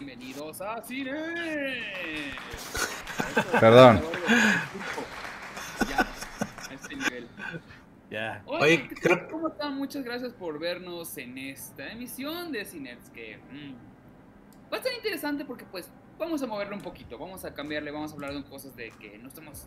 Bienvenidos 0.00 0.60
a 0.62 0.82
Cine. 0.82 1.12
Perdón. 3.60 4.00
Ya, 5.88 6.00
a 6.70 6.74
este 6.74 6.96
nivel. 6.96 7.28
Ya. 8.10 8.42
Oye, 8.46 8.88
¿qué 8.88 8.94
tal? 8.96 9.02
creo- 9.18 9.28
¿cómo 9.30 9.48
están? 9.48 9.76
Muchas 9.76 10.02
gracias 10.02 10.32
por 10.32 10.58
vernos 10.58 11.16
en 11.18 11.36
esta 11.36 11.92
emisión 11.92 12.50
de 12.50 12.64
Ciners 12.64 13.10
que 13.10 13.36
mm, 13.52 14.72
va 14.72 14.78
a 14.78 14.82
ser 14.82 14.94
interesante 14.94 15.44
porque 15.44 15.66
pues 15.66 15.90
vamos 16.18 16.42
a 16.42 16.46
moverlo 16.46 16.74
un 16.76 16.82
poquito, 16.82 17.18
vamos 17.18 17.44
a 17.44 17.52
cambiarle, 17.52 17.90
vamos 17.90 18.12
a 18.12 18.14
hablar 18.14 18.32
de 18.32 18.42
cosas 18.44 18.74
de 18.74 18.88
que 18.92 19.18
no 19.18 19.28
estamos 19.28 19.66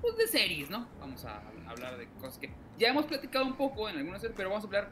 pues 0.00 0.16
de 0.16 0.26
series, 0.28 0.70
¿no? 0.70 0.88
Vamos 0.98 1.26
a 1.26 1.42
hablar 1.68 1.98
de 1.98 2.08
cosas 2.20 2.38
que 2.38 2.50
ya 2.78 2.88
hemos 2.88 3.04
platicado 3.04 3.44
un 3.44 3.54
poco 3.56 3.86
en 3.90 3.98
algunas 3.98 4.22
series, 4.22 4.34
pero 4.34 4.48
vamos 4.48 4.64
a 4.64 4.66
hablar 4.68 4.88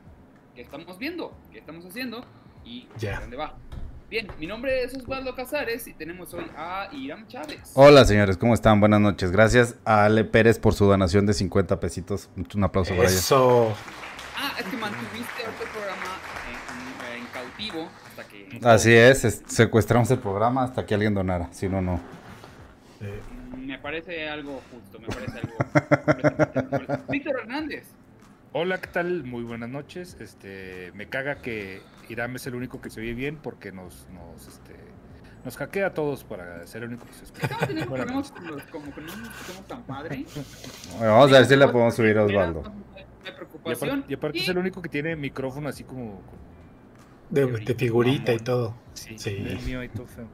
qué 0.54 0.60
estamos 0.60 0.98
viendo, 0.98 1.34
qué 1.50 1.58
estamos 1.60 1.86
haciendo 1.86 2.22
y 2.62 2.86
Ya. 2.98 3.16
a 3.16 3.20
dónde 3.22 3.38
va. 3.38 3.56
Bien, 4.10 4.26
mi 4.38 4.46
nombre 4.46 4.82
es 4.84 4.94
Osvaldo 4.94 5.34
Casares 5.34 5.86
y 5.86 5.92
tenemos 5.92 6.32
hoy 6.32 6.46
a 6.56 6.88
Iram 6.92 7.26
Chávez. 7.28 7.72
Hola 7.74 8.06
señores, 8.06 8.38
¿cómo 8.38 8.54
están? 8.54 8.80
Buenas 8.80 9.00
noches. 9.00 9.30
Gracias 9.30 9.76
a 9.84 10.04
Ale 10.06 10.24
Pérez 10.24 10.58
por 10.58 10.72
su 10.72 10.86
donación 10.86 11.26
de 11.26 11.34
50 11.34 11.78
pesitos. 11.78 12.30
Un 12.54 12.64
aplauso 12.64 12.94
para 12.96 13.08
ella. 13.08 13.18
Eso. 13.18 13.74
Ah, 14.34 14.52
es 14.58 14.64
que 14.64 14.76
mantuviste 14.78 15.42
otro 15.42 15.68
programa 15.72 16.16
en, 17.12 17.20
en 17.20 17.26
cautivo 17.26 17.88
hasta 18.06 18.24
que... 18.28 18.60
Así 18.66 18.94
es, 18.94 19.24
es- 19.26 19.42
secuestramos 19.46 20.10
el 20.10 20.18
programa 20.20 20.64
hasta 20.64 20.86
que 20.86 20.94
alguien 20.94 21.12
donara. 21.12 21.48
Si 21.52 21.68
no, 21.68 21.82
no. 21.82 22.00
eh, 23.02 23.20
Me 23.58 23.78
parece 23.78 24.26
algo 24.30 24.62
justo, 24.72 24.98
me 25.00 25.08
parece 25.08 25.38
algo... 25.40 27.02
Víctor 27.10 27.40
Hernández. 27.40 27.84
Hola, 28.60 28.78
¿qué 28.80 28.88
tal? 28.88 29.22
Muy 29.22 29.44
buenas 29.44 29.68
noches. 29.68 30.16
Este, 30.18 30.90
me 30.96 31.06
caga 31.08 31.36
que 31.36 31.80
Iram 32.08 32.34
es 32.34 32.44
el 32.48 32.56
único 32.56 32.80
que 32.80 32.90
se 32.90 33.00
oye 33.00 33.14
bien 33.14 33.36
porque 33.36 33.70
nos, 33.70 34.08
nos, 34.10 34.48
este, 34.48 34.74
nos 35.44 35.56
hackea 35.56 35.86
a 35.86 35.94
todos 35.94 36.24
para 36.24 36.66
ser 36.66 36.82
el 36.82 36.88
único 36.88 37.06
que 37.06 37.12
se 37.12 37.24
escucha. 37.26 37.46
Estamos 37.46 37.68
teniendo 37.68 37.92
problemas 37.94 38.14
noches. 38.16 38.32
con 38.32 38.46
los, 38.48 38.62
como 38.64 38.92
que 38.92 39.00
no 39.00 39.16
nos 39.16 39.28
escuchamos 39.28 39.68
tan 39.68 39.82
padre. 39.84 40.24
Bueno, 40.98 41.12
vamos 41.12 41.32
a 41.32 41.38
ver 41.38 41.44
si 41.46 41.54
le 41.54 41.68
podemos 41.68 41.94
subir 41.94 42.18
a 42.18 42.24
Osvaldo. 42.24 42.64
Hay 42.96 43.30
Y 43.30 43.32
preocupación. 43.36 43.90
aparte, 43.90 44.12
y 44.12 44.14
aparte 44.16 44.38
es 44.40 44.48
el 44.48 44.58
único 44.58 44.82
que 44.82 44.88
tiene 44.88 45.14
micrófono 45.14 45.68
así 45.68 45.84
como... 45.84 46.20
de, 47.30 47.46
de 47.46 47.74
figurita 47.76 48.32
y 48.32 48.38
todo. 48.38 48.74
Sí, 48.92 49.16
Sí. 49.20 49.36
el 49.38 49.60
mío 49.60 49.84
y 49.84 49.88
todo 49.88 50.06
feo. 50.06 50.26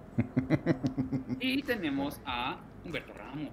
Y 1.40 1.62
tenemos 1.62 2.18
a 2.24 2.58
Humberto 2.86 3.12
Ramos. 3.12 3.50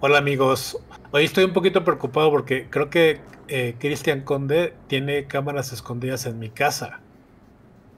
Hola 0.00 0.18
amigos. 0.18 0.78
Hoy 1.10 1.24
estoy 1.24 1.44
un 1.44 1.52
poquito 1.52 1.84
preocupado 1.84 2.30
porque 2.30 2.66
creo 2.70 2.88
que 2.90 3.20
eh, 3.48 3.74
Cristian 3.78 4.22
Conde 4.22 4.74
tiene 4.86 5.26
cámaras 5.26 5.72
escondidas 5.72 6.26
en 6.26 6.38
mi 6.38 6.50
casa. 6.50 7.00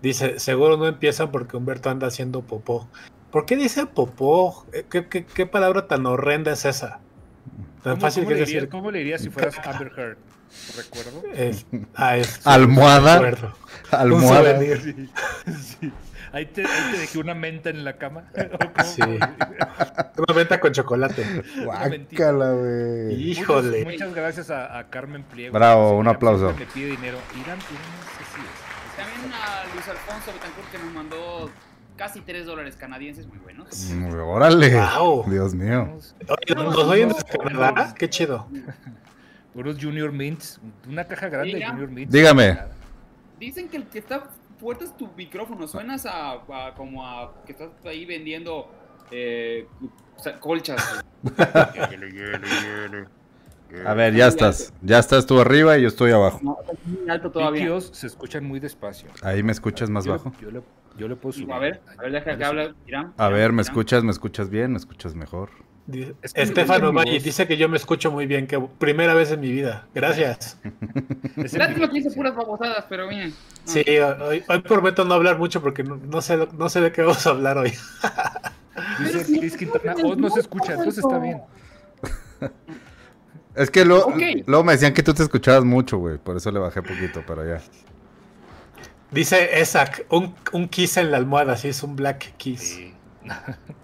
Dice, 0.03 0.41
seguro 0.41 0.77
no 0.77 0.87
empiezan 0.89 1.31
porque 1.31 1.57
Humberto 1.57 1.91
anda 1.91 2.09
haciendo 2.09 2.43
popó. 2.43 2.89
¿Por 3.31 3.47
qué 3.47 3.57
dice 3.57 3.87
popó? 3.87 4.67
Eh, 4.73 4.85
¿Qué, 4.91 5.07
qué- 5.07 5.25
qué 5.25 5.47
palabra 5.47 5.87
tan 5.87 6.05
horrenda 6.07 6.53
es 6.53 6.65
esa? 6.65 6.99
Tan 7.83 7.95
¿Cómo, 7.95 8.01
fácil 8.01 8.25
cómo 8.25 8.29
que 8.31 8.35
le 8.35 8.41
decir. 8.41 8.69
cómo 8.69 8.91
le 8.91 8.99
dirías 8.99 9.21
si 9.23 9.31
fueras 9.31 9.57
Amber 9.65 9.93
Heard? 9.97 10.19
¿Recuerdo? 10.77 11.23
es- 11.35 11.67
ah, 11.95 12.17
es- 12.17 12.45
Almohada. 12.47 13.19
recuerdo. 13.21 13.55
Almohada. 13.91 14.59
Sí, 14.83 15.09
sí. 15.81 15.93
Ahí, 16.33 16.47
te, 16.47 16.63
ahí 16.67 16.93
te 16.93 16.99
dejé 16.99 17.19
una 17.19 17.35
menta 17.35 17.71
en 17.71 17.85
la 17.85 17.97
cama. 17.99 18.25
Sí. 18.85 19.01
Una 19.03 20.35
venta 20.35 20.59
con 20.59 20.73
chocolate. 20.73 21.25
Guácala, 21.65 22.53
güey. 22.53 23.15
Híjole. 23.15 23.85
Muchas, 23.85 23.93
muchas 23.93 24.15
gracias 24.15 24.51
a, 24.51 24.79
a 24.79 24.91
Carmen 24.91 25.23
Pliego. 25.23 25.53
Bravo, 25.53 25.97
un 25.99 26.09
aplauso. 26.09 26.55
Me 26.59 26.67
pide 26.67 26.89
dinero. 26.91 27.19
Irán. 27.41 27.59
También 28.97 29.33
a 29.33 29.65
Luis 29.73 29.89
Alfonso 29.89 30.33
Betancourt 30.33 30.71
que 30.71 30.79
nos 30.79 30.93
mandó 30.93 31.51
casi 31.97 32.21
3 32.21 32.45
dólares 32.47 32.77
canadienses, 32.77 33.27
muy 33.27 33.39
buenos. 33.39 33.91
Mm, 33.91 34.13
Órale. 34.21 34.75
Wow. 34.99 35.31
Dios 35.31 35.55
mío. 35.55 35.99
Oye, 36.29 36.55
¿Nos 36.55 36.77
oyen 36.77 37.09
desde 37.09 37.39
Canadá? 37.39 37.95
Qué 37.97 38.11
chido. 38.11 38.49
unos 39.55 39.77
Junior 39.81 40.13
Mints. 40.13 40.61
Una 40.89 41.05
caja 41.05 41.29
grande 41.29 41.55
de. 41.59 41.67
Junior 41.67 41.89
Mints. 41.89 42.13
Dígame. 42.13 42.59
Dicen 43.39 43.69
que 43.69 43.77
el 43.77 43.87
que 43.87 43.99
está 43.99 44.25
fuerte 44.63 44.85
es 44.85 44.97
tu 44.97 45.09
micrófono. 45.17 45.67
Suenas 45.67 46.07
a, 46.07 46.33
a- 46.33 46.75
como 46.77 47.05
a 47.05 47.35
que 47.45 47.53
estás 47.53 47.71
ahí 47.85 48.07
vendiendo 48.07 48.71
eh, 49.11 49.67
colchas. 50.41 50.81
A 53.85 53.95
ver, 53.95 54.15
ya 54.15 54.29
estás. 54.29 54.73
Ya 54.83 54.99
estás 54.99 55.27
tú 55.27 55.41
arriba 55.41 55.77
y 55.79 55.83
yo 55.83 55.89
estoy 55.89 56.13
abajo. 56.13 56.39
No, 56.43 56.57
muy 56.85 57.11
alto 57.11 57.31
todavía. 57.33 57.65
tíos 57.65 57.91
se 57.93 58.07
escuchan 58.07 58.45
muy 58.45 58.61
despacio. 58.61 59.11
Ahí 59.23 59.43
me 59.43 59.51
escuchas 59.53 59.91
más 59.91 60.05
Yo 60.05 60.13
bajo. 60.13 60.33
Yo 60.41 60.51
le, 60.51 60.63
yo 60.97 61.09
le 61.09 61.17
puedo 61.17 61.33
subir. 61.33 61.53
A 61.53 61.59
ver, 61.59 61.83
a 61.99 62.03
ver, 62.03 62.13
deja 62.13 62.37
que 62.37 62.45
hable. 62.45 62.75
A 63.17 63.29
ver, 63.29 63.53
¿me 63.53 63.63
escuchas? 63.63 64.05
¿Me 64.05 64.11
escuchas 64.13 64.51
bien? 64.51 64.73
¿Me 64.73 64.79
escuchas 64.79 65.15
mejor? 65.15 65.51
Dice- 65.87 66.15
Es 66.23 66.33
que 66.33 66.43
Estefano 66.43 66.93
Valle 66.93 67.19
dice 67.19 67.47
que 67.49 67.57
yo 67.57 67.69
me 67.69 67.77
escucho 67.77 68.11
muy 68.13 68.27
bien, 68.27 68.47
que 68.47 68.59
primera 68.79 69.15
vez 69.15 69.33
en 69.33 69.41
mi 69.41 69.51
vida. 69.51 69.87
Gracias. 69.95 70.57
Es 71.37 71.53
el 71.55 71.59
Lástima 71.59 71.89
que 71.91 71.95
dice 72.01 72.11
puras 72.13 72.35
babosadas, 72.37 72.85
pero 72.89 73.09
bien. 73.09 73.31
No. 73.31 73.37
Sí, 73.65 73.85
hoy, 74.21 74.45
hoy 74.49 74.61
prometo 74.61 75.05
no 75.05 75.15
hablar 75.15 75.39
mucho 75.39 75.61
porque 75.61 75.83
no, 75.83 75.97
no 75.97 76.21
sé, 76.23 76.49
no 76.57 76.69
sé 76.69 76.81
de 76.81 76.93
qué 76.93 77.03
vamos 77.03 77.27
a 77.27 77.31
hablar 77.31 77.59
hoy. 77.59 77.73
Dice 79.01 79.25
si 79.25 79.57
Quintana, 79.59 79.95
"Oh, 80.05 80.15
no 80.17 80.31
se 80.31 80.41
escucha, 80.41 80.73
entonces 80.75 80.99
está 81.05 81.19
bien. 81.19 81.43
Es 83.55 83.71
que 83.71 83.85
lo- 83.85 84.07
luego 84.47 84.65
me 84.65 84.73
decían 84.73 84.95
que 84.95 85.03
tú 85.03 85.13
te 85.13 85.23
escuchabas 85.23 85.63
mucho, 85.65 85.99
güey. 85.99 86.17
Por 86.17 86.37
eso 86.39 86.51
le 86.51 86.59
bajé 86.59 86.81
poquito, 86.81 87.23
pero 87.27 87.47
ya. 87.47 87.61
Dice 89.11 89.51
Isaac, 89.61 90.07
un, 90.09 90.35
un 90.53 90.69
kiss 90.69 90.97
en 90.97 91.11
la 91.11 91.19
almohada, 91.19 91.55
sí, 91.59 91.69
es 91.69 91.83
un 91.83 91.95
black 91.95 92.35
kiss. 92.39 92.61
Sí. 92.61 92.95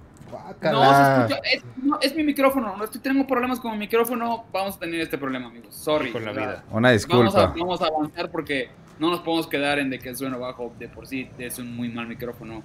No, 0.63 0.95
se 0.95 1.35
escucha, 1.35 1.41
es, 1.53 1.65
no, 1.83 1.99
es 2.01 2.15
mi 2.15 2.25
micrófono. 2.25 2.77
No 2.77 2.85
estoy 2.85 3.01
tengo 3.01 3.27
problemas 3.27 3.61
con 3.61 3.73
mi 3.73 3.79
micrófono. 3.79 4.45
Vamos 4.53 4.77
a 4.77 4.79
tener 4.79 5.01
este 5.01 5.19
problema, 5.19 5.47
amigos. 5.49 5.75
Sorry. 5.75 6.11
Con 6.13 6.25
la 6.25 6.33
vida. 6.33 6.65
Una 6.71 6.89
Vamos 6.89 6.89
a, 6.89 6.93
disculpa. 6.93 7.55
vamos 7.59 7.83
a 7.83 7.87
avanzar 7.87 8.31
porque 8.31 8.71
no 8.99 9.11
nos 9.11 9.21
podemos 9.21 9.47
quedar 9.47 9.79
en 9.79 9.91
de 9.91 9.99
que 9.99 10.15
suena 10.15 10.37
bajo. 10.37 10.73
De 10.79 10.89
por 10.89 11.07
sí 11.07 11.29
es 11.39 11.59
un 11.59 11.75
muy 11.75 11.89
mal 11.89 12.07
micrófono. 12.07 12.63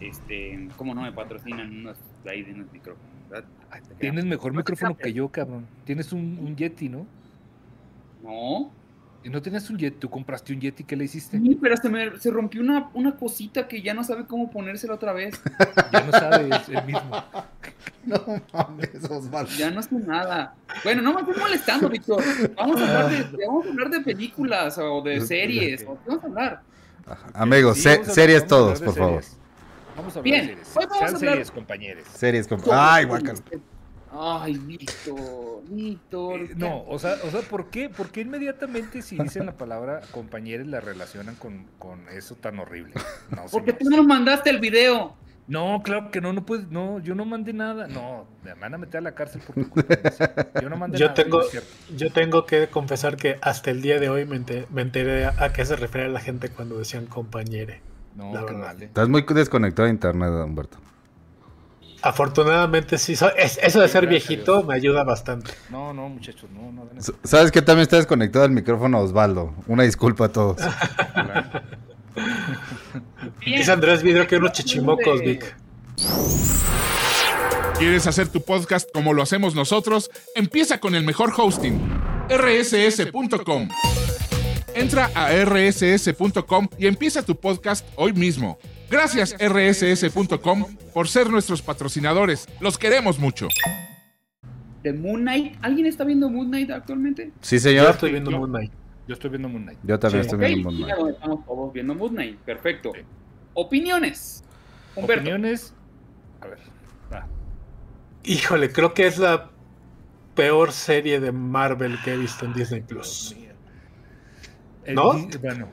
Este, 0.00 0.68
¿cómo 0.76 0.94
no 0.94 1.02
me 1.02 1.12
patrocinan 1.12 1.70
unos 1.70 1.96
de 2.24 2.30
ahí 2.30 2.42
de 2.42 2.52
unos 2.52 2.72
micrófonos? 2.72 3.10
¿verdad? 3.30 3.48
Tienes 3.98 4.24
mejor 4.24 4.52
micrófono 4.52 4.96
que 4.96 5.12
yo, 5.12 5.28
cabrón. 5.28 5.66
Tienes 5.84 6.12
un, 6.12 6.38
un 6.40 6.56
Yeti, 6.56 6.88
¿no? 6.88 7.06
No. 8.22 8.70
Y 9.24 9.30
no 9.30 9.40
tenías 9.40 9.68
un 9.70 9.78
Yeti, 9.78 9.96
tú 10.00 10.10
compraste 10.10 10.52
un 10.52 10.60
Yeti, 10.60 10.84
¿qué 10.84 10.94
le 10.96 11.04
hiciste? 11.04 11.38
Sí, 11.40 11.58
pero 11.60 11.74
se 11.78 11.88
me 11.88 12.18
se 12.18 12.30
rompió 12.30 12.60
una, 12.60 12.90
una 12.92 13.16
cosita 13.16 13.66
que 13.66 13.80
ya 13.80 13.94
no 13.94 14.04
sabe 14.04 14.26
cómo 14.26 14.50
ponérsela 14.50 14.92
otra 14.94 15.14
vez. 15.14 15.40
Ya 15.90 16.02
no 16.02 16.12
sabes, 16.12 16.68
el 16.68 16.84
mismo. 16.84 17.24
No 18.06 18.22
mames, 18.52 19.02
Osvaldo. 19.08 19.50
Ya 19.56 19.70
no 19.70 19.80
sé 19.82 19.94
nada. 19.94 20.54
Bueno, 20.84 21.00
no 21.00 21.14
me 21.14 21.20
estoy 21.22 21.36
molestando, 21.40 21.88
Víctor. 21.88 22.22
Vamos 22.54 22.78
a 22.82 22.84
hablar 22.84 23.30
de, 23.32 23.46
vamos 23.46 23.64
a 23.66 23.70
hablar 23.70 23.88
de 23.88 24.00
películas 24.02 24.76
o 24.76 25.00
de 25.00 25.22
series. 25.22 25.86
¿o 25.88 25.94
qué 25.94 26.00
vamos 26.10 26.24
a 26.24 26.26
hablar? 26.26 26.62
Amigos, 27.32 27.76
Sí, 27.78 27.82
se- 27.84 28.04
series 28.04 28.46
todos, 28.46 28.82
por 28.82 28.94
favor. 28.94 29.22
Vamos 29.96 30.14
a 30.16 30.18
hablar 30.18 30.22
Bien, 30.22 30.46
de 30.48 30.52
series. 30.52 30.76
hoy 30.76 30.84
vamos 30.84 30.98
Sean 30.98 31.02
a 31.02 31.16
hablar- 31.16 31.30
series, 31.32 31.50
compañeros. 31.50 32.04
Series 32.14 32.46
con... 32.46 32.60
Ay, 32.70 33.04
guácala. 33.06 33.38
Ay, 34.16 34.58
Víctor, 34.58 35.62
Víctor. 35.68 36.40
Eh, 36.40 36.50
No, 36.56 36.84
o 36.86 36.98
sea, 36.98 37.16
o 37.24 37.30
sea, 37.30 37.40
¿por 37.42 37.70
qué? 37.70 37.88
¿Por 37.88 38.10
qué 38.10 38.20
inmediatamente 38.22 39.02
si 39.02 39.18
dicen 39.18 39.46
la 39.46 39.56
palabra 39.56 40.00
compañeros 40.12 40.66
la 40.66 40.80
relacionan 40.80 41.34
con, 41.34 41.66
con 41.78 42.08
eso 42.08 42.34
tan 42.36 42.58
horrible? 42.58 42.94
No, 43.30 43.42
Porque 43.50 43.72
señores. 43.72 43.78
tú 43.80 43.90
no 43.90 43.96
nos 43.98 44.06
mandaste 44.06 44.50
el 44.50 44.60
video. 44.60 45.16
No, 45.46 45.82
claro 45.84 46.10
que 46.10 46.22
no, 46.22 46.32
no 46.32 46.46
puedes, 46.46 46.68
no, 46.70 47.00
yo 47.00 47.14
no 47.14 47.26
mandé 47.26 47.52
nada. 47.52 47.86
No, 47.86 48.26
me 48.42 48.54
van 48.54 48.72
a 48.74 48.78
meter 48.78 48.98
a 48.98 49.00
la 49.02 49.14
cárcel 49.14 49.42
por 49.42 49.54
tu 49.56 49.68
culpa. 49.68 49.94
Yo 50.62 50.70
no 50.70 50.76
mandé 50.76 50.96
Yo 50.96 51.06
nada. 51.08 51.14
tengo- 51.22 51.42
no. 51.42 51.96
Yo 51.98 52.10
tengo 52.12 52.46
que 52.46 52.68
confesar 52.68 53.16
que 53.16 53.36
hasta 53.42 53.70
el 53.70 53.82
día 53.82 54.00
de 54.00 54.08
hoy 54.08 54.24
me 54.24 54.36
ente- 54.36 54.66
me 54.70 54.80
enteré 54.80 55.26
a, 55.26 55.34
a 55.44 55.52
qué 55.52 55.66
se 55.66 55.76
refiere 55.76 56.08
la 56.08 56.20
gente 56.20 56.48
cuando 56.48 56.78
decían 56.78 57.04
compañere. 57.06 57.82
No, 58.16 58.32
La 58.32 58.42
verdad. 58.42 58.58
mal, 58.58 58.82
eh. 58.82 58.86
Estás 58.86 59.08
muy 59.10 59.22
desconectado 59.34 59.84
de 59.86 59.92
internet, 59.92 60.30
Humberto. 60.30 60.78
Afortunadamente 62.04 62.98
sí, 62.98 63.16
so- 63.16 63.34
es- 63.34 63.58
eso 63.62 63.80
de 63.80 63.88
ser 63.88 64.06
viejito 64.06 64.62
me 64.62 64.74
ayuda 64.74 65.04
bastante. 65.04 65.52
No, 65.70 65.94
no, 65.94 66.08
muchachos, 66.10 66.50
no, 66.50 66.70
no. 66.70 66.84
¿Sabes 67.24 67.50
que 67.50 67.62
también 67.62 67.82
está 67.84 67.96
desconectado 67.96 68.44
el 68.44 68.50
micrófono 68.50 69.00
Osvaldo? 69.00 69.54
Una 69.66 69.84
disculpa 69.84 70.26
a 70.26 70.28
todos. 70.28 70.58
Dice 73.44 73.72
Andrés 73.72 74.02
Vidrio 74.02 74.26
que 74.26 74.36
unos 74.36 74.52
chichimocos, 74.52 75.20
Vic. 75.20 75.56
¿Quieres 77.78 78.06
hacer 78.06 78.28
tu 78.28 78.42
podcast 78.42 78.88
como 78.92 79.12
lo 79.12 79.22
hacemos 79.22 79.54
nosotros? 79.54 80.10
Empieza 80.34 80.78
con 80.78 80.94
el 80.94 81.04
mejor 81.04 81.32
hosting, 81.36 81.80
rss.com. 82.28 83.68
Entra 84.74 85.10
a 85.14 85.30
rss.com 85.32 86.68
y 86.78 86.86
empieza 86.86 87.22
tu 87.22 87.36
podcast 87.38 87.86
hoy 87.96 88.12
mismo. 88.12 88.58
Gracias 88.90 89.34
rss.com 89.38 90.66
por 90.92 91.08
ser 91.08 91.30
nuestros 91.30 91.62
patrocinadores. 91.62 92.48
Los 92.60 92.78
queremos 92.78 93.18
mucho. 93.18 93.48
de 94.82 94.92
Moon 94.92 95.22
Knight. 95.22 95.56
¿Alguien 95.62 95.86
está 95.86 96.04
viendo 96.04 96.28
Moon 96.28 96.48
Knight 96.48 96.70
actualmente? 96.70 97.32
Sí, 97.40 97.56
Yo 97.56 97.60
señor. 97.60 97.90
estoy 97.92 98.10
viendo 98.12 98.30
yo- 98.30 98.38
Moon 98.38 98.50
Knight. 98.50 98.70
Yo 99.08 99.14
estoy 99.14 99.30
viendo 99.30 99.48
Moon 99.48 99.62
Knight. 99.62 99.78
Yo 99.82 99.98
también 99.98 100.24
Sí. 100.24 100.26
estoy 100.26 100.46
viendo 100.46 100.70
Moon 100.70 100.82
Knight. 100.82 101.14
estamos 101.14 101.46
todos 101.46 101.72
viendo 101.72 101.94
Moon 101.94 102.10
Knight. 102.12 102.36
Perfecto. 102.40 102.92
Sí. 102.94 103.00
Opiniones. 103.54 104.44
Humberto. 104.94 105.22
Opiniones. 105.22 105.72
A 106.42 106.46
ver. 106.48 106.58
va. 107.10 107.26
Híjole, 108.24 108.70
creo 108.72 108.92
que 108.92 109.06
es 109.06 109.16
la 109.18 109.50
peor 110.34 110.70
serie 110.72 111.18
de 111.18 111.32
Marvel 111.32 111.96
que 112.04 112.12
he 112.12 112.16
visto 112.18 112.44
en 112.44 112.52
Disney 112.52 112.82
Plus. 112.82 113.34
¿No? 114.86 115.14
Bueno, 115.40 115.68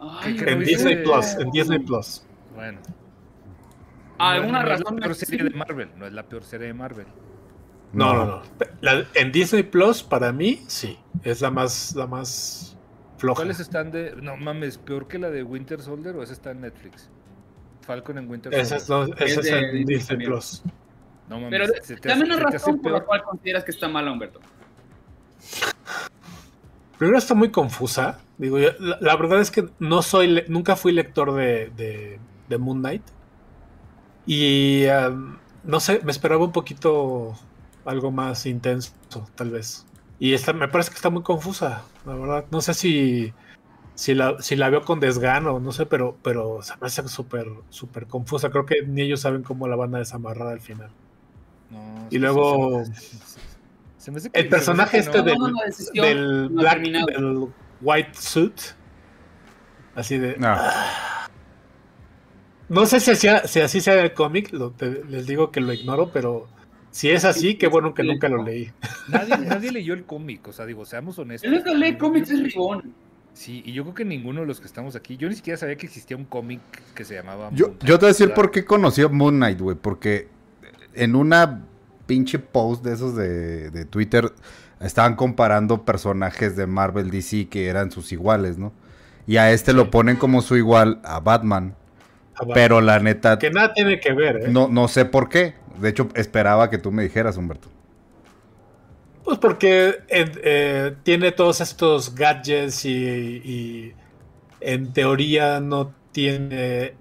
Ay, 0.00 0.36
¿Qué 0.36 0.50
En 0.52 0.60
Disney? 0.60 1.02
Plus, 1.02 1.34
en 1.38 1.50
Disney 1.50 1.78
Plus. 1.80 2.23
Bueno. 2.54 2.80
¿Alguna 4.18 4.60
No, 4.60 4.64
no 4.64 4.68
razón? 4.68 4.86
Es 4.86 5.00
la 5.00 5.00
peor 5.06 5.14
Sí. 5.16 5.26
serie 5.26 5.44
de 5.44 5.50
Marvel. 5.56 5.88
No 5.96 6.06
es 6.06 6.12
la 6.12 6.22
peor 6.22 6.44
serie 6.44 6.66
de 6.68 6.74
Marvel. 6.74 7.06
No, 7.92 8.14
no, 8.14 8.24
no. 8.26 8.42
La- 8.80 9.04
en 9.14 9.32
Disney 9.32 9.62
Plus, 9.62 10.02
para 10.02 10.32
mí, 10.32 10.62
sí. 10.66 10.98
Es 11.22 11.40
la 11.40 11.50
más, 11.50 11.94
la 11.96 12.06
más 12.06 12.76
floja. 13.18 13.36
¿Cuáles 13.42 13.60
están 13.60 13.90
de.? 13.90 14.14
No 14.20 14.36
mames, 14.36 14.78
peor 14.78 15.06
que 15.08 15.18
la 15.18 15.30
de 15.30 15.42
Winter 15.42 15.80
Soldier 15.80 16.14
o 16.16 16.22
esa 16.22 16.32
está 16.32 16.50
en 16.52 16.60
Netflix? 16.62 17.08
Falcon 17.82 18.18
en 18.18 18.30
Winter 18.30 18.52
Esa 18.54 18.78
Soldier. 18.78 19.14
es, 19.16 19.20
no, 19.20 19.26
esa 19.26 19.40
Es 19.40 19.46
de 19.46 19.78
en 19.80 19.86
Disney. 19.86 20.26
Plus. 20.26 20.62
No 21.28 21.40
mames. 21.40 21.50
Pero 21.50 21.66
se 21.82 21.96
te 21.96 22.08
dame 22.08 22.22
hace- 22.24 22.32
una 22.32 22.36
se 22.50 22.58
razón 22.58 22.80
por 22.80 22.92
la 22.92 23.00
cual 23.00 23.22
consideras 23.22 23.64
que 23.64 23.70
está 23.72 23.88
mala, 23.88 24.10
Humberto. 24.12 24.40
Primero 26.98 27.18
está 27.18 27.34
muy 27.34 27.50
confusa. 27.50 28.18
Digo, 28.38 28.58
yo- 28.58 28.70
la, 28.78 28.98
la 29.00 29.16
verdad 29.16 29.40
es 29.40 29.50
que 29.50 29.68
no 29.78 30.02
soy, 30.02 30.28
le- 30.28 30.44
nunca 30.48 30.76
fui 30.76 30.92
lector 30.92 31.34
de, 31.34 31.70
de, 31.76 32.18
de 32.48 32.58
Moon 32.58 32.80
Knight. 32.80 33.02
Y 34.26 34.86
um, 34.86 35.36
no 35.64 35.80
sé, 35.80 36.00
me 36.04 36.12
esperaba 36.12 36.44
un 36.44 36.52
poquito 36.52 37.34
algo 37.84 38.10
más 38.10 38.46
intenso, 38.46 38.92
tal 39.34 39.50
vez. 39.50 39.86
Y 40.18 40.34
esta, 40.34 40.52
me 40.52 40.68
parece 40.68 40.90
que 40.90 40.96
está 40.96 41.10
muy 41.10 41.22
confusa, 41.22 41.82
la 42.06 42.14
verdad. 42.14 42.44
No 42.50 42.60
sé 42.60 42.74
si, 42.74 43.34
si, 43.94 44.14
la, 44.14 44.40
si 44.40 44.56
la 44.56 44.70
veo 44.70 44.82
con 44.82 45.00
desgano, 45.00 45.60
no 45.60 45.72
sé, 45.72 45.86
pero, 45.86 46.16
pero 46.22 46.62
se 46.62 46.74
me 46.80 46.86
hace 46.86 47.06
súper 47.08 47.46
súper 47.68 48.06
confusa. 48.06 48.50
Creo 48.50 48.64
que 48.64 48.82
ni 48.86 49.02
ellos 49.02 49.20
saben 49.20 49.42
cómo 49.42 49.68
la 49.68 49.76
van 49.76 49.94
a 49.94 49.98
desamarrar 49.98 50.48
al 50.48 50.60
final. 50.60 50.90
No, 51.70 52.06
Y 52.10 52.18
luego-. 52.18 52.84
Se 53.98 54.10
me 54.10 54.18
hace 54.18 54.30
El 54.34 54.48
personaje 54.48 54.98
este 54.98 55.16
no. 55.18 55.24
del, 55.24 56.54
no, 56.54 56.60
black, 56.60 56.82
white 57.80 58.10
suit. 58.14 58.60
Así 59.94 60.18
de. 60.18 60.36
No. 60.36 60.56
No 62.68 62.86
sé 62.86 63.00
si, 63.00 63.10
así- 63.10 63.28
si 63.46 63.60
así 63.60 63.80
sea 63.80 64.00
el 64.02 64.12
cómic, 64.14 64.52
les 65.08 65.26
digo 65.26 65.50
que 65.50 65.60
lo 65.60 65.72
ignoro, 65.72 66.10
pero 66.12 66.46
si 66.90 67.10
es 67.10 67.24
así, 67.24 67.56
qué 67.56 67.66
bueno 67.66 67.92
que 67.94 68.02
nunca 68.02 68.28
lo 68.28 68.42
leí. 68.42 68.70
Nadie, 69.08 69.36
nadie 69.46 69.72
leyó 69.72 69.94
el 69.94 70.04
cómic, 70.04 70.48
o 70.48 70.52
sea, 70.52 70.64
digo, 70.66 70.84
seamos 70.84 71.18
honestos. 71.18 71.50
Único 71.50 71.64
que 71.64 71.74
lee 71.74 71.98
cómics 71.98 72.30
es 72.30 72.42
Ribón. 72.42 72.94
Sí, 73.34 73.62
y 73.66 73.72
yo 73.72 73.82
creo 73.82 73.94
que 73.94 74.04
ninguno 74.04 74.42
de 74.42 74.46
los 74.46 74.60
que 74.60 74.66
estamos 74.66 74.94
aquí, 74.94 75.16
yo 75.16 75.28
ni 75.28 75.34
siquiera 75.34 75.56
sabía 75.56 75.74
que 75.76 75.86
existía 75.86 76.16
un 76.16 76.24
cómic 76.24 76.60
que 76.94 77.04
se 77.04 77.14
llamaba. 77.14 77.50
Yo, 77.52 77.66
Moon 77.68 77.78
yo 77.80 77.98
te 77.98 78.04
voy 78.04 78.04
a 78.04 78.08
decir 78.12 78.26
Knight. 78.26 78.36
Por 78.36 78.50
qué 78.52 78.64
conocí 78.64 79.02
a 79.02 79.08
Moon 79.08 79.34
Knight, 79.36 79.60
güey. 79.60 79.76
Porque 79.76 80.28
en 80.94 81.16
una 81.16 81.64
pinche 82.06 82.38
post 82.38 82.84
de 82.84 82.94
esos 82.94 83.16
de, 83.16 83.70
de 83.70 83.84
Twitter 83.86 84.32
estaban 84.80 85.16
comparando 85.16 85.84
personajes 85.84 86.54
de 86.54 86.68
Marvel 86.68 87.10
DC 87.10 87.48
que 87.48 87.66
eran 87.66 87.90
sus 87.90 88.12
iguales, 88.12 88.56
¿no? 88.56 88.72
Y 89.26 89.38
a 89.38 89.50
este 89.50 89.72
lo 89.72 89.90
ponen 89.90 90.16
como 90.16 90.40
su 90.40 90.56
igual 90.56 91.00
a 91.02 91.18
Batman. 91.18 91.74
Pero 92.52 92.80
la 92.80 92.98
neta, 92.98 93.38
Que 93.38 93.50
nada 93.50 93.72
tiene 93.74 94.00
que 94.00 94.12
ver, 94.12 94.36
¿eh? 94.36 94.48
no, 94.48 94.68
no 94.68 94.88
sé 94.88 95.04
por 95.04 95.28
qué. 95.28 95.54
De 95.78 95.88
hecho, 95.88 96.08
esperaba 96.14 96.70
que 96.70 96.78
tú 96.78 96.90
me 96.92 97.02
dijeras, 97.02 97.36
Humberto. 97.36 97.68
Pues 99.24 99.38
porque 99.38 99.88
eh, 100.08 100.32
eh, 100.42 100.94
tiene 101.02 101.32
todos 101.32 101.60
estos 101.60 102.14
gadgets 102.14 102.84
y, 102.84 102.92
y 102.94 103.94
en 104.60 104.92
teoría 104.92 105.60
no 105.60 105.92
tiene. 106.12 106.94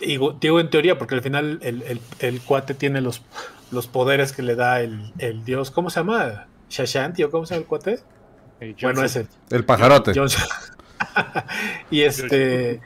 Digo, 0.00 0.32
digo 0.40 0.60
en 0.60 0.70
teoría, 0.70 0.98
porque 0.98 1.14
al 1.14 1.22
final 1.22 1.58
el, 1.62 1.82
el- 1.82 2.00
el 2.20 2.40
cuate 2.40 2.74
tiene 2.74 3.00
los, 3.00 3.22
los 3.70 3.86
poderes 3.86 4.32
que 4.32 4.42
le 4.42 4.54
da 4.54 4.80
el, 4.80 5.12
el 5.18 5.44
dios. 5.44 5.70
¿Cómo 5.70 5.90
se 5.90 6.00
llama? 6.00 6.46
¿Shashanti 6.70 7.22
o 7.24 7.30
cómo 7.30 7.46
se 7.46 7.54
llama 7.54 7.62
el 7.62 7.66
cuate? 7.68 8.00
Bueno, 8.82 9.02
ese. 9.04 9.26
El 9.50 9.64
pajarote. 9.64 10.12
Johnson. 10.14 10.42
y 11.90 12.02
este. 12.02 12.80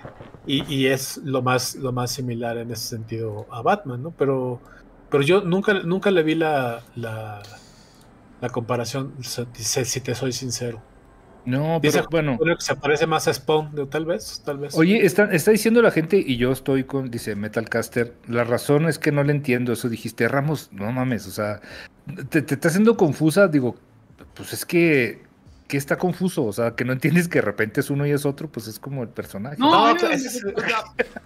Y, 0.46 0.64
y 0.74 0.86
es 0.86 1.18
lo 1.18 1.42
más, 1.42 1.74
lo 1.74 1.92
más 1.92 2.10
similar 2.10 2.56
en 2.58 2.70
ese 2.70 2.88
sentido 2.88 3.46
a 3.50 3.62
Batman, 3.62 4.02
¿no? 4.02 4.10
Pero, 4.12 4.60
pero 5.10 5.22
yo 5.22 5.42
nunca, 5.42 5.74
nunca 5.74 6.10
le 6.10 6.22
vi 6.22 6.34
la, 6.34 6.82
la, 6.96 7.42
la 8.40 8.48
comparación, 8.48 9.14
si, 9.20 9.84
si 9.84 10.00
te 10.00 10.14
soy 10.14 10.32
sincero. 10.32 10.80
No, 11.44 11.80
Dice 11.80 11.98
pero 11.98 12.10
bueno. 12.10 12.38
Creo 12.38 12.56
que 12.56 12.62
se 12.62 12.76
parece 12.76 13.06
más 13.06 13.26
a 13.26 13.34
Spawn, 13.34 13.88
tal 13.88 14.04
vez, 14.04 14.42
tal 14.44 14.58
vez. 14.58 14.76
Oye, 14.76 15.04
está, 15.04 15.24
está 15.32 15.50
diciendo 15.50 15.80
la 15.82 15.90
gente, 15.90 16.22
y 16.24 16.36
yo 16.36 16.52
estoy 16.52 16.84
con, 16.84 17.10
dice 17.10 17.34
Metalcaster, 17.34 18.14
la 18.28 18.44
razón 18.44 18.86
es 18.86 18.98
que 18.98 19.12
no 19.12 19.22
le 19.22 19.32
entiendo 19.32 19.72
eso. 19.72 19.88
Dijiste, 19.88 20.28
Ramos, 20.28 20.68
no 20.72 20.90
mames, 20.92 21.26
o 21.26 21.30
sea, 21.30 21.60
te, 22.28 22.42
te 22.42 22.54
está 22.54 22.68
haciendo 22.68 22.96
confusa. 22.96 23.48
Digo, 23.48 23.76
pues 24.34 24.52
es 24.52 24.66
que, 24.66 25.22
que 25.70 25.76
está 25.78 25.96
confuso, 25.96 26.44
o 26.44 26.52
sea, 26.52 26.72
que 26.74 26.84
no 26.84 26.92
entiendes 26.92 27.28
que 27.28 27.38
de 27.38 27.42
repente 27.42 27.80
es 27.80 27.88
uno 27.90 28.04
y 28.06 28.10
es 28.10 28.26
otro, 28.26 28.48
pues 28.50 28.66
es 28.66 28.78
como 28.80 29.02
el 29.04 29.08
personaje. 29.08 29.56
No, 29.58 29.88
No, 29.92 29.96
pues, 29.96 30.24
es, 30.26 30.44
o 30.44 30.60
sea, 30.60 30.82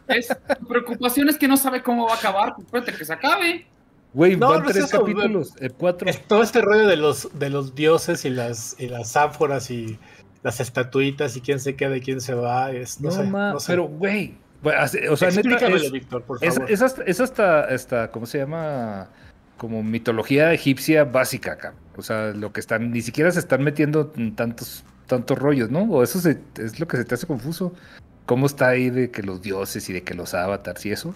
es- 0.09 0.27
su 0.29 0.67
preocupación 0.69 1.29
es 1.31 1.39
que 1.39 1.49
no 1.49 1.57
sabe 1.57 1.83
cómo 1.83 2.07
va 2.07 2.13
a 2.13 2.17
acabar. 2.17 2.53
Pues 2.55 2.67
espérate 2.67 2.93
que 2.99 3.05
se 3.05 3.13
acabe. 3.15 3.67
Güey, 4.13 4.37
No, 4.37 4.51
van 4.51 4.63
no 4.63 4.67
es 4.69 4.75
tres 4.75 4.85
eso, 4.85 5.01
capítulos, 5.01 5.55
eh, 5.61 5.71
cuatro. 5.71 6.09
Es 6.09 6.23
todo 6.29 6.43
este 6.43 6.61
rollo 6.61 6.87
de 6.87 6.97
los, 6.97 7.31
de 7.39 7.49
los 7.51 7.75
dioses 7.75 8.25
y 8.27 8.31
las, 8.31 8.77
y 8.79 8.87
las 8.89 9.17
ánforas 9.17 9.71
y 9.71 9.99
las 10.43 10.61
estatuitas 10.61 11.37
y 11.37 11.41
quién 11.41 11.59
se 11.59 11.75
queda 11.75 11.97
y 11.97 12.01
quién 12.03 12.21
se 12.21 12.35
va. 12.35 12.71
Es, 12.71 13.01
no, 13.01 13.09
No, 13.09 13.17
sé, 13.17 13.23
ma, 13.25 13.53
no 13.55 13.61
sé. 13.61 13.73
pero 13.73 13.85
güey, 13.89 14.37
o 14.63 14.71
sea, 15.17 15.31
neta, 15.31 15.41
Explícamelo, 15.41 15.77
es, 15.77 15.91
Víctor, 15.91 16.23
por 16.23 16.39
es, 16.45 16.55
favor. 16.55 16.71
es 16.71 16.83
hasta, 16.83 17.03
es 17.05 17.21
hasta, 17.21 17.61
hasta, 17.65 18.11
¿cómo 18.11 18.27
se 18.27 18.39
llama? 18.39 19.09
Como 19.57 19.83
mitología 19.83 20.53
egipcia 20.53 21.05
básica, 21.05 21.57
cabrón. 21.57 21.81
O 21.97 22.03
sea, 22.03 22.33
lo 22.33 22.53
que 22.53 22.61
están, 22.61 22.91
ni 22.91 23.01
siquiera 23.03 23.31
se 23.31 23.39
están 23.39 23.63
metiendo 23.63 24.13
en 24.17 24.35
tantos, 24.35 24.85
tantos 25.07 25.39
rollos, 25.39 25.71
¿no? 25.71 25.83
O 25.85 26.03
eso 26.03 26.19
se- 26.21 26.41
es 26.59 26.81
lo 26.81 26.89
que 26.89 26.97
se 26.97 27.05
te 27.05 27.15
hace 27.15 27.27
confuso. 27.27 27.73
¿Cómo 28.27 28.47
está 28.47 28.69
ahí 28.69 28.91
de 28.91 29.11
que 29.11 29.23
los 29.23 29.43
dioses 29.43 29.89
y 29.91 29.93
de 29.93 30.03
que 30.03 30.15
los 30.15 30.35
avatars 30.35 30.85
y 30.87 30.93
eso? 30.93 31.15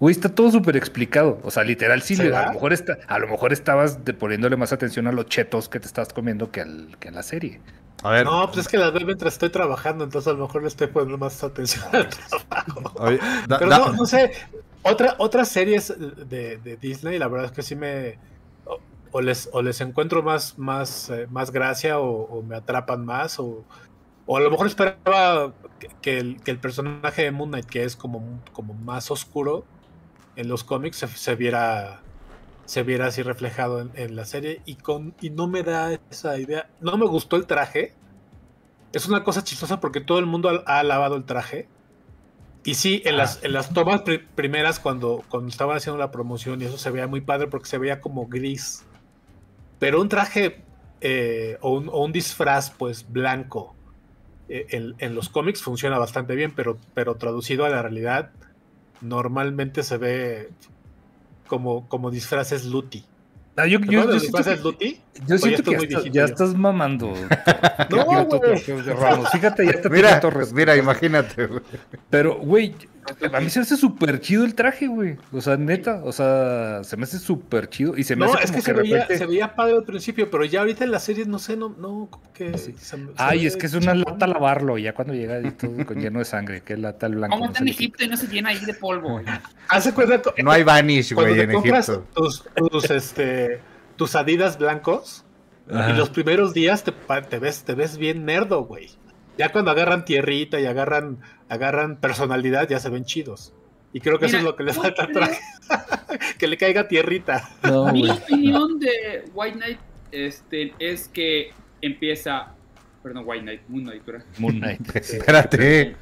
Güey, 0.00 0.12
está 0.12 0.28
todo 0.28 0.50
súper 0.50 0.76
explicado. 0.76 1.40
O 1.44 1.50
sea, 1.50 1.64
literal, 1.64 2.02
sí, 2.02 2.14
a 2.20 2.46
lo 2.46 2.52
mejor 2.52 2.72
está, 2.72 2.98
a 3.08 3.18
lo 3.18 3.26
mejor 3.28 3.52
estabas 3.52 4.04
de- 4.04 4.12
poniéndole 4.14 4.56
más 4.56 4.72
atención 4.72 5.06
a 5.06 5.12
los 5.12 5.26
chetos 5.26 5.68
que 5.68 5.80
te 5.80 5.86
estás 5.86 6.12
comiendo 6.12 6.50
que, 6.50 6.60
al, 6.60 6.96
que 7.00 7.08
a 7.08 7.12
la 7.12 7.22
serie. 7.22 7.60
A 8.02 8.10
ver. 8.10 8.26
No, 8.26 8.44
pues 8.46 8.58
es 8.58 8.68
que 8.68 8.76
las 8.76 8.92
veo 8.92 9.06
mientras 9.06 9.32
estoy 9.34 9.48
trabajando, 9.50 10.04
entonces 10.04 10.28
a 10.28 10.36
lo 10.36 10.46
mejor 10.46 10.62
le 10.62 10.68
estoy 10.68 10.88
poniendo 10.88 11.16
más 11.16 11.42
atención 11.42 11.84
al 11.92 12.08
trabajo. 12.10 12.92
oye, 12.96 13.18
da- 13.48 13.58
Pero 13.58 13.70
da- 13.70 13.78
no, 13.78 13.92
no 13.92 14.04
sé, 14.06 14.32
otra, 14.84 15.16
otras 15.18 15.48
series 15.48 15.92
de, 15.96 16.78
Disney, 16.80 17.18
la 17.18 17.28
verdad 17.28 17.46
es 17.46 17.52
que 17.52 17.62
sí 17.62 17.74
me... 17.74 18.18
O, 19.16 19.20
les, 19.20 19.48
o 19.52 19.62
les 19.62 19.80
encuentro 19.80 20.24
más, 20.24 20.58
más, 20.58 21.08
eh, 21.08 21.28
más 21.30 21.52
gracia 21.52 22.00
o, 22.00 22.42
me 22.42 22.56
atrapan 22.56 23.04
más, 23.04 23.38
o, 23.38 23.64
o 24.26 24.36
a 24.36 24.40
lo 24.40 24.50
mejor 24.50 24.66
esperaba 24.66 25.52
que, 26.00 26.18
el, 26.18 26.42
que 26.42 26.50
el 26.50 26.58
personaje 26.58 27.22
de 27.22 27.30
Moon 27.30 27.50
Knight, 27.50 27.66
que 27.66 27.84
es 27.84 27.94
como, 27.94 28.40
como 28.52 28.74
más 28.74 29.12
oscuro 29.12 29.64
en 30.34 30.48
los 30.48 30.64
cómics, 30.64 31.06
se, 31.14 31.34
viera 31.36 32.00
se 32.64 32.82
viera 32.82 33.06
así 33.06 33.22
reflejado 33.22 33.88
en, 33.94 34.16
la 34.16 34.24
serie 34.24 34.62
y 34.64 34.76
con 34.76 35.14
y 35.20 35.30
no 35.30 35.46
me 35.46 35.62
da 35.62 35.98
esa 36.10 36.38
idea. 36.38 36.68
No 36.80 36.96
me 36.96 37.06
gustó 37.06 37.36
el 37.36 37.46
traje. 37.46 37.94
Es 38.92 39.06
una 39.06 39.22
cosa 39.22 39.44
chistosa 39.44 39.80
porque 39.80 40.00
todo 40.00 40.18
el 40.18 40.26
mundo 40.26 40.64
ha, 40.66 40.78
ha 40.78 40.82
lavado 40.82 41.16
el 41.16 41.24
traje. 41.24 41.68
Y 42.64 42.74
sí, 42.74 43.02
en, 43.04 43.16
las, 43.18 43.44
en 43.44 43.52
las 43.52 43.72
tomas 43.74 44.00
pri- 44.02 44.24
primeras, 44.34 44.80
cuando, 44.80 45.22
cuando 45.28 45.48
estaban 45.50 45.76
haciendo 45.76 45.98
la 45.98 46.10
promoción, 46.10 46.62
y 46.62 46.64
eso 46.64 46.78
se 46.78 46.90
veía 46.90 47.06
muy 47.06 47.20
padre 47.20 47.46
porque 47.46 47.68
se 47.68 47.76
veía 47.78 48.00
como 48.00 48.26
gris. 48.26 48.84
Pero 49.78 50.00
un 50.00 50.08
traje 50.08 50.62
eh, 51.02 51.58
o, 51.60 51.72
un, 51.74 51.88
o 51.90 52.02
un 52.04 52.12
disfraz, 52.12 52.70
pues 52.70 53.06
blanco, 53.12 53.74
eh, 54.48 54.66
en, 54.70 54.94
en 54.98 55.14
los 55.14 55.28
cómics 55.28 55.60
funciona 55.62 55.98
bastante 55.98 56.34
bien, 56.34 56.52
pero, 56.56 56.78
pero 56.94 57.16
traducido 57.16 57.66
a 57.66 57.68
la 57.68 57.82
realidad, 57.82 58.30
normalmente 59.02 59.82
se 59.82 59.98
ve 59.98 60.48
como, 61.46 61.86
como 61.88 62.10
disfraces 62.10 62.64
Luti. 62.64 63.04
Ah, 63.56 63.66
yo, 63.66 63.78
¿Te 63.80 63.86
yo- 63.92 64.06
disfraces 64.10 64.56
que- 64.58 64.62
Luti? 64.64 65.00
Yo 65.26 65.38
siento 65.38 65.62
que 65.70 65.72
ya, 65.72 65.78
viejito 65.78 66.12
ya 66.14 66.24
estás 66.24 66.54
mamando. 66.54 67.14
No, 67.90 68.04
güey. 68.26 68.58
Fíjate, 69.32 69.64
ya 69.64 69.70
está 69.72 69.88
mira, 69.88 70.20
Torres. 70.20 70.52
mira, 70.52 70.76
imagínate. 70.76 71.46
güey. 71.46 71.60
Pero, 72.10 72.36
güey, 72.38 72.74
a 73.32 73.40
mí 73.40 73.50
se 73.50 73.58
me 73.60 73.62
hace 73.64 73.76
súper 73.76 74.20
chido 74.20 74.44
el 74.44 74.54
traje, 74.54 74.86
güey. 74.86 75.16
O 75.32 75.40
sea, 75.40 75.56
neta, 75.56 76.00
o 76.04 76.12
sea, 76.12 76.82
se 76.82 76.96
me 76.96 77.04
hace 77.04 77.18
súper 77.18 77.68
chido. 77.68 77.96
Y 77.96 78.04
se 78.04 78.16
me 78.16 78.26
No, 78.26 78.32
hace 78.34 78.44
es 78.44 78.50
como 78.50 78.62
que 78.62 78.64
se 78.64 78.72
veía, 78.72 78.96
repente- 79.02 79.18
se 79.18 79.26
veía 79.26 79.54
padre 79.54 79.74
al 79.76 79.84
principio, 79.84 80.30
pero 80.30 80.44
ya 80.44 80.60
ahorita 80.60 80.84
en 80.84 80.90
la 80.90 80.98
serie, 80.98 81.24
no 81.26 81.38
sé, 81.38 81.56
no, 81.56 81.68
no, 81.70 82.08
como 82.10 82.32
que... 82.32 82.56
Sí. 82.58 82.74
se- 82.78 82.96
se 82.96 82.96
Ay, 83.16 83.46
es 83.46 83.56
que 83.56 83.66
es 83.66 83.74
una 83.74 83.92
chingón. 83.92 84.12
lata 84.14 84.26
lavarlo, 84.26 84.78
ya 84.78 84.94
cuando 84.94 85.14
llega 85.14 85.34
ahí 85.36 85.50
todo 85.52 85.84
con 85.86 86.00
lleno 86.00 86.18
de 86.20 86.24
sangre, 86.24 86.62
que 86.62 86.72
es 86.74 86.78
lata 86.78 87.06
el 87.06 87.16
blanco. 87.16 87.34
¿Cómo 87.36 87.46
no 87.46 87.52
está 87.52 87.62
en. 87.62 87.68
Egipto 87.68 88.04
y 88.04 88.08
no 88.08 88.16
se 88.16 88.26
llena 88.28 88.48
ahí 88.50 88.64
de 88.64 88.74
polvo? 88.74 89.18
de 89.20 89.92
cuenta 89.92 90.30
No 90.42 90.50
hay 90.50 90.62
vanish, 90.62 91.12
güey, 91.12 91.38
en 91.40 91.50
Egipto. 91.50 92.06
tus, 92.14 92.44
tus, 92.54 92.90
este, 92.90 93.60
tus 93.96 94.14
adidas 94.16 94.58
blancos 94.58 95.24
Ajá. 95.70 95.90
y 95.90 95.96
los 95.96 96.10
primeros 96.10 96.52
días 96.54 96.84
te, 96.84 97.38
ves, 97.38 97.64
te 97.64 97.74
ves 97.74 97.96
bien 97.98 98.24
nerdo, 98.24 98.64
güey. 98.64 98.90
Ya 99.38 99.50
cuando 99.50 99.70
agarran 99.70 100.04
tierrita 100.04 100.60
y 100.60 100.66
agarran, 100.66 101.18
agarran 101.48 101.96
personalidad, 101.96 102.68
ya 102.68 102.78
se 102.78 102.88
ven 102.90 103.04
chidos. 103.04 103.52
Y 103.92 104.00
creo 104.00 104.18
que 104.18 104.26
eso 104.26 104.38
es 104.38 104.42
lo 104.42 104.56
que 104.56 104.64
le 104.64 104.72
falta 104.72 105.04
al 105.04 105.12
creo- 105.12 105.28
que 106.38 106.46
le 106.48 106.56
caiga 106.56 106.88
tierrita. 106.88 107.48
No, 107.62 107.92
Mi 107.92 108.08
opinión 108.10 108.78
de 108.80 109.24
White 109.32 109.56
Knight 109.56 109.78
este, 110.12 110.72
es 110.78 111.08
que 111.08 111.52
empieza. 111.80 112.54
Perdón, 113.02 113.24
White 113.26 113.42
Knight, 113.42 113.60
Moon 113.68 113.84
Knight, 113.84 114.04
¿verdad? 114.04 114.24
Moon 114.38 114.58
Knight. 114.58 114.96
Espérate. 114.96 115.96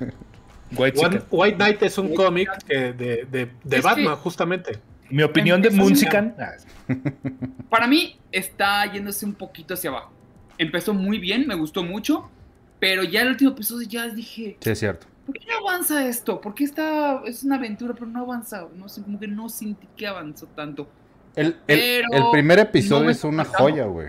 White 0.77 0.99
One-. 1.05 1.23
White 1.31 1.57
Knight 1.57 1.83
es 1.83 1.99
un 1.99 2.15
cómic 2.15 2.49
que 2.67 2.93
de, 2.93 3.27
de, 3.31 3.51
de 3.63 3.81
Batman, 3.81 4.15
que- 4.17 4.21
justamente. 4.23 4.79
Mi 5.13 5.23
opinión 5.23 5.61
de. 5.63 5.69
Ah, 6.39 6.53
Para 7.69 7.87
mí 7.87 8.19
está 8.31 8.91
yéndose 8.93 9.25
un 9.27 9.35
poquito 9.35 9.75
hacia 9.75 9.91
abajo. 9.91 10.13
Empezó 10.59 10.95
muy 10.95 11.19
bien, 11.19 11.47
me 11.47 11.55
gustó 11.55 11.83
mucho, 11.83 12.31
pero 12.79 13.03
ya 13.05 13.23
el 13.23 13.29
último 13.29 13.51
episodio 13.53 13.87
ya 13.89 14.09
dije, 14.09 14.57
Sí, 14.61 14.71
es 14.71 14.79
cierto. 14.79 15.07
¿por 15.27 15.35
qué 15.39 15.47
no 15.47 15.69
avanza 15.69 16.07
esto? 16.07 16.41
¿Por 16.41 16.55
qué 16.55 16.65
está, 16.65 17.23
es 17.27 17.45
una 17.45 17.57
aventura, 17.57 17.95
pero 17.95 18.07
no 18.07 18.21
avanza? 18.21 18.67
No 18.77 18.89
sé, 18.89 19.03
como 19.03 19.19
que 19.21 19.29
no 19.29 19.49
sentí 19.49 19.87
que 19.97 20.07
avanzó 20.07 20.47
tanto. 20.49 20.89
El, 21.37 21.57
el- 21.67 22.05
primer 22.33 22.59
episodio 22.59 23.05
no 23.05 23.11
es 23.11 23.25
una 23.25 23.45
joya, 23.45 23.85
güey. 23.85 24.09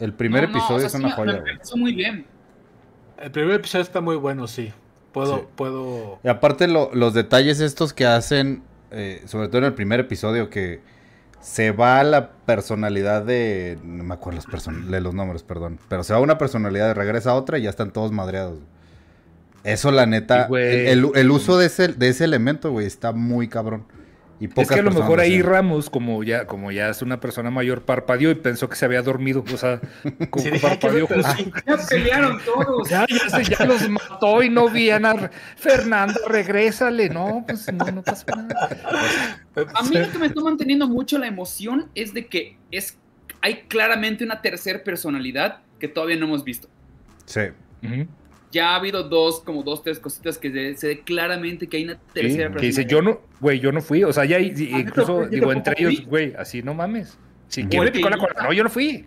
El 0.00 0.14
primer 0.14 0.44
No, 0.44 0.48
no, 0.50 0.58
episodio 0.58 0.76
o 0.76 0.80
sea, 0.80 0.86
es 0.86 0.92
sí 0.92 0.98
una 0.98 1.10
joya, 1.12 1.40
güey. 1.40 1.52
empezó 1.52 1.76
muy 1.76 1.94
bien. 1.94 2.26
El 3.18 3.30
primer 3.30 3.54
episodio 3.56 3.82
está 3.82 4.00
muy 4.00 4.16
bueno, 4.16 4.46
sí. 4.46 4.72
Puedo, 5.12 5.38
Sí. 5.40 5.44
puedo. 5.56 6.18
Y 6.24 6.28
aparte 6.28 6.68
lo- 6.68 6.90
los 6.94 7.14
detalles 7.14 7.60
estos 7.60 7.92
que 7.92 8.06
hacen, 8.06 8.62
eh, 8.90 9.22
sobre 9.26 9.48
todo 9.48 9.58
en 9.58 9.64
el 9.64 9.74
primer 9.74 10.00
episodio, 10.00 10.50
que 10.50 10.80
se 11.40 11.72
va 11.72 12.02
la 12.04 12.30
personalidad 12.32 13.22
de... 13.24 13.78
No 13.82 14.04
me 14.04 14.14
acuerdo 14.14 14.36
los, 14.36 14.46
person- 14.48 14.84
los 15.00 15.14
nombres, 15.14 15.42
perdón. 15.42 15.78
Pero 15.88 16.04
se 16.04 16.12
va 16.12 16.20
una 16.20 16.36
personalidad, 16.38 16.94
regresa 16.94 17.30
a 17.30 17.34
otra 17.34 17.58
y 17.58 17.62
ya 17.62 17.70
están 17.70 17.92
todos 17.92 18.12
madreados. 18.12 18.58
Eso 19.64 19.90
la 19.90 20.06
neta... 20.06 20.46
Sí, 20.72 20.78
el- 20.88 21.10
el 21.14 21.30
uso 21.30 21.58
de 21.58 21.66
ese, 21.66 21.88
de 21.88 22.08
ese 22.08 22.24
elemento, 22.24 22.70
güey, 22.70 22.86
está 22.86 23.12
muy 23.12 23.48
cabrón. 23.48 23.84
Y 24.40 24.46
Es 24.56 24.68
que 24.70 24.80
a 24.80 24.82
lo 24.82 24.90
mejor 24.90 25.20
ahí. 25.20 25.42
Ramos, 25.42 25.90
como 25.90 26.22
ya, 26.24 26.46
como 26.46 26.72
ya 26.72 26.88
es 26.88 27.02
una 27.02 27.20
persona 27.20 27.50
mayor, 27.50 27.82
parpadeó 27.82 28.30
y 28.30 28.34
pensó 28.36 28.70
que 28.70 28.76
se 28.76 28.86
había 28.86 29.02
dormido. 29.02 29.44
O 29.52 29.56
sea, 29.58 29.80
como 30.30 30.42
Sí, 30.42 30.50
que 30.50 30.50
dije, 30.52 30.66
"Ay, 30.66 30.78
qué 30.78 30.80
parpadeó 30.80 31.06
pero 31.06 31.22
justo. 31.22 31.36
sí". 31.44 31.52
Ya 31.66 31.76
pelearon 31.88 32.40
todos. 32.46 32.88
Ya, 32.88 33.04
ya, 33.06 33.28
se- 33.28 33.44
ya 33.44 33.64
los 33.66 33.86
mató 33.90 34.42
y 34.42 34.48
no 34.48 34.70
vían 34.70 35.04
a 35.04 35.30
Fernando, 35.56 36.18
regrésale. 36.26 37.10
No, 37.10 37.44
pues 37.46 37.70
no, 37.72 37.84
no 37.84 38.02
pasa 38.02 38.24
nada. 38.34 38.68
A 39.74 39.82
mí 39.82 39.96
lo 39.98 40.10
que 40.10 40.18
me 40.18 40.26
está 40.28 40.40
manteniendo 40.40 40.88
mucho 40.88 41.18
la 41.18 41.26
emoción 41.26 41.90
es 41.94 42.14
de 42.14 42.26
que 42.26 42.56
es, 42.70 42.96
hay 43.42 43.62
claramente 43.68 44.24
una 44.24 44.40
tercera 44.40 44.82
personalidad 44.82 45.58
que 45.78 45.88
todavía 45.88 46.16
no 46.16 46.24
hemos 46.26 46.44
visto. 46.44 46.68
Sí. 47.26 47.40
Ujú. 47.82 48.06
Ya 48.52 48.70
ha 48.70 48.76
habido 48.76 49.04
dos, 49.04 49.40
como 49.40 49.62
dos, 49.62 49.82
tres 49.82 50.00
cositas 50.00 50.36
que 50.38 50.50
se, 50.50 50.76
se 50.76 50.86
ve 50.88 51.00
claramente 51.02 51.68
que 51.68 51.76
hay 51.76 51.84
una 51.84 51.94
Sí, 51.94 52.00
tercera 52.14 52.50
que 52.56 52.66
dice, 52.66 52.84
yo 52.84 53.00
no, 53.00 53.20
güey, 53.40 53.60
yo 53.60 53.70
no 53.70 53.80
fui. 53.80 54.02
O 54.02 54.12
sea, 54.12 54.24
ya 54.24 54.38
hay- 54.38 54.50
Ah, 54.74 54.80
incluso, 54.80 55.26
digo, 55.26 55.52
entre 55.52 55.76
fui. 55.76 55.84
ellos, 55.94 56.06
güey, 56.06 56.34
así 56.36 56.62
no 56.62 56.74
mames. 56.74 57.16
Si 57.46 57.64
quién 57.64 57.84
le 57.84 57.90
que 57.92 57.98
picó 57.98 58.10
la 58.10 58.16
cola? 58.18 58.34
No, 58.42 58.52
yo 58.52 58.62
no 58.64 58.70
fui. 58.70 59.06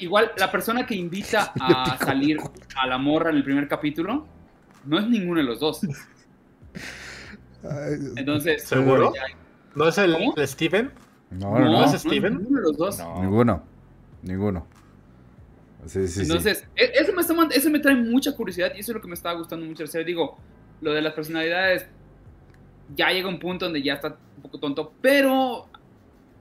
Igual, 0.00 0.32
la 0.38 0.50
persona 0.50 0.86
que 0.86 0.94
invita 0.94 1.52
a 1.60 1.98
salir 1.98 2.38
a 2.76 2.86
la 2.86 2.98
morra 2.98 3.30
en 3.30 3.36
el 3.36 3.44
primer 3.44 3.68
capítulo 3.68 4.26
no 4.86 4.98
es 4.98 5.06
ninguno 5.08 5.40
de 5.40 5.46
los 5.46 5.60
dos. 5.60 5.80
Entonces, 8.16 8.62
¿Seguro? 8.64 9.12
ya- 9.14 9.22
¿No 9.74 9.88
es 9.88 9.98
el, 9.98 10.16
el 10.36 10.48
Steven? 10.48 10.90
No, 11.30 11.58
no, 11.58 11.64
no, 11.64 11.72
¿no 11.72 11.84
es 11.84 12.00
Steven? 12.00 12.36
ninguno 12.38 12.58
de 12.60 12.62
los 12.68 12.76
dos. 12.76 12.98
No. 12.98 13.22
Ninguno. 13.22 13.64
Ninguno. 14.22 14.66
Sí, 15.86 16.06
sí, 16.06 16.08
sí. 16.08 16.22
Entonces, 16.22 16.66
e- 16.76 16.92
eso 17.00 17.12
me, 17.12 17.20
está, 17.20 17.34
man- 17.34 17.50
eso 17.52 17.70
me 17.70 17.78
trae 17.78 17.94
mucha 17.94 18.32
curiosidad 18.32 18.72
y 18.74 18.80
eso 18.80 18.92
es 18.92 18.94
lo 18.96 19.00
que 19.00 19.08
me 19.08 19.14
estaba 19.14 19.38
gustando 19.38 19.66
mucho. 19.66 19.84
Digo, 20.04 20.38
lo 20.80 20.92
de 20.92 21.02
las 21.02 21.12
personalidades 21.12 21.86
ya 22.96 23.10
llega 23.10 23.28
un 23.28 23.38
punto 23.38 23.66
donde 23.66 23.82
ya 23.82 23.94
está 23.94 24.16
un 24.36 24.42
poco 24.42 24.58
tonto, 24.58 24.92
pero 25.00 25.68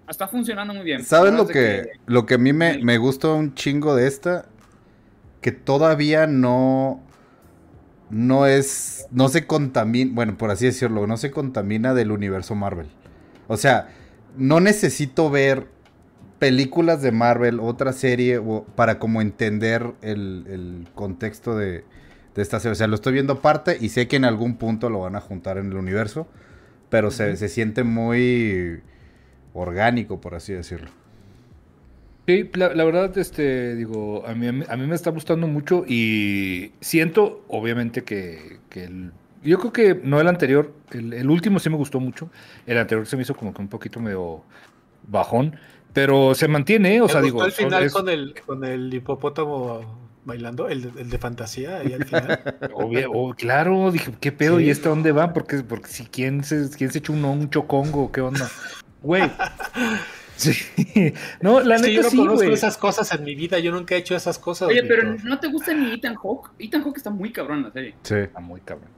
está 0.08 0.28
funcionando 0.28 0.74
muy 0.74 0.84
bien. 0.84 1.04
¿Sabes 1.04 1.34
lo 1.34 1.48
que, 1.48 1.92
lo 2.06 2.26
que 2.26 2.36
a 2.36 2.38
mí 2.38 2.54
me, 2.54 2.78
me 2.80 2.98
gusta 2.98 3.30
un 3.30 3.54
chingo 3.56 3.96
de 3.96 4.08
esta? 4.08 4.46
Que 5.42 5.52
todavía 5.52 6.28
no. 6.28 7.02
No 8.10 8.46
es. 8.46 9.08
No 9.12 9.28
se 9.28 9.48
contamina. 9.48 10.12
Bueno, 10.14 10.38
por 10.38 10.52
así 10.52 10.66
decirlo, 10.66 11.08
no 11.08 11.18
se 11.18 11.32
contamina 11.32 11.94
del 11.94 12.12
universo 12.12 12.56
Marvel. 12.56 12.88
O 13.48 13.58
sea, 13.58 13.90
no 14.38 14.60
necesito 14.60 15.30
ver 15.30 15.68
películas 16.44 17.02
de 17.02 17.12
Marvel, 17.14 17.60
otra 17.62 17.94
serie, 17.94 18.38
o- 18.38 18.66
para 18.76 19.00
como 19.00 19.22
entender 19.22 19.94
el, 20.02 20.44
el 20.50 20.88
contexto 20.94 21.56
de, 21.58 21.86
de 22.36 22.42
esta 22.42 22.60
serie. 22.60 22.74
O 22.74 22.76
sea, 22.76 22.88
lo 22.88 22.96
estoy 22.96 23.14
viendo 23.14 23.34
aparte 23.34 23.78
y 23.80 23.90
sé 23.90 24.08
que 24.10 24.18
en 24.18 24.26
algún 24.26 24.58
punto 24.58 24.90
lo 24.90 25.00
van 25.02 25.16
a 25.16 25.22
juntar 25.22 25.58
en 25.58 25.68
el 25.68 25.76
universo. 25.78 26.28
Pero 26.90 27.12
se, 27.12 27.38
se 27.38 27.50
siente 27.50 27.84
muy 27.84 28.82
orgánico, 29.54 30.22
por 30.22 30.36
así 30.36 30.54
decirlo. 30.54 30.90
Sí, 32.26 32.50
la, 32.54 32.74
la 32.74 32.86
verdad, 32.86 33.18
este, 33.18 33.76
digo, 33.76 34.26
a 34.26 34.34
mí, 34.34 34.48
a 34.48 34.78
mí 34.78 34.88
me 34.88 34.96
está 34.96 35.12
gustando 35.12 35.46
mucho 35.46 35.84
y 35.86 36.72
siento, 36.80 37.44
obviamente, 37.50 38.06
que, 38.06 38.62
que 38.70 38.86
el, 38.86 39.12
yo 39.44 39.60
creo 39.60 39.74
que 39.74 39.96
no 40.08 40.22
el 40.22 40.30
anterior, 40.30 40.74
el, 40.92 41.12
el 41.12 41.30
último 41.30 41.60
sí 41.60 41.70
me 41.70 41.76
gustó 41.76 42.00
mucho, 42.00 42.30
el 42.66 42.78
anterior 42.78 43.06
se 43.08 43.18
me 43.18 43.24
hizo 43.24 43.36
como 43.36 43.54
que 43.54 43.62
un 43.62 43.68
poquito 43.68 44.00
medio 44.00 44.46
bajón, 45.08 45.58
pero 45.94 46.36
se 46.36 46.48
mantiene, 46.48 46.96
¿eh? 46.96 47.02
o 47.02 47.08
¿Te 47.08 47.14
sea, 47.14 47.22
digo, 47.22 47.46
el 47.46 47.52
son- 47.52 47.66
final 47.66 47.84
es- 47.84 47.94
con, 47.94 48.10
el, 48.10 48.34
con 48.46 48.64
el 48.66 48.94
hipopótamo 48.94 50.04
bailando? 50.26 50.68
¿El, 50.70 50.82
de- 50.94 51.02
el 51.02 51.10
de 51.10 51.18
fantasía 51.18 51.78
ahí 51.78 51.94
al 51.94 52.06
final? 52.06 52.40
obvia- 52.74 53.08
oh, 53.14 53.34
claro, 53.34 53.92
dije, 53.92 54.12
¿qué 54.20 54.32
pedo? 54.32 54.58
Sí. 54.60 54.66
¿Y 54.66 54.70
este 54.70 54.90
dónde 54.90 55.12
va? 55.12 55.34
Porque, 55.34 55.58
porque 55.64 55.88
si 55.90 56.06
quién 56.06 56.44
se, 56.44 56.70
quién 56.78 56.92
se 56.92 57.00
echó 57.00 57.14
un, 57.14 57.24
un 57.26 57.50
chocongo, 57.50 58.12
¿qué 58.12 58.22
onda? 58.22 58.50
Güey. 59.02 59.24
Sí. 60.36 60.52
No, 61.42 61.60
la 61.62 61.76
es 61.76 61.82
que 61.84 61.90
neta 61.90 61.96
yo 61.98 62.04
no 62.04 62.10
sí, 62.10 62.18
conozco 62.18 62.38
güey. 62.42 62.54
esas 62.54 62.76
cosas 62.78 63.14
en 63.14 63.24
mi 63.24 63.36
vida, 63.36 63.60
yo 63.60 63.72
nunca 63.72 63.94
he 63.94 64.00
hecho 64.00 64.16
esas 64.16 64.40
cosas. 64.40 64.68
Oye, 64.68 64.84
pero. 64.84 65.16
¿no 65.24 65.40
te 65.40 65.48
gusta 65.48 65.74
ni 65.76 65.94
Ethan 65.94 66.16
Hawke? 66.16 66.50
Ethan 66.58 66.82
Hawke 66.84 66.98
está 66.98 67.12
muy 67.12 67.32
cabrón 67.32 67.60
en 67.60 67.64
la 67.66 67.72
serie. 67.72 67.96
Sí. 68.02 68.16
Está 68.16 68.40
muy 68.40 68.60
cabrón. 68.62 68.90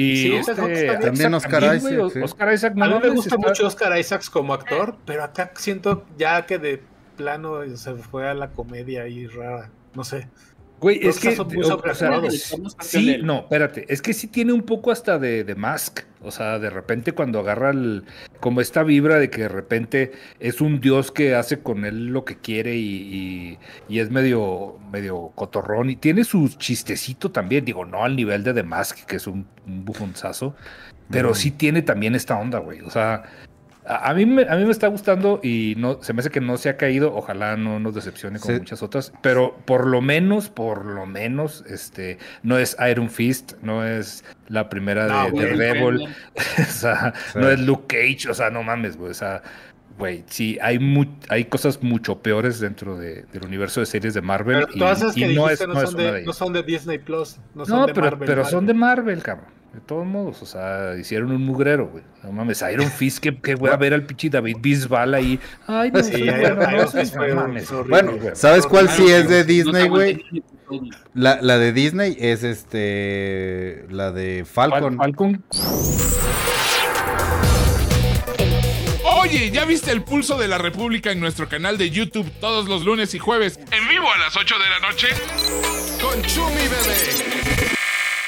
Y 0.00 0.16
Sí, 0.16 0.32
este. 0.36 0.54
También 0.98 1.34
Oscar 1.34 1.76
Isaac, 1.76 2.10
sí. 2.12 2.18
Oscar 2.20 2.52
Isaac, 2.54 2.74
no 2.74 2.84
A 2.84 2.88
mí 2.88 2.94
me 3.02 3.08
gusta 3.10 3.34
está- 3.36 3.48
mucho 3.48 3.66
Oscar 3.66 3.98
Isaacs 3.98 4.30
como 4.30 4.54
actor, 4.54 4.96
pero 5.04 5.24
acá 5.24 5.50
siento 5.56 6.04
ya 6.16 6.46
que 6.46 6.58
de 6.58 6.82
plano 7.16 7.60
se 7.76 7.94
fue 7.94 8.28
a 8.28 8.34
la 8.34 8.48
comedia 8.50 9.02
ahí 9.02 9.26
rara. 9.26 9.70
No 9.94 10.04
sé. 10.04 10.28
Güey, 10.80 11.06
es 11.06 11.18
que 11.20 11.28
o- 11.28 11.32
o 11.32 11.34
sea, 11.94 11.94
sobreactuado. 11.94 12.30
sí, 12.80 13.18
no, 13.22 13.40
espérate, 13.40 13.84
es 13.92 14.00
que 14.00 14.14
sí 14.14 14.26
tiene 14.28 14.52
un 14.54 14.62
poco 14.62 14.90
hasta 14.90 15.18
de, 15.18 15.44
de 15.44 15.54
Mask, 15.54 16.00
o 16.22 16.30
sea, 16.30 16.58
de 16.58 16.70
repente 16.70 17.12
cuando 17.12 17.38
agarra 17.40 17.70
el, 17.70 18.04
como 18.40 18.60
esta 18.62 18.82
vibra 18.82 19.18
de 19.18 19.28
que 19.28 19.42
de 19.42 19.48
repente 19.48 20.12
es 20.38 20.60
un 20.62 20.80
dios 20.80 21.12
que 21.12 21.34
hace 21.34 21.60
con 21.60 21.84
él 21.84 22.06
lo 22.06 22.24
que 22.24 22.36
quiere 22.38 22.76
y, 22.76 22.88
y- 22.88 23.58
y 23.94 23.98
es 24.00 24.10
medio, 24.10 24.78
medio 24.90 25.32
cotorrón 25.34 25.90
y 25.90 25.96
tiene 25.96 26.24
su 26.24 26.48
chistecito 26.56 27.30
también, 27.30 27.64
digo, 27.66 27.84
no 27.84 28.04
al 28.04 28.16
nivel 28.16 28.42
de 28.42 28.54
The 28.54 28.62
Mask, 28.62 29.04
que 29.04 29.16
es 29.16 29.26
un, 29.26 29.46
un 29.66 29.84
bufonzazo, 29.84 30.54
pero 31.10 31.30
Mm. 31.32 31.34
sí 31.34 31.50
tiene 31.50 31.82
también 31.82 32.14
esta 32.14 32.38
onda, 32.38 32.58
güey, 32.58 32.80
o 32.80 32.90
sea... 32.90 33.24
A 33.86 34.10
a 34.10 34.14
mí, 34.14 34.26
me, 34.26 34.42
a 34.42 34.56
mí 34.56 34.64
me 34.64 34.70
está 34.72 34.88
gustando 34.88 35.40
y 35.42 35.74
no 35.78 36.02
se 36.02 36.12
me 36.12 36.20
hace 36.20 36.30
que 36.30 36.40
no 36.40 36.56
se 36.58 36.68
ha 36.68 36.76
caído. 36.76 37.14
Ojalá 37.14 37.56
no 37.56 37.80
nos 37.80 37.94
decepcione 37.94 38.38
como 38.38 38.54
Sí. 38.54 38.60
muchas 38.60 38.82
otras. 38.82 39.12
Pero 39.22 39.56
por 39.64 39.86
lo 39.86 40.00
menos, 40.02 40.50
por 40.50 40.84
lo 40.84 41.06
menos, 41.06 41.64
este, 41.68 42.18
no 42.42 42.58
es 42.58 42.76
Iron 42.90 43.08
Fist, 43.10 43.54
no 43.62 43.84
es 43.86 44.24
la 44.48 44.68
primera 44.68 45.06
No, 45.06 45.24
de, 45.24 45.30
güey, 45.30 45.46
de 45.46 45.54
Rebel, 45.56 46.02
o 46.58 46.62
sea, 46.64 47.14
Sí. 47.32 47.38
no 47.38 47.48
es 47.50 47.58
Luke 47.60 47.86
Cage, 47.88 48.30
o 48.30 48.34
sea, 48.34 48.50
no 48.50 48.62
mames, 48.62 48.96
güey. 48.96 49.10
O 49.10 49.14
sea, 49.14 49.42
güey, 49.98 50.24
sí, 50.28 50.58
hay, 50.62 50.78
mu- 50.78 51.16
hay 51.28 51.46
cosas 51.46 51.82
mucho 51.82 52.18
peores 52.22 52.60
dentro 52.60 52.96
de- 52.96 53.24
del 53.32 53.44
universo 53.44 53.80
de 53.80 53.86
series 53.86 54.14
de 54.14 54.20
Marvel. 54.22 54.60
Pero 54.66 54.76
y, 54.76 54.78
todas 54.78 54.98
esas 55.02 55.16
y 55.16 55.20
que 55.20 55.26
no 55.34 55.42
dijiste 55.44 55.64
es, 55.64 55.68
no, 55.68 55.80
son 55.86 55.96
de, 55.96 56.12
de 56.12 56.22
no 56.24 56.32
son 56.32 56.52
de 56.52 56.62
Disney 56.62 56.98
Plus. 56.98 57.38
No, 57.54 57.64
son 57.64 57.80
No, 57.80 57.86
de 57.86 57.94
pero, 57.94 58.06
Marvel. 58.06 58.26
pero 58.26 58.36
Marvel. 58.42 58.50
son 58.50 58.66
de 58.66 58.74
Marvel, 58.74 59.22
cabrón. 59.22 59.59
De 59.72 59.80
todos 59.80 60.04
modos, 60.04 60.42
o 60.42 60.46
sea, 60.46 60.96
hicieron 60.98 61.30
un 61.30 61.44
mugrero, 61.46 61.86
güey. 61.88 62.02
No 62.24 62.32
mames, 62.32 62.62
Iron 62.72 62.90
Fist, 62.90 63.18
que, 63.20 63.36
que 63.40 63.54
voy 63.54 63.70
a 63.70 63.76
ver 63.76 63.94
al 63.94 64.02
pinche 64.04 64.28
David 64.28 64.56
Bisbal 64.60 65.14
ahí. 65.14 65.38
Ay, 65.68 65.92
no, 65.92 66.02
Sí, 66.02 66.24
bueno, 66.24 66.56
no, 66.56 66.88
Fist 66.88 67.14
no 67.14 67.20
fue- 67.22 67.34
mames. 67.34 67.70
horrible. 67.70 68.02
Bueno, 68.02 68.18
güey. 68.20 68.34
¿sabes 68.34 68.66
cuál 68.66 68.88
sí 68.88 69.06
es 69.08 69.28
de 69.28 69.44
Disney, 69.44 69.88
güey? 69.88 70.10
episodio. 70.12 70.90
La, 71.14 71.38
la 71.40 71.58
de 71.58 71.72
Disney 71.72 72.16
es 72.18 72.42
este. 72.42 73.86
La 73.90 74.10
de 74.10 74.44
Falcon. 74.44 74.96
Fal- 74.96 74.98
Falcon. 74.98 75.44
Oye, 79.22 79.50
¿ya 79.50 79.64
viste 79.64 79.92
el 79.92 80.02
pulso 80.02 80.36
de 80.38 80.48
la 80.48 80.58
República 80.58 81.12
en 81.12 81.20
nuestro 81.20 81.48
canal 81.48 81.78
de 81.78 81.90
YouTube 81.90 82.28
todos 82.40 82.68
los 82.68 82.84
lunes 82.84 83.14
y 83.14 83.18
jueves 83.20 83.58
en 83.70 83.88
vivo 83.88 84.10
a 84.12 84.18
las 84.18 84.36
8 84.36 84.54
de 84.58 84.68
la 84.68 84.88
noche? 84.88 85.08
Con 86.02 86.20
Chumi 86.22 86.54
Bebé. 86.54 87.39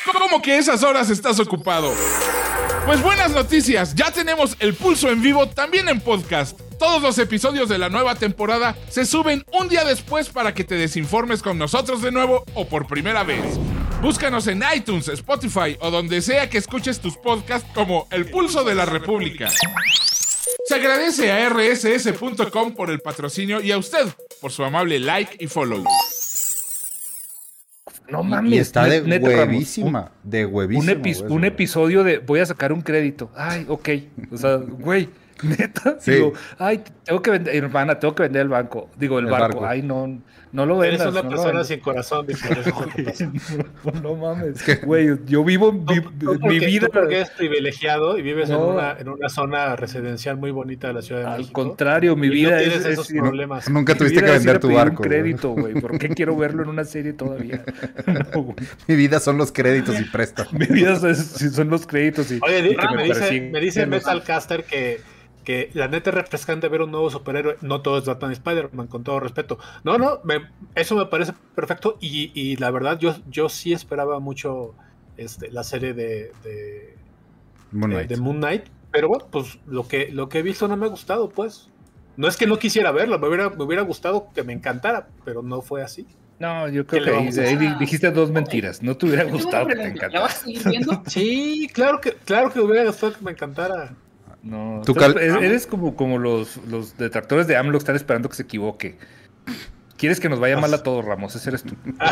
¿Cómo 0.05 0.43
que 0.43 0.57
esas 0.57 0.83
horas 0.83 1.11
estás 1.11 1.39
ocupado? 1.39 1.95
Pues 2.87 3.01
buenas 3.03 3.31
noticias, 3.31 3.95
ya 3.95 4.11
tenemos 4.11 4.57
el 4.59 4.75
pulso 4.75 5.11
en 5.11 5.23
vivo 5.23 5.49
también 5.49 5.89
en 5.89 6.01
podcast. 6.01 6.59
Todos 6.79 7.01
los 7.01 7.19
episodios 7.19 7.69
de 7.69 7.79
la 7.79 7.89
nueva 7.89 8.17
temporada 8.17 8.77
se 8.89 9.05
suben 9.05 9.45
un 9.53 9.69
día 9.69 9.85
después 9.85 10.31
para 10.31 10.55
que 10.55 10.65
te 10.65 10.75
desinformes 10.75 11.43
con 11.43 11.59
nosotros 11.59 12.03
de 12.03 12.11
nuevo 12.11 12.45
o 12.55 12.67
por 12.67 12.89
primera 12.89 13.23
vez. 13.23 13.45
Búscanos 14.01 14.49
en 14.49 14.65
iTunes, 14.75 15.07
Spotify 15.09 15.77
o 15.81 15.91
donde 15.91 16.21
sea 16.23 16.51
que 16.51 16.59
escuches 16.59 16.99
tus 17.01 17.17
podcasts 17.17 17.69
como 17.73 18.09
El 18.11 18.29
Pulso 18.29 18.65
de 18.65 18.75
la 18.75 18.85
República. 18.85 19.49
Se 20.65 20.75
agradece 20.75 21.31
a 21.31 21.49
rss.com 21.49 22.75
por 22.75 22.91
el 22.91 23.01
patrocinio 23.01 23.61
y 23.61 23.71
a 23.71 23.79
usted 23.79 24.09
por 24.41 24.51
su 24.51 24.65
amable 24.65 24.99
like 24.99 25.37
y 25.39 25.47
follow. 25.47 25.85
No 28.13 28.23
mames. 28.23 28.53
Y 28.53 28.59
está 28.59 28.85
de 28.85 29.03
net- 29.03 29.07
neta, 29.07 29.29
Ramos, 29.29 29.47
huevísima. 29.49 30.11
De 30.23 30.47
Un, 30.47 30.55
huevísima. 30.55 30.93
un 31.29 31.43
epi- 31.43 31.47
episodio 31.47 32.05
de 32.05 32.19
voy 32.19 32.41
a 32.41 32.47
sacar 32.47 32.73
un 32.73 32.83
crédito. 32.83 33.31
Ay, 33.37 33.65
ok. 33.69 33.89
O 34.31 34.37
sea, 34.37 34.57
güey, 34.57 35.09
neta. 35.43 35.97
Sí. 36.01 36.13
Digo, 36.13 36.33
ay, 36.59 36.83
tengo 37.05 37.21
que 37.23 37.31
vender, 37.31 37.57
hermana, 37.57 37.99
tengo 37.99 38.15
que 38.15 38.23
vender 38.25 38.43
el 38.43 38.49
banco. 38.49 38.89
Digo, 38.97 39.19
el, 39.19 39.25
El 39.27 39.31
barco. 39.33 39.47
barco. 39.61 39.67
Ay, 39.67 39.83
no, 39.83 40.21
no 40.53 40.67
lo 40.67 40.85
Eres 40.85 40.99
vendas. 40.99 41.13
una 41.13 41.23
no 41.23 41.25
lo 41.25 41.31
persona 41.31 41.49
vendas. 41.53 41.67
sin 41.69 41.81
corazón, 41.81 42.27
pasa. 42.27 43.33
no, 44.03 44.15
mames. 44.17 44.85
Güey, 44.85 45.09
yo 45.27 45.43
vivo 45.45 45.71
Tú- 45.71 45.95
mi, 45.95 46.01
tú 46.01 46.33
mi 46.33 46.39
porque- 46.39 46.67
vida. 46.67 46.87
tú 46.87 46.93
porque 46.93 47.15
eres 47.17 47.31
privilegiado 47.31 48.19
y 48.19 48.23
vives 48.23 48.51
en, 48.51 48.57
una, 48.57 48.97
en 48.99 49.09
una 49.09 49.29
zona 49.29 49.77
residencial 49.77 50.37
muy 50.37 50.51
bonita 50.51 50.89
de 50.89 50.93
la 50.95 51.03
Ciudad 51.03 51.23
de 51.23 51.27
Al 51.29 51.39
México. 51.39 51.63
contrario, 51.63 52.17
mi 52.17 52.27
y 52.27 52.31
no 52.31 52.35
vida 52.35 52.61
es, 52.61 52.69
tienes 52.69 52.87
es 52.87 52.93
esos 52.93 53.09
problemas. 53.09 53.69
Nunca 53.71 53.95
mi 53.95 53.99
tuviste 53.99 54.21
que 54.23 54.31
vender 54.31 54.59
tu 54.61 54.69
un 54.69 54.75
barco. 54.75 55.03
crédito, 55.03 55.51
güey. 55.51 55.75
¿Por 55.75 55.99
qué 55.99 56.09
quiero 56.11 56.37
verlo 56.37 56.63
en 56.63 56.69
una 56.69 56.85
serie 56.85 57.13
todavía? 57.13 57.65
Mi 58.87 58.95
vida 58.97 59.21
son 59.21 59.39
los 59.39 59.53
créditos 59.53 59.99
y 60.01 60.05
préstamos. 60.05 60.53
Mi 60.53 60.67
vida 60.67 60.97
sí 61.15 61.49
son 61.51 61.69
los 61.71 61.87
créditos 61.87 62.31
y 62.31 62.39
Oye, 62.43 62.63
di- 62.63 62.77
que 62.77 62.89
me, 62.97 63.05
dice, 63.05 63.41
me 63.53 63.61
dice 63.61 63.87
Metalcaster 63.87 64.65
que, 64.65 65.01
que 65.45 65.71
la 65.75 65.89
neta 65.89 66.11
es 66.11 66.15
refrescante 66.15 66.69
ver 66.69 66.83
un 66.83 66.91
nuevo 66.91 67.11
superhéroe. 67.11 67.57
No 67.61 67.83
todo 67.83 67.99
es 67.99 68.05
Batman 68.05 68.31
y 68.31 68.35
Spider-Man, 68.35 68.87
con 68.87 69.05
todo 69.05 69.21
respeto. 69.21 69.59
No, 69.85 69.99
no, 69.99 70.21
me- 70.25 70.49
eso 70.75 70.97
me 70.97 71.07
parece 71.07 71.33
perfecto. 71.55 71.97
Y, 72.01 72.31
y 72.35 72.57
la 72.57 72.71
verdad, 72.71 72.99
yo, 72.99 73.15
yo 73.29 73.49
sí 73.49 73.73
esperaba 73.73 74.21
mucho 74.21 74.75
este, 75.17 75.51
la 75.51 75.63
serie 75.65 75.95
de, 75.95 76.33
de, 76.45 76.97
Moon 77.73 77.91
de- 77.91 77.97
Knight. 77.97 78.09
de 78.11 78.17
Moon 78.19 78.37
Knight. 78.39 78.65
Pero 78.91 79.09
bueno, 79.09 79.27
pues 79.31 79.59
lo 79.67 79.89
que, 79.89 80.11
lo 80.13 80.29
que 80.29 80.41
he 80.41 80.43
visto 80.43 80.69
no 80.69 80.77
me 80.77 80.87
ha 80.87 80.91
gustado, 80.91 81.29
pues. 81.31 81.69
No 82.17 82.29
es 82.29 82.37
que 82.37 82.47
no 82.47 82.59
quisiera 82.59 82.93
verlo, 82.93 83.19
me 83.19 83.27
hubiera, 83.27 83.49
me 83.49 83.65
hubiera 83.65 83.83
gustado 83.83 84.29
que 84.35 84.43
me 84.43 84.53
encantara, 84.53 85.09
pero 85.25 85.41
no 85.43 85.63
fue 85.63 85.83
así. 85.83 86.07
No, 86.39 86.69
yo 86.69 86.85
¿Qué 86.87 87.01
creo 87.01 87.23
que 87.31 87.41
ahí, 87.41 87.57
dijiste 87.79 88.11
dos 88.11 88.31
mentiras. 88.31 88.83
No 88.83 88.97
te 88.97 89.07
hubiera 89.07 89.25
gustado 89.25 89.67
que 89.69 89.77
te 89.77 89.81
pregunta, 89.81 90.09
¿La 90.09 90.27
encantara. 90.27 91.03
Sí, 91.07 91.69
claro 91.73 92.01
que, 92.03 92.13
claro 92.13 92.51
que 92.53 92.59
me 92.59 92.67
hubiera 92.67 92.85
gustado 92.85 93.15
que 93.15 93.25
me 93.25 93.31
encantara. 93.31 93.95
No, 94.43 94.83
Tú 94.85 94.95
eres, 95.01 95.67
como, 95.67 95.95
como 95.95 96.19
los, 96.19 96.57
los 96.67 96.97
detractores 96.97 97.47
de 97.47 97.57
AMLO 97.57 97.73
que 97.73 97.79
están 97.83 97.97
esperando 97.97 98.29
que 98.29 98.35
se 98.35 98.43
equivoque. 98.43 98.99
Quieres 99.97 100.19
que 100.19 100.29
nos 100.29 100.41
vaya 100.41 100.59
mal 100.59 100.75
a 100.75 100.83
todos, 100.83 101.05
Ramos. 101.05 101.35
Ese 101.37 101.51
eres 101.51 101.63
tú. 101.63 101.77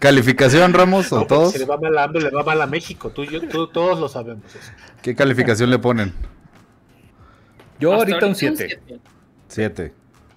¿Calificación, 0.00 0.72
Ramos, 0.72 1.12
o 1.12 1.20
No, 1.20 1.26
todos? 1.26 1.52
Si 1.52 1.58
le 1.60 1.64
va 1.64 1.76
mal 1.78 1.96
a 1.96 2.04
AMLO, 2.04 2.18
le 2.20 2.30
va 2.30 2.42
mal 2.42 2.60
a 2.60 2.66
México. 2.66 3.10
Tú, 3.10 3.24
yo, 3.24 3.46
tú- 3.48 3.68
todos 3.68 4.00
lo 4.00 4.08
sabemos. 4.08 4.44
eso. 4.52 4.72
¿Qué 5.00 5.14
calificación 5.14 5.70
le 5.70 5.78
ponen? 5.78 6.12
Yo 7.78 7.92
Hasta 7.92 8.04
ahorita 8.04 8.26
un 8.26 8.34
7. 8.34 8.56
siete. 8.56 9.00
Siete. 9.48 9.94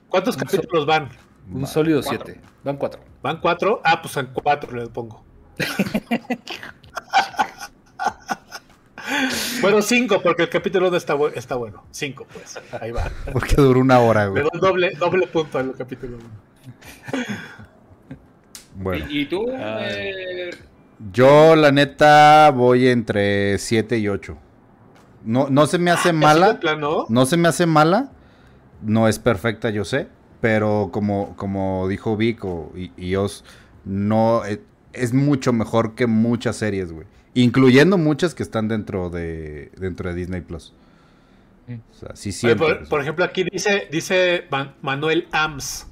¿Cuántos 0.09 0.35
Un 0.35 0.41
capítulos 0.43 0.85
van? 0.85 1.09
Un 1.51 1.65
sólido 1.65 2.01
Cuatro. 2.03 2.25
7. 2.27 2.41
Van 2.63 2.77
4. 2.77 3.01
¿Van 3.23 3.39
cuatro? 3.41 3.81
Ah, 3.83 4.01
pues 4.03 4.15
en 4.17 4.27
cuatro 4.27 4.71
le 4.77 4.87
pongo. 4.87 5.23
bueno, 9.61 9.81
cinco, 9.81 10.21
porque 10.21 10.43
el 10.43 10.49
capítulo 10.49 10.89
no 10.91 10.97
está, 10.97 11.15
bu- 11.15 11.31
está 11.35 11.55
bueno. 11.55 11.83
Cinco, 11.91 12.25
pues. 12.33 12.59
Ahí 12.81 12.91
va. 12.91 13.09
Porque 13.31 13.55
duró 13.55 13.79
una 13.79 13.99
hora, 13.99 14.27
güey. 14.27 14.43
doy 14.43 14.59
doble, 14.59 14.91
doble 14.99 15.27
punto 15.27 15.57
al 15.59 15.73
capítulo 15.75 16.17
uno. 16.17 17.25
Bueno. 18.75 19.05
¿Y, 19.09 19.21
y 19.21 19.25
tú? 19.25 19.45
Ay. 19.51 19.57
eh, 19.59 20.49
Yo, 21.11 21.55
la 21.55 21.71
neta, 21.71 22.51
voy 22.51 22.87
entre 22.87 23.57
7 23.57 23.97
y 23.97 24.07
8. 24.07 24.37
No, 25.23 25.47
no 25.49 25.65
se 25.67 25.77
me 25.79 25.91
hace 25.91 26.09
¿Así 26.09 26.17
de 26.17 26.25
mala. 26.25 26.59
plano? 26.59 27.05
No 27.09 27.25
se 27.25 27.37
me 27.37 27.47
hace 27.47 27.65
mala. 27.65 28.11
No 28.81 29.07
es 29.07 29.17
perfecta, 29.19 29.69
yo 29.69 29.85
sé. 29.85 30.07
Pero 30.41 30.89
como, 30.91 31.35
como 31.37 31.87
dijo 31.87 32.17
Vico 32.17 32.71
y, 32.75 32.91
y 32.97 33.15
Os, 33.15 33.43
no 33.85 34.45
eh, 34.45 34.61
es 34.93 35.13
mucho 35.13 35.53
mejor 35.53 35.95
que 35.95 36.05
muchas 36.07 36.57
series, 36.57 36.91
güey. 36.91 37.07
Incluyendo 37.35 37.97
muchas 37.99 38.33
que 38.33 38.41
están 38.43 38.67
dentro 38.67 39.09
de, 39.11 39.71
dentro 39.77 40.09
de 40.09 40.15
Disney 40.15 40.41
Plus. 40.41 40.73
O 41.67 41.93
sea, 41.93 42.15
sí 42.15 42.29
Oye, 42.29 42.33
siento. 42.33 42.65
por, 42.89 43.01
ejemplo, 43.01 43.23
aquí 43.25 43.43
dice, 43.43 43.87
dice 43.91 44.45
Man- 44.49 44.73
Manuel 44.81 45.27
Ams. 45.31 45.87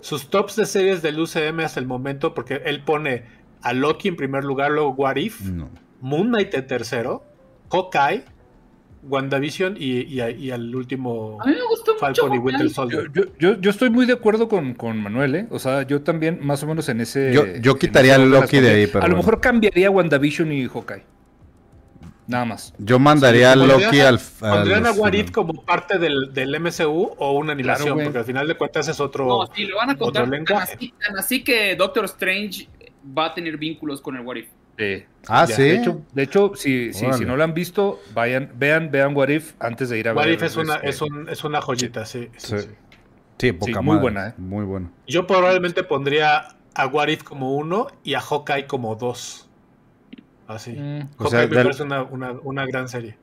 Sus 0.00 0.28
tops 0.30 0.56
de 0.56 0.66
series 0.66 1.00
del 1.02 1.18
UCM 1.20 1.60
hasta 1.60 1.78
el 1.80 1.86
momento, 1.86 2.34
porque 2.34 2.62
él 2.64 2.82
pone 2.82 3.24
a 3.62 3.72
Loki 3.72 4.08
en 4.08 4.16
primer 4.16 4.44
lugar, 4.44 4.70
luego 4.72 4.90
What 4.90 5.16
If, 5.16 5.40
No. 5.42 5.68
Moon 6.00 6.28
Knight 6.28 6.52
en 6.54 6.66
tercero, 6.66 7.24
Hawkeye, 7.70 8.24
WandaVision 9.02 9.76
y, 9.78 10.00
y, 10.02 10.20
y 10.22 10.50
al 10.50 10.74
último 10.74 11.38
A 11.42 11.46
mí 11.46 11.52
me 11.54 11.62
gustó 11.68 11.96
Falcon 11.96 12.34
y. 12.34 12.38
Winter 12.38 12.70
Soldier. 12.70 13.10
yo, 13.12 13.24
yo, 13.38 13.60
yo 13.60 13.70
estoy 13.70 13.90
muy 13.90 14.06
de 14.06 14.12
acuerdo 14.12 14.48
con, 14.48 14.74
con 14.74 14.96
Manuel, 15.02 15.34
¿eh? 15.34 15.46
O 15.50 15.58
sea, 15.58 15.82
yo 15.82 16.02
también, 16.02 16.38
más 16.42 16.62
o 16.62 16.66
menos 16.66 16.88
en 16.88 17.00
ese. 17.00 17.32
Yo- 17.60 17.76
quitaría 17.76 18.16
las 18.18 18.28
Loki 18.28 18.60
de 18.60 18.70
ahí, 18.70 18.86
pero 18.86 19.04
A 19.04 19.08
lo 19.08 19.16
mejor 19.16 19.40
cambiaría 19.40 19.90
WandaVision 19.90 20.52
y 20.52 20.68
Hawkeye. 20.68 21.02
Nada 22.28 22.44
más. 22.44 22.72
Yo 22.78 22.98
mandaría 23.00 23.50
a 23.52 23.54
Sí, 23.54 23.66
Loki 23.66 24.00
al. 24.00 24.20
¿Pondrían 24.38 24.86
a. 24.86 24.92
If 25.16 25.32
como 25.32 25.64
parte 25.64 25.98
del, 25.98 26.32
del 26.32 26.58
MCU 26.60 27.14
o 27.18 27.32
una 27.32 27.52
animación? 27.52 27.98
porque 28.02 28.18
al 28.18 28.24
final 28.24 28.46
de 28.46 28.54
cuentas 28.56 28.86
es 28.88 29.00
otro. 29.00 29.26
No, 29.26 29.46
sí, 29.54 29.64
lo 29.66 29.76
van 29.76 29.90
a 29.90 29.96
contar 29.98 30.22
otro 30.22 30.22
tan 30.22 30.30
lenguaje. 30.30 30.74
así, 30.74 30.94
tan 31.04 31.18
así 31.18 31.42
que 31.44 31.74
Doctor 31.74 32.04
Strange 32.04 32.68
va 33.18 33.26
a 33.26 33.34
tener 33.34 33.56
vínculos 33.56 34.00
con 34.00 34.16
el 34.16 34.22
What 34.22 34.36
Sí. 34.78 35.04
Ah, 35.28 35.44
Ya, 35.48 35.54
sí. 35.56 35.62
De 35.62 35.74
hecho, 35.76 36.02
de 36.12 36.22
hecho 36.22 36.52
si, 36.54 36.92
si, 36.92 37.12
si 37.12 37.24
no 37.24 37.36
lo 37.36 37.44
han 37.44 37.54
visto, 37.54 38.00
vayan, 38.14 38.50
vean, 38.56 38.90
vean 38.90 39.14
What 39.16 39.28
If 39.28 39.54
antes 39.60 39.88
de 39.90 39.98
ir 39.98 40.08
a 40.08 40.14
What 40.14 40.24
ver. 40.24 40.34
If 40.34 40.42
es 40.42 40.56
una, 40.56 40.74
este, 40.76 40.88
es, 40.88 41.02
un- 41.02 41.28
es 41.28 41.44
una 41.44 41.60
joyita, 41.60 42.04
sí. 42.06 42.28
sí, 42.36 42.58
Sí. 42.58 42.58
sí. 42.62 42.68
Sí, 43.38 43.52
poca 43.52 43.80
muy 43.82 43.96
madre. 43.96 44.00
buena, 44.02 44.28
¿eh? 44.28 44.34
Muy 44.38 44.64
buena. 44.64 44.90
Yo 45.06 45.26
probablemente 45.26 45.82
pondría 45.82 46.48
a 46.74 46.86
What 46.86 47.08
If 47.08 47.22
como 47.24 47.54
uno 47.56 47.88
y 48.04 48.14
a 48.14 48.20
Hawkeye 48.20 48.66
como 48.66 48.94
dos. 48.94 49.48
Así. 50.46 50.72
mm, 50.72 51.08
O 51.18 51.24
Hawkeye 51.24 51.30
sea, 51.30 51.40
me 51.40 51.46
del- 51.54 51.62
parece 51.64 51.82
una, 51.82 52.02
una, 52.02 52.32
una 52.42 52.66
gran 52.66 52.88
serie. 52.88 53.16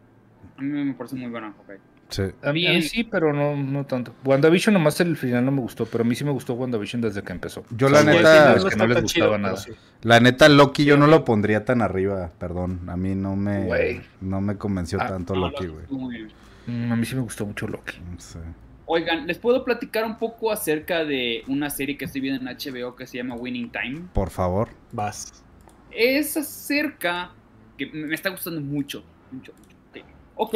A 0.57 0.61
mí 0.61 0.83
me 0.85 0.93
parece 0.93 1.15
muy 1.15 1.29
buena 1.29 1.53
Hawkeye. 1.57 1.79
Sí. 2.09 2.23
a 2.23 2.25
mí, 2.25 2.65
a 2.65 2.69
mí 2.71 2.77
Bien. 2.77 2.81
sí, 2.83 3.03
pero 3.03 3.31
no, 3.33 3.55
no 3.55 3.85
tanto. 3.85 4.13
WandaVision 4.25 4.73
nomás 4.73 4.99
el 4.99 5.15
final 5.15 5.45
no 5.45 5.51
me 5.51 5.61
gustó, 5.61 5.85
pero 5.85 6.03
a 6.03 6.07
mí 6.07 6.15
sí 6.15 6.23
me 6.23 6.31
gustó 6.31 6.53
WandaVision 6.55 7.01
desde 7.01 7.21
que 7.21 7.31
empezó. 7.33 7.63
Yo 7.69 7.87
O 7.87 7.89
la 7.91 8.01
sea, 8.01 8.11
Sí, 8.11 8.17
neta- 8.17 8.53
personas 8.53 8.73
que 8.73 8.79
no 8.79 8.87
les 8.87 9.01
gustaba 9.03 9.25
chido, 9.27 9.37
nada. 9.37 9.57
sí. 9.57 9.71
La 10.01 10.19
neta, 10.19 10.49
Loki 10.49 10.85
yo 10.85 10.97
no 10.97 11.07
lo 11.07 11.23
pondría 11.23 11.65
tan 11.65 11.81
arriba, 11.81 12.31
perdón. 12.39 12.89
A 12.89 12.97
mí 12.97 13.13
no 13.15 13.35
me, 13.35 14.01
no 14.21 14.41
me 14.41 14.57
convenció 14.57 14.99
Ah, 15.01 15.07
tanto 15.07 15.35
No, 15.35 15.49
Loki, 15.49 15.67
güey. 15.67 16.27
Mm, 16.67 16.91
a 16.91 16.95
mí 16.95 17.05
sí 17.05 17.15
me 17.15 17.21
gustó 17.21 17.45
mucho 17.45 17.67
Loki. 17.67 17.97
No 18.11 18.19
sé. 18.19 18.39
Oigan, 18.85 19.27
¿les 19.27 19.37
puedo 19.37 19.63
platicar 19.63 20.03
un 20.03 20.17
poco 20.17 20.51
acerca 20.51 21.05
de 21.05 21.43
una 21.47 21.69
serie 21.69 21.95
que 21.95 22.05
estoy 22.05 22.21
viendo 22.21 22.41
en 22.41 22.57
HBO 22.57 22.95
que 22.95 23.05
se 23.05 23.17
llama 23.17 23.35
Winning 23.35 23.71
Time? 23.71 24.01
Por 24.13 24.31
favor. 24.31 24.69
Vas. 24.91 25.43
Es 25.91 26.35
acerca 26.37 27.31
que 27.77 27.85
me 27.93 28.15
está 28.15 28.29
gustando 28.29 28.59
mucho, 28.61 29.03
mucho, 29.31 29.53
mucho. 29.53 30.05
Ok, 30.35 30.55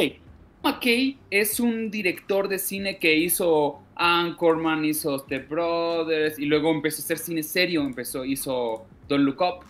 McKay 0.64 1.18
es 1.30 1.60
un 1.60 1.90
director 1.90 2.48
de 2.48 2.58
cine 2.58 2.98
que 2.98 3.14
hizo 3.14 3.82
Anchorman, 3.96 4.84
hizo 4.84 5.18
Step 5.18 5.48
Brothers 5.48 6.38
y 6.38 6.46
luego 6.46 6.70
empezó 6.70 7.02
a 7.02 7.04
hacer 7.04 7.18
cine 7.18 7.42
serio, 7.42 7.82
empezó, 7.82 8.24
hizo 8.24 8.86
Don't 9.06 9.24
Look 9.24 9.42
Up, 9.42 9.64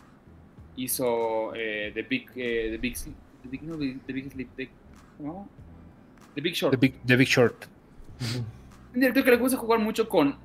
hizo 0.77 1.53
eh, 1.57 1.91
The 1.93 2.03
Big, 2.03 2.29
eh, 2.37 2.69
The 2.71 2.79
Big, 2.79 2.95
The 2.95 3.49
Big, 3.49 3.63
no, 3.63 3.77
The 3.77 4.13
Big 4.13 4.31
Sleep, 4.33 4.49
The. 4.57 4.69
The 6.35 6.41
Big 6.41 6.55
Short. 6.55 6.71
The 6.73 6.77
Big, 6.77 6.95
The 7.05 7.17
Big 7.17 7.29
Short. 7.29 7.67
Un 8.95 9.01
director 9.01 9.25
que 9.25 9.31
le 9.33 9.37
gusta 9.37 9.59
jugar 9.59 9.81
mucho 9.81 10.09
con, 10.09 10.37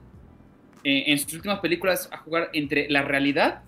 eh, 0.83 1.03
en 1.07 1.19
sus 1.19 1.33
últimas 1.35 1.59
películas, 1.59 2.09
a 2.11 2.17
jugar 2.17 2.49
entre 2.53 2.89
la 2.89 3.03
realidad, 3.03 3.61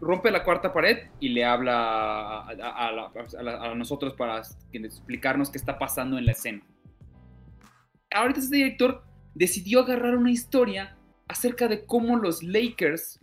rompe 0.00 0.30
la 0.30 0.44
cuarta 0.44 0.72
pared 0.72 1.08
y 1.20 1.28
le 1.30 1.44
habla 1.44 1.74
a, 1.78 2.50
a- 2.50 2.88
a 2.88 2.92
la- 3.42 3.64
a 3.70 3.74
nosotros 3.74 4.14
para 4.14 4.42
explicarnos 4.72 5.50
qué 5.50 5.58
está 5.58 5.78
pasando 5.78 6.16
en 6.18 6.26
la 6.26 6.32
escena. 6.32 6.62
Ahorita 8.12 8.40
este 8.40 8.56
director 8.56 9.04
decidió 9.34 9.80
agarrar 9.80 10.16
una 10.16 10.30
historia 10.32 10.96
acerca 11.28 11.68
de 11.68 11.84
cómo 11.84 12.16
los 12.16 12.42
Lakers, 12.42 13.20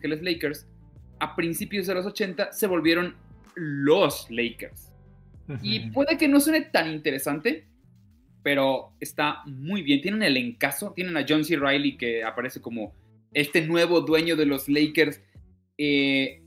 que 0.00 0.08
los 0.08 0.22
Lakers, 0.22 0.66
a 1.20 1.36
principios 1.36 1.86
de 1.86 1.94
los 1.94 2.06
80 2.06 2.52
se 2.52 2.66
volvieron 2.66 3.16
los 3.54 4.30
Lakers. 4.30 4.88
Y 5.60 5.90
puede 5.90 6.16
que 6.16 6.28
no 6.28 6.40
suene 6.40 6.62
tan 6.62 6.90
interesante, 6.90 7.66
pero 8.42 8.92
está 9.00 9.42
muy 9.44 9.82
bien. 9.82 10.00
Tienen 10.00 10.22
el 10.22 10.36
encaso, 10.38 10.92
tienen 10.94 11.16
a 11.18 11.26
John 11.28 11.44
C. 11.44 11.56
Riley 11.56 11.96
que 11.98 12.24
aparece 12.24 12.60
como 12.62 12.94
este 13.34 13.66
nuevo 13.66 14.00
dueño 14.00 14.36
de 14.36 14.46
los 14.46 14.68
Lakers. 14.68 15.20
Eh, 15.78 16.42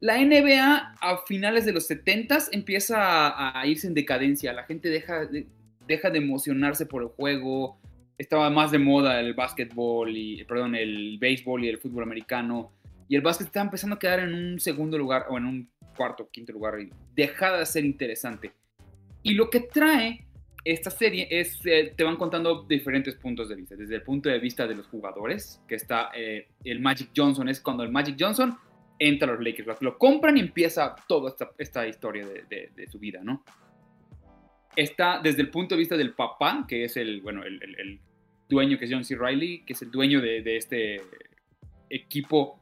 la 0.00 0.18
NBA 0.18 0.94
a 1.00 1.18
finales 1.26 1.64
de 1.66 1.72
los 1.72 1.90
70s 1.90 2.48
empieza 2.52 3.58
a, 3.60 3.66
irse 3.66 3.86
en 3.86 3.94
decadencia. 3.94 4.52
La 4.52 4.64
gente 4.64 4.88
deja 4.88 5.26
de, 5.26 5.46
deja 5.86 6.10
de 6.10 6.18
emocionarse 6.18 6.86
por 6.86 7.02
el 7.02 7.08
juego. 7.08 7.78
estaba 8.16 8.48
más 8.50 8.70
de 8.70 8.78
moda 8.78 9.20
el 9.20 9.34
básquetbol 9.34 10.16
y, 10.16 10.44
perdón, 10.44 10.74
el 10.74 11.18
béisbol 11.18 11.64
y 11.64 11.68
el 11.68 11.78
fútbol 11.78 12.04
americano. 12.04 12.72
Y 13.08 13.16
el 13.16 13.22
básquet 13.22 13.48
estaba 13.48 13.64
empezando 13.64 13.96
a 13.96 13.98
quedar 13.98 14.20
en 14.20 14.34
un 14.34 14.60
segundo 14.60 14.96
lugar 14.96 15.26
o 15.28 15.36
en 15.36 15.44
un 15.44 15.70
cuarto, 15.96 16.30
quinto 16.30 16.52
lugar 16.52 16.80
y 16.80 16.90
deja 17.14 17.58
de 17.58 17.66
ser 17.66 17.84
interesante. 17.84 18.52
Y 19.22 19.34
lo 19.34 19.50
que 19.50 19.60
trae 19.60 20.26
esta 20.64 20.90
serie 20.90 21.26
es, 21.30 21.60
eh, 21.64 21.94
te 21.96 22.04
van 22.04 22.16
contando 22.16 22.64
diferentes 22.64 23.14
puntos 23.16 23.48
de 23.48 23.56
vista. 23.56 23.76
Desde 23.76 23.96
el 23.96 24.02
punto 24.02 24.28
de 24.28 24.38
vista 24.38 24.66
de 24.66 24.74
los 24.74 24.86
jugadores, 24.86 25.62
que 25.66 25.74
está 25.74 26.10
eh, 26.14 26.48
el 26.64 26.80
Magic 26.80 27.10
Johnson, 27.16 27.48
es 27.48 27.60
cuando 27.60 27.82
el 27.82 27.90
Magic 27.90 28.16
Johnson 28.18 28.56
entra 28.98 29.28
a 29.28 29.34
los 29.34 29.44
Lakers. 29.44 29.80
Lo 29.80 29.96
compran 29.96 30.36
y 30.36 30.40
empieza 30.40 30.94
toda 31.08 31.34
esta, 31.58 31.86
historia 31.86 32.26
de, 32.26 32.86
su 32.90 32.98
vida, 32.98 33.20
¿no? 33.22 33.42
Está 34.76 35.20
desde 35.22 35.42
el 35.42 35.50
punto 35.50 35.74
de 35.74 35.80
vista 35.80 35.96
del 35.96 36.12
papá, 36.12 36.66
que 36.68 36.84
es 36.84 36.96
el, 36.96 37.22
bueno, 37.22 37.42
el, 37.42 38.00
dueño, 38.48 38.78
que 38.78 38.84
es 38.84 38.90
John 38.92 39.04
C. 39.04 39.16
Riley, 39.16 39.64
que 39.64 39.72
es 39.72 39.82
el 39.82 39.90
dueño 39.90 40.20
de, 40.20 40.42
de 40.42 40.56
este 40.56 41.00
equipo 41.88 42.60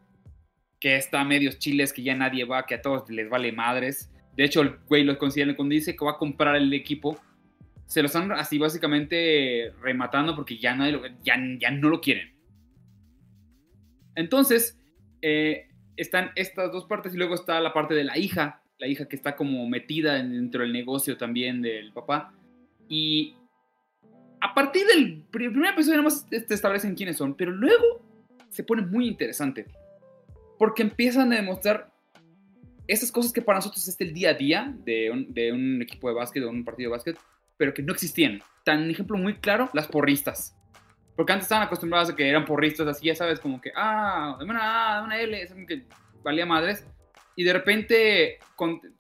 que 0.79 0.97
está 0.97 1.23
a 1.23 1.25
medios 1.25 1.59
chiles, 1.59 1.93
que 1.93 2.03
ya 2.03 2.15
nadie 2.15 2.45
va, 2.45 2.65
que 2.65 2.77
a 2.77 2.83
todos 2.83 3.11
les 3.11 3.29
vale 3.29 3.51
madres. 3.51 4.13
De 4.37 4.45
hecho, 4.45 4.61
el 4.61 4.77
güey 4.87 5.03
lo 5.03 5.19
considera 5.19 5.57
cuando 5.57 5.75
dice 5.75 5.97
que 5.97 6.05
va 6.05 6.13
a 6.13 6.19
comprar 6.19 6.55
el 6.55 6.73
equipo 6.73 7.19
se 7.89 8.03
lo 8.03 8.07
están 8.07 8.31
así 8.33 8.59
básicamente 8.59 9.73
rematando 9.81 10.37
porque 10.37 10.59
ya, 10.59 10.75
nadie 10.77 11.01
ya, 11.25 11.37
ya 11.59 11.71
no 11.71 11.89
lo 11.89 12.03
quieren. 12.03 12.35
Entonces, 14.15 14.79
eh, 15.23 15.69
están 15.97 16.31
estas 16.37 16.71
dos 16.71 16.85
partes 16.85 17.15
y 17.15 17.17
luego 17.17 17.35
está 17.35 17.59
la 17.61 17.73
parte 17.73 17.95
de 17.95 18.05
la 18.05 18.19
hija, 18.19 18.63
la 18.79 18.89
hija 18.89 19.09
que 19.09 19.17
está 19.17 19.35
como 19.37 19.67
metida 19.67 20.23
dentro 20.23 20.61
del 20.61 20.73
negocio 20.73 21.17
también 21.17 21.63
del 21.63 21.91
papá. 21.93 22.35
Y 22.91 23.35
a 24.43 24.53
partir 24.53 24.87
del 24.87 25.25
primer 25.31 25.73
episodio 25.73 25.97
nada 25.97 26.11
más 26.11 26.27
te 26.27 26.55
establecen 26.55 26.95
quiénes 26.95 27.17
son, 27.17 27.35
pero 27.35 27.53
luego 27.53 28.05
se 28.51 28.65
pone 28.65 28.83
muy 28.83 29.09
interesante. 29.09 29.65
Porque 30.59 30.83
empiezan 30.83 31.33
a 31.33 31.37
demostrar 31.37 31.91
esas 32.87 33.11
cosas 33.11 33.33
que 33.33 33.41
para 33.41 33.59
nosotros 33.59 33.89
es 33.89 33.99
el 33.99 34.13
día 34.13 34.31
a 34.31 34.35
día 34.35 34.75
de 34.85 35.11
un, 35.11 35.33
de 35.33 35.53
un 35.53 35.81
equipo 35.81 36.09
de 36.09 36.15
básquet 36.17 36.43
o 36.45 36.51
un 36.51 36.67
partido 36.67 36.91
de 36.91 36.97
básquet 36.97 37.19
pero 37.59 37.75
que 37.75 37.83
no 37.83 37.93
existían. 37.93 38.41
Tan 38.65 38.89
ejemplo 38.91 39.19
muy 39.19 39.35
claro, 39.35 39.69
las 39.75 39.87
porristas. 39.87 40.57
Porque 41.15 41.33
antes 41.33 41.47
estaban 41.47 41.67
acostumbrados 41.67 42.09
a 42.09 42.17
que 42.17 42.27
eran 42.27 42.45
porristas 42.45 42.87
así, 42.87 43.07
ya 43.07 43.15
sabes, 43.15 43.41
como 43.41 43.61
que, 43.61 43.73
ah, 43.77 44.37
dame 44.39 44.53
una 44.53 44.99
A, 44.99 45.03
una 45.03 45.19
L, 45.21 45.43
es 45.43 45.53
como 45.53 45.67
que 45.67 45.85
valía 46.23 46.47
madres. 46.47 46.87
Y 47.35 47.45
de 47.45 47.53
repente 47.53 48.39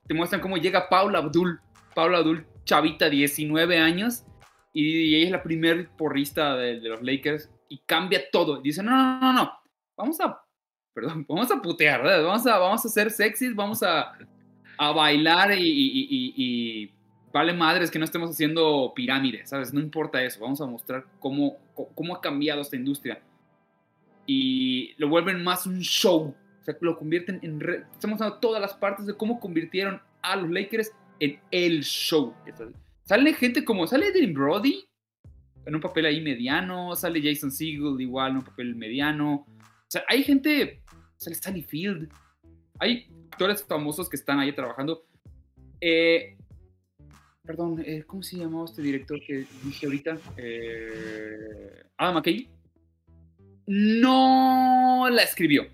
te 0.06 0.14
muestran 0.14 0.40
cómo 0.40 0.56
llega 0.56 0.88
Paula 0.88 1.20
Abdul. 1.20 1.60
Paula 1.94 2.18
Abdul, 2.18 2.46
chavita, 2.64 3.08
19 3.08 3.78
años, 3.78 4.24
y, 4.72 5.16
ella 5.16 5.26
es 5.26 5.32
la 5.32 5.42
primer 5.42 5.88
porrista 5.90 6.56
de, 6.56 6.80
los 6.80 7.02
Lakers 7.02 7.50
y 7.68 7.78
cambia 7.78 8.30
todo. 8.30 8.60
dice, 8.60 8.82
no, 8.82 8.90
no, 8.90 9.20
no, 9.20 9.32
no, 9.32 9.52
vamos 9.96 10.20
a, 10.20 10.40
perdón, 10.92 11.24
vamos 11.28 11.50
a 11.50 11.60
putear, 11.60 12.02
¿verdad? 12.02 12.24
Vamos 12.24 12.46
a, 12.46 12.58
vamos 12.58 12.84
a 12.84 12.88
ser 12.88 13.10
sexys, 13.10 13.54
vamos 13.54 13.82
a, 13.82 14.12
a 14.76 14.92
bailar 14.92 15.52
y 15.56 16.92
vale 17.38 17.52
madres 17.52 17.88
que 17.88 18.00
no 18.00 18.04
estemos 18.04 18.30
haciendo 18.30 18.92
pirámides, 18.96 19.50
¿sabes? 19.50 19.72
No 19.72 19.78
importa 19.78 20.20
eso, 20.24 20.40
vamos 20.40 20.60
a 20.60 20.66
mostrar 20.66 21.06
cómo, 21.20 21.56
cómo 21.94 22.16
ha 22.16 22.20
cambiado 22.20 22.62
esta 22.62 22.74
industria. 22.74 23.22
Y 24.26 24.94
lo 24.98 25.08
vuelven 25.08 25.44
más 25.44 25.64
un 25.64 25.78
show, 25.80 26.34
o 26.60 26.64
sea, 26.64 26.76
lo 26.80 26.98
convierten 26.98 27.38
en... 27.42 27.62
Estamos 27.92 28.18
dando 28.18 28.38
todas 28.38 28.60
las 28.60 28.74
partes 28.74 29.06
de 29.06 29.14
cómo 29.14 29.38
convirtieron 29.38 30.02
a 30.20 30.34
los 30.34 30.50
Lakers 30.50 30.90
en 31.20 31.38
el 31.52 31.84
show. 31.84 32.34
Sale 33.04 33.32
gente 33.34 33.64
como, 33.64 33.86
sale 33.86 34.10
Dean 34.10 34.34
Brody 34.34 34.84
en 35.64 35.76
un 35.76 35.80
papel 35.80 36.06
ahí 36.06 36.20
mediano, 36.20 36.96
sale 36.96 37.22
Jason 37.22 37.52
Segel 37.52 38.00
igual 38.00 38.32
en 38.32 38.36
un 38.38 38.44
papel 38.44 38.74
mediano. 38.74 39.46
O 39.46 39.86
sea, 39.86 40.02
hay 40.08 40.24
gente, 40.24 40.82
sale 41.16 41.36
Sally 41.36 41.62
Field, 41.62 42.10
hay 42.80 43.06
actores 43.30 43.62
famosos 43.62 44.08
que 44.08 44.16
están 44.16 44.40
ahí 44.40 44.52
trabajando. 44.52 45.06
Eh, 45.80 46.37
perdón, 47.48 47.82
eh, 47.86 48.04
¿cómo 48.06 48.22
se 48.22 48.36
llamaba 48.36 48.66
este 48.66 48.82
director 48.82 49.18
que 49.26 49.46
dije 49.64 49.86
ahorita? 49.86 50.18
Eh, 50.36 51.82
Adam 51.96 52.16
McKay. 52.16 52.46
No 53.66 55.08
la 55.10 55.22
escribió. 55.22 55.66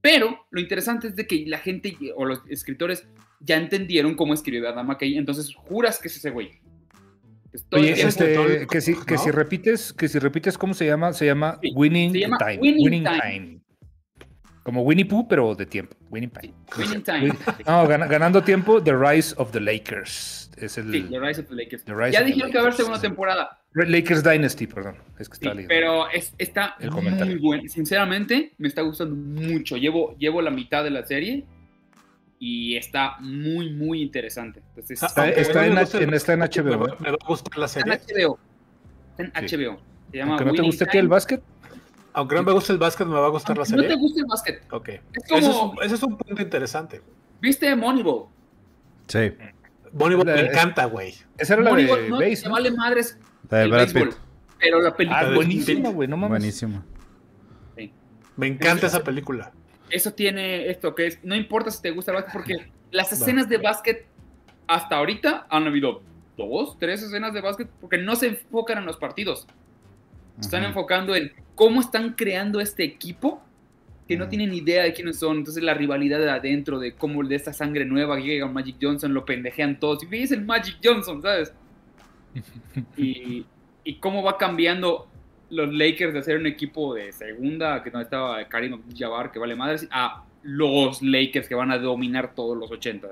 Pero 0.00 0.46
lo 0.50 0.60
interesante 0.60 1.08
es 1.08 1.16
de 1.16 1.26
que 1.26 1.44
la 1.48 1.58
gente 1.58 1.96
o 2.14 2.24
los 2.24 2.42
escritores 2.48 3.04
ya 3.40 3.56
entendieron 3.56 4.14
cómo 4.14 4.32
escribió 4.32 4.68
Adam 4.68 4.86
McKay, 4.86 5.18
entonces 5.18 5.52
juras 5.52 5.98
que 5.98 6.06
es 6.06 6.18
ese 6.18 6.30
güey. 6.30 6.60
Oye, 7.72 8.00
este, 8.00 8.66
que, 8.70 8.80
si, 8.80 8.94
que 8.94 9.18
si 9.18 9.30
repites, 9.32 9.92
que 9.92 10.08
si 10.08 10.20
repites 10.20 10.56
cómo 10.56 10.72
se 10.72 10.86
llama, 10.86 11.12
se 11.14 11.26
llama 11.26 11.58
Winning 11.74 12.12
Time. 12.12 12.58
Winning, 12.60 13.04
time. 13.04 13.60
Como 14.62 14.82
Winnie 14.82 15.04
Pooh, 15.04 15.26
pero 15.26 15.54
de 15.54 15.66
tiempo. 15.66 15.96
Winning 16.10 16.30
Time. 16.30 16.54
Winning 16.78 17.02
Time. 17.02 17.34
No, 17.66 17.86
ganando 17.86 18.42
tiempo, 18.42 18.82
The 18.82 18.94
Rise 18.94 19.34
of 19.36 19.50
the 19.50 19.60
Lakers. 19.60 20.50
Es 20.56 20.78
el, 20.78 20.92
sí, 20.92 21.02
The 21.10 21.18
Rise 21.18 21.40
of 21.40 21.48
the 21.48 21.54
Lakers. 21.54 21.84
ya 22.12 22.22
dijeron 22.22 22.50
que 22.50 22.58
va 22.58 22.60
a 22.60 22.66
haber 22.66 22.74
segunda 22.74 23.00
temporada. 23.00 23.58
Lakers 23.74 24.22
Dynasty, 24.22 24.66
perdón. 24.66 24.96
Es 25.18 25.28
que 25.28 25.34
está 25.34 25.54
sí, 25.54 25.64
pero 25.66 26.08
es, 26.10 26.34
está 26.38 26.76
muy 26.80 27.36
bueno. 27.36 27.62
Sinceramente, 27.68 28.52
me 28.58 28.68
está 28.68 28.82
gustando 28.82 29.16
mucho. 29.16 29.76
Llevo, 29.76 30.16
llevo 30.18 30.42
la 30.42 30.50
mitad 30.50 30.84
de 30.84 30.90
la 30.90 31.04
serie 31.04 31.44
y 32.38 32.76
está 32.76 33.16
muy, 33.20 33.72
muy 33.72 34.02
interesante. 34.02 34.60
Entonces, 34.68 35.02
está, 35.02 35.28
está, 35.28 35.66
en, 35.66 35.78
está, 35.78 36.32
en, 36.34 36.40
HBO. 36.40 36.78
Me, 37.00 37.10
va 37.10 37.18
a 37.20 37.26
gustar 37.26 37.58
la 37.58 37.68
serie. 37.68 37.94
Está 37.94 38.12
en 38.12 38.26
HBO. 38.26 38.38
Está 39.16 39.22
en 39.22 39.46
HBO. 39.46 39.80
Se 40.10 40.16
llama 40.18 40.32
¿Aunque 40.32 40.44
no 40.44 40.52
te 40.54 40.62
guste 40.62 40.86
qué, 40.86 40.98
el 40.98 41.08
básquet? 41.08 41.42
Aunque 42.14 42.34
no 42.34 42.42
me 42.42 42.52
guste 42.52 42.72
el 42.72 42.78
básquet, 42.78 43.06
me 43.06 43.14
va 43.14 43.26
a 43.26 43.30
gustar 43.30 43.56
la 43.56 43.64
serie. 43.64 43.88
No 43.88 43.94
te 43.94 44.00
gusta 44.00 44.20
el 44.20 44.26
básquet. 44.26 44.72
Ok. 44.72 44.88
eso, 45.34 45.74
es, 45.82 45.92
es, 45.92 46.02
un 46.02 46.16
punto 46.16 46.42
interesante. 46.42 47.00
¿Viste 47.40 47.74
Moneyball? 47.74 48.26
Sí. 49.06 49.32
Moneyball 49.92 50.26
me 50.26 50.40
encanta, 50.40 50.84
güey. 50.86 51.14
Esa 51.38 51.54
era 51.54 51.62
la 51.62 51.74
de 51.74 52.08
no, 52.08 52.18
base, 52.18 52.48
vale 52.48 52.70
madres 52.70 53.18
el 53.50 53.70
béisbol. 53.70 54.14
Pero 54.58 54.80
la 54.80 54.94
película 54.94 55.20
ah, 55.20 55.34
buenísima, 55.34 55.88
güey, 55.90 56.08
no 56.08 56.16
mames. 56.16 56.38
Buenísima. 56.38 56.84
Sí. 57.76 57.92
Me 58.36 58.46
encanta 58.46 58.86
esa 58.86 59.02
película. 59.02 59.52
Eso 59.90 60.12
tiene 60.12 60.70
esto 60.70 60.94
que 60.94 61.06
es, 61.08 61.18
no 61.22 61.34
importa 61.34 61.70
si 61.70 61.82
te 61.82 61.90
gusta 61.90 62.12
el 62.12 62.16
básquet, 62.16 62.32
porque 62.32 62.72
las 62.90 63.12
escenas 63.12 63.48
de 63.48 63.58
básquet 63.58 64.06
hasta 64.68 64.96
ahorita 64.96 65.46
han 65.50 65.66
habido 65.66 66.02
dos, 66.36 66.78
tres 66.78 67.02
escenas 67.02 67.34
de 67.34 67.40
básquet, 67.40 67.68
porque 67.80 67.98
no 67.98 68.16
se 68.16 68.28
enfocan 68.28 68.78
en 68.78 68.86
los 68.86 68.96
partidos. 68.96 69.46
Están 70.40 70.64
enfocando 70.64 71.14
en 71.14 71.32
cómo 71.54 71.80
están 71.80 72.14
creando 72.14 72.60
este 72.60 72.84
equipo 72.84 73.42
que 74.08 74.16
no 74.16 74.28
tienen 74.28 74.52
idea 74.52 74.82
de 74.82 74.92
quiénes 74.92 75.18
son. 75.18 75.38
Entonces 75.38 75.62
la 75.62 75.74
rivalidad 75.74 76.18
de 76.18 76.30
adentro, 76.30 76.78
de 76.78 76.94
cómo 76.94 77.22
de 77.24 77.34
esta 77.34 77.52
sangre 77.52 77.84
nueva 77.84 78.18
llega 78.18 78.46
Magic 78.46 78.76
Johnson, 78.80 79.14
lo 79.14 79.24
pendejean 79.24 79.78
todos. 79.78 80.02
Y 80.10 80.16
es 80.16 80.32
el 80.32 80.44
Magic 80.44 80.76
Johnson, 80.82 81.22
¿sabes? 81.22 81.52
y, 82.96 83.46
y 83.84 83.94
cómo 83.96 84.22
va 84.22 84.38
cambiando 84.38 85.08
los 85.50 85.72
Lakers 85.72 86.14
de 86.14 86.22
ser 86.22 86.38
un 86.38 86.46
equipo 86.46 86.94
de 86.94 87.12
segunda, 87.12 87.82
que 87.82 87.90
no 87.90 88.00
estaba 88.00 88.48
Karim 88.48 88.82
Jabbar, 88.96 89.30
que 89.30 89.38
vale 89.38 89.54
madres, 89.54 89.86
a 89.90 90.24
los 90.42 91.02
Lakers 91.02 91.46
que 91.46 91.54
van 91.54 91.70
a 91.70 91.78
dominar 91.78 92.34
todos 92.34 92.56
los 92.56 92.70
80. 92.70 93.08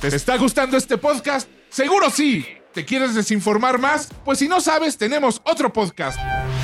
¿Te 0.00 0.08
está 0.08 0.36
gustando 0.36 0.76
este 0.76 0.98
podcast? 0.98 1.48
Seguro 1.68 2.10
sí. 2.10 2.44
¿Te 2.78 2.84
quieres 2.84 3.12
desinformar 3.12 3.80
más? 3.80 4.08
Pues 4.24 4.38
si 4.38 4.46
no 4.46 4.60
sabes, 4.60 4.96
tenemos 4.96 5.42
otro 5.42 5.72
podcast. 5.72 6.16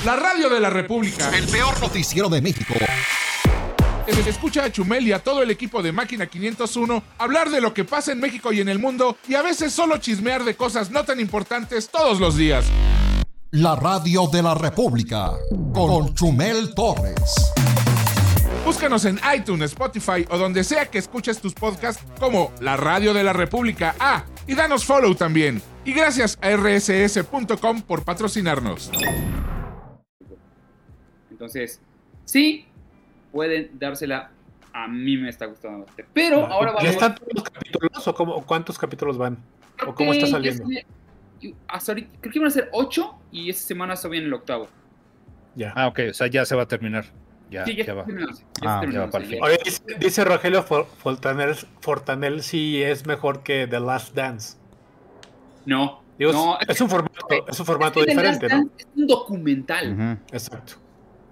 La 0.05 0.15
Radio 0.15 0.49
de 0.49 0.61
la 0.61 0.71
República. 0.71 1.37
El 1.37 1.45
peor 1.49 1.75
noticiero 1.81 2.29
de 2.29 2.41
México. 2.41 2.73
Escucha 4.07 4.63
a 4.63 4.71
Chumel 4.71 5.09
y 5.09 5.11
a 5.11 5.19
todo 5.19 5.43
el 5.43 5.51
equipo 5.51 5.83
de 5.83 5.91
Máquina 5.91 6.29
501 6.29 7.03
hablar 7.19 7.51
de 7.51 7.61
lo 7.61 7.75
que 7.75 7.83
pasa 7.83 8.13
en 8.13 8.21
México 8.21 8.53
y 8.53 8.61
en 8.61 8.69
el 8.69 8.79
mundo 8.79 9.19
y 9.27 9.35
a 9.35 9.43
veces 9.43 9.73
solo 9.73 9.97
chismear 9.97 10.45
de 10.45 10.55
cosas 10.55 10.93
no 10.93 11.03
tan 11.03 11.19
importantes 11.19 11.89
todos 11.89 12.21
los 12.21 12.37
días. 12.37 12.65
La 13.51 13.75
Radio 13.75 14.29
de 14.29 14.41
la 14.41 14.55
República 14.55 15.33
con 15.73 16.15
Chumel 16.15 16.77
Torres. 16.77 17.53
Búscanos 18.65 19.05
en 19.05 19.21
iTunes, 19.37 19.73
Spotify 19.73 20.25
o 20.31 20.39
donde 20.39 20.63
sea 20.63 20.87
que 20.87 20.99
escuches 20.99 21.41
tus 21.41 21.55
podcasts 21.55 22.03
como 22.21 22.53
La 22.61 22.77
Radio 22.77 23.13
de 23.13 23.25
la 23.25 23.33
República. 23.33 23.95
Ah, 23.99 24.25
y 24.47 24.55
danos 24.55 24.85
follow 24.85 25.15
también. 25.15 25.63
Y 25.85 25.93
gracias 25.93 26.39
a 26.41 26.51
rss.com 26.51 27.83
por 27.83 28.05
patrocinarnos. 28.05 28.91
Entonces, 31.31 31.81
sí, 32.25 32.67
pueden 33.33 33.71
dársela. 33.79 34.31
A 34.73 34.89
mí 34.89 35.17
me 35.17 35.29
está 35.29 35.47
gustando. 35.47 35.87
Pero 36.13 36.47
ahora 36.47 36.73
vamos. 36.73 36.83
¿Ya 36.83 36.91
están 36.91 37.15
todos 37.15 37.29
los 37.33 37.45
capítulos 37.45 38.09
o 38.09 38.45
cuántos 38.45 38.77
capítulos 38.77 39.19
van? 39.19 39.39
¿O 39.87 39.95
cómo 39.95 40.13
está 40.13 40.27
saliendo? 40.27 40.65
creo 40.65 42.33
que 42.33 42.39
van 42.39 42.49
a 42.49 42.51
ser 42.51 42.71
ocho 42.73 43.15
y 43.31 43.51
esta 43.51 43.63
semana 43.63 43.95
está 43.95 44.09
bien 44.09 44.25
el 44.25 44.35
octavo. 44.35 44.69
Ya. 45.55 45.73
Ah, 45.77 45.87
ok, 45.87 46.01
o 46.11 46.15
sea, 46.15 46.27
ya 46.27 46.45
se 46.45 46.57
va 46.57 46.63
a 46.63 46.69
terminar. 46.69 47.05
Ya, 47.51 47.65
sí, 47.65 47.77
ya, 47.77 47.85
ya 47.85 47.95
va. 47.95 48.05
ah, 48.63 48.83
ya 48.91 49.01
va 49.01 49.11
para 49.11 49.25
Oye, 49.25 49.59
dice, 50.01 50.25
Rogelio 50.25 50.63
Fortanel, 50.63 51.55
Fortanel 51.81 52.43
si 52.43 52.83
es 52.83 53.07
mejor 53.07 53.43
que 53.43 53.67
The 53.67 53.81
Last 53.81 54.15
Dance. 54.15 54.57
No. 55.67 56.03
es 56.19 56.81
un 56.81 56.89
formato 56.91 57.15
formato, 57.29 57.51
es 57.51 57.61
un 57.61 57.67
formato 57.67 58.01
Es 58.01 58.07
que 58.07 58.13
The 58.15 58.21
diferente, 58.21 58.49
Last 58.49 58.55
¿no? 58.55 58.71
Dance 58.71 58.83
Es 58.83 58.97
un 58.97 59.07
documental. 59.07 60.19
Exacto. 60.33 60.75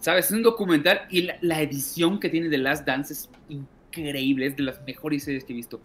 ¿sabes? 0.02 0.26
Es 0.26 0.32
un 0.32 0.42
documental 0.42 1.02
y 1.10 1.22
la, 1.22 1.36
la 1.40 1.62
edición 1.62 2.18
que 2.18 2.28
tiene 2.28 2.48
The 2.50 2.58
Last 2.58 2.84
Dance 2.86 3.12
es 3.12 3.30
increíble, 3.48 4.46
es 4.46 4.56
de 4.56 4.64
las 4.64 4.82
mejores 4.84 5.24
series 5.24 5.44
que 5.44 5.52
he 5.52 5.56
visto. 5.56 5.80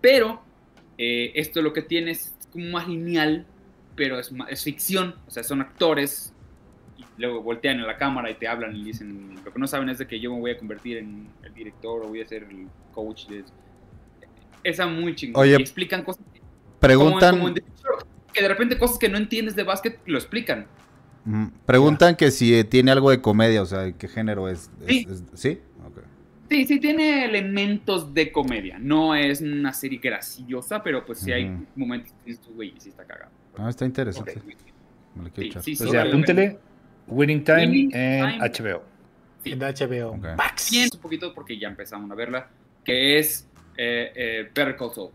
Pero 0.00 0.42
eh, 0.98 1.32
esto 1.36 1.62
lo 1.62 1.72
que 1.72 1.82
tiene 1.82 2.10
es 2.10 2.34
como 2.52 2.66
más 2.70 2.88
lineal, 2.88 3.46
pero 3.96 4.18
es, 4.18 4.32
es 4.48 4.64
ficción, 4.64 5.14
o 5.26 5.30
sea, 5.30 5.44
son 5.44 5.60
actores. 5.60 6.34
Y 7.00 7.20
luego 7.20 7.42
voltean 7.42 7.80
a 7.80 7.86
la 7.86 7.96
cámara 7.96 8.30
y 8.30 8.34
te 8.34 8.46
hablan 8.46 8.76
y 8.76 8.84
dicen, 8.84 9.34
lo 9.44 9.52
que 9.52 9.58
no 9.58 9.66
saben 9.66 9.88
es 9.88 9.98
de 9.98 10.06
que 10.06 10.20
yo 10.20 10.32
me 10.34 10.40
voy 10.40 10.50
a 10.50 10.58
convertir 10.58 10.98
en 10.98 11.28
el 11.42 11.54
director 11.54 12.02
o 12.04 12.08
voy 12.08 12.20
a 12.20 12.26
ser 12.26 12.42
el 12.44 12.66
coach 12.92 13.26
de... 13.26 13.44
Esa 14.62 14.86
muy 14.86 15.14
chingona. 15.14 15.42
Oye, 15.42 15.56
Y 15.58 15.62
explican 15.62 16.02
cosas 16.04 16.22
Preguntan, 16.78 17.36
como 17.36 17.48
en 17.48 17.54
The 17.54 17.62
Short, 17.82 18.06
que 18.32 18.42
de 18.42 18.48
repente 18.48 18.78
cosas 18.78 18.98
que 18.98 19.08
no 19.08 19.16
entiendes 19.16 19.56
de 19.56 19.62
básquet 19.62 19.98
lo 20.06 20.18
explican. 20.18 20.66
preguntan 21.66 22.16
que 22.16 22.30
si 22.30 22.54
eh, 22.54 22.64
tiene 22.64 22.90
algo 22.90 23.10
de 23.10 23.20
comedia, 23.20 23.62
o 23.62 23.66
sea, 23.66 23.92
¿qué 23.92 24.08
género 24.08 24.48
es? 24.48 24.70
Es- 24.82 24.86
Sí. 24.88 25.06
es- 25.10 25.22
¿Sí? 25.34 25.60
Sí, 26.50 26.64
sí 26.66 26.80
tiene 26.80 27.24
elementos 27.26 28.12
de 28.12 28.32
comedia. 28.32 28.76
No 28.80 29.14
es 29.14 29.40
una 29.40 29.72
serie 29.72 30.00
graciosa, 30.02 30.82
pero 30.82 31.06
pues 31.06 31.20
sí 31.20 31.30
hay 31.30 31.44
Ujú. 31.48 31.64
momentos 31.76 32.12
que 32.24 32.30
dices 32.30 32.48
güey, 32.52 32.74
sí 32.78 32.88
está 32.88 33.04
cagado. 33.04 33.30
Ah, 33.56 33.70
está 33.70 33.84
interesante. 33.84 34.32
Ok. 34.32 34.44
Me 35.14 35.24
lo 35.24 35.30
quiero 35.30 35.42
Sí, 35.42 35.48
echar. 35.48 35.62
sí, 35.62 35.76
sí, 35.76 35.84
Pues 35.84 35.92
la 35.94 36.02
apúntele. 36.02 36.58
Winning 37.10 37.44
Time 37.44 37.66
Winning 37.66 37.90
en 37.94 38.38
Time. 38.38 38.38
HBO. 38.72 38.82
Sí. 39.44 39.52
En 39.52 39.58
HBO 39.60 40.10
Ok. 40.12 40.26
Max. 40.36 40.70
Un 40.94 41.00
poquito 41.00 41.34
porque 41.34 41.58
ya 41.58 41.68
empezamos 41.68 42.10
a 42.10 42.14
verla, 42.14 42.48
que 42.84 43.18
es 43.18 43.46
eh, 43.76 44.12
eh, 44.14 44.50
Better 44.54 44.76
Call 44.76 44.90
Saul. 44.94 45.10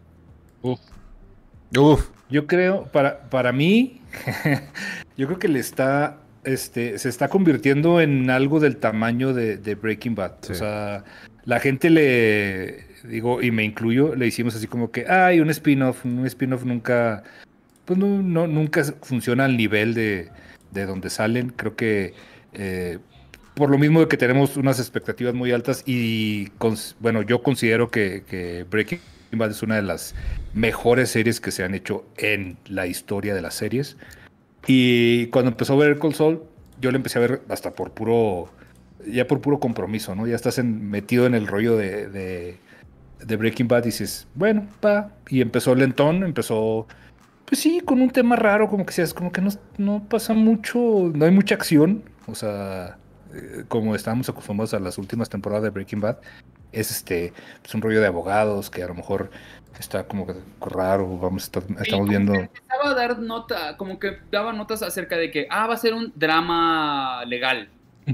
Uf, 1.78 2.10
Yo 2.30 2.48
creo, 2.48 2.86
para, 2.86 3.30
para 3.30 3.52
mí, 3.52 4.02
yo 5.18 5.28
creo 5.28 5.40
que 5.40 5.48
le 5.48 5.60
está, 5.60 6.20
este, 6.44 6.98
se 7.00 7.10
está 7.10 7.28
convirtiendo 7.28 8.00
en 8.02 8.30
algo 8.30 8.60
del 8.60 8.78
tamaño 8.78 9.34
de, 9.34 9.58
de 9.58 9.76
Breaking 9.76 10.16
Bad. 10.16 10.34
Sí. 10.42 10.52
O 10.54 10.56
sea, 10.56 11.04
la 11.44 11.60
gente 11.60 11.90
le, 11.90 12.86
digo, 13.08 13.42
y 13.42 13.52
me 13.52 13.64
incluyo, 13.64 14.16
le 14.16 14.26
hicimos 14.28 14.56
así 14.56 14.68
como 14.68 14.90
que, 14.92 15.06
ay, 15.08 15.40
un 15.40 15.50
spin-off, 15.50 16.06
un 16.06 16.26
spin-off 16.26 16.64
nunca, 16.64 17.24
pues 17.86 18.00
no, 18.00 18.22
no- 18.22 18.48
nunca 18.48 18.84
funciona 19.04 19.46
al 19.46 19.58
nivel 19.58 19.94
de, 19.94 20.30
de 20.76 20.86
donde 20.86 21.10
salen. 21.10 21.50
Creo 21.50 21.76
que, 21.76 22.14
eh, 22.54 23.00
por 23.56 23.72
lo 23.72 23.80
mismo 23.80 24.02
de 24.02 24.08
que 24.08 24.18
tenemos 24.18 24.58
unas 24.58 24.78
expectativas 24.80 25.34
muy 25.34 25.52
altas 25.52 25.82
y, 25.88 26.50
cons- 26.60 26.96
bueno, 27.00 27.24
yo 27.24 27.42
considero 27.42 27.90
que, 27.90 28.24
que 28.30 28.66
Breaking 28.70 29.00
Bad 29.32 29.52
es 29.52 29.64
una 29.64 29.78
de 29.78 29.82
las 29.82 30.14
mejores 30.54 31.10
series 31.10 31.42
que 31.42 31.50
se 31.52 31.64
han 31.64 31.74
hecho 31.74 32.06
en 32.18 32.58
la 32.68 32.86
historia 32.86 33.34
de 33.34 33.42
las 33.42 33.56
series. 33.56 33.98
Y 34.68 35.28
cuando 35.28 35.52
empezó 35.52 35.74
a 35.74 35.78
ver 35.78 35.98
Cold 35.98 36.16
Soul, 36.16 36.44
yo 36.82 36.92
le 36.92 36.98
empecé 36.98 37.18
a 37.18 37.22
ver 37.22 37.42
hasta 37.50 37.72
por 37.72 37.92
puro, 37.92 38.50
ya 39.08 39.26
por 39.28 39.40
puro 39.42 39.60
compromiso, 39.60 40.14
¿no? 40.16 40.28
Ya 40.28 40.36
estás 40.36 40.58
en- 40.60 40.90
metido 40.90 41.26
en 41.26 41.34
el 41.36 41.48
rollo 41.48 41.78
de, 41.78 42.08
de, 42.10 42.58
de 43.26 43.36
Breaking 43.38 43.68
Bad 43.68 43.84
y 43.84 43.86
dices, 43.88 44.28
bueno, 44.36 44.68
pa. 44.82 45.12
Y 45.30 45.42
empezó 45.42 45.76
lentón, 45.76 46.24
empezó, 46.24 46.88
pues 47.46 47.62
sí, 47.62 47.80
con 47.82 48.02
un 48.02 48.10
tema 48.10 48.36
raro, 48.36 48.68
como 48.70 48.86
que 48.86 48.94
seas, 48.94 49.14
como 49.14 49.32
que 49.32 49.42
no, 49.42 49.50
no 49.78 50.04
pasa 50.10 50.34
mucho, 50.34 51.12
no 51.14 51.26
hay 51.26 51.32
mucha 51.32 51.56
acción. 51.56 52.04
O 52.28 52.36
sea, 52.36 52.98
eh, 53.34 53.64
como 53.68 53.96
estábamos 53.96 54.28
acostumbrados 54.30 54.74
a 54.74 54.80
las 54.80 54.98
últimas 54.98 55.30
temporadas 55.30 55.64
de 55.64 55.70
Breaking 55.70 56.02
Bad, 56.02 56.18
es 56.72 56.92
este, 56.92 57.34
es 57.64 57.74
un 57.76 57.82
rollo 57.82 58.02
de 58.02 58.08
abogados 58.08 58.70
que 58.70 58.84
a 58.84 58.88
lo 58.88 58.96
mejor 58.96 59.30
está 59.80 60.06
como 60.08 60.26
que 60.26 60.34
raro, 60.62 61.18
vamos, 61.18 61.44
está- 61.44 61.62
estamos 61.82 62.10
viendo. 62.10 62.34
empezaba 62.34 62.90
a 62.90 62.94
dar 62.96 63.20
nota, 63.20 63.78
como 63.78 64.00
que 64.00 64.18
daba 64.32 64.52
notas 64.54 64.82
acerca 64.82 65.16
de 65.18 65.32
que, 65.32 65.48
ah, 65.50 65.68
va 65.68 65.76
a 65.76 65.78
ser 65.78 65.94
un 65.94 66.12
drama 66.16 67.24
legal. 67.26 67.70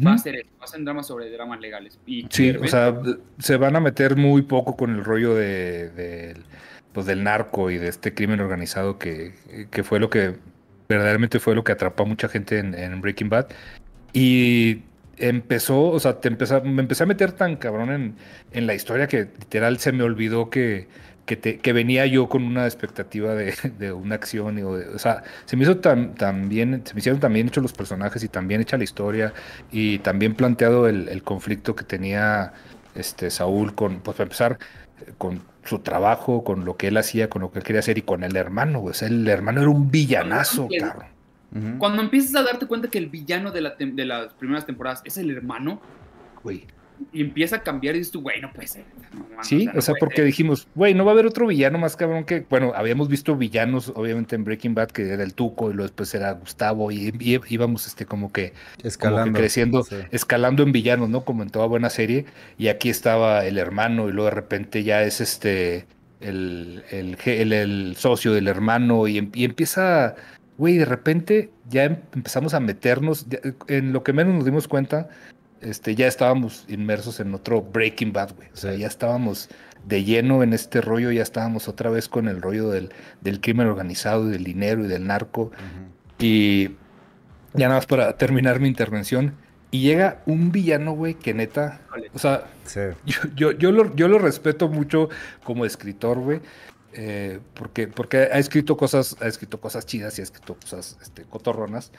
Va 0.06 0.14
a 0.14 0.18
ser 0.18 0.36
eso, 0.36 0.50
va 0.60 0.64
a 0.64 0.68
ser 0.68 0.80
un 0.80 0.86
drama 0.86 1.04
sobre 1.04 1.30
dramas 1.30 1.60
legales. 1.60 2.00
Y 2.06 2.26
Sí, 2.30 2.52
de 2.54 2.60
o 2.60 2.68
sea, 2.68 2.98
se 3.40 3.58
van 3.58 3.76
a 3.76 3.82
meter 3.82 4.16
muy 4.16 4.42
poco 4.44 4.78
con 4.78 4.92
el 4.96 5.04
rollo 5.04 5.36
de, 5.36 5.90
del- 5.90 6.44
pues, 6.94 7.06
del 7.06 7.24
narco 7.24 7.72
y 7.72 7.78
de 7.78 7.88
este 7.88 8.14
crimen 8.14 8.40
organizado 8.42 8.98
que, 9.00 9.34
que 9.72 9.84
fue 9.84 10.00
lo 10.00 10.10
que 10.10 10.36
verdaderamente 10.90 11.40
fue 11.40 11.56
lo 11.56 11.64
que 11.64 11.72
atrapó 11.72 12.04
a 12.04 12.06
mucha 12.06 12.28
gente 12.30 12.60
en, 12.60 12.74
en 12.76 13.02
Breaking 13.02 13.30
Bad. 13.30 13.48
Y 14.14 14.84
empezó, 15.18 15.84
o 15.90 16.00
sea, 16.00 16.20
te 16.20 16.28
empezó, 16.28 16.62
me 16.64 16.82
empecé 16.82 17.04
a 17.04 17.06
meter 17.08 17.32
tan 17.34 17.56
cabrón 17.58 17.92
en, 17.92 18.16
en 18.52 18.68
la 18.68 18.74
historia 18.76 19.08
que 19.08 19.30
literal 19.40 19.80
se 19.80 19.92
me 19.92 20.04
olvidó 20.04 20.50
que, 20.50 20.88
que, 21.26 21.36
te- 21.38 21.60
que 21.60 21.74
venía 21.74 22.06
yo 22.08 22.28
con 22.30 22.44
una 22.44 22.66
expectativa 22.66 23.36
de, 23.36 23.54
de 23.80 23.94
una 23.94 24.16
acción. 24.16 24.60
Y, 24.60 24.64
o, 24.64 24.76
de- 24.78 24.88
o 24.90 25.00
sea, 25.00 25.24
se 25.46 25.56
me 25.58 25.64
hizo 25.64 25.78
tan, 25.80 26.16
tan 26.16 26.50
bien, 26.50 26.82
se 26.86 26.94
me 26.94 27.00
hicieron 27.00 27.20
tan 27.22 27.34
bien 27.34 27.48
hechos 27.48 27.64
los 27.64 27.74
personajes 27.74 28.24
y 28.24 28.28
tan 28.30 28.48
bien 28.48 28.62
hecha 28.62 28.78
la 28.78 28.84
historia 28.84 29.34
y 29.72 30.00
también 30.00 30.36
planteado 30.36 30.88
el, 30.90 31.08
el 31.10 31.24
conflicto 31.24 31.76
que 31.76 31.84
tenía 31.86 32.54
este 32.96 33.30
Saúl 33.32 33.74
con, 33.76 34.02
pues 34.02 34.18
para 34.18 34.26
empezar, 34.26 34.60
con 35.18 35.42
su 35.64 35.80
trabajo, 35.80 36.44
con 36.44 36.66
lo 36.66 36.76
que 36.78 36.88
él 36.88 36.98
hacía, 36.98 37.30
con 37.30 37.42
lo 37.42 37.52
que 37.52 37.60
él 37.60 37.66
quería 37.66 37.80
hacer 37.80 37.98
y 37.98 38.02
con 38.02 38.24
el 38.24 38.36
hermano, 38.36 38.80
güey. 38.80 38.92
O 38.92 38.94
sea, 38.94 39.08
el 39.08 39.28
hermano 39.28 39.62
era 39.62 39.70
un 39.70 39.92
villanazo, 39.92 40.68
El- 40.72 40.82
cabrón. 40.82 41.12
Cuando 41.80 42.02
empiezas 42.02 42.34
a 42.36 42.44
darte 42.44 42.66
cuenta 42.66 42.88
que 42.90 42.98
el 42.98 43.08
villano 43.08 43.52
de, 43.52 43.60
la 43.62 43.76
de 43.78 44.06
las 44.06 44.34
primeras 44.36 44.66
temporadas 44.66 45.02
es 45.04 45.18
el 45.18 45.30
hermano, 45.32 45.82
Güey. 46.44 46.66
Y 47.12 47.22
empieza 47.22 47.58
a 47.58 47.64
cambiar 47.64 47.96
y 47.96 48.00
dices 48.00 48.12
tú, 48.12 48.22
güey, 48.22 48.42
no 48.42 48.52
puede 48.54 48.68
ser. 48.68 48.84
no, 49.14 49.44
Sí, 49.44 49.66
no 49.66 49.80
o 49.80 49.82
sea, 49.82 49.96
porque 50.00 50.18
ser". 50.18 50.26
dijimos, 50.26 50.68
güey, 50.76 50.94
no 50.94 51.04
va 51.06 51.12
a 51.12 51.14
haber 51.14 51.26
otro 51.26 51.48
villano 51.48 51.78
más 51.78 51.96
cabrón 51.96 52.24
que, 52.24 52.46
bueno, 52.50 52.74
habíamos 52.76 53.08
visto 53.10 53.36
villanos, 53.36 53.92
obviamente, 53.96 54.36
en 54.36 54.44
Breaking 54.44 54.74
Bad, 54.76 54.90
que 54.92 55.10
era 55.10 55.24
el 55.24 55.34
Tuco, 55.34 55.70
y 55.70 55.74
luego 55.74 55.84
después 55.88 56.14
era 56.14 56.32
Gustavo, 56.34 56.92
y, 56.92 57.14
y 57.20 57.40
íbamos, 57.50 57.88
este, 57.88 58.06
como 58.06 58.32
que, 58.32 58.52
como 58.52 58.82
que 58.82 58.88
Escalando. 58.88 59.38
creciendo, 59.40 59.84
Sí. 59.84 59.96
escalando 60.12 60.64
en 60.64 60.72
villanos, 60.72 61.10
¿no? 61.10 61.26
Como 61.26 61.44
en 61.44 61.50
toda 61.50 61.66
buena 61.68 61.90
serie, 61.90 62.26
y 62.58 62.68
aquí 62.68 62.90
estaba 62.90 63.46
el 63.46 63.58
hermano, 63.58 64.08
y 64.10 64.12
luego 64.12 64.26
de 64.30 64.36
repente 64.36 64.84
ya 64.84 65.04
es 65.04 65.22
este, 65.22 65.86
el, 66.20 66.84
el, 66.92 67.18
je- 67.18 67.40
el- 67.42 67.54
el 67.54 67.96
socio 67.98 68.32
del 68.34 68.48
hermano, 68.48 69.08
y, 69.08 69.18
em- 69.18 69.32
y 69.34 69.44
empieza, 69.44 70.16
güey, 70.58 70.78
de 70.78 70.86
repente 70.86 71.50
ya 71.70 71.86
em- 71.86 71.98
empezamos 72.14 72.54
a 72.54 72.60
meternos, 72.60 73.26
ya- 73.28 73.40
en 73.68 73.92
lo 73.92 74.04
que 74.04 74.14
menos 74.14 74.36
nos 74.36 74.46
dimos 74.46 74.68
cuenta, 74.68 75.10
este, 75.62 75.96
ya 75.96 76.08
estábamos 76.08 76.66
inmersos 76.68 77.20
en 77.20 77.34
otro 77.34 77.62
Breaking 77.62 78.14
Bad, 78.14 78.36
güey. 78.36 78.50
O 78.54 78.58
sea, 78.58 78.74
Sí. 78.74 78.80
ya 78.80 78.88
estábamos 78.88 79.50
de 79.86 80.04
lleno 80.04 80.44
en 80.44 80.54
este 80.54 80.82
rollo, 80.82 81.12
ya 81.12 81.24
estábamos 81.24 81.68
otra 81.68 81.90
vez 81.90 82.08
con 82.08 82.28
el 82.28 82.42
rollo 82.42 82.70
del, 82.70 82.92
del 83.22 83.42
crimen 83.42 83.68
organizado 83.68 84.28
y 84.28 84.32
del 84.32 84.44
dinero 84.44 84.86
y 84.86 84.88
del 84.88 85.08
narco. 85.08 85.44
Ujú. 85.44 85.54
Y 86.20 86.68
ya 87.54 87.68
nada 87.68 87.76
más 87.76 87.86
para 87.88 88.16
terminar 88.18 88.60
mi 88.60 88.68
intervención. 88.68 89.34
Y 89.72 89.82
llega 89.84 90.22
un 90.26 90.52
villano, 90.52 90.92
güey, 90.92 91.14
que 91.14 91.34
neta, 91.34 91.80
o 92.14 92.20
sea, 92.20 92.44
Sí. 92.66 92.82
yo, 93.06 93.20
yo, 93.36 93.52
yo 93.54 93.72
lo, 93.72 93.96
yo 93.96 94.08
lo 94.10 94.20
respeto 94.20 94.68
mucho 94.68 95.10
como 95.44 95.66
escritor, 95.66 96.20
güey. 96.20 96.42
eh, 96.94 97.40
porque, 97.54 97.88
porque 97.88 98.18
ha 98.18 98.38
escrito 98.38 98.76
cosas, 98.76 99.16
ha 99.22 99.28
escrito 99.28 99.62
cosas 99.62 99.86
chidas 99.86 100.18
y 100.20 100.22
ha 100.22 100.26
escrito 100.26 100.56
cosas 100.56 100.98
este, 101.02 101.24
cotorronas. 101.24 101.92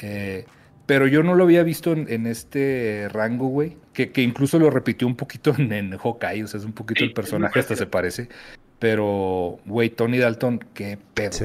eh, 0.00 0.46
pero 0.86 1.06
yo 1.06 1.22
no 1.22 1.34
lo 1.34 1.44
había 1.44 1.62
visto 1.62 1.92
en, 1.92 2.06
en 2.08 2.26
este 2.26 3.08
rango, 3.12 3.48
güey. 3.48 3.76
Que, 3.92 4.12
que 4.12 4.22
incluso 4.22 4.58
lo 4.58 4.70
repitió 4.70 5.06
un 5.06 5.16
poquito 5.16 5.54
en, 5.58 5.72
en 5.72 5.96
Hawkeye. 5.98 6.44
O 6.44 6.46
sea, 6.46 6.58
es 6.60 6.66
un 6.66 6.72
poquito 6.72 7.00
Sí, 7.00 7.06
el 7.06 7.12
personaje, 7.12 7.58
hasta 7.60 7.76
se 7.76 7.86
parece. 7.86 8.28
Pero, 8.78 9.58
güey, 9.64 9.90
Tony 9.90 10.18
Dalton, 10.18 10.60
qué 10.74 10.98
pedo. 11.14 11.32
Sí. 11.32 11.44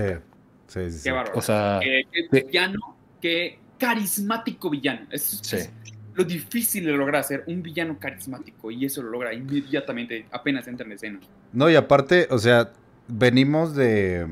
Sí, 0.68 0.80
sí, 0.92 0.98
sí. 0.98 1.04
Qué 1.04 1.12
bárbaro. 1.12 1.38
O 1.38 1.42
sea, 1.42 1.80
Qué- 1.82 2.06
villano, 2.46 2.98
qué 3.22 3.60
carismático 3.78 4.70
villano. 4.70 5.08
Es, 5.12 5.40
sí. 5.42 5.56
es 5.58 5.72
lo 6.14 6.24
difícil 6.24 6.86
de 6.86 6.92
lograr 6.92 7.22
hacer 7.22 7.44
un 7.48 7.64
villano 7.64 7.98
carismático 8.00 8.70
y 8.70 8.86
eso 8.86 9.02
lo 9.02 9.10
logra 9.10 9.34
inmediatamente 9.34 10.26
apenas 10.32 10.68
entra 10.68 10.86
en 10.86 10.92
escena. 10.92 11.20
No, 11.54 11.70
y 11.70 11.76
aparte, 11.76 12.28
o 12.30 12.38
sea, 12.38 12.72
venimos 13.08 13.76
de. 13.76 14.28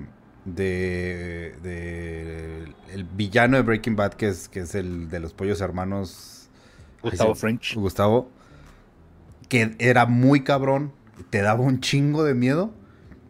De. 0.55 1.55
de 1.63 2.73
el 2.93 3.03
villano 3.03 3.57
de 3.57 3.63
Breaking 3.63 3.95
Bad, 3.95 4.13
que 4.13 4.27
es, 4.29 4.49
que 4.49 4.61
es 4.61 4.75
el 4.75 5.09
de 5.09 5.19
los 5.19 5.33
pollos 5.33 5.61
hermanos. 5.61 6.49
Gustavo 7.01 7.35
French. 7.35 7.75
Gustavo. 7.75 8.29
Que 9.47 9.75
era 9.79 10.05
muy 10.05 10.41
cabrón. 10.43 10.91
Te 11.29 11.41
daba 11.41 11.61
un 11.61 11.79
chingo 11.81 12.23
de 12.23 12.33
miedo. 12.33 12.73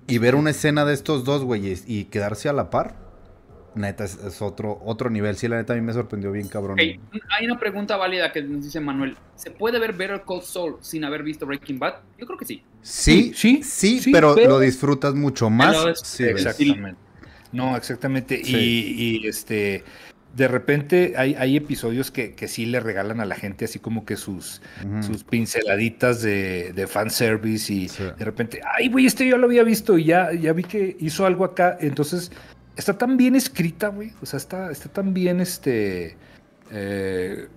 Y 0.07 0.17
ver 0.17 0.35
una 0.35 0.49
escena 0.49 0.85
de 0.85 0.93
estos 0.93 1.23
dos 1.23 1.43
güeyes 1.43 1.83
y 1.87 2.05
quedarse 2.05 2.49
a 2.49 2.53
la 2.53 2.69
par. 2.69 2.95
Neta, 3.75 4.03
es, 4.03 4.15
es 4.23 4.41
otro, 4.41 4.79
otro 4.83 5.11
nivel. 5.11 5.35
Sí, 5.37 5.47
la 5.47 5.57
neta 5.57 5.73
a 5.73 5.75
mí 5.75 5.83
me 5.83 5.93
sorprendió 5.93 6.31
bien 6.31 6.47
cabrón. 6.47 6.79
Hay 6.79 6.99
una 7.45 7.59
pregunta 7.59 7.95
válida 7.97 8.31
que 8.31 8.41
nos 8.41 8.63
dice 8.63 8.79
Manuel. 8.79 9.15
¿Se 9.35 9.51
puede 9.51 9.77
ver 9.77 9.93
Better 9.93 10.23
Call 10.27 10.41
Saul 10.41 10.77
sin 10.81 11.03
haber 11.03 11.21
visto 11.21 11.45
Breaking 11.45 11.77
Bad? 11.77 11.95
Yo 12.17 12.25
creo 12.25 12.39
que 12.39 12.45
sí. 12.45 12.63
Sí, 12.81 13.31
Sí, 13.35 13.61
sí, 13.61 13.99
sí, 13.99 14.11
pero, 14.11 14.33
pero- 14.33 14.49
lo 14.49 14.59
disfrutas 14.59 15.13
mucho 15.13 15.49
más. 15.51 15.75
Sí. 16.03 16.23
Exactamente. 16.23 16.99
No, 17.51 17.75
exactamente. 17.77 18.43
Sí. 18.43 18.55
Y, 18.55 19.21
y, 19.23 19.27
este, 19.27 19.83
de 20.35 20.47
repente 20.47 21.13
hay, 21.17 21.33
hay 21.35 21.57
episodios 21.57 22.11
que, 22.11 22.35
que 22.35 22.47
sí 22.47 22.65
le 22.65 22.79
regalan 22.79 23.19
a 23.19 23.25
la 23.25 23.35
gente 23.35 23.65
así 23.65 23.79
como 23.79 24.05
que 24.05 24.15
sus, 24.15 24.61
sus 25.01 25.23
pinceladitas 25.23 26.21
de, 26.21 26.71
de 26.73 26.85
fanservice 26.87 27.73
y 27.73 27.89
Sí. 27.89 28.03
de 28.03 28.25
repente, 28.25 28.61
ay, 28.77 28.89
güey, 28.89 29.07
este 29.07 29.27
yo 29.27 29.37
lo 29.37 29.47
había 29.47 29.63
visto 29.63 29.97
y 29.97 30.05
ya, 30.05 30.31
ya 30.33 30.53
vi 30.53 30.63
que 30.63 30.95
hizo 30.99 31.25
algo 31.25 31.45
acá. 31.45 31.77
Entonces, 31.81 32.31
está 32.75 32.97
tan 32.97 33.17
bien 33.17 33.35
escrita, 33.35 33.87
güey. 33.87 34.11
O 34.21 34.25
sea, 34.27 34.37
está, 34.37 34.71
está 34.71 34.89
tan 34.89 35.13
bien, 35.15 35.39
este, 35.41 36.15
eh, 36.71 37.47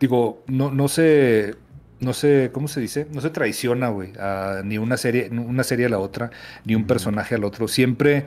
digo, 0.00 0.44
no, 0.46 0.70
no 0.70 0.86
sé, 0.88 1.56
no 2.00 2.12
sé, 2.12 2.50
¿cómo 2.52 2.68
se 2.68 2.80
dice? 2.80 3.06
No 3.12 3.20
se 3.20 3.30
traiciona, 3.30 3.88
güey, 3.88 4.12
a 4.18 4.62
ni 4.64 4.78
una 4.78 4.96
serie, 4.96 5.28
una 5.30 5.64
serie 5.64 5.86
a 5.86 5.88
la 5.88 5.98
otra, 5.98 6.30
ni 6.64 6.74
un 6.76 6.86
personaje 6.86 7.34
al 7.34 7.44
otro. 7.44 7.66
Siempre, 7.68 8.26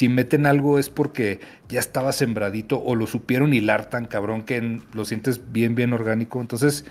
si 0.00 0.08
meten 0.08 0.46
algo 0.46 0.78
es 0.78 0.88
porque 0.88 1.40
ya 1.68 1.78
estaba 1.78 2.12
sembradito 2.12 2.82
o 2.82 2.94
lo 2.94 3.06
supieron 3.06 3.52
hilar 3.52 3.90
tan 3.90 4.06
cabrón 4.06 4.44
que 4.44 4.56
en- 4.56 4.82
lo 4.94 5.04
sientes 5.04 5.52
bien, 5.52 5.74
bien 5.74 5.92
orgánico. 5.92 6.40
Entonces, 6.40 6.86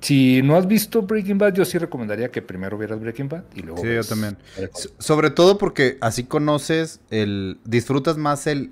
si 0.00 0.40
no 0.42 0.54
has 0.56 0.68
visto 0.68 1.02
Breaking 1.02 1.38
Bad, 1.38 1.54
yo 1.54 1.64
sí 1.64 1.78
recomendaría 1.78 2.30
que 2.30 2.42
primero 2.42 2.78
vieras 2.78 3.00
Breaking 3.00 3.28
Bad 3.28 3.42
y 3.56 3.62
luego 3.62 3.82
Sí, 3.82 3.88
yo 3.92 4.04
también. 4.04 4.36
So- 4.72 4.90
Sobre 4.98 5.30
todo 5.30 5.58
porque 5.58 5.96
así 6.00 6.22
conoces 6.24 7.00
el. 7.10 7.58
disfrutas 7.64 8.18
más 8.18 8.46
el, 8.46 8.70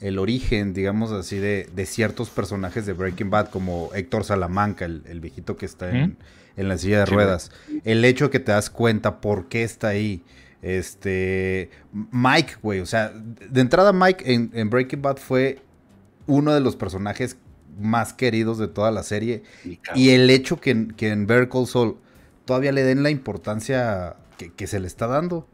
el 0.00 0.18
origen, 0.18 0.72
digamos 0.72 1.12
así, 1.12 1.36
de, 1.36 1.68
de 1.74 1.84
ciertos 1.84 2.30
personajes 2.30 2.86
de 2.86 2.94
Breaking 2.94 3.28
Bad, 3.28 3.50
como 3.50 3.90
Héctor 3.94 4.24
Salamanca, 4.24 4.86
el, 4.86 5.02
el 5.06 5.20
viejito 5.20 5.56
que 5.58 5.66
está 5.66 5.90
en, 5.90 6.16
en 6.56 6.68
la 6.68 6.78
silla 6.78 7.00
de 7.00 7.06
Sí, 7.06 7.12
ruedas. 7.12 7.50
El 7.84 8.04
hecho 8.06 8.30
que 8.30 8.40
te 8.40 8.52
das 8.52 8.70
cuenta 8.70 9.20
por 9.20 9.48
qué 9.48 9.64
está 9.64 9.88
ahí. 9.88 10.22
Este. 10.62 11.70
Mike, 11.92 12.54
güey. 12.62 12.80
O 12.80 12.86
sea, 12.86 13.10
de 13.14 13.60
entrada, 13.60 13.92
Mike 13.92 14.32
en, 14.32 14.50
en 14.54 14.70
Breaking 14.70 15.02
Bad 15.02 15.16
fue 15.18 15.60
uno 16.26 16.52
de 16.52 16.60
los 16.60 16.76
personajes 16.76 17.36
más 17.80 18.12
queridos 18.12 18.58
de 18.58 18.68
toda 18.68 18.90
la 18.90 19.02
serie. 19.02 19.42
Y, 19.94 20.10
el 20.10 20.28
hecho 20.30 20.60
que, 20.60 20.70
en- 20.70 20.90
que 20.92 21.10
en 21.10 21.26
Better 21.26 21.48
Call 21.48 21.66
Saul 21.66 21.96
todavía 22.44 22.72
le 22.72 22.82
den 22.82 23.02
la 23.02 23.10
importancia 23.10 24.16
que, 24.36 24.52
que 24.52 24.66
se 24.66 24.80
le 24.80 24.86
está 24.88 25.06
dando. 25.06 25.46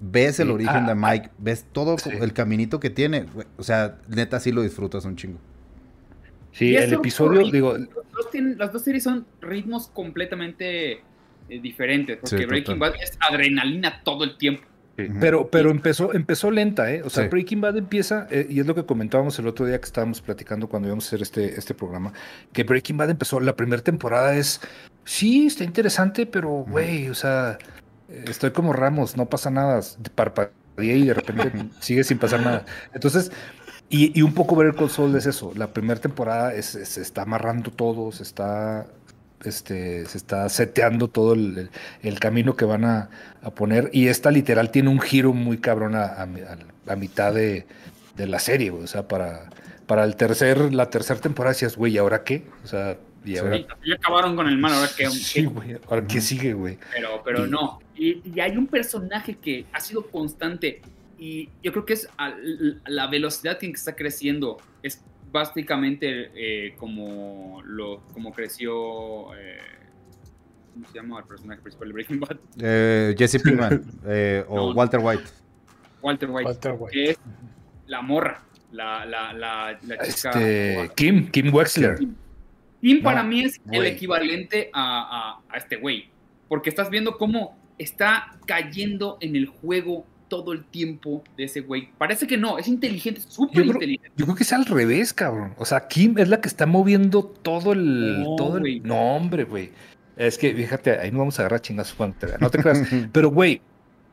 Ves 0.00 0.40
el 0.40 0.48
Sí. 0.48 0.52
origen 0.54 0.76
Ah, 0.84 0.88
de 0.88 0.94
Mike, 0.96 1.30
ves 1.38 1.64
todo 1.72 1.96
sí. 1.96 2.10
el 2.10 2.32
caminito 2.32 2.78
que 2.80 2.90
tiene. 2.90 3.22
güey, 3.22 3.46
O 3.56 3.62
sea, 3.62 3.98
neta 4.08 4.38
sí 4.40 4.52
lo 4.52 4.62
disfrutas 4.62 5.04
un 5.04 5.16
chingo. 5.16 5.38
sí, 6.52 6.74
el 6.76 6.92
episodio, 6.92 7.50
digo, 7.50 7.78
Los 7.78 7.88
dos 8.12 8.30
tienen- 8.30 8.58
las 8.58 8.72
dos 8.72 8.82
series 8.82 9.04
son 9.04 9.26
ritmos 9.40 9.88
completamente 9.88 11.00
eh, 11.48 11.60
diferentes, 11.60 12.18
porque 12.18 12.38
Sí, 12.38 12.44
Breaking 12.46 12.78
total. 12.78 12.90
Bad 12.92 13.02
es 13.02 13.16
adrenalina 13.20 14.02
todo 14.04 14.24
el 14.24 14.36
tiempo. 14.36 14.62
Sí. 14.98 15.06
Pero, 15.20 15.48
pero 15.48 15.70
empezó, 15.70 16.12
empezó 16.12 16.50
lenta, 16.50 16.92
¿eh? 16.92 17.02
O 17.02 17.08
sea, 17.08 17.24
Sí. 17.24 17.30
Breaking 17.30 17.60
Bad 17.62 17.78
empieza, 17.78 18.26
eh, 18.30 18.46
y 18.50 18.60
es 18.60 18.66
lo 18.66 18.74
que 18.74 18.84
comentábamos 18.84 19.38
el 19.38 19.46
otro 19.46 19.64
día 19.64 19.78
que 19.78 19.86
estábamos 19.86 20.20
platicando 20.20 20.68
cuando 20.68 20.88
íbamos 20.88 21.06
a 21.06 21.08
hacer 21.08 21.22
este, 21.22 21.58
este 21.58 21.72
programa, 21.72 22.12
que 22.52 22.62
Breaking 22.64 22.98
Bad 22.98 23.08
empezó, 23.10 23.40
la 23.40 23.56
primera 23.56 23.82
temporada 23.82 24.36
es, 24.36 24.60
sí, 25.04 25.46
está 25.46 25.64
interesante, 25.64 26.26
pero, 26.26 26.48
güey, 26.68 27.08
o 27.08 27.14
sea, 27.14 27.56
eh, 28.10 28.24
estoy 28.28 28.50
como 28.50 28.74
Ramos, 28.74 29.16
no 29.16 29.24
pasa 29.26 29.50
nada, 29.50 29.80
parpadeé 30.14 30.52
y 30.98 31.06
de 31.06 31.14
repente 31.14 31.50
sigue 31.80 32.04
sin 32.04 32.18
pasar 32.18 32.40
nada. 32.42 32.66
Entonces, 32.92 33.32
y, 33.88 34.18
y 34.18 34.22
un 34.22 34.34
poco 34.34 34.56
ver 34.56 34.68
el 34.68 34.74
console 34.74 35.16
es 35.18 35.24
eso, 35.26 35.52
la 35.56 35.72
primera 35.72 36.00
temporada 36.00 36.54
es, 36.54 36.74
es- 36.74 36.90
se 36.90 37.00
está 37.00 37.22
amarrando 37.22 37.70
todo, 37.70 38.12
se 38.12 38.22
está... 38.24 38.86
Este, 39.44 40.06
se 40.06 40.18
está 40.18 40.48
seteando 40.48 41.08
todo 41.08 41.34
el, 41.34 41.68
camino 42.20 42.54
que 42.56 42.64
van 42.64 42.84
a, 42.84 43.10
a 43.42 43.50
poner. 43.50 43.90
Y 43.92 44.08
esta 44.08 44.30
literal 44.30 44.70
tiene 44.70 44.88
un 44.88 45.00
giro 45.00 45.32
muy 45.32 45.58
cabrón 45.58 45.94
a, 45.96 46.26
a 46.86 46.96
mitad 46.96 47.34
de, 47.34 47.66
de 48.16 48.26
la 48.26 48.38
serie, 48.38 48.70
güey. 48.70 48.84
O 48.84 48.86
sea, 48.86 49.08
para, 49.08 49.50
para 49.86 50.04
el 50.04 50.16
tercer, 50.16 50.72
la 50.72 50.90
tercera 50.90 51.20
temporada 51.20 51.52
decías, 51.52 51.76
güey, 51.76 51.94
¿y 51.94 51.98
ahora 51.98 52.24
qué? 52.24 52.44
O 52.64 52.66
sea, 52.66 52.96
¿y 53.24 53.36
ahora 53.36 53.56
Sí, 53.56 53.66
ya 53.86 53.94
acabaron 53.94 54.36
con 54.36 54.48
el 54.48 54.58
mal, 54.58 54.72
ahora 54.74 54.88
que, 54.96 55.08
Sí, 55.10 55.44
güey, 55.44 55.76
¿ahora 55.88 56.06
qué 56.06 56.20
sigue, 56.20 56.52
güey? 56.54 56.78
pero, 56.92 57.22
pero 57.24 57.46
Y- 57.46 57.50
no. 57.50 57.80
Y, 57.96 58.20
y 58.34 58.40
hay 58.40 58.56
un 58.56 58.66
personaje 58.66 59.36
que 59.36 59.66
ha 59.72 59.80
sido 59.80 60.06
constante 60.06 60.80
y 61.18 61.50
yo 61.62 61.72
creo 61.72 61.84
que 61.84 61.92
es 61.92 62.08
a 62.18 62.34
la 62.86 63.06
velocidad 63.06 63.58
en 63.62 63.72
que 63.72 63.78
está 63.78 63.94
creciendo. 63.94 64.58
Es 64.82 65.00
básicamente 65.32 66.30
eh, 66.34 66.74
como, 66.76 67.62
lo, 67.64 68.00
como 68.12 68.32
creció... 68.32 69.34
eh, 69.34 69.58
¿Cómo 70.74 70.86
se 70.86 70.94
llama 70.94 71.18
el 71.20 71.24
personaje 71.26 71.60
principal 71.60 71.88
de 71.88 71.92
Breaking 71.94 72.20
Bad? 72.20 72.36
Eh, 72.60 73.14
Jesse 73.18 73.42
Pinkman 73.42 73.82
eh, 74.06 74.44
o 74.48 74.56
No. 74.56 74.72
Walter 74.72 75.00
White. 75.02 75.24
Walter 76.00 76.30
White. 76.30 76.46
Walter 76.46 76.72
White. 76.78 76.92
Que 76.92 77.10
es 77.10 77.18
la 77.86 78.00
morra, 78.02 78.42
la, 78.70 79.04
la, 79.04 79.32
la, 79.34 79.78
la 79.86 79.98
chica... 79.98 80.30
Este, 80.30 80.90
Kim, 80.96 81.30
Kim 81.30 81.52
Wexler. 81.54 81.98
Kim 82.80 83.02
para 83.02 83.22
No, 83.22 83.28
mí 83.28 83.44
es 83.44 83.60
el 83.70 83.84
equivalente 83.86 84.70
a, 84.72 85.38
a- 85.48 85.54
a 85.54 85.56
este 85.58 85.76
güey. 85.76 86.08
Porque 86.48 86.70
estás 86.70 86.88
viendo 86.90 87.16
cómo 87.18 87.56
está 87.78 88.36
cayendo 88.46 89.18
en 89.20 89.36
el 89.36 89.46
juego 89.46 90.06
todo 90.32 90.52
el 90.54 90.64
tiempo 90.64 91.22
de 91.36 91.44
ese 91.44 91.60
güey. 91.60 91.90
Parece 91.98 92.26
que 92.26 92.38
no, 92.38 92.56
es 92.56 92.66
inteligente, 92.68 93.20
súper 93.28 93.66
inteligente. 93.66 94.10
Yo 94.16 94.24
creo 94.24 94.34
que 94.34 94.44
es 94.44 94.52
al 94.54 94.64
revés, 94.64 95.12
cabrón. 95.12 95.52
O 95.58 95.66
sea, 95.66 95.88
Kim 95.88 96.16
es 96.16 96.30
la 96.30 96.40
que 96.40 96.48
está 96.48 96.64
moviendo 96.64 97.22
todo 97.24 97.74
el. 97.74 98.22
No, 98.22 98.36
todo 98.36 98.54
el- 98.56 98.60
güey. 98.62 98.80
no 98.80 98.96
hombre, 99.14 99.44
güey. 99.44 99.68
Es 100.16 100.38
que, 100.38 100.54
fíjate, 100.54 100.98
ahí 100.98 101.10
no 101.10 101.18
vamos 101.18 101.38
a 101.38 101.42
agarrar 101.42 101.60
chingazos 101.60 101.92
cuando 101.94 102.16
te 102.18 102.26
vean. 102.28 102.38
No 102.40 102.48
te 102.48 102.58
creas. 102.62 102.80
Pero, 103.12 103.28
güey, 103.30 103.60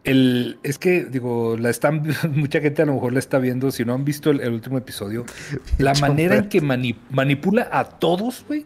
el, 0.04 0.58
es 0.64 0.78
que, 0.78 1.06
digo, 1.06 1.56
la 1.58 1.70
están, 1.70 2.04
mucha 2.36 2.60
gente 2.60 2.82
a 2.82 2.86
lo 2.86 2.96
mejor 2.96 3.14
la 3.14 3.20
está 3.20 3.40
viendo, 3.40 3.72
si 3.72 3.86
no 3.86 3.94
han 3.94 4.04
visto 4.04 4.30
el, 4.30 4.42
el 4.42 4.52
último 4.52 4.78
episodio, 4.78 5.26
la 5.78 5.94
manera 6.02 6.36
en 6.36 6.50
que 6.50 6.62
mani- 6.62 6.98
manipula 7.12 7.70
a 7.72 7.86
todos, 7.86 8.44
güey, 8.46 8.66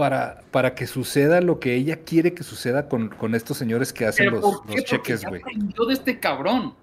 para, 0.00 0.40
para 0.50 0.74
que 0.74 0.86
suceda 0.86 1.42
lo 1.42 1.60
que 1.60 1.74
ella 1.74 1.98
quiere 2.06 2.32
que 2.32 2.42
suceda 2.42 2.88
con, 2.88 3.10
con 3.10 3.34
estos 3.34 3.58
señores 3.58 3.92
que 3.92 4.06
hacen 4.06 4.30
los, 4.30 4.62
cheques, 4.84 5.26
güey. 5.26 5.42
aprendió 5.42 5.84
de 5.84 5.92
este 5.92 6.18
cabrón. 6.18 6.74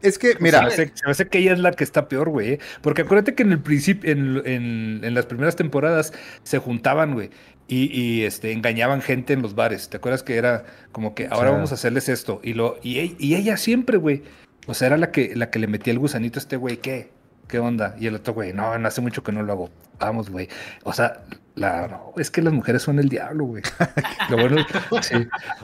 Es 0.00 0.16
que, 0.16 0.34
Se 0.34 0.38
mira, 0.38 0.60
me, 0.60 0.68
hace, 0.68 0.92
se 0.94 1.04
me 1.06 1.10
hace 1.10 1.26
que 1.26 1.38
ella 1.38 1.52
es 1.54 1.58
la 1.58 1.72
que 1.72 1.82
está 1.82 2.06
peor, 2.08 2.28
güey. 2.28 2.52
¿eh? 2.52 2.58
Porque 2.82 3.02
acuérdate 3.02 3.34
que 3.34 3.42
en 3.42 3.50
el 3.50 3.58
principio, 3.58 4.12
en, 4.12 4.40
en- 4.44 5.00
en 5.02 5.12
las 5.14 5.26
primeras 5.26 5.56
temporadas, 5.56 6.12
se 6.44 6.58
juntaban, 6.58 7.14
güey. 7.14 7.30
Y, 7.66 7.90
y, 7.92 8.22
este, 8.22 8.52
engañaban 8.52 9.02
gente 9.02 9.32
en 9.32 9.42
los 9.42 9.56
bares. 9.56 9.88
¿Te 9.88 9.96
acuerdas 9.96 10.22
que 10.22 10.36
era 10.36 10.66
como 10.92 11.16
que 11.16 11.26
ahora 11.28 11.50
vamos 11.50 11.72
a 11.72 11.74
hacerles 11.74 12.08
esto? 12.08 12.38
Y, 12.44 12.52
lo, 12.54 12.78
y, 12.80 13.16
y 13.18 13.34
ella 13.34 13.56
siempre, 13.56 13.96
güey. 13.96 14.22
O 14.68 14.74
sea, 14.74 14.86
era 14.86 14.98
la 14.98 15.10
que, 15.10 15.34
la 15.34 15.50
que 15.50 15.58
le 15.58 15.66
metía 15.66 15.92
el 15.92 15.98
gusanito 15.98 16.38
a 16.38 16.42
este 16.42 16.56
güey. 16.58 16.76
¿Qué? 16.76 17.10
¿Qué 17.48 17.58
onda? 17.58 17.96
Y 17.98 18.06
el 18.06 18.14
otro, 18.14 18.34
güey, 18.34 18.52
no, 18.52 18.78
no 18.78 18.86
hace 18.86 19.00
mucho 19.00 19.24
que 19.24 19.32
no 19.32 19.42
lo 19.42 19.52
hago. 19.52 19.70
Vamos, 20.04 20.28
güey. 20.28 20.48
O 20.82 20.92
sea, 20.92 21.22
la, 21.54 21.88
no, 21.88 22.12
es 22.18 22.30
que 22.30 22.42
las 22.42 22.52
mujeres 22.52 22.82
son 22.82 22.98
el 22.98 23.08
diablo, 23.08 23.44
güey. 23.46 23.62
Lo 24.28 24.36
bueno, 24.36 24.66
sí. 25.00 25.14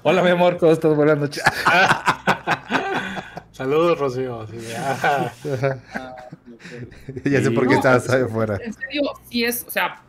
Hola, 0.02 0.22
mi 0.22 0.30
amor, 0.30 0.56
¿cómo 0.56 0.72
estás? 0.72 0.96
Buenas 0.96 1.18
noches. 1.18 1.44
Saludos, 3.52 3.98
Rocío. 3.98 4.46
Sí, 4.46 4.56
ah. 4.78 5.30
ya 7.24 7.42
sé 7.42 7.50
por 7.50 7.64
qué 7.64 7.74
No, 7.74 7.76
estabas 7.76 8.08
ahí 8.08 8.22
afuera. 8.22 8.58
En 8.64 8.72
serio, 8.72 9.02
sí 9.28 9.44
es, 9.44 9.66
o 9.68 9.70
sea, 9.70 10.00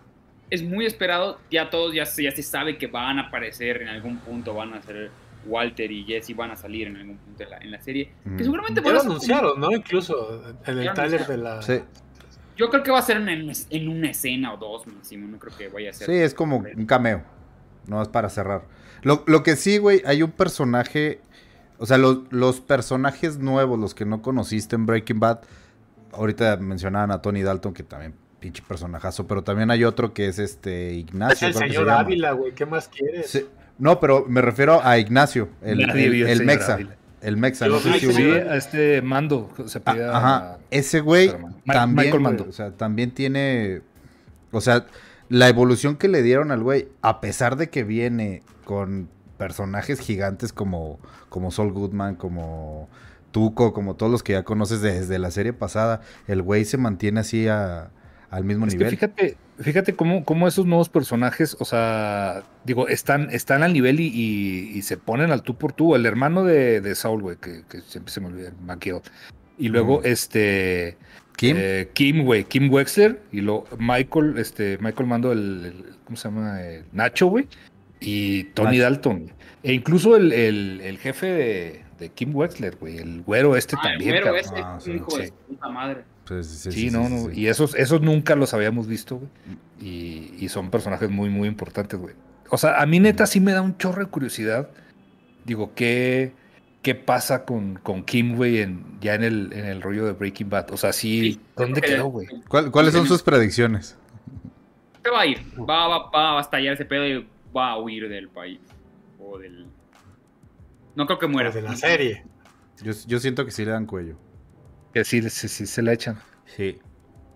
es 0.49 0.63
muy 0.63 0.85
esperado. 0.85 1.39
Ya 1.49 1.69
todos 1.69 1.93
ya, 1.93 2.05
se- 2.05 2.23
ya 2.23 2.31
se 2.31 2.43
sabe 2.43 2.77
que 2.77 2.87
van 2.87 3.19
a 3.19 3.23
aparecer 3.23 3.81
en 3.81 3.89
algún 3.89 4.17
punto, 4.19 4.53
van 4.53 4.73
a 4.73 4.81
ser 4.81 5.11
Walter 5.45 5.91
y 5.91 6.05
Jesse 6.05 6.33
van 6.37 6.51
a 6.51 6.55
salir 6.55 6.87
en 6.87 6.95
algún 6.95 7.17
punto 7.17 7.43
en 7.43 7.49
la, 7.49 7.57
en 7.57 7.71
la 7.71 7.81
serie. 7.81 8.13
Mm. 8.23 8.37
Que 8.37 8.43
seguramente 8.45 8.79
Ya 8.79 8.85
van 8.87 8.95
lo 8.95 9.01
anunciaron, 9.01 9.59
¿no? 9.59 9.71
Incluso 9.71 10.41
en 10.65 10.77
el 10.77 10.85
Ya 10.85 10.93
trailer 10.93 11.27
de 11.27 11.37
la. 11.37 11.61
Sí, 11.61 11.81
Yo 12.57 12.69
creo 12.69 12.83
que 12.83 12.91
va 12.91 12.99
a 12.99 13.01
ser 13.01 13.17
en, 13.17 13.51
en 13.69 13.89
una 13.89 14.09
escena 14.11 14.53
o 14.53 14.57
dos 14.57 14.85
máximo. 14.87 15.27
No 15.27 15.39
creo 15.39 15.55
que 15.57 15.67
vaya 15.69 15.89
a 15.89 15.93
ser. 15.93 16.07
sí, 16.07 16.13
es 16.13 16.33
como 16.33 16.57
un 16.57 16.85
cameo. 16.85 17.23
No 17.87 18.01
es 18.01 18.07
para 18.07 18.29
cerrar. 18.29 18.63
Lo, 19.01 19.23
lo 19.25 19.41
que 19.43 19.55
sí, 19.55 19.77
güey, 19.79 20.03
hay 20.05 20.21
un 20.23 20.31
personaje. 20.31 21.21
O 21.79 21.85
sea, 21.87 21.97
los, 21.97 22.19
los 22.29 22.61
personajes 22.61 23.39
nuevos, 23.39 23.79
los 23.79 23.95
que 23.95 24.05
no 24.05 24.21
conociste 24.21 24.75
en 24.75 24.85
Breaking 24.85 25.19
Bad. 25.19 25.39
Ahorita 26.13 26.57
mencionaban 26.57 27.09
a 27.11 27.21
Tony 27.21 27.41
Dalton, 27.41 27.73
que 27.73 27.83
también 27.83 28.13
pinche 28.39 28.61
personajazo. 28.67 29.25
Pero 29.27 29.43
también 29.43 29.71
hay 29.71 29.83
otro 29.83 30.13
que 30.13 30.27
es 30.27 30.37
este 30.37 30.91
Es 30.91 30.97
Ignacio. 30.97 31.47
el 31.47 31.53
creo 31.55 31.67
que 31.67 31.73
se 31.73 31.79
señor. 31.79 31.89
Ávila, 31.89 32.31
güey. 32.33 32.51
¿Qué 32.53 32.65
más 32.67 32.87
quieres? 32.87 33.27
Sí. 33.31 33.45
No, 33.79 33.99
pero 33.99 34.25
me 34.27 34.41
refiero 34.41 34.79
a 34.83 34.99
Ignacio, 34.99 35.49
el, 35.63 35.81
el- 35.81 35.89
el 35.89 36.27
el 36.27 36.45
Mexa. 36.45 36.75
Ávila. 36.75 36.95
El 37.21 37.37
Mexa, 37.37 37.67
no 37.67 37.79
sé 37.79 37.99
si 37.99 38.11
Sí, 38.11 38.31
a 38.31 38.55
este 38.55 39.01
Mando, 39.01 39.49
se 39.67 39.79
Ah. 39.85 39.95
Ajá, 40.13 40.57
ese 40.71 41.01
güey 41.01 41.31
también, 41.65 42.21
Mando. 42.21 42.45
o 42.49 42.51
sea, 42.51 42.71
también 42.71 43.11
tiene, 43.11 43.81
o 44.51 44.59
sea, 44.61 44.85
la 45.29 45.47
evolución 45.47 45.97
que 45.97 46.07
le 46.07 46.23
dieron 46.23 46.51
al 46.51 46.61
güey, 46.63 46.87
a 47.01 47.21
pesar 47.21 47.57
de 47.57 47.69
que 47.69 47.83
viene 47.83 48.41
con 48.65 49.07
personajes 49.37 49.99
gigantes 49.99 50.51
como, 50.51 50.99
como 51.29 51.51
Saul 51.51 51.71
Goodman, 51.73 52.15
como 52.15 52.89
Tuco, 53.31 53.71
como 53.73 53.95
todos 53.95 54.11
los 54.11 54.23
que 54.23 54.33
ya 54.33 54.43
conoces 54.43 54.81
desde 54.81 55.17
la 55.19 55.31
serie 55.31 55.53
pasada, 55.53 56.01
el 56.27 56.41
güey 56.41 56.65
se 56.65 56.77
mantiene 56.77 57.19
así 57.21 57.47
a- 57.47 57.91
al 58.31 58.43
mismo 58.45 58.65
Es 58.65 58.73
que 58.73 58.77
nivel. 58.79 58.91
fíjate, 58.91 59.37
fíjate 59.59 59.93
cómo, 59.95 60.23
cómo 60.25 60.47
esos 60.47 60.65
nuevos 60.65 60.89
personajes, 60.89 61.55
o 61.59 61.65
sea, 61.65 62.43
digo, 62.65 62.87
están, 62.87 63.29
están 63.31 63.61
al 63.61 63.73
nivel 63.73 63.99
y, 63.99 64.07
y- 64.07 64.71
y 64.77 64.81
se 64.81 64.97
ponen 64.97 65.31
al 65.31 65.43
tú 65.43 65.55
por 65.55 65.73
tú. 65.73 65.95
El 65.95 66.05
hermano 66.05 66.43
de, 66.43 66.81
de 66.81 66.95
Saul, 66.95 67.21
güey, 67.21 67.37
que, 67.37 67.63
que 67.69 67.81
siempre 67.81 68.11
se 68.13 68.21
me 68.21 68.27
olvida, 68.27 68.51
McGill. 68.65 69.01
Y 69.57 69.67
luego, 69.69 70.01
este. 70.03 70.97
Kim, 71.35 71.55
eh, 71.59 71.89
Kim, 71.93 72.23
güey, 72.23 72.43
Kim 72.45 72.71
Wexler. 72.71 73.21
Y 73.31 73.41
luego 73.41 73.65
Michael, 73.77 74.37
este, 74.37 74.77
Michael 74.79 75.07
Mando, 75.09 75.31
el, 75.31 75.65
el- 75.65 75.85
¿cómo 76.05 76.15
se 76.17 76.29
llama? 76.29 76.61
El 76.63 76.85
Nacho, 76.93 77.27
güey. 77.27 77.47
Y 77.99 78.45
Tony 78.55 78.77
Nacho. 78.77 78.83
Dalton. 78.83 79.31
E 79.63 79.73
incluso 79.73 80.15
el, 80.15 80.31
el- 80.33 80.81
el 80.81 80.97
jefe 80.99 81.25
de, 81.27 81.81
de 81.99 82.09
Kim 82.09 82.35
Wexler, 82.35 82.75
güey. 82.77 82.97
El 82.97 83.21
güero 83.23 83.55
este 83.55 83.75
Ah, 83.75 83.81
el 83.83 83.89
también, 83.91 84.11
güero 84.11 84.25
cabrón. 84.27 84.41
ese 84.45 84.55
Ah, 84.63 84.77
sí. 84.79 84.91
hijo 84.93 85.17
de 85.17 85.23
Sí. 85.25 85.29
su 85.29 85.53
puta 85.53 85.69
madre. 85.69 86.03
Sí, 86.43 86.71
sí, 86.71 86.71
Sí, 86.71 86.89
no, 86.91 87.07
no. 87.09 87.31
Y 87.31 87.47
esos, 87.47 87.75
esos 87.75 88.01
nunca 88.01 88.35
los 88.35 88.53
habíamos 88.53 88.87
visto, 88.87 89.17
güey. 89.17 89.29
Y, 89.81 90.33
y 90.39 90.49
son 90.49 90.69
personajes 90.71 91.09
muy, 91.09 91.29
muy 91.29 91.47
importantes, 91.47 91.99
güey. 91.99 92.15
O 92.49 92.57
sea, 92.57 92.81
a 92.81 92.85
mí 92.85 92.99
neta 92.99 93.25
sí 93.27 93.39
me 93.39 93.51
da 93.53 93.61
un 93.61 93.77
chorro 93.77 94.03
de 94.03 94.09
curiosidad. 94.09 94.69
Digo, 95.45 95.71
¿qué, 95.73 96.33
qué 96.81 96.95
pasa 96.95 97.45
con, 97.45 97.75
con 97.75 98.03
Kim, 98.03 98.35
güey, 98.35 98.59
en, 98.59 98.83
ya 99.01 99.15
en 99.15 99.23
el, 99.23 99.53
en 99.53 99.65
el 99.65 99.81
rollo 99.81 100.05
de 100.05 100.11
Breaking 100.13 100.49
Bad? 100.49 100.71
O 100.71 100.77
sea, 100.77 100.93
sí, 100.93 101.33
Sí, 101.33 101.41
¿dónde 101.55 101.81
quedó, 101.81 102.07
güey? 102.07 102.27
¿Cuál- 102.47 102.69
¿Cuáles 102.71 102.93
son 102.93 103.07
sus 103.07 103.23
predicciones? 103.23 103.97
Se 105.03 105.09
va 105.09 105.21
a 105.21 105.25
ir. 105.25 105.39
Va, 105.57 105.87
va, 105.87 106.09
va 106.11 106.37
a 106.37 106.41
estallar 106.41 106.73
ese 106.75 106.85
pedo 106.85 107.07
y 107.07 107.27
va 107.55 107.71
a 107.71 107.77
huir 107.79 108.07
del 108.07 108.29
país. 108.29 108.59
O 109.19 109.39
del. 109.39 109.65
No 110.95 111.05
creo 111.07 111.17
que 111.19 111.27
muera. 111.27 111.49
De 111.51 111.61
la 111.61 111.75
serie. 111.75 112.23
Yo, 112.83 112.91
yo 113.07 113.19
siento 113.19 113.45
que 113.45 113.51
sí 113.51 113.63
le 113.65 113.71
dan 113.71 113.85
cuello. 113.85 114.17
Que 114.93 115.03
sí, 115.03 115.21
sí, 115.29 115.47
sí 115.47 115.65
se 115.65 115.81
la 115.81 115.93
echan. 115.93 116.17
Sí. 116.45 116.77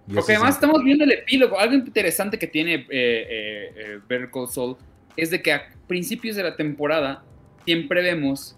Yo 0.07 0.15
Porque 0.15 0.33
sí 0.33 0.33
además 0.33 0.55
estamos 0.55 0.83
viendo 0.83 1.03
el 1.03 1.11
epílogo. 1.13 1.57
Algo 1.59 1.73
interesante 1.75 2.37
que 2.37 2.47
tiene 2.47 2.75
eh, 2.75 2.85
eh, 2.89 3.73
eh, 3.75 3.99
Better 4.07 4.29
Call 4.31 4.47
Saul 4.47 4.75
es 5.17 5.31
de 5.31 5.41
que 5.41 5.53
a 5.53 5.69
principios 5.87 6.35
de 6.35 6.43
la 6.43 6.55
temporada 6.55 7.23
siempre 7.65 8.01
vemos 8.03 8.55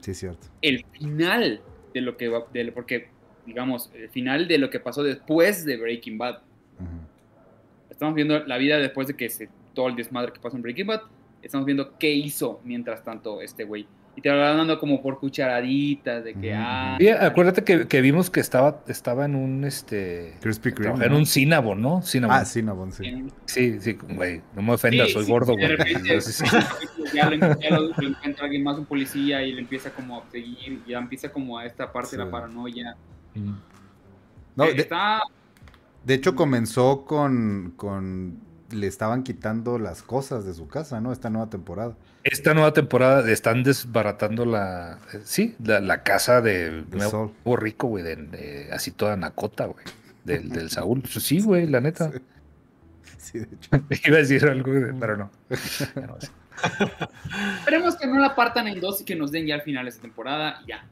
Sí, 0.00 0.14
cierto. 0.14 0.46
el 0.62 0.84
final 0.92 1.60
de 1.94 2.00
lo 2.00 2.16
que 2.16 2.28
va. 2.28 2.44
de 2.52 2.64
lo- 2.64 2.74
porque, 2.74 3.08
digamos, 3.46 3.90
el 3.94 4.08
final 4.08 4.48
de 4.48 4.58
lo 4.58 4.70
que 4.70 4.80
pasó 4.80 5.02
después 5.02 5.64
de 5.64 5.76
Breaking 5.76 6.18
Bad. 6.18 6.38
Estamos 7.90 8.14
viendo 8.14 8.44
la 8.46 8.58
vida 8.58 8.78
después 8.78 9.08
de 9.08 9.16
que 9.16 9.28
se, 9.28 9.48
todo 9.74 9.88
el 9.88 9.96
desmadre 9.96 10.32
que 10.32 10.40
pasó 10.40 10.56
en 10.56 10.62
Breaking 10.62 10.86
Bad. 10.86 11.02
Estamos 11.42 11.64
viendo 11.66 11.96
qué 11.98 12.10
hizo 12.12 12.60
mientras 12.64 13.04
tanto 13.04 13.40
este 13.42 13.64
güey. 13.64 13.86
Y 14.18 14.20
te 14.20 14.30
lo 14.30 14.40
van 14.40 14.56
dando 14.56 14.80
como 14.80 15.00
por 15.00 15.20
cucharaditas 15.20 16.24
de 16.24 16.34
que, 16.34 16.50
Ujú, 16.50 16.58
ah, 16.60 16.98
acuérdate 17.20 17.62
que, 17.62 17.86
que 17.86 18.00
vimos 18.00 18.30
que 18.30 18.40
estaba, 18.40 18.82
estaba 18.88 19.26
en 19.26 19.36
un, 19.36 19.64
este... 19.64 20.34
Krispy 20.40 20.72
Kreme. 20.72 21.04
En 21.04 21.12
¿no? 21.12 21.18
un 21.18 21.24
Cinnabon, 21.24 21.80
¿no? 21.80 22.02
Cinnabon. 22.02 22.36
Ah, 22.36 22.44
Cinnabon, 22.44 22.90
sí. 22.90 23.28
Sí, 23.46 23.78
sí, 23.80 23.92
güey, 24.16 24.42
no 24.56 24.62
me 24.62 24.72
ofendas, 24.72 25.06
Sí, 25.06 25.12
soy 25.12 25.24
sí, 25.26 25.30
gordo, 25.30 25.54
de 25.54 25.76
güey. 25.76 25.78
ya, 27.14 27.30
lo, 27.30 27.36
ya 27.60 27.70
lo- 27.70 27.80
lo 27.96 28.08
encuentra 28.08 28.44
alguien 28.46 28.64
más, 28.64 28.76
un 28.76 28.86
policía, 28.86 29.40
y 29.44 29.52
le 29.52 29.60
empieza 29.60 29.90
como 29.90 30.18
a 30.18 30.28
seguir, 30.32 30.82
y 30.84 30.90
ya 30.90 30.98
empieza 30.98 31.30
como 31.30 31.56
a 31.56 31.64
esta 31.64 31.92
parte 31.92 32.16
de 32.16 32.24
la 32.24 32.28
paranoia. 32.28 32.96
No, 34.56 34.64
Eh, 34.64 34.74
de, 34.74 34.80
está, 34.82 35.20
de 36.04 36.14
hecho 36.14 36.34
comenzó 36.34 37.04
con, 37.04 37.74
con... 37.76 38.47
Le 38.70 38.86
estaban 38.86 39.22
quitando 39.22 39.78
las 39.78 40.02
cosas 40.02 40.44
de 40.44 40.52
su 40.54 40.68
casa, 40.68 41.00
¿no? 41.00 41.12
Esta 41.12 41.30
nueva 41.30 41.48
temporada. 41.48 41.96
Esta 42.24 42.52
nueva 42.52 42.72
temporada 42.74 43.28
están 43.30 43.62
desbaratando 43.62 44.44
la, 44.44 44.98
eh, 45.14 45.20
sí, 45.24 45.56
la, 45.64 45.80
la 45.80 46.02
casa 46.02 46.42
de 46.42 46.82
De 46.82 47.00
Sol. 47.00 47.32
rico, 47.56 47.86
güey, 47.88 48.04
de, 48.04 48.16
de- 48.16 48.68
así 48.72 48.90
toda 48.90 49.16
nacota, 49.16 49.64
güey, 49.66 49.84
del, 50.24 50.50
del 50.50 50.68
Saúl. 50.70 51.00
Pues 51.00 51.24
Sí, 51.24 51.40
güey, 51.40 51.66
la 51.66 51.80
neta. 51.80 52.10
Sí, 53.16 53.38
de 53.38 53.44
hecho. 53.46 53.70
Iba 54.08 54.16
a 54.16 54.20
decir 54.20 54.44
algo, 54.44 54.70
pero 55.00 55.16
no. 55.16 55.30
Esperemos 57.60 57.96
que 57.96 58.06
no 58.06 58.18
la 58.18 58.34
partan 58.34 58.66
en 58.68 58.80
dos 58.80 59.00
y 59.00 59.04
que 59.04 59.16
nos 59.16 59.30
den 59.32 59.46
ya 59.46 59.54
al 59.54 59.62
final 59.62 59.84
de 59.84 59.90
esta 59.90 60.02
temporada, 60.02 60.60
y 60.64 60.68
ya. 60.68 60.84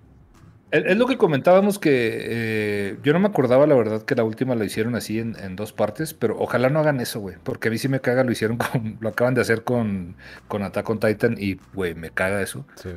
Es, 0.72 0.96
lo 0.96 1.06
que 1.06 1.16
comentábamos 1.16 1.78
que 1.78 1.90
eh, 2.20 2.96
yo 3.02 3.12
no 3.12 3.20
me 3.20 3.28
acordaba, 3.28 3.66
la 3.66 3.74
verdad, 3.76 4.02
que 4.02 4.14
la 4.16 4.24
última 4.24 4.54
lo 4.56 4.64
hicieron 4.64 4.96
así 4.96 5.20
en, 5.20 5.36
en 5.38 5.54
dos 5.54 5.72
partes, 5.72 6.12
pero 6.12 6.36
ojalá 6.38 6.68
no 6.70 6.80
hagan 6.80 7.00
eso, 7.00 7.20
güey, 7.20 7.36
porque 7.42 7.68
a 7.68 7.70
mí 7.70 7.78
sí 7.78 7.88
me 7.88 8.00
caga, 8.00 8.24
lo 8.24 8.32
hicieron 8.32 8.56
con, 8.58 8.96
lo 9.00 9.08
acaban 9.08 9.34
de 9.34 9.40
hacer 9.42 9.62
con, 9.64 10.16
con 10.48 10.62
Attack 10.64 10.90
on 10.90 10.98
Titan 11.00 11.36
y, 11.38 11.58
güey, 11.72 11.94
me 11.94 12.10
caga 12.10 12.42
eso, 12.42 12.66
Sí. 12.74 12.90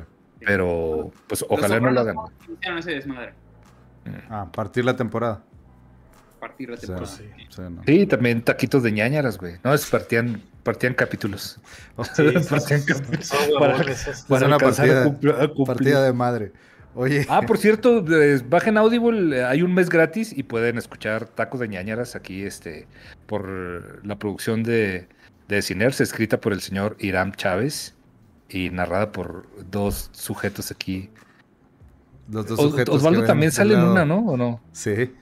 pero 0.44 1.12
pues 1.28 1.44
ojalá 1.48 1.78
no 1.80 1.90
lo 1.92 2.00
hagan. 2.00 2.16
no 2.16 2.30
Hicieron 2.54 2.78
ese 2.78 2.90
desmadre, 2.92 3.34
Ah, 4.28 4.48
partir 4.52 4.84
la 4.84 4.96
temporada. 4.96 5.42
partir 6.40 6.70
la 6.70 6.76
Sí, 6.76 6.86
temporada. 6.86 7.14
sí. 7.16 7.24
Sí, 7.50 7.62
no. 7.62 7.82
Sí, 7.86 8.06
también 8.06 8.42
taquitos 8.42 8.82
de 8.82 8.90
ñañaras, 8.92 9.38
güey. 9.38 9.56
No, 9.62 9.72
es 9.74 9.86
partían, 9.86 10.42
partían 10.64 10.94
capítulos. 10.94 11.60
Sí, 12.16 12.24
Partían 12.50 12.82
capítulos 12.82 13.30
para- 14.28 14.46
una 14.46 14.56
a. 14.56 15.64
Partida 15.66 16.02
de 16.02 16.12
madre. 16.12 16.52
Oye, 16.94 17.24
Ah, 17.28 17.42
por 17.42 17.56
cierto, 17.58 18.04
eh, 18.20 18.40
bajen 18.48 18.76
Audible, 18.76 19.38
eh, 19.38 19.44
hay 19.44 19.62
un 19.62 19.72
mes 19.74 19.88
gratis 19.88 20.36
y 20.36 20.42
pueden 20.42 20.76
escuchar 20.76 21.26
Tacos 21.28 21.60
de 21.60 21.68
ñañaras 21.68 22.16
aquí, 22.16 22.42
este, 22.42 22.86
por 23.26 24.04
la 24.04 24.18
producción 24.18 24.62
de, 24.64 25.06
de 25.48 25.62
Ciners, 25.62 26.00
escrita 26.00 26.40
por 26.40 26.52
el 26.52 26.60
señor 26.60 26.96
Iram 26.98 27.32
Chávez 27.32 27.94
y 28.48 28.70
narrada 28.70 29.12
por 29.12 29.46
dos 29.70 30.10
sujetos 30.12 30.70
aquí. 30.72 31.10
los 32.30 32.46
dos 32.46 32.58
Os- 32.58 32.70
sujetos. 32.72 32.96
Osvaldo 32.96 33.24
también 33.24 33.52
sale 33.52 33.74
en 33.74 33.82
una, 33.84 34.04
¿no? 34.04 34.18
¿O 34.26 34.36
no? 34.36 34.60
Sí. 34.72 35.12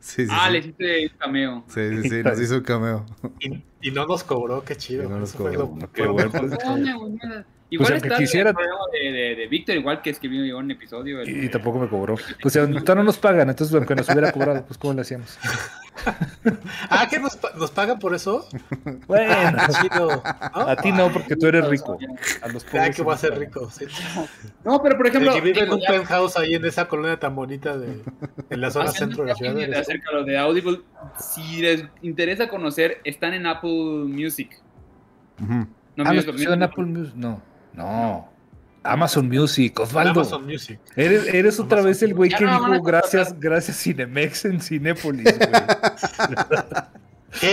Sí, 0.00 0.26
sí. 0.26 0.30
Ah, 0.30 0.44
sí. 0.46 0.52
le 0.52 0.58
hiciste 0.60 1.02
un 1.10 1.18
cameo. 1.18 1.64
Sí, 1.68 2.02
sí, 2.02 2.08
sí, 2.10 2.22
nos 2.24 2.40
hizo 2.40 2.54
un 2.58 2.62
cameo. 2.62 3.06
Y, 3.40 3.64
y 3.82 3.90
no 3.90 4.06
nos 4.06 4.22
cobró, 4.24 4.62
qué 4.64 4.76
chido. 4.76 5.04
Y 5.04 5.08
no 5.08 5.18
nos 5.18 5.32
cobró. 5.32 5.76
Qué 5.92 6.06
bueno. 6.06 6.30
De 7.70 7.76
no. 7.76 7.82
Igual 7.82 7.92
aunque 7.92 8.08
está 8.08 8.18
quisiera- 8.18 8.50
el 8.50 9.12
de, 9.12 9.18
de, 9.18 9.34
de 9.36 9.46
Víctor, 9.48 9.76
igual 9.76 10.00
que 10.02 10.10
escribió 10.10 10.44
yo 10.44 10.58
un 10.58 10.70
episodio. 10.70 11.20
el- 11.20 11.28
Y, 11.28 11.44
y 11.46 11.48
tampoco 11.48 11.78
me 11.78 11.88
cobró. 11.88 12.16
Pues 12.40 12.54
todavía 12.54 12.94
no 12.94 13.04
nos 13.04 13.18
pagan, 13.18 13.48
entonces 13.50 13.74
aunque 13.74 13.94
nos 13.94 14.08
hubiera 14.08 14.32
cobrado, 14.32 14.64
pues 14.64 14.78
¿cómo 14.78 14.94
le 14.94 15.02
hacíamos? 15.02 15.38
Ah, 16.88 17.08
¿que 17.10 17.18
nos, 17.18 17.36
nos 17.56 17.72
pagan 17.72 17.98
por 17.98 18.14
eso? 18.14 18.48
Bueno, 19.08 19.32
Ah, 19.58 19.68
chido. 19.82 20.22
¿no? 20.54 20.60
a 20.68 20.76
ti 20.76 20.92
no, 20.92 21.12
porque 21.12 21.34
tú 21.36 21.46
eres 21.48 21.66
rico. 21.68 21.98
A 22.40 22.48
los 22.48 22.64
Ah, 22.64 22.68
pobres 22.70 22.86
que 22.90 22.92
sí 22.94 23.02
voy 23.02 23.14
a 23.14 23.18
ser 23.18 23.30
pagan. 23.30 23.44
rico. 23.46 23.70
sí. 23.70 23.84
No, 24.64 24.80
pero 24.82 24.96
por 24.96 25.06
El 25.06 25.10
ejemplo, 25.12 25.34
que 25.34 25.40
vive 25.40 25.60
en 25.64 25.72
un 25.72 25.80
ya- 25.80 25.88
penthouse 25.88 26.36
ahí 26.36 26.54
en 26.54 26.64
esa 26.64 26.86
colonia 26.86 27.18
tan 27.18 27.34
bonita 27.34 27.76
de 27.76 28.00
en 28.48 28.60
la 28.60 28.70
zona 28.70 28.92
centro 28.92 29.24
de 29.24 29.30
la 29.30 29.34
ciudad. 29.34 29.54
tú. 29.54 29.60
acerca 29.78 30.10
de 30.10 30.16
lo 30.16 30.24
de 30.24 30.38
Audible, 30.38 30.80
si 31.18 31.60
les 31.62 31.84
interesa 32.02 32.48
conocer, 32.48 33.00
están 33.04 33.34
en 33.34 33.46
Apple 33.46 34.04
Music. 34.06 34.50
Ujú. 35.42 35.52
No 35.96 36.04
Ah, 36.06 36.12
en 36.14 36.62
Apple 36.62 36.84
Music. 36.84 37.14
No, 37.16 37.42
no. 37.78 38.28
Amazon 38.82 39.28
Music, 39.28 39.78
Osvaldo. 39.80 40.20
Amazon 40.20 40.46
Music. 40.46 40.78
Eres, 40.96 41.26
eres 41.26 41.60
otra 41.60 41.82
vez 41.82 42.02
el 42.02 42.14
güey 42.14 42.30
que 42.30 42.44
no, 42.44 42.70
dijo 42.70 42.82
gracias, 42.82 43.38
gracias 43.38 43.82
Cinemex 43.82 44.44
en 44.46 44.60
Cinépolis, 44.60 45.24
güey. 45.24 45.50
Sí, 47.30 47.46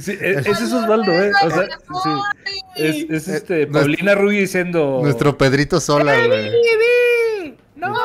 sí, 0.00 0.12
e- 0.12 0.38
ese 0.38 0.50
es 0.50 0.72
Osvaldo, 0.72 1.10
¿eh? 1.10 1.32
O 1.44 1.50
sea, 1.50 1.66
sí. 1.66 2.10
Es, 2.76 3.10
es 3.10 3.28
este, 3.28 3.66
Paulina 3.66 4.14
Rubio 4.14 4.40
diciendo. 4.40 5.00
Nuestro 5.02 5.36
Pedrito 5.36 5.80
Sola, 5.80 6.14
güey. 6.26 6.52
No, 7.74 7.92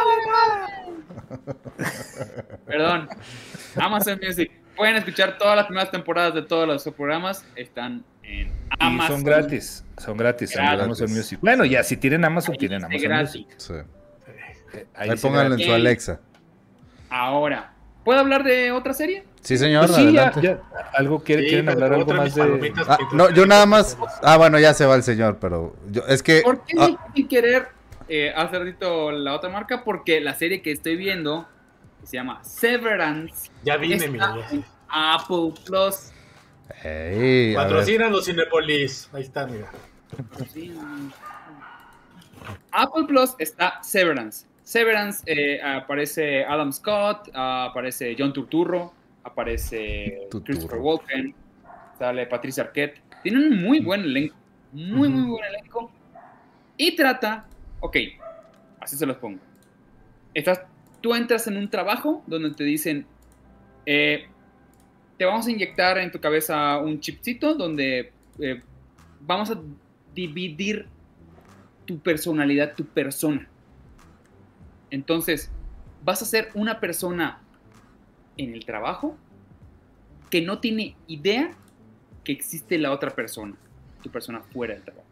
Perdón. 2.66 3.08
Amazon 3.76 4.20
Music. 4.26 4.52
Pueden 4.76 4.96
escuchar 4.98 5.38
todas 5.38 5.56
las 5.56 5.66
primeras 5.68 5.92
temporadas 5.92 6.34
de 6.34 6.42
todos 6.42 6.68
los 6.68 6.84
programas. 6.96 7.46
Están 7.56 8.04
en 8.24 8.48
Y 8.48 8.52
Amazon. 8.80 9.16
son 9.18 9.24
gratis, 9.24 9.86
son 9.98 10.18
gratis 10.18 10.56
en 10.56 10.62
Gratis. 10.66 10.82
Amazon 10.84 11.14
Music. 11.14 11.40
Bueno, 11.42 11.66
ya 11.66 11.84
si 11.84 11.98
tienen 11.98 12.26
Amazon, 12.26 12.54
Ahí 12.54 12.58
tienen 12.60 12.84
Amazon 12.84 13.02
gratis. 13.10 13.42
Music. 13.46 13.56
Sí. 13.58 13.74
Ahí, 14.96 15.10
dice 15.12 15.28
pónganlo 15.28 15.56
en 15.56 15.62
su 15.62 15.72
Alexa. 15.74 16.20
Ahora, 17.10 17.74
¿puedo 18.04 18.20
hablar 18.20 18.44
de 18.44 18.72
otra 18.72 18.94
serie? 18.94 19.24
Sí, 19.42 19.58
señor, 19.58 19.86
Pues 19.86 19.96
sí, 19.96 20.12
ya, 20.12 20.28
adelante. 20.28 20.42
ya. 20.42 20.60
¿Algo 20.94 21.24
quiere- 21.24 21.44
Sí, 21.44 21.50
quieren 21.50 21.70
hablar 21.70 21.94
algo 21.94 22.14
más 22.14 22.34
de. 22.36 22.74
Ah, 22.88 22.98
no, 23.14 23.30
yo 23.30 23.46
nada 23.46 23.66
más. 23.66 23.98
Ah, 24.24 24.38
bueno, 24.38 24.60
ya 24.60 24.74
se 24.74 24.86
va 24.86 24.96
el 24.96 25.04
señor, 25.04 25.38
pero 25.40 25.76
yo, 25.92 26.02
es 26.08 26.24
que. 26.24 26.42
¿Por 26.42 26.66
qué 26.66 26.74
ah, 26.80 27.14
querer 27.30 27.68
eh, 28.10 28.34
hace 28.36 28.58
ratito 28.60 29.12
la 29.12 29.34
otra 29.36 29.50
marca? 29.50 29.84
Porque 29.84 30.20
la 30.20 30.34
serie 30.34 30.62
que 30.62 30.72
estoy 30.72 30.96
viendo, 30.98 31.48
que 32.06 32.10
se 32.12 32.18
llama 32.18 32.44
Severance, 32.44 33.50
Ya 33.64 33.78
vine, 33.78 33.96
en 34.06 34.64
Apple 34.88 35.54
Plus. 35.66 36.12
ey, 36.84 37.56
a 37.56 37.60
ver. 37.60 37.68
Patrocinan 37.68 38.12
los 38.12 38.26
Cinepolis. 38.26 39.10
Ahí 39.12 39.24
está, 39.24 39.48
mira. 39.48 39.72
Apple 42.72 43.06
Plus 43.08 43.34
está 43.40 43.82
Severance. 43.82 44.46
Severance 44.62 45.24
eh, 45.26 45.60
aparece 45.62 46.46
Adam 46.46 46.72
Scott, 46.72 47.30
ah, 47.34 47.68
aparece 47.72 48.16
John 48.18 48.32
Turturro, 48.34 48.94
aparece. 49.24 50.28
Christopher 50.44 50.80
Walken, 50.80 51.34
sale 51.98 52.28
Patricia 52.28 52.64
Arquette. 52.64 53.02
Tiene 53.24 53.48
un 53.48 53.64
muy 53.64 53.80
buen 53.80 54.02
elenco, 54.02 54.36
muy, 54.72 55.10
muy 55.10 55.32
buen 55.32 55.44
elenco. 55.46 55.92
Y 56.78 56.96
trata, 56.96 57.48
ok, 57.80 57.98
así 58.80 58.96
se 58.96 59.08
los 59.08 59.18
pongo. 59.18 59.40
Estás, 60.36 60.62
tú 61.06 61.14
entras 61.14 61.46
en 61.46 61.56
un 61.58 61.70
trabajo 61.70 62.24
donde 62.26 62.50
te 62.50 62.64
dicen, 62.64 63.06
eh, 63.86 64.26
te 65.20 65.26
vamos 65.26 65.46
a 65.46 65.52
inyectar 65.52 66.00
en 66.00 66.12
tu 66.12 66.20
cabeza 66.20 66.80
un 66.80 67.00
chipcito 67.00 67.54
donde 67.54 68.12
eh, 68.40 68.64
vamos 69.22 69.52
a 69.52 69.62
dividir 70.16 70.88
tu 71.86 72.00
personalidad, 72.00 72.74
tu 72.74 72.86
persona. 72.86 73.48
Entonces, 74.90 75.52
vas 76.04 76.24
a 76.24 76.26
ser 76.26 76.50
una 76.56 76.80
persona 76.80 77.40
en 78.36 78.56
el 78.56 78.66
trabajo 78.66 79.16
que 80.32 80.42
no 80.42 80.58
tiene 80.58 80.96
idea 81.06 81.52
que 82.24 82.32
existe 82.32 82.80
la 82.80 82.92
otra 82.92 83.12
persona, 83.12 83.54
tu 84.02 84.10
persona 84.10 84.42
fuera 84.42 84.74
del 84.74 84.82
trabajo. 84.82 85.08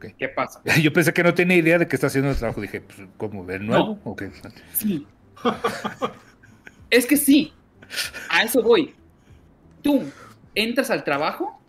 ¿Qué 0.00 0.28
pasa? 0.28 0.62
Yo 0.82 0.92
pensé 0.92 1.12
que 1.12 1.22
no 1.22 1.34
tenía 1.34 1.56
idea 1.56 1.78
de 1.78 1.88
que 1.88 1.96
está 1.96 2.08
haciendo 2.08 2.30
el 2.30 2.36
trabajo. 2.36 2.60
Dije, 2.60 2.80
pues, 2.80 3.08
¿cómo? 3.16 3.44
¿De 3.44 3.58
nuevo? 3.58 3.98
¿O 4.04 4.16
qué? 4.16 4.30
Sí. 4.72 5.06
es 6.90 7.06
que 7.06 7.16
sí. 7.16 7.52
A 8.30 8.42
eso 8.42 8.62
voy. 8.62 8.94
Tú 9.82 10.02
entras 10.54 10.90
al 10.90 11.04
trabajo 11.04 11.60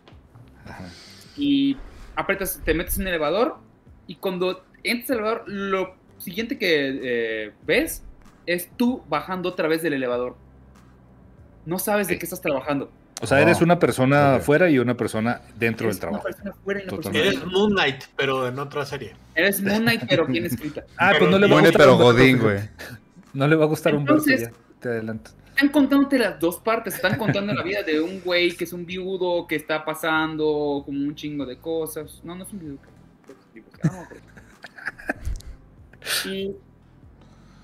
Ajá. 0.66 0.88
y 1.36 1.76
apretas, 2.16 2.60
te 2.64 2.74
metes 2.74 2.96
en 2.96 3.02
un 3.02 3.08
elevador 3.08 3.58
y 4.06 4.16
cuando 4.16 4.64
entras 4.82 5.10
al 5.10 5.18
elevador, 5.18 5.44
lo 5.46 5.94
siguiente 6.18 6.58
que 6.58 7.00
eh, 7.02 7.52
ves 7.64 8.02
es 8.46 8.70
tú 8.76 9.04
bajando 9.08 9.50
otra 9.50 9.68
vez 9.68 9.82
del 9.82 9.92
elevador. 9.92 10.36
No 11.66 11.78
sabes 11.78 12.08
de 12.08 12.18
qué 12.18 12.24
estás 12.24 12.40
trabajando. 12.40 12.90
O 13.20 13.26
sea, 13.26 13.40
eres 13.40 13.60
una 13.60 13.78
persona 13.80 14.34
ok. 14.34 14.40
afuera 14.40 14.70
y 14.70 14.78
una 14.78 14.96
persona 14.96 15.40
dentro 15.58 15.86
Eres 15.86 15.96
del 15.96 16.00
trabajo. 16.00 16.22
persona 16.24 16.52
fuera 16.64 16.80
y 16.80 16.82
una 16.84 16.90
persona 16.96 17.12
Totalmente. 17.14 17.38
Eres. 17.38 17.52
Moon 17.52 17.70
Knight, 17.72 18.04
pero 18.16 18.46
en 18.48 18.58
otra 18.60 18.86
serie. 18.86 19.16
Eres 19.34 19.60
Moon 19.60 19.80
Knight, 19.82 20.02
pero 20.08 20.26
bien 20.26 20.44
escrita. 20.46 20.84
Ah, 20.96 21.08
Pero 21.12 21.26
pues 21.26 21.30
no 21.32 21.38
le 21.38 21.46
va 21.52 21.58
a 21.58 21.60
gustar. 21.62 21.80
pero 21.80 21.96
Godín, 21.98 22.38
güey. 22.38 22.58
No 23.34 23.48
le 23.48 23.56
va 23.56 23.64
a 23.64 23.68
gustar 23.68 23.94
Entonces- 23.94 24.42
ya. 24.42 24.50
Te 24.80 24.88
adelanto. 24.88 25.32
Están 25.48 25.70
contándote 25.70 26.18
las 26.20 26.38
dos 26.38 26.58
partes. 26.60 26.94
Están 26.94 27.18
contando 27.18 27.52
la 27.52 27.64
vida 27.64 27.82
de 27.82 28.00
un 28.00 28.20
güey 28.20 28.52
que 28.52 28.62
es 28.62 28.72
un 28.72 28.86
viudo, 28.86 29.44
que 29.48 29.56
está 29.56 29.84
pasando 29.84 30.82
como 30.86 31.00
un 31.00 31.16
chingo 31.16 31.44
de 31.44 31.58
cosas. 31.58 32.20
No, 32.22 32.36
no 32.36 32.44
es 32.44 32.52
un 32.52 32.58
viudo. 32.60 32.78
Y 36.24 36.52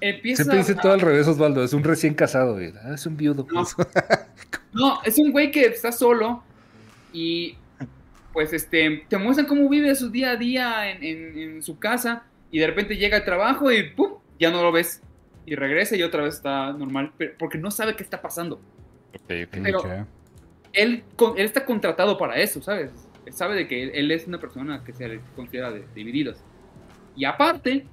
empieza. 0.01 0.43
Siempre 0.43 0.59
dice 0.59 0.73
a- 0.73 0.81
todo 0.83 0.93
al 0.93 1.01
revés, 1.01 1.29
Osvaldo. 1.29 1.63
Es 1.63 1.73
un 1.73 1.85
recién 1.85 2.15
casado, 2.15 2.55
güey. 2.55 2.73
Ah, 2.83 2.95
es 2.95 3.07
un 3.07 3.17
viudo. 3.17 3.47
No. 3.53 3.65
No, 4.75 5.01
es 5.05 5.19
un 5.19 5.31
güey 5.33 5.51
que 5.51 5.63
está 5.67 5.93
solo 5.93 6.43
y 7.13 7.57
pues 8.33 8.53
este 8.53 9.05
te 9.09 9.17
muestran 9.17 9.47
cómo 9.47 9.69
vive 9.69 9.95
su 9.95 10.11
día 10.11 10.31
a 10.33 10.37
día 10.37 10.91
en, 10.91 11.05
en- 11.05 11.39
en 11.39 11.63
su 11.63 11.79
casa 11.79 12.25
y 12.51 12.59
de 12.59 12.67
repente 12.67 12.97
llega 12.97 13.19
al 13.19 13.25
trabajo 13.25 13.71
y 13.71 13.91
¡pum! 13.91 14.15
ya 14.39 14.51
no 14.51 14.63
lo 14.63 14.73
ves 14.73 15.01
y 15.47 15.55
regresa 15.55 15.95
y 15.97 16.03
otra 16.03 16.23
vez 16.25 16.35
está 16.35 16.73
normal 16.73 17.13
pero- 17.17 17.35
porque 17.39 17.59
no 17.59 17.71
sabe 17.71 17.95
qué 17.97 18.03
está 18.03 18.21
pasando. 18.21 18.61
Pero- 19.63 19.79
Ok. 19.79 20.07
Él, 20.73 21.05
con- 21.15 21.39
él 21.39 21.45
está 21.45 21.65
contratado 21.65 22.19
para 22.19 22.35
eso, 22.37 22.61
¿sabes? 22.61 22.91
Él 23.27 23.33
sabe 23.33 23.55
de 23.55 23.69
que 23.69 23.85
él, 23.85 23.91
él 23.95 24.11
es 24.11 24.27
una 24.27 24.41
persona 24.41 24.83
que 24.83 24.93
se 24.93 25.07
le 25.07 25.21
considera 25.37 25.71
de, 25.71 25.85
divididos. 25.95 26.39
Y 27.15 27.25
aparte 27.27 27.87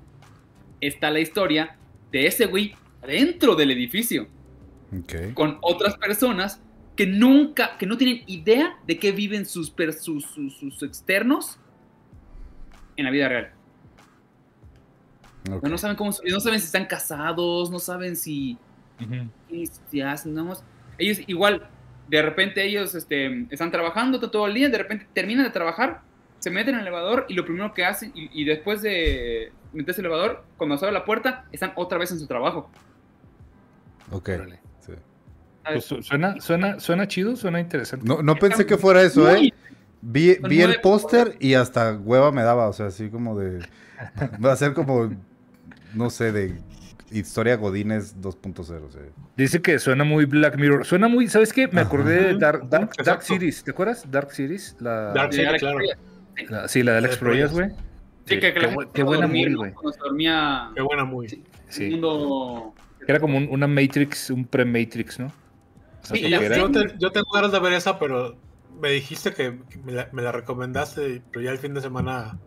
está 0.81 1.11
la 1.11 1.19
historia 1.19 1.75
de 2.11 2.25
ese 2.25 2.47
güey 2.47 2.73
dentro 3.05 3.55
del 3.55 3.69
edificio. 3.69 4.27
Con 5.35 5.59
otras 5.61 5.95
personas 5.97 6.59
que 7.01 7.07
nunca, 7.07 7.79
que 7.79 7.87
no 7.87 7.97
tienen 7.97 8.21
idea 8.27 8.77
de 8.85 8.99
qué 8.99 9.11
viven 9.11 9.47
sus, 9.47 9.73
sus, 9.99 10.23
sus- 10.23 10.53
sus 10.55 10.83
externos 10.83 11.57
en 12.95 13.05
la 13.05 13.09
vida 13.09 13.27
real. 13.27 13.51
ok. 15.51 15.67
No 15.67 15.79
saben 15.79 15.97
cómo, 15.97 16.11
no 16.29 16.39
saben 16.39 16.59
si 16.59 16.67
están 16.67 16.85
casados, 16.85 17.71
no 17.71 17.79
saben 17.79 18.15
si, 18.15 18.55
Ujú. 18.99 19.27
si 19.89 20.01
hacen, 20.01 20.35
no, 20.35 20.53
ellos 20.99 21.21
igual, 21.25 21.67
de 22.07 22.21
repente 22.21 22.63
ellos 22.63 22.93
este, 22.93 23.47
están 23.49 23.71
trabajando 23.71 24.19
todo 24.29 24.45
el 24.45 24.53
día, 24.53 24.69
de 24.69 24.77
repente 24.77 25.07
terminan 25.11 25.45
de 25.45 25.49
trabajar, 25.49 26.01
se 26.37 26.51
meten 26.51 26.75
en 26.75 26.81
el 26.81 26.87
elevador 26.87 27.25
y 27.27 27.33
lo 27.33 27.45
primero 27.45 27.73
que 27.73 27.83
hacen, 27.83 28.11
y, 28.13 28.29
y 28.39 28.45
después 28.45 28.83
de 28.83 29.51
meterse 29.73 30.01
en 30.01 30.05
el 30.05 30.11
elevador, 30.11 30.45
cuando 30.55 30.77
se 30.77 30.85
abre 30.85 30.93
la 30.99 31.05
puerta, 31.05 31.45
están 31.51 31.73
otra 31.77 31.97
vez 31.97 32.11
en 32.11 32.19
su 32.19 32.27
trabajo. 32.27 32.69
Ok. 34.11 34.29
Órale. 34.35 34.60
Sí. 35.63 35.73
Pues 35.73 35.85
su- 35.85 36.01
suena, 36.01 36.39
suena, 36.41 36.79
suena 36.79 37.07
chido, 37.07 37.35
suena 37.35 37.59
interesante. 37.59 38.05
No, 38.07 38.21
no 38.23 38.35
pensé 38.35 38.65
que 38.65 38.77
fuera 38.77 39.01
eso, 39.03 39.29
¿eh? 39.29 39.37
Muy- 39.37 39.53
Vi, 40.03 40.37
vi 40.49 40.61
el 40.61 40.81
póster 40.81 41.35
y 41.39 41.53
hasta 41.53 41.93
hueva 41.93 42.31
me 42.31 42.41
daba, 42.41 42.67
o 42.67 42.73
sea, 42.73 42.87
así 42.87 43.09
como 43.09 43.37
de... 43.37 43.59
Va 44.43 44.51
a 44.51 44.55
ser 44.55 44.73
como, 44.73 45.11
no 45.93 46.09
sé, 46.09 46.31
de 46.31 46.55
historia 47.11 47.55
Godines 47.57 48.19
2.0, 48.19 48.59
o 48.87 48.91
sea. 48.91 49.01
Dice 49.37 49.61
que 49.61 49.77
suena 49.77 50.03
muy 50.03 50.25
Black 50.25 50.57
Mirror. 50.57 50.85
Suena 50.87 51.07
muy, 51.07 51.27
¿sabes 51.27 51.53
qué? 51.53 51.67
Me 51.67 51.81
Ajá. 51.81 51.87
acordé 51.87 52.19
de 52.33 52.37
Dark, 52.39 52.67
Dark. 52.67 52.91
Dark 53.05 53.21
Series. 53.21 53.63
¿Te 53.63 53.69
acuerdas? 53.71 54.09
Dark 54.09 54.31
Series. 54.31 54.75
La, 54.79 55.11
Dark 55.13 55.29
de 55.29 55.37
Sí, 55.37 55.45
Alex 55.45 55.61
claro. 55.61 55.77
La- 56.49 56.67
sí, 56.67 56.81
la 56.81 56.91
de 56.93 56.97
Alex 56.97 57.17
Proyas, 57.17 57.51
güey. 57.51 57.69
Sí, 58.25 58.39
que, 58.39 58.53
que 58.53 58.75
qué, 58.93 59.03
buena 59.03 59.27
¿no? 59.27 59.33
güey. 59.59 59.71
Cuando 59.73 59.91
se 59.93 59.99
dormía 59.99 60.71
Qué 60.73 60.81
buena 60.81 61.05
muy. 61.05 61.27
Sí. 61.69 61.89
mundo... 61.91 62.73
Era 63.07 63.19
como 63.19 63.37
un- 63.37 63.49
una 63.51 63.67
Matrix, 63.67 64.31
un 64.31 64.45
pre-Matrix, 64.45 65.19
¿no? 65.19 65.31
O 66.01 66.05
sea, 66.05 66.15
Sí, 66.15 66.21
yo, 66.23 66.29
la- 66.29 66.45
era- 66.45 66.57
yo 66.57 66.71
te- 66.71 66.93
yo 66.99 67.11
tengo 67.11 67.31
ganas 67.31 67.51
de 67.51 67.59
ver 67.59 67.73
esa, 67.73 67.99
pero 67.99 68.35
me 68.79 68.89
dijiste 68.91 69.33
que 69.33 69.59
me 69.83 69.91
la, 69.91 70.09
me 70.11 70.21
la 70.21 70.31
recomendaste, 70.31 71.21
pero 71.31 71.43
ya 71.43 71.51
el 71.51 71.57
fin 71.59 71.73
de 71.73 71.81
semana 71.81 72.37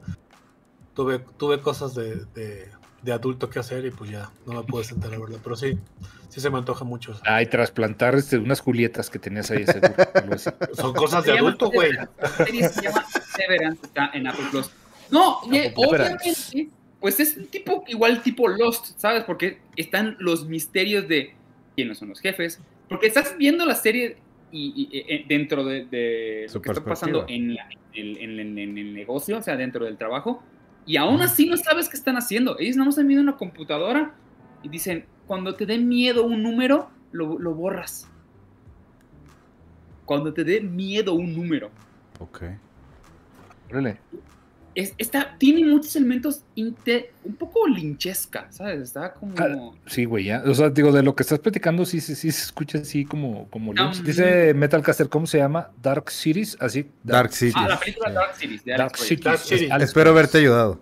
tuve, 0.95 1.19
tuve 1.37 1.61
cosas 1.61 1.95
de, 1.95 2.25
de- 2.35 2.69
de 3.03 3.13
adulto 3.13 3.51
que 3.51 3.59
hacer 3.59 3.85
y 3.85 3.91
pues 3.91 4.11
ya 4.11 4.31
no 4.47 4.55
me 4.55 4.63
pude 4.63 4.83
sentar 4.85 5.13
a 5.15 5.19
verla. 5.19 5.39
Pero 5.43 5.57
sí, 5.57 5.79
sí 6.31 6.41
se 6.41 6.49
me 6.51 6.57
antoja 6.59 6.85
mucho. 6.85 7.15
Ay, 7.25 7.47
trasplantar 7.47 8.15
este, 8.15 8.39
unas 8.39 8.61
Julietas 8.61 9.11
que 9.11 9.19
tenías 9.19 9.51
ahí, 9.51 9.67
seguro. 9.67 9.93
Son 10.75 10.95
cosas 10.95 11.25
de 11.25 11.33
Se 11.33 11.39
adulto, 11.39 11.71
güey. 11.71 11.93
Se 12.47 12.83
llama 12.83 13.05
Severance, 13.37 13.85
está 13.87 14.11
en 14.15 14.27
Apple 14.27 14.47
Plus. 14.51 14.71
No, 15.11 15.41
Apple 15.43 15.73
Plus. 15.77 15.87
obviamente, 15.89 16.69
pues 16.99 17.21
es 17.21 17.37
un 17.37 17.47
tipo, 17.49 17.85
igual 17.89 18.23
tipo 18.23 18.49
Lost, 18.49 18.99
¿sabes? 18.99 19.25
Porque 19.25 19.61
están 19.77 20.17
los 20.19 20.47
misterios 20.47 21.07
de 21.07 21.35
quiénes 21.77 21.99
son 21.99 22.09
los 22.09 22.21
jefes. 22.21 22.59
Porque 22.89 23.07
estás 23.07 23.37
viendo 23.39 23.65
la 23.67 23.75
serie 23.75 24.19
y, 24.53 24.89
y- 24.93 24.99
e- 24.99 25.25
dentro 25.29 25.65
de, 25.65 25.87
lo 26.55 26.63
que 26.63 26.71
está 26.71 26.85
pasando 26.91 27.25
en, 27.29 27.55
la- 27.55 27.69
en- 27.93 28.17
en- 28.17 28.41
en- 28.41 28.59
en 28.59 28.79
el 28.79 28.95
negocio, 28.95 29.39
o 29.39 29.43
sea, 29.43 29.57
dentro 29.57 29.85
del 29.85 29.97
trabajo. 29.97 30.43
Y 30.87 30.97
aún 30.99 31.23
así 31.23 31.47
no 31.47 31.57
sabes 31.57 31.89
qué 31.89 31.97
están 31.97 32.17
haciendo. 32.17 32.59
Ellos 32.59 32.77
nada 32.77 32.87
más 32.87 32.95
están 32.95 33.09
viendo 33.09 33.23
una 33.23 33.37
computadora 33.39 34.15
y 34.63 34.69
dicen, 34.69 35.07
cuando 35.27 35.55
te 35.55 35.65
dé 35.67 35.79
miedo 35.79 36.25
un 36.25 36.43
número, 36.43 36.91
lo, 37.13 37.39
lo 37.39 37.55
borras. 37.55 38.09
Cuando 40.05 40.35
te 40.35 40.45
dé 40.45 40.61
miedo 40.61 41.15
un 41.15 41.35
número. 41.35 41.71
Ok. 42.21 42.43
Órale. 43.71 43.99
Es, 44.75 44.93
está, 44.99 45.37
tiene 45.39 45.65
muchos 45.65 45.95
elementos 45.95 46.43
un 46.57 47.37
poco 47.39 47.69
linchesca, 47.69 48.49
¿sabes? 48.51 48.81
Está 48.81 49.13
como... 49.15 49.35
Ah, 49.39 49.71
Sí, 49.87 50.05
güey, 50.05 50.25
ya. 50.25 50.43
O 50.47 50.55
sea, 50.55 50.71
digo, 50.71 50.91
de 50.91 51.03
lo 51.03 51.15
que 51.15 51.23
estás 51.23 51.39
platicando, 51.39 51.87
sí, 51.87 52.01
sí, 52.01 52.15
sí 52.17 52.33
se 52.33 52.43
escucha 52.45 52.79
así 52.79 53.05
como, 53.05 53.49
como 53.51 53.73
Lynch. 53.73 54.01
Um, 54.01 54.05
Dice 54.05 54.53
Metalcaster, 54.55 55.09
¿cómo 55.09 55.27
se 55.27 55.39
llama? 55.39 55.71
Dark 55.81 56.11
Series, 56.11 56.57
así. 56.61 56.91
Dark 57.05 57.33
City. 57.33 57.53
Ah, 57.57 57.69
la 57.69 57.79
película 57.79 58.11
Dark 58.11 58.37
de 58.39 58.47
Alex 58.47 58.67
Dark. 58.67 58.97
City. 58.99 59.23
Dark 59.23 59.39
City. 59.39 59.69
Espero 59.81 60.11
haberte 60.11 60.39
ayudado. 60.39 60.81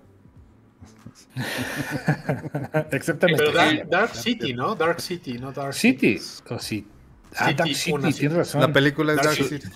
Exactamente. 2.90 3.42
Pero. 3.44 3.52
Dark, 3.52 3.88
Dark 3.88 4.14
City, 4.14 4.54
¿no? 4.54 4.74
Dark 4.74 5.00
City, 5.00 5.34
no 5.34 5.52
Dark 5.52 5.74
City. 5.74 5.98
Cities. 6.18 6.42
O 6.48 6.58
sí. 6.58 6.86
Ah, 7.34 7.46
City, 7.48 7.56
Dark 7.56 7.74
City, 7.74 7.92
tienes 7.98 8.16
city. 8.16 8.28
razón. 8.28 8.60
La 8.60 8.72
película 8.72 9.12
es 9.12 9.16
Dark 9.16 9.36
Dark 9.36 9.48
City. 9.48 9.60
City. 9.60 9.74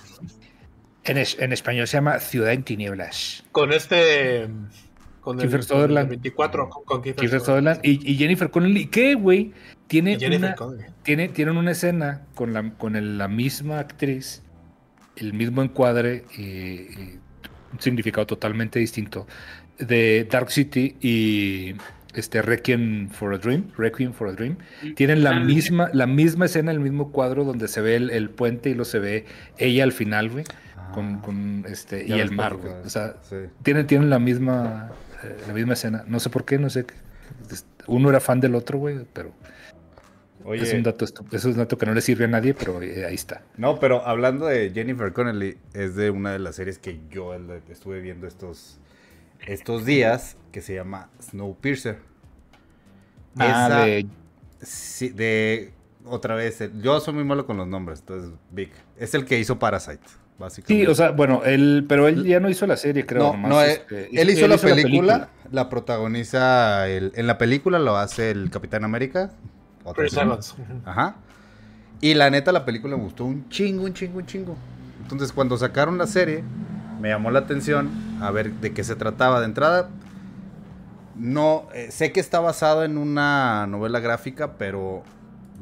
En, 1.07 1.17
es- 1.17 1.37
en 1.39 1.53
español 1.53 1.87
se 1.87 1.97
llama 1.97 2.19
Ciudad 2.19 2.51
en 2.53 2.63
Tinieblas. 2.63 3.43
Con 3.51 3.71
este. 3.73 4.47
Con 5.21 5.37
Kiefer 5.37 5.59
el, 5.59 5.63
Sutherland. 5.65 6.07
con 6.07 6.13
el 6.13 6.19
24, 6.21 6.69
con, 6.69 6.83
con 6.85 7.01
Kiefer 7.01 7.19
Kiefer 7.21 7.39
Sutherland 7.41 7.79
y, 7.83 8.11
y 8.11 8.15
Jennifer 8.15 8.49
Connelly. 8.49 8.87
¿Qué, 8.87 9.15
güey? 9.15 9.51
Tiene, 9.87 10.17
una, 10.37 10.55
tienen 11.33 11.57
una 11.57 11.71
escena 11.71 12.21
con 12.35 12.53
la, 12.53 12.71
con 12.77 12.95
el- 12.95 13.17
la 13.17 13.27
misma 13.27 13.79
actriz, 13.79 14.43
el 15.15 15.33
mismo 15.33 15.61
encuadre, 15.63 16.25
y, 16.37 16.41
y 16.43 17.19
un 17.73 17.79
significado 17.79 18.25
totalmente 18.27 18.79
distinto 18.79 19.27
de 19.79 20.27
Dark 20.29 20.49
City 20.51 20.95
y 21.01 21.75
este 22.13 22.41
Requiem 22.41 23.09
for 23.09 23.33
a 23.33 23.37
Dream, 23.37 23.71
Requiem 23.77 24.11
for 24.13 24.27
a 24.29 24.31
Dream. 24.33 24.57
Tienen 24.95 25.23
la 25.23 25.39
misma, 25.39 25.89
la 25.93 26.07
misma 26.07 26.45
escena, 26.45 26.71
el 26.71 26.79
mismo 26.79 27.11
cuadro 27.11 27.43
donde 27.43 27.67
se 27.67 27.81
ve 27.81 27.95
el, 27.95 28.09
el 28.09 28.29
puente 28.29 28.69
y 28.69 28.73
lo 28.75 28.85
se 28.85 28.99
ve 28.99 29.25
ella 29.57 29.83
al 29.83 29.91
final, 29.91 30.29
güey, 30.29 30.45
con, 30.93 31.15
Ah, 31.15 31.21
con 31.23 31.65
este 31.67 32.05
y 32.07 32.13
el 32.13 32.31
mar, 32.31 32.55
güey. 32.55 32.73
O 32.85 32.89
sea, 32.89 33.15
Sí. 33.23 33.35
tienen, 33.63 33.87
tienen 33.87 34.09
la 34.09 34.19
misma 34.19 34.91
eh, 35.23 35.37
la 35.47 35.53
misma 35.53 35.73
escena. 35.73 36.03
No 36.07 36.19
sé 36.19 36.29
por 36.29 36.45
qué, 36.45 36.57
no 36.59 36.69
sé. 36.69 36.85
Uno 37.87 38.09
era 38.09 38.19
fan 38.19 38.39
del 38.39 38.55
otro, 38.55 38.77
güey, 38.79 39.05
pero 39.13 39.31
Oye, 40.45 40.63
es 40.63 40.73
un 40.73 40.83
dato 40.83 41.05
es 41.31 41.45
un 41.45 41.57
dato 41.57 41.77
que 41.77 41.85
no 41.85 41.93
le 41.93 42.01
sirve 42.01 42.25
a 42.25 42.27
nadie, 42.27 42.53
pero 42.53 42.81
eh, 42.81 43.05
ahí 43.05 43.15
está. 43.15 43.41
no, 43.57 43.79
pero 43.79 44.05
hablando 44.05 44.45
de 44.45 44.71
Jennifer 44.71 45.11
Connelly, 45.13 45.57
es 45.73 45.95
de 45.95 46.09
una 46.09 46.31
de 46.31 46.39
las 46.39 46.55
series 46.55 46.77
que 46.79 46.99
yo 47.09 47.33
estuve 47.69 47.99
viendo 48.01 48.27
estos, 48.27 48.79
estos 49.45 49.85
días, 49.85 50.37
que 50.51 50.61
se 50.61 50.75
llama 50.75 51.09
Snowpiercer. 51.21 51.97
Ah, 53.37 53.67
Esa- 53.67 53.85
de- 53.85 54.07
Sí, 54.61 55.09
de 55.09 55.71
otra 56.05 56.33
vez, 56.33 56.63
yo 56.81 56.99
soy 56.99 57.13
muy 57.13 57.23
malo 57.23 57.45
con 57.45 57.57
los 57.57 57.67
nombres, 57.67 57.99
entonces 57.99 58.31
Vic. 58.51 58.71
Es 58.97 59.13
el 59.13 59.23
que 59.25 59.37
hizo 59.37 59.59
Parasite, 59.59 59.99
básicamente. 60.39 60.85
sí, 60.85 60.91
o 60.91 60.95
sea, 60.95 61.11
bueno, 61.11 61.43
él, 61.45 61.85
pero 61.87 62.07
él 62.07 62.23
ya 62.25 62.39
no 62.39 62.49
hizo 62.49 62.65
la 62.67 62.77
serie, 62.77 63.05
creo. 63.05 63.23
no, 63.23 63.31
nomás, 63.33 63.49
no, 63.49 63.61
eh, 63.61 63.71
este, 63.71 64.21
él 64.21 64.29
hizo, 64.29 64.47
la, 64.47 64.57
película, 64.57 65.29
la 65.51 65.69
protagoniza, 65.69 66.87
el- 66.87 67.11
en 67.15 67.27
la 67.27 67.37
película 67.37 67.79
lo 67.79 67.97
hace 67.97 68.31
el 68.31 68.49
Capitán 68.49 68.83
América. 68.83 69.31
Chris. 69.95 70.17
Evans. 70.17 70.55
Ajá. 70.85 71.15
Y 72.01 72.13
la 72.13 72.29
neta, 72.29 72.51
la 72.51 72.65
película 72.65 72.95
me 72.97 73.03
gustó 73.03 73.25
un 73.25 73.47
chingo, 73.49 73.85
un 73.85 73.93
chingo, 73.93 74.19
un 74.19 74.25
chingo. 74.25 74.55
Entonces, 75.01 75.31
cuando 75.31 75.57
sacaron 75.57 75.97
la 75.97 76.05
serie, 76.07 76.43
me 77.01 77.09
llamó 77.09 77.31
la 77.31 77.39
atención 77.39 77.89
a 78.21 78.29
ver 78.31 78.51
de 78.53 78.73
qué 78.73 78.83
se 78.83 78.95
trataba. 78.95 79.39
De 79.39 79.45
entrada, 79.45 79.89
no, 81.15 81.67
eh, 81.73 81.87
sé 81.91 82.11
que 82.11 82.19
está 82.19 82.39
basado 82.39 82.83
en 82.83 82.97
una 82.97 83.65
novela 83.67 83.99
gráfica, 83.99 84.57
pero 84.57 85.03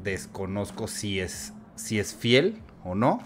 desconozco 0.03 0.88
si 0.88 1.19
es, 1.19 1.53
si 1.76 1.99
es 1.99 2.13
fiel 2.13 2.57
o 2.84 2.95
no. 2.95 3.21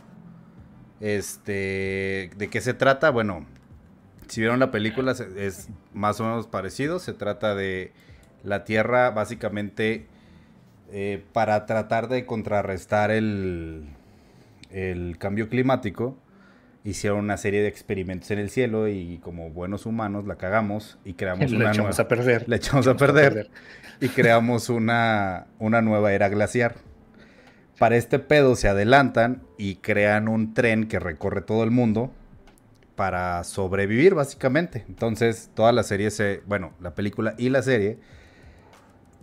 Este, 1.01 2.29
¿de 2.37 2.49
qué 2.49 2.61
se 2.61 2.73
trata? 2.73 3.09
Bueno, 3.09 3.45
si 4.27 4.41
vieron 4.41 4.59
la 4.59 4.71
película 4.71 5.13
es 5.37 5.69
más 5.93 6.19
o 6.19 6.23
menos 6.25 6.47
parecido. 6.47 6.99
Se 6.99 7.13
trata 7.13 7.55
de 7.55 7.91
la 8.43 8.63
Tierra 8.63 9.09
básicamente 9.11 10.05
eh, 10.91 11.23
para 11.33 11.65
tratar 11.65 12.07
de 12.09 12.25
contrarrestar 12.25 13.11
el, 13.11 13.85
el 14.71 15.17
cambio 15.17 15.49
climático. 15.49 16.17
Hicieron 16.85 17.19
una 17.19 17.35
serie 17.37 17.61
de 17.61 17.67
experimentos 17.67 18.31
en 18.31 18.39
el 18.39 18.49
cielo 18.49 18.87
y 18.87 19.17
como 19.17 19.49
buenos 19.49 19.85
humanos 19.85 20.25
la 20.25 20.35
cagamos 20.35 20.97
y 21.03 21.13
creamos 21.13 21.51
Le 21.51 21.57
una 21.57 21.71
echamos 21.71 21.97
nueva- 21.97 22.03
a 22.03 22.07
perder. 22.07 22.43
le 22.49 22.55
echamos 22.55 22.87
a 22.87 22.95
perder 22.95 23.49
y 23.99 24.07
creamos 24.09 24.69
una, 24.69 25.47
una 25.59 25.81
nueva 25.81 26.13
era 26.13 26.29
glaciar. 26.29 26.75
Para 27.79 27.95
este 27.97 28.19
pedo 28.19 28.55
se 28.55 28.67
adelantan 28.67 29.41
y 29.57 29.75
crean 29.77 30.27
un 30.27 30.53
tren 30.53 30.87
que 30.87 30.99
recorre 30.99 31.41
todo 31.41 31.63
el 31.63 31.71
mundo 31.71 32.11
para 32.95 33.43
sobrevivir 33.45 34.15
básicamente. 34.15 34.85
Entonces 34.89 35.49
toda 35.55 35.71
la 35.71 35.83
serie 35.83 36.11
se, 36.11 36.41
bueno, 36.45 36.73
la 36.81 36.95
película 36.95 37.35
y 37.37 37.49
la 37.49 37.61
serie 37.61 37.99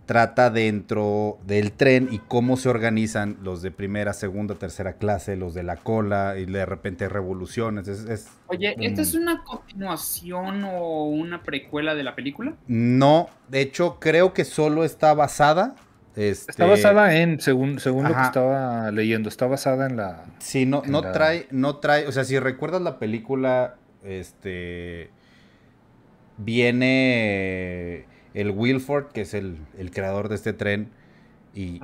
trata 0.05 0.49
dentro 0.49 1.37
del 1.45 1.73
tren 1.73 2.07
y 2.11 2.19
cómo 2.19 2.55
se 2.55 2.69
organizan 2.69 3.37
los 3.43 3.61
de 3.61 3.71
primera, 3.71 4.13
segunda, 4.13 4.55
tercera 4.55 4.93
clase, 4.93 5.35
los 5.35 5.53
de 5.53 5.63
la 5.63 5.75
cola 5.75 6.35
y 6.37 6.45
de 6.45 6.65
repente 6.65 7.09
revoluciones. 7.09 7.87
Es, 7.89 8.05
es- 8.05 8.27
Oye, 8.47 8.77
¿esta 8.79 9.01
es 9.01 9.13
una 9.13 9.43
continuación 9.43 10.63
o 10.63 11.03
una 11.05 11.43
precuela 11.43 11.93
de 11.93 12.03
la 12.03 12.15
película? 12.15 12.55
no, 12.67 13.29
de 13.49 13.61
hecho 13.61 13.97
creo 13.99 14.33
que 14.33 14.45
solo 14.45 14.83
está 14.85 15.13
basada. 15.13 15.75
Este, 16.17 16.49
Está 16.51 16.65
basada 16.65 17.15
en, 17.15 17.39
según, 17.39 17.79
según 17.79 18.05
lo 18.07 18.15
que 18.15 18.21
estaba 18.23 18.91
leyendo, 18.91 19.29
está 19.29 19.45
basada 19.45 19.85
en 19.85 19.97
la... 19.97 20.25
Sí, 20.39 20.65
no, 20.65 20.81
no 20.87 21.01
la- 21.01 21.11
trae, 21.11 21.47
no 21.51 21.75
trae, 21.77 22.07
o 22.07 22.11
sea, 22.11 22.23
si 22.23 22.39
recuerdas 22.39 22.81
la 22.81 22.97
película, 22.97 23.75
este, 24.03 25.11
viene 26.37 28.05
el 28.33 28.51
Wilford, 28.51 29.07
que 29.11 29.21
es 29.21 29.33
el, 29.33 29.57
el 29.77 29.91
creador 29.91 30.29
de 30.29 30.35
este 30.35 30.53
tren, 30.53 30.89
y 31.53 31.79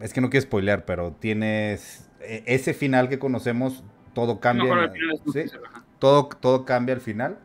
es 0.00 0.12
que 0.12 0.20
no 0.20 0.30
quiero 0.30 0.44
spoilear, 0.44 0.84
pero 0.84 1.12
tienes 1.18 2.08
e- 2.20 2.42
ese 2.46 2.74
final 2.74 3.08
que 3.08 3.18
conocemos, 3.18 3.82
todo 4.14 4.40
cambia, 4.40 4.92
todo, 5.98 6.28
todo 6.28 6.64
cambia 6.64 6.94
al 6.94 7.00
final. 7.00 7.38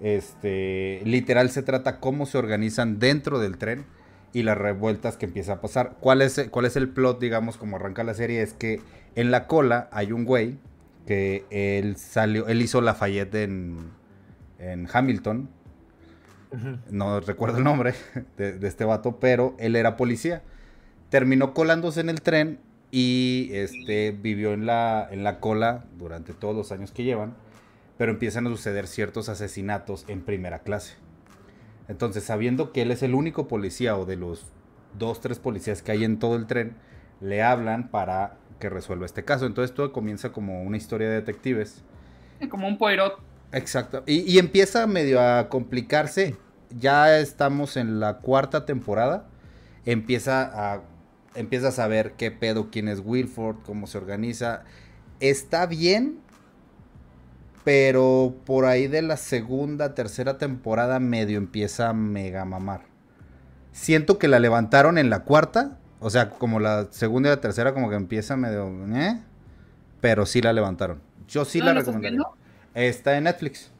Este, 0.00 1.02
literal 1.04 1.50
se 1.50 1.62
trata 1.62 2.00
cómo 2.00 2.24
se 2.26 2.38
organizan 2.38 2.98
dentro 2.98 3.38
del 3.38 3.58
tren 3.58 3.84
y 4.32 4.42
las 4.42 4.56
revueltas 4.56 5.16
que 5.16 5.26
empieza 5.26 5.54
a 5.54 5.60
pasar. 5.60 5.96
¿Cuál 6.00 6.22
es, 6.22 6.48
cuál 6.50 6.66
es 6.66 6.76
el 6.76 6.88
plot, 6.88 7.20
digamos, 7.20 7.56
como 7.56 7.76
arranca 7.76 8.04
la 8.04 8.14
serie? 8.14 8.42
Es 8.42 8.52
que 8.54 8.80
en 9.14 9.30
la 9.30 9.46
cola 9.46 9.88
hay 9.92 10.12
un 10.12 10.24
güey 10.24 10.58
que 11.06 11.44
él 11.50 11.96
salió, 11.96 12.46
él 12.46 12.62
hizo 12.62 12.80
Lafayette 12.80 13.34
en, 13.36 13.90
en 14.58 14.88
Hamilton. 14.92 15.48
No 16.90 17.20
recuerdo 17.20 17.58
el 17.58 17.64
nombre 17.64 17.94
de, 18.36 18.58
de 18.58 18.68
este 18.68 18.84
vato, 18.84 19.20
pero 19.20 19.54
él 19.58 19.76
era 19.76 19.96
policía. 19.96 20.42
Terminó 21.08 21.54
colándose 21.54 22.00
en 22.00 22.08
el 22.08 22.22
tren 22.22 22.58
y 22.90 23.50
este, 23.52 24.12
vivió 24.12 24.52
en 24.52 24.66
la, 24.66 25.08
en 25.10 25.22
la 25.24 25.40
cola 25.40 25.84
durante 25.96 26.32
todos 26.32 26.56
los 26.56 26.72
años 26.72 26.90
que 26.92 27.04
llevan, 27.04 27.34
pero 27.98 28.12
empiezan 28.12 28.46
a 28.46 28.50
suceder 28.50 28.86
ciertos 28.86 29.28
asesinatos 29.28 30.04
en 30.08 30.22
primera 30.22 30.60
clase. 30.60 30.94
Entonces, 31.90 32.22
sabiendo 32.22 32.70
que 32.70 32.82
él 32.82 32.92
es 32.92 33.02
el 33.02 33.16
único 33.16 33.48
policía 33.48 33.96
o 33.96 34.04
de 34.04 34.14
los 34.14 34.46
dos, 34.96 35.20
tres 35.20 35.40
policías 35.40 35.82
que 35.82 35.90
hay 35.90 36.04
en 36.04 36.20
todo 36.20 36.36
el 36.36 36.46
tren, 36.46 36.76
le 37.20 37.42
hablan 37.42 37.90
para 37.90 38.36
que 38.60 38.70
resuelva 38.70 39.06
este 39.06 39.24
caso. 39.24 39.44
Entonces 39.44 39.74
todo 39.74 39.92
comienza 39.92 40.30
como 40.30 40.62
una 40.62 40.76
historia 40.76 41.08
de 41.08 41.16
detectives. 41.16 41.82
Como 42.48 42.68
un 42.68 42.78
poirot. 42.78 43.18
Exacto. 43.50 44.04
Y, 44.06 44.20
y 44.20 44.38
empieza 44.38 44.86
medio 44.86 45.20
a 45.20 45.48
complicarse. 45.48 46.36
Ya 46.78 47.18
estamos 47.18 47.76
en 47.76 47.98
la 47.98 48.18
cuarta 48.18 48.64
temporada. 48.66 49.26
Empieza 49.84 50.42
a. 50.42 50.82
Empieza 51.34 51.68
a 51.68 51.72
saber 51.72 52.12
qué 52.12 52.30
pedo, 52.30 52.70
quién 52.70 52.86
es 52.86 53.02
Wilford, 53.04 53.56
cómo 53.64 53.88
se 53.88 53.98
organiza. 53.98 54.62
Está 55.18 55.66
bien. 55.66 56.20
Pero 57.70 58.34
por 58.46 58.64
ahí 58.64 58.88
de 58.88 59.00
la 59.00 59.16
segunda, 59.16 59.94
tercera 59.94 60.38
temporada 60.38 60.98
medio 60.98 61.38
empieza 61.38 61.90
a 61.90 61.92
mega 61.92 62.44
mamar. 62.44 62.80
Siento 63.70 64.18
que 64.18 64.26
la 64.26 64.40
levantaron 64.40 64.98
en 64.98 65.08
la 65.08 65.20
cuarta. 65.20 65.78
O 66.00 66.10
sea, 66.10 66.30
como 66.30 66.58
la 66.58 66.88
segunda 66.90 67.28
y 67.28 67.30
la 67.30 67.40
tercera 67.40 67.72
como 67.72 67.88
que 67.88 67.94
empieza 67.94 68.36
medio... 68.36 68.68
¿eh? 68.96 69.20
Pero 70.00 70.26
sí 70.26 70.42
la 70.42 70.52
levantaron. 70.52 71.00
Yo 71.28 71.44
sí 71.44 71.60
la 71.60 71.66
¿Dónde 71.66 71.80
estás 71.82 71.94
recomendaría. 71.94 72.26
Está 72.74 73.16
en 73.16 73.22
Netflix. 73.22 73.70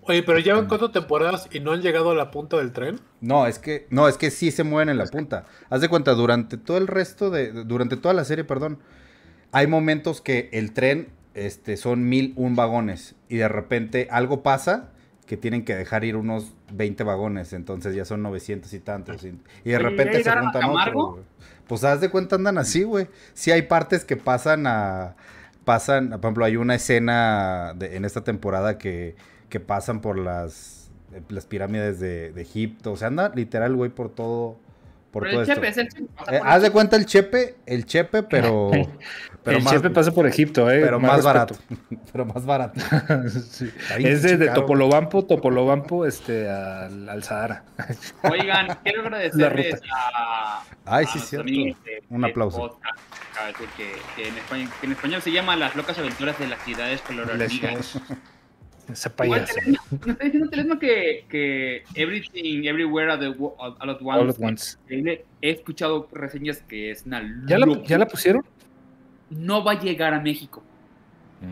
Oye, 0.00 0.22
pero 0.22 0.38
llevan 0.38 0.66
cuatro 0.66 0.90
temporadas 0.90 1.46
y 1.52 1.60
no 1.60 1.72
han 1.72 1.82
llegado 1.82 2.10
a 2.10 2.14
la 2.14 2.30
punta 2.30 2.56
del 2.56 2.72
tren. 2.72 3.00
No, 3.20 3.46
es 3.46 3.58
que, 3.58 3.86
no, 3.90 4.08
es 4.08 4.16
que 4.16 4.30
sí 4.30 4.50
se 4.50 4.64
mueven 4.64 4.88
en 4.88 4.96
la 4.96 5.04
punta. 5.04 5.44
Haz 5.68 5.82
de 5.82 5.90
cuenta, 5.90 6.14
durante 6.14 6.56
todo 6.56 6.78
el 6.78 6.86
resto 6.86 7.28
de, 7.28 7.52
durante 7.64 7.98
toda 7.98 8.14
la 8.14 8.24
serie, 8.24 8.44
perdón, 8.44 8.78
hay 9.52 9.66
momentos 9.66 10.22
que 10.22 10.48
el 10.54 10.72
tren, 10.72 11.12
este, 11.34 11.76
son 11.76 12.08
mil 12.08 12.32
un 12.36 12.56
vagones 12.56 13.14
y 13.28 13.36
de 13.36 13.48
repente 13.48 14.08
algo 14.10 14.42
pasa 14.42 14.90
que 15.26 15.36
tienen 15.36 15.64
que 15.64 15.74
dejar 15.74 16.04
ir 16.04 16.16
unos 16.16 16.52
20 16.72 17.02
vagones, 17.04 17.52
entonces 17.54 17.94
ya 17.94 18.04
son 18.04 18.22
900 18.22 18.72
y 18.74 18.78
tantos. 18.80 19.24
Y, 19.24 19.38
y 19.64 19.70
de 19.70 19.78
repente 19.78 20.22
¿ya 20.22 20.34
se 20.34 20.38
juntan 20.40 20.64
otros. 20.70 21.20
Pues 21.66 21.82
haz 21.84 22.00
de 22.02 22.10
cuenta 22.10 22.36
andan 22.36 22.58
así, 22.58 22.82
güey. 22.82 23.08
Sí 23.32 23.50
hay 23.50 23.62
partes 23.62 24.04
que 24.04 24.16
pasan 24.18 24.66
a, 24.66 25.16
pasan, 25.64 26.10
por 26.10 26.20
ejemplo, 26.20 26.44
hay 26.44 26.56
una 26.56 26.74
escena 26.74 27.72
de- 27.74 27.96
en 27.96 28.04
esta 28.04 28.22
temporada 28.22 28.76
que, 28.76 29.16
que 29.48 29.60
pasan 29.60 30.00
por 30.02 30.18
las, 30.18 30.90
las 31.30 31.46
pirámides 31.46 32.00
de, 32.00 32.32
de 32.32 32.42
Egipto. 32.42 32.92
O 32.92 32.96
sea, 32.98 33.08
anda 33.08 33.32
literal, 33.34 33.74
güey, 33.74 33.90
por 33.90 34.10
todo, 34.14 34.58
por 35.14 35.22
Pero 35.22 35.32
todo 35.34 35.42
el 35.42 35.48
esto. 35.48 35.54
chepe 35.54 35.68
es 35.68 35.78
el 35.78 35.88
chepe. 35.88 36.36
Eh, 36.36 36.40
haz 36.44 36.62
de 36.62 36.70
cuenta 36.72 36.96
el 36.96 37.06
chepe, 37.06 37.54
el 37.66 37.86
chepe, 37.86 38.24
pero, 38.24 38.72
pero 39.44 39.58
el 39.58 39.62
más, 39.62 39.72
chefe 39.72 39.90
pasa 39.90 40.10
por 40.12 40.26
Egipto, 40.26 40.68
¿eh? 40.68 40.80
pero 40.82 40.98
más, 40.98 41.22
barato. 41.22 41.54
pero 42.12 42.26
más 42.26 42.44
barato. 42.44 42.80
Sí. 43.30 43.70
Es 43.98 44.22
de, 44.22 44.36
de. 44.36 44.48
Topolobampo, 44.50 45.24
Topolobampo, 45.24 46.04
este, 46.04 46.50
al, 46.50 47.08
al 47.08 47.22
Sahara. 47.22 47.62
Oigan, 48.28 48.76
quiero 48.82 49.02
agradecerles 49.02 49.80
a. 49.94 50.64
Ay, 50.84 51.04
a 51.04 51.08
sí, 51.08 51.18
nuestros 51.18 51.28
cierto. 51.28 51.42
amigos 51.48 51.78
Un 52.10 52.20
de 52.22 52.28
aplauso. 52.28 52.80
a 53.36 53.52
que, 53.52 53.66
que 54.16 54.28
en 54.28 54.36
español, 54.36 54.68
que 54.80 54.86
en 54.86 54.92
español 54.92 55.22
se 55.22 55.30
llama 55.30 55.54
Las 55.54 55.76
locas 55.76 55.96
aventuras 55.96 56.36
de 56.40 56.48
las 56.48 56.60
ciudades 56.64 57.00
Igual 58.88 59.10
payasa. 59.16 59.54
Telesma, 59.54 59.82
me 60.04 60.12
está 60.12 60.24
diciendo 60.24 60.48
Telesma 60.50 60.78
que, 60.78 61.24
que 61.28 61.82
Everything, 61.94 62.64
Everywhere, 62.64 63.12
at 63.12 63.18
the 63.20 63.26
all, 63.38 63.76
at 63.80 63.96
Once. 64.00 64.20
All 64.20 64.30
at 64.30 64.36
once. 64.38 64.76
increíble. 64.84 65.24
He 65.40 65.50
escuchado 65.50 66.08
reseñas 66.12 66.58
que 66.62 66.90
es 66.90 67.04
una 67.06 67.22
¿Ya 67.46 67.58
la. 67.58 67.82
¿Ya 67.84 67.98
la 67.98 68.06
pusieron? 68.06 68.44
No 69.30 69.64
va 69.64 69.72
a 69.72 69.80
llegar 69.80 70.12
a 70.14 70.20
México. 70.20 70.62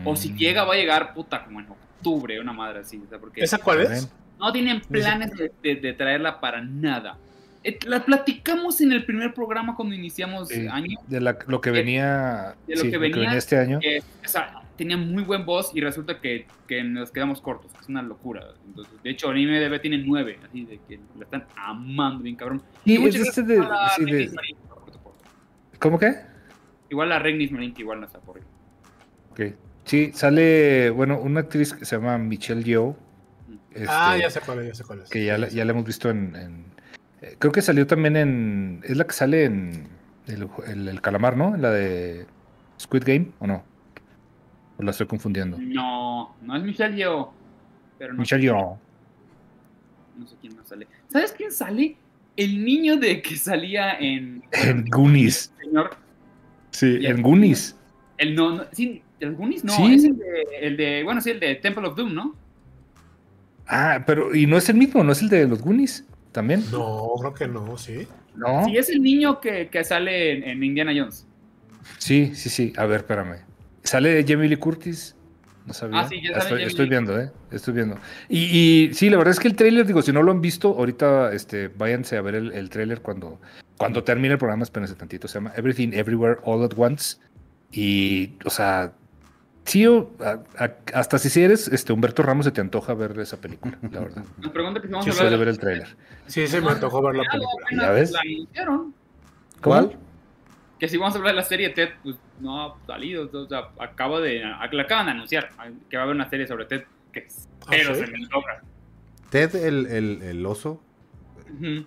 O 0.05 0.15
si 0.15 0.31
Mm. 0.31 0.37
llega, 0.37 0.63
va 0.63 0.73
a 0.73 0.77
llegar, 0.77 1.13
puta, 1.13 1.43
como 1.45 1.59
en 1.59 1.67
octubre, 1.69 2.39
una 2.39 2.53
madre 2.53 2.79
así. 2.79 3.01
o 3.05 3.07
sea, 3.09 3.19
porque 3.19 3.41
¿Esa 3.43 3.57
cuál 3.59 3.81
es? 3.81 4.09
no 4.39 4.51
tienen 4.51 4.81
planes 4.81 5.31
de, 5.37 5.51
de- 5.61 5.75
de 5.75 5.93
traerla 5.93 6.39
para 6.39 6.61
nada. 6.61 7.17
Eh, 7.63 7.77
La 7.85 8.03
platicamos 8.03 8.81
en 8.81 8.91
el 8.91 9.05
primer 9.05 9.33
programa 9.33 9.75
cuando 9.75 9.95
iniciamos 9.95 10.49
Sí, 10.49 10.67
año. 10.67 10.97
de 11.07 11.21
la- 11.21 11.37
lo 11.47 11.61
que 11.61 11.71
venía, 11.71 12.55
de 12.67 12.75
lo 12.75 12.81
sí, 12.81 12.87
que 12.87 12.93
lo 12.97 13.01
que 13.03 13.09
venía- 13.09 13.19
venía 13.21 13.37
este 13.37 13.57
año. 13.57 13.79
que, 13.79 13.99
o 13.99 14.27
sea, 14.27 14.62
tenía 14.77 14.97
muy 14.97 15.23
buen 15.23 15.45
voz 15.45 15.71
y 15.75 15.81
resulta 15.81 16.19
que, 16.19 16.47
que 16.67 16.83
nos 16.83 17.11
quedamos 17.11 17.41
cortos. 17.41 17.71
Es 17.81 17.87
una 17.89 18.01
locura. 18.01 18.43
Entonces, 18.65 18.93
de 19.03 19.09
hecho, 19.09 19.29
Anime 19.29 19.59
DB 19.59 19.79
tiene 19.81 19.97
nueve, 19.99 20.39
así 20.47 20.65
de 20.65 20.79
que 20.87 20.99
la 21.17 21.25
están 21.25 21.45
amando 21.55 22.23
bien 22.23 22.35
cabrón. 22.35 22.61
Y 22.85 22.95
es 23.07 23.15
este 23.15 23.43
de- 23.43 23.59
a 23.59 23.89
sí, 23.95 24.05
de- 24.05 24.29
Marín. 24.33 24.57
¿Cómo 25.79 25.99
que? 25.99 26.15
Igual 26.89 27.09
la 27.09 27.19
Regnis 27.19 27.51
Marín, 27.51 27.73
que 27.73 27.81
igual 27.81 27.99
no 27.99 28.05
está 28.05 28.19
por 28.19 28.37
ahí. 28.37 28.43
Ok. 29.31 29.55
Sí, 29.85 30.11
sale, 30.13 30.89
bueno, 30.91 31.19
una 31.19 31.41
actriz 31.41 31.73
que 31.73 31.83
se 31.85 31.95
llama 31.97 32.17
Michelle 32.17 32.63
Yeoh. 32.63 32.95
este, 33.71 33.87
Ah, 33.89 34.15
ya 34.17 34.29
sé 34.29 34.39
cuál 34.39 34.59
es, 34.59 34.67
ya 34.67 34.73
sé 34.75 34.83
cuál 34.83 34.99
es. 35.01 35.09
Que 35.09 35.25
ya, 35.25 35.37
la- 35.37 35.49
ya 35.49 35.65
la 35.65 35.71
hemos 35.71 35.83
visto 35.85 36.09
en, 36.09 36.35
en- 36.35 36.65
eh, 37.21 37.35
Creo 37.39 37.51
que 37.51 37.61
salió 37.61 37.85
también 37.87 38.15
en... 38.15 38.81
Es 38.83 38.95
la 38.95 39.05
que 39.05 39.13
sale 39.13 39.45
en 39.45 39.87
el, 40.27 40.47
el- 40.67 40.87
el 40.87 41.01
calamar, 41.01 41.35
¿no? 41.35 41.55
En 41.55 41.61
la 41.61 41.71
de 41.71 42.25
Squid 42.79 43.03
Game, 43.05 43.31
¿o 43.39 43.47
no? 43.47 43.63
¿O 44.77 44.83
la 44.83 44.91
estoy 44.91 45.07
confundiendo? 45.07 45.57
No, 45.59 46.35
no 46.41 46.55
es 46.55 46.63
Michelle 46.63 46.95
Yeoh. 46.95 47.31
Pero 47.97 48.13
no, 48.13 48.19
Michelle 48.19 48.41
Yeoh. 48.43 48.77
no 50.17 50.27
sé 50.27 50.35
quién 50.41 50.55
más 50.55 50.67
sale. 50.67 50.87
¿Sabes 51.09 51.31
quién 51.31 51.51
sale? 51.51 51.95
El 52.35 52.65
niño 52.65 52.97
de 52.97 53.21
que 53.21 53.35
salía 53.37 53.93
en... 53.99 54.43
En 54.51 54.85
Goonies. 54.89 55.53
Señor, 55.61 55.95
Sí, 56.71 57.05
en 57.05 57.21
Goonies. 57.21 57.75
el 58.17 58.33
no, 58.35 58.55
no 58.55 58.63
sí, 58.71 59.03
¿De 59.19 59.27
los 59.27 59.37
Goonies? 59.37 59.63
No, 59.63 59.73
Sí. 59.73 59.93
es 59.93 60.03
el 60.05 60.17
de, 60.17 60.43
el 60.61 60.77
de, 60.77 61.03
bueno, 61.03 61.21
sí, 61.21 61.29
el 61.29 61.39
de 61.39 61.55
Temple 61.55 61.87
of 61.87 61.95
Doom, 61.95 62.13
¿no? 62.15 62.35
Ah, 63.67 64.03
pero, 64.05 64.35
y 64.35 64.45
no 64.47 64.57
es 64.57 64.67
el 64.69 64.75
mismo, 64.75 65.03
no 65.03 65.11
es 65.11 65.21
el 65.21 65.29
de 65.29 65.47
los 65.47 65.61
Goonies, 65.61 66.05
también. 66.31 66.63
No, 66.71 67.11
creo 67.19 67.33
que 67.33 67.47
no, 67.47 67.77
sí. 67.77 68.07
No. 68.35 68.65
Sí, 68.65 68.75
es 68.77 68.89
el 68.89 69.01
niño 69.03 69.39
que, 69.39 69.69
que 69.69 69.83
sale 69.83 70.31
en, 70.33 70.43
en 70.43 70.63
Indiana 70.63 70.91
Jones. 70.95 71.27
Sí, 71.99 72.31
sí, 72.33 72.49
sí. 72.49 72.73
A 72.77 72.85
ver, 72.85 73.01
espérame. 73.01 73.37
¿Sale 73.83 74.23
Jamie 74.27 74.49
Lee 74.49 74.57
Curtis? 74.57 75.15
No 75.65 75.73
sabía. 75.73 76.01
Ah, 76.01 76.07
sí, 76.09 76.21
ya 76.21 76.37
estoy, 76.37 76.63
estoy 76.63 76.89
viendo, 76.89 77.17
¿eh? 77.19 77.31
Estoy 77.51 77.73
viendo. 77.73 77.97
Y, 78.27 78.39
y 78.89 78.93
sí, 78.93 79.09
la 79.09 79.17
verdad 79.17 79.31
es 79.31 79.39
que 79.39 79.47
el 79.47 79.55
tráiler, 79.55 79.85
digo, 79.85 80.01
si 80.01 80.11
no 80.11 80.21
lo 80.21 80.31
han 80.31 80.41
visto, 80.41 80.69
ahorita 80.69 81.31
este, 81.33 81.69
váyanse 81.69 82.17
a 82.17 82.21
ver 82.21 82.35
el, 82.35 82.51
el 82.51 82.69
tráiler 82.69 83.01
cuando, 83.01 83.39
cuando 83.77 84.03
termine 84.03 84.33
el 84.33 84.37
programa, 84.39 84.63
espérense 84.63 84.95
tantito. 84.95 85.27
Se 85.27 85.35
llama 85.35 85.53
Everything 85.55 85.89
Everywhere 85.93 86.39
All 86.43 86.63
at 86.65 86.71
Once. 86.75 87.17
Y, 87.71 88.33
o 88.43 88.49
sea, 88.49 88.91
sí, 89.63 89.87
o- 89.87 90.11
a- 90.19 90.39
a- 90.63 90.75
hasta 90.99 91.17
si 91.17 91.41
eres 91.41 91.69
este, 91.69 91.93
Humberto 91.93 92.23
Ramos, 92.23 92.45
se 92.45 92.51
te 92.51 92.59
antoja 92.59 92.93
ver 92.93 93.17
esa 93.19 93.37
película, 93.37 93.77
la 93.89 93.99
verdad. 94.01 94.23
Nos 94.39 94.51
pregunta 94.51 94.81
que 94.81 94.87
si 94.87 94.93
vamos 94.93 95.15
Sí, 95.15 95.23
a 95.25 95.29
ver 95.37 95.47
el 95.47 95.59
tráiler. 95.59 95.95
Sí, 96.27 96.45
se 96.47 96.59
me 96.59 96.71
antojó 96.71 97.01
ver 97.01 97.15
la 97.15 97.23
película. 97.31 97.65
¿Ya 97.87 97.91
ves? 97.91 98.11
La. 98.11 98.21
¿Cuál? 99.61 99.97
Que 100.83 100.89
si 100.89 100.97
vamos 100.97 101.15
a 101.15 101.17
hablar 101.19 101.31
de 101.33 101.37
la 101.37 101.45
serie 101.47 101.69
Ted, 101.69 101.91
pues 102.03 102.17
no 102.41 102.61
ha 102.61 102.75
salido. 102.85 103.29
O 103.31 103.47
sea, 103.47 103.69
acabo 103.79 104.19
de. 104.19 104.43
Acaban 104.43 105.05
de 105.05 105.11
anunciar 105.13 105.47
que 105.89 105.95
va 105.95 106.03
a 106.03 106.03
haber 106.03 106.13
una 106.17 106.29
serie 106.29 106.45
sobre 106.45 106.65
Ted. 106.65 106.83
Que 107.13 107.25
pero 107.69 107.95
¿sí? 107.95 108.01
se 108.01 108.07
me 108.11 108.17
antoja. 108.17 108.61
Ted, 109.29 109.55
el, 109.55 109.85
el, 109.87 110.21
el 110.23 110.45
oso. 110.45 110.81
Ujú. 111.53 111.85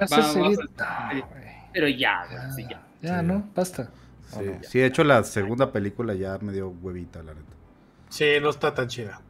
Esa 0.00 0.16
Va- 0.16 0.22
serie- 0.24 0.56
va 0.80 1.08
a- 1.10 1.14
No, 1.14 1.26
güey. 1.28 1.42
Pero 1.72 1.86
ya, 1.86 2.26
güey, 2.26 2.52
sí, 2.56 2.62
ya. 2.68 2.82
Ya, 3.00 3.20
Sí. 3.20 3.26
¿no? 3.26 3.48
Basta. 3.54 3.90
Sí, 4.26 4.38
Oh, 4.40 4.42
no. 4.42 4.58
sí, 4.64 4.78
de 4.80 4.86
hecho 4.86 5.04
la 5.04 5.22
segunda 5.22 5.70
película 5.70 6.12
ya 6.14 6.36
me 6.38 6.52
dio 6.52 6.68
huevita, 6.70 7.22
la 7.22 7.34
neta. 7.34 7.52
Sí, 8.08 8.24
no 8.42 8.50
está 8.50 8.74
tan 8.74 8.88
chida. 8.88 9.20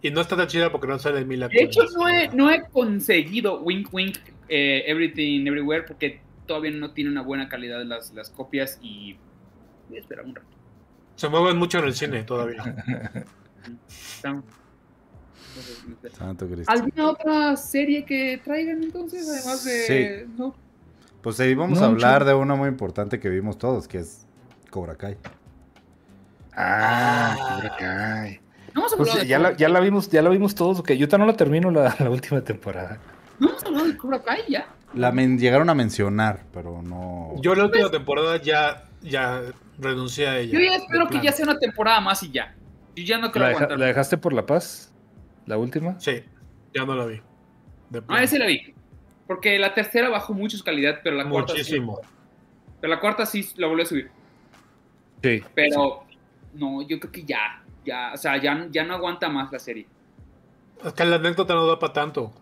Y 0.00 0.10
no 0.10 0.22
está 0.22 0.34
tan 0.34 0.46
chida 0.46 0.72
porque 0.72 0.86
no 0.86 0.98
sale 0.98 1.26
Mila 1.26 1.48
De 1.48 1.62
hecho, 1.62 1.82
no 1.94 2.08
he, 2.08 2.28
no 2.28 2.50
he 2.50 2.62
conseguido 2.70 3.60
Wink 3.60 3.92
Wink 3.92 4.16
eh, 4.48 4.84
Everything 4.86 5.46
Everywhere 5.46 5.82
porque 5.82 6.24
todavía 6.46 6.70
no 6.72 6.92
tiene 6.92 7.10
una 7.10 7.22
buena 7.22 7.48
calidad 7.48 7.82
las, 7.84 8.12
las 8.14 8.30
copias 8.30 8.78
y 8.80 9.16
voy 9.88 9.98
a 9.98 10.00
esperar 10.00 10.24
un 10.24 10.34
rato. 10.34 10.48
Se 11.16 11.28
mueven 11.28 11.56
mucho 11.56 11.78
en 11.78 11.84
el 11.86 11.94
cine 11.94 12.22
todavía. 12.24 12.62
Santo 16.16 16.46
Cristo. 16.46 16.70
¿Alguna 16.72 17.10
otra 17.10 17.56
serie 17.56 18.04
que 18.04 18.40
traigan 18.44 18.82
entonces? 18.82 19.28
Además 19.28 19.64
de. 19.64 20.28
¿no? 20.36 20.54
Pues 21.22 21.40
ahí 21.40 21.54
vamos 21.54 21.78
No, 21.80 21.84
a 21.86 21.88
hablar 21.88 22.24
de 22.24 22.34
una 22.34 22.54
muy 22.54 22.68
importante 22.68 23.18
que 23.18 23.28
vimos 23.28 23.58
todos, 23.58 23.88
que 23.88 23.98
es 23.98 24.26
Cobra 24.70 24.94
Kai. 24.96 25.16
Ah, 26.54 27.34
Ah. 27.38 27.54
Cobra 27.56 27.76
Kai. 27.76 28.40
No 28.74 28.80
hemos 28.82 28.94
Pues, 28.96 29.14
de 29.14 29.26
ya, 29.26 29.38
la, 29.38 29.56
ya 29.56 29.68
la 29.68 29.80
vimos, 29.80 30.10
ya 30.10 30.20
la 30.22 30.28
vimos 30.30 30.54
todos, 30.54 30.78
ok. 30.80 30.92
Yo 30.92 31.08
todavía 31.08 31.26
no 31.26 31.32
la 31.32 31.36
termino 31.36 31.70
la, 31.70 31.94
la 31.98 32.10
última 32.10 32.42
temporada. 32.42 32.98
No 33.38 33.48
hemos 33.48 33.64
hablado 33.64 33.86
de 33.86 33.96
Cobra 33.96 34.22
Kai 34.22 34.42
ya. 34.48 34.66
La 34.94 35.12
men- 35.12 35.38
llegaron 35.38 35.68
a 35.70 35.74
mencionar, 35.74 36.44
pero 36.52 36.80
no. 36.82 37.32
Yo 37.40 37.54
la 37.54 37.64
última 37.64 37.90
temporada 37.90 38.36
ya, 38.40 38.84
ya 39.02 39.42
renuncié 39.78 40.26
a 40.28 40.38
ella. 40.38 40.52
Yo 40.58 40.60
ya 40.64 40.76
espero 40.76 41.06
que 41.08 41.20
ya 41.20 41.32
sea 41.32 41.44
una 41.44 41.58
temporada 41.58 42.00
más 42.00 42.22
y 42.22 42.30
ya. 42.30 42.54
Yo 42.94 43.04
ya 43.04 43.18
no 43.18 43.30
quiero 43.30 43.46
¿La, 43.48 43.52
deja- 43.58 43.76
la 43.76 43.86
dejaste 43.86 44.16
por 44.16 44.32
la 44.32 44.46
paz? 44.46 44.92
¿La 45.44 45.58
última? 45.58 45.98
Sí, 46.00 46.22
ya 46.74 46.84
no 46.86 46.94
la 46.94 47.04
vi. 47.06 47.20
Ah, 48.08 48.22
ese 48.22 48.38
la 48.38 48.46
vi. 48.46 48.74
Porque 49.26 49.58
la 49.58 49.74
tercera 49.74 50.08
bajó 50.08 50.32
mucho 50.34 50.56
su 50.56 50.64
calidad, 50.64 51.00
pero 51.04 51.16
la 51.16 51.28
cuarta. 51.28 51.52
sí- 51.52 51.58
Muchísimo. 51.58 52.00
pero 52.80 52.94
la 52.94 53.00
cuarta 53.00 53.26
sí 53.26 53.46
la 53.56 53.66
volvió 53.66 53.84
a 53.84 53.86
subir. 53.86 54.10
Sí. 55.22 55.42
Pero 55.54 56.04
no, 56.54 56.82
yo 56.82 56.98
creo 57.00 57.12
que 57.12 57.24
ya. 57.24 57.62
Ya, 57.84 58.12
o 58.14 58.16
sea, 58.16 58.36
ya, 58.38 58.66
ya 58.70 58.82
no 58.84 58.94
aguanta 58.94 59.28
más 59.28 59.52
la 59.52 59.58
serie. 59.58 59.86
Es 60.84 60.92
que 60.92 61.04
la 61.04 61.16
anécdota 61.16 61.54
no 61.54 61.66
da 61.66 61.78
para 61.78 61.92
tanto, 61.92 62.32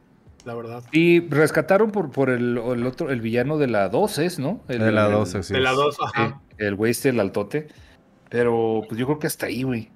la 0.44 0.54
verdad. 0.54 0.82
Y 0.92 1.20
rescataron 1.28 1.90
por, 1.90 2.10
por 2.10 2.30
el, 2.30 2.58
el 2.58 2.86
otro, 2.86 3.10
el 3.10 3.20
villano 3.20 3.58
de 3.58 3.66
la 3.66 3.88
2, 3.88 4.18
¿es, 4.18 4.38
no? 4.38 4.60
El, 4.68 4.78
de 4.80 4.92
la 4.92 5.06
el- 5.06 5.12
12, 5.12 5.42
sí. 5.42 5.54
De 5.54 5.60
la 5.60 5.72
2, 5.72 5.94
sí, 5.96 6.02
ajá. 6.14 6.40
el 6.58 6.74
güey 6.74 6.90
este, 6.92 7.08
el 7.10 7.20
altote. 7.20 7.68
Pero 8.30 8.82
pues 8.88 8.98
yo 8.98 9.06
creo 9.06 9.18
que 9.18 9.26
hasta 9.26 9.46
ahí, 9.46 9.62
güey. 9.62 9.90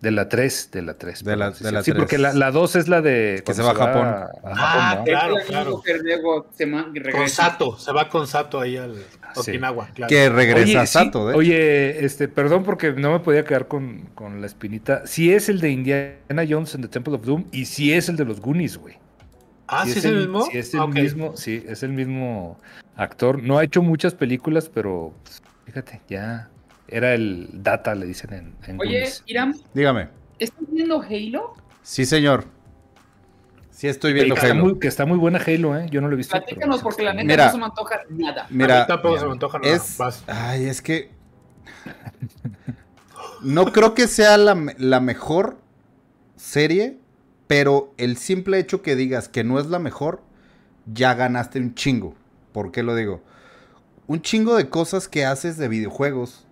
De 0.00 0.12
la 0.12 0.28
3, 0.28 0.70
de 0.70 0.82
la 0.82 0.94
3. 0.94 1.24
De 1.24 1.34
la- 1.36 1.52
sí, 1.52 1.64
de 1.64 1.70
sí. 1.70 1.74
la 1.74 1.82
Sí, 1.82 1.92
porque 1.92 2.18
3. 2.18 2.20
la, 2.20 2.32
la 2.34 2.50
2 2.52 2.76
es 2.76 2.86
la 2.86 3.00
de... 3.02 3.42
Que 3.44 3.52
se 3.52 3.62
va 3.62 3.72
a 3.72 3.74
Japón. 3.74 4.06
a 4.06 4.28
Ah, 4.44 4.54
Japón, 4.54 4.98
¿no? 4.98 5.04
Claro, 5.04 5.34
claro. 5.44 5.82
se 6.54 6.70
Con. 7.10 7.28
Sato, 7.28 7.76
se 7.78 7.92
va 7.92 8.08
con 8.08 8.26
Sato 8.28 8.60
ahí 8.60 8.76
al 8.76 8.94
Sí. 9.34 9.50
Okinawa, 9.50 9.88
claro. 9.94 10.08
Que 10.08 10.28
regresa 10.30 10.62
Oye, 10.78 10.86
sí, 10.86 10.92
Sato, 10.92 11.30
¿eh? 11.30 11.34
Oye, 11.34 12.04
este, 12.04 12.28
perdón 12.28 12.62
porque 12.62 12.92
no 12.92 13.10
me 13.12 13.18
podía 13.20 13.44
quedar 13.44 13.66
con, 13.68 14.08
con 14.14 14.40
la 14.40 14.46
espinita. 14.46 15.06
Sí 15.06 15.32
es 15.32 15.48
el 15.48 15.60
de 15.60 15.70
Indiana 15.70 16.46
Jones 16.48 16.74
en 16.76 16.82
The 16.82 16.88
Temple 16.88 17.14
of 17.16 17.24
Doom 17.26 17.44
y 17.52 17.64
sí 17.66 17.92
es 17.92 18.08
el 18.08 18.16
de 18.16 18.24
los 18.24 18.40
Goonies, 18.40 18.78
güey. 18.78 18.96
Ah, 19.68 19.84
¿sí 19.84 19.98
es 19.98 20.04
el 20.04 20.16
mismo? 20.18 20.42
Sí 20.50 20.58
es 20.58 20.74
el 20.74 20.80
Ah, 20.80 20.86
mismo, 20.86 21.36
sí, 21.36 21.64
es 21.68 21.82
el 21.82 21.92
mismo 21.92 22.58
actor. 22.96 23.42
No 23.42 23.58
ha 23.58 23.64
hecho 23.64 23.82
muchas 23.82 24.14
películas, 24.14 24.70
pero 24.72 25.12
pues, 25.22 25.42
fíjate, 25.66 26.00
ya 26.08 26.48
era 26.88 27.14
el 27.14 27.48
Data, 27.52 27.94
le 27.94 28.06
dicen 28.06 28.32
en, 28.32 28.54
en 28.66 28.80
Oye, 28.80 28.92
Goonies. 29.00 29.22
Iram, 29.26 29.54
Dígame. 29.74 30.08
¿estás 30.38 30.64
viendo 30.70 31.00
Halo? 31.02 31.54
Sí, 31.82 32.04
señor. 32.06 32.44
Sí 33.70 33.86
estoy 33.86 34.12
viendo 34.12 34.34
que, 34.34 34.40
está 34.40 34.52
Halo. 34.52 34.64
muy, 34.64 34.78
que 34.78 34.88
está 34.88 35.06
muy 35.06 35.18
buena 35.18 35.38
Halo, 35.46 35.78
¿eh? 35.78 35.86
Yo 35.90 36.00
no 36.00 36.08
lo 36.08 36.14
he 36.14 36.16
visto. 36.16 36.32
Platícanos, 36.36 36.82
porque 36.82 37.02
la 37.04 37.12
neta 37.12 37.26
Mira. 37.26 37.46
no 37.46 37.52
se 37.52 37.58
me 37.58 37.64
antoja 37.66 38.00
nada. 38.10 38.42
A 38.44 38.46
Mira, 38.50 38.80
mí 38.80 38.84
tampoco 38.88 39.18
se 39.20 39.26
me 39.26 39.32
antoja 39.32 39.58
nada. 39.58 39.74
es... 39.76 39.96
Vas. 39.98 40.24
Ay, 40.26 40.64
es 40.64 40.82
que... 40.82 41.10
No 43.42 43.66
creo 43.72 43.94
que 43.94 44.08
sea 44.08 44.36
la, 44.36 44.56
la 44.78 44.98
mejor 45.00 45.58
serie, 46.36 46.98
pero 47.48 47.92
el 47.96 48.18
simple 48.18 48.58
hecho 48.58 48.82
que 48.82 48.94
digas 48.94 49.28
que 49.28 49.42
no 49.42 49.58
es 49.58 49.66
la 49.66 49.80
mejor, 49.80 50.22
ya 50.86 51.14
ganaste 51.14 51.58
un 51.58 51.74
chingo. 51.74 52.14
¿Por 52.52 52.70
qué 52.70 52.82
lo 52.82 52.94
digo? 52.94 53.22
Un 54.06 54.22
chingo 54.22 54.54
de 54.54 54.68
cosas 54.68 55.08
que 55.08 55.24
haces 55.24 55.56
de 55.56 55.66
videojuegos, 55.68 56.46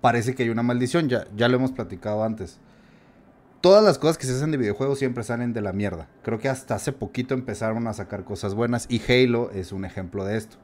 parece 0.00 0.34
que 0.34 0.42
hay 0.42 0.50
una 0.50 0.62
maldición, 0.64 1.08
ya, 1.08 1.26
ya 1.36 1.48
lo 1.48 1.56
hemos 1.56 1.72
platicado 1.72 2.24
antes. 2.24 2.58
Todas 3.60 3.84
las 3.84 3.98
cosas 3.98 4.18
que 4.18 4.26
se 4.26 4.34
hacen 4.34 4.50
de 4.50 4.56
videojuegos 4.56 4.98
siempre 4.98 5.22
salen 5.22 5.52
de 5.52 5.60
la 5.60 5.72
mierda. 5.72 6.08
Creo 6.24 6.40
que 6.40 6.48
hasta 6.48 6.74
hace 6.74 6.92
poquito 6.92 7.34
empezaron 7.34 7.86
a 7.86 7.92
sacar 7.92 8.24
cosas 8.24 8.54
buenas 8.54 8.88
y 8.90 9.00
Halo 9.00 9.52
es 9.52 9.70
un 9.70 9.84
ejemplo 9.84 10.24
de 10.24 10.36
esto. 10.36 10.56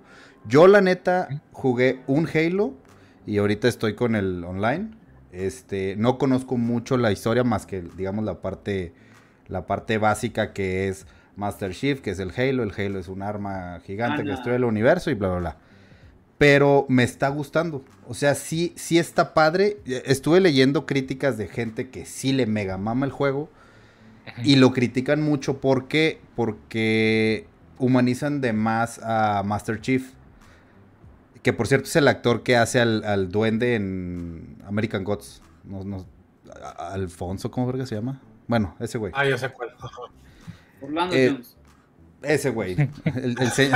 Yo 0.48 0.66
la 0.66 0.80
neta 0.80 1.28
jugué 1.52 2.02
un 2.08 2.28
Halo 2.28 2.74
y 3.24 3.38
ahorita 3.38 3.68
estoy 3.68 3.94
con 3.94 4.16
el 4.16 4.42
online. 4.42 4.90
Este, 5.30 5.94
no 5.96 6.18
conozco 6.18 6.56
mucho 6.56 6.96
la 6.96 7.12
historia 7.12 7.44
más 7.44 7.66
que 7.66 7.82
digamos 7.82 8.24
la 8.24 8.40
parte 8.40 8.92
la 9.48 9.66
parte 9.66 9.98
básica 9.98 10.52
que 10.52 10.88
es 10.88 11.06
Master 11.36 11.72
Chief, 11.72 12.00
que 12.00 12.10
es 12.10 12.18
el 12.18 12.30
Halo, 12.36 12.62
el 12.62 12.72
Halo 12.76 12.98
es 12.98 13.08
un 13.08 13.22
arma 13.22 13.80
gigante 13.84 14.22
que 14.24 14.30
destruye 14.30 14.56
el 14.56 14.64
universo 14.64 15.10
y 15.10 15.14
bla 15.14 15.28
bla 15.28 15.38
bla. 15.38 15.56
Pero 16.38 16.86
me 16.88 17.02
está 17.02 17.28
gustando. 17.28 17.84
O 18.06 18.14
sea, 18.14 18.34
sí, 18.36 18.72
sí 18.76 18.98
está 18.98 19.34
padre. 19.34 19.78
Estuve 20.04 20.38
leyendo 20.40 20.86
críticas 20.86 21.36
de 21.36 21.48
gente 21.48 21.90
que 21.90 22.04
sí 22.04 22.32
le 22.32 22.46
mega 22.46 22.78
mama 22.78 23.06
el 23.06 23.12
juego. 23.12 23.48
Y 24.44 24.56
lo 24.56 24.72
critican 24.72 25.22
mucho 25.22 25.60
porque, 25.60 26.20
porque 26.36 27.46
humanizan 27.78 28.40
de 28.40 28.52
más 28.52 29.00
a 29.02 29.42
Master 29.44 29.80
Chief. 29.80 30.12
Que 31.42 31.52
por 31.52 31.66
cierto 31.66 31.88
es 31.88 31.96
el 31.96 32.06
actor 32.08 32.42
que 32.42 32.56
hace 32.56 32.78
al, 32.80 33.04
al 33.04 33.30
duende 33.30 33.74
en 33.74 34.58
American 34.66 35.02
Gods. 35.04 35.40
No, 35.64 35.82
no- 35.82 36.04
a- 36.62 36.92
Alfonso, 36.92 37.50
¿cómo 37.50 37.66
verga 37.66 37.86
se 37.86 37.94
llama? 37.94 38.20
Bueno, 38.48 38.74
ese 38.80 38.98
güey. 38.98 39.12
Ah, 39.14 39.24
ya 39.24 39.38
sé 39.38 39.48
cuál. 39.50 39.70
Orlando 40.82 41.14
Eh, 41.14 41.28
Jones. 41.30 41.56
Ese 42.22 42.50
güey. 42.50 42.72
El, 43.04 43.36
el 43.40 43.50
se- 43.52 43.70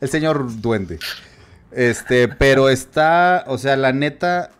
el 0.00 0.08
señor 0.08 0.60
duende. 0.60 0.98
Este, 1.72 2.28
pero 2.28 2.68
está, 2.68 3.44
o 3.48 3.58
sea, 3.58 3.76
la 3.76 3.92
neta, 3.92 4.50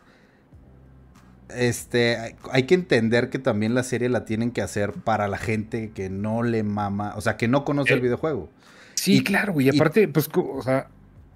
este, 1.54 2.16
hay- 2.16 2.36
hay 2.52 2.62
que 2.64 2.74
entender 2.74 3.30
que 3.30 3.38
también 3.38 3.74
la 3.74 3.82
serie 3.82 4.08
la 4.08 4.24
tienen 4.24 4.52
que 4.52 4.62
hacer 4.62 4.92
para 4.92 5.26
la 5.28 5.38
gente 5.38 5.90
que 5.90 6.08
no 6.08 6.42
le 6.42 6.62
mama, 6.62 7.14
o 7.16 7.20
sea, 7.20 7.36
que 7.36 7.48
no 7.48 7.64
conoce 7.64 7.92
el 7.94 7.98
Eh, 7.98 8.02
videojuego. 8.02 8.48
Sí, 8.94 9.16
Y- 9.18 9.24
claro, 9.24 9.52
güey. 9.54 9.66
y- 9.68 9.70
Y 9.72 9.76
aparte, 9.76 10.06
pues, 10.08 10.28
o 10.34 10.62
sea, 10.62 10.88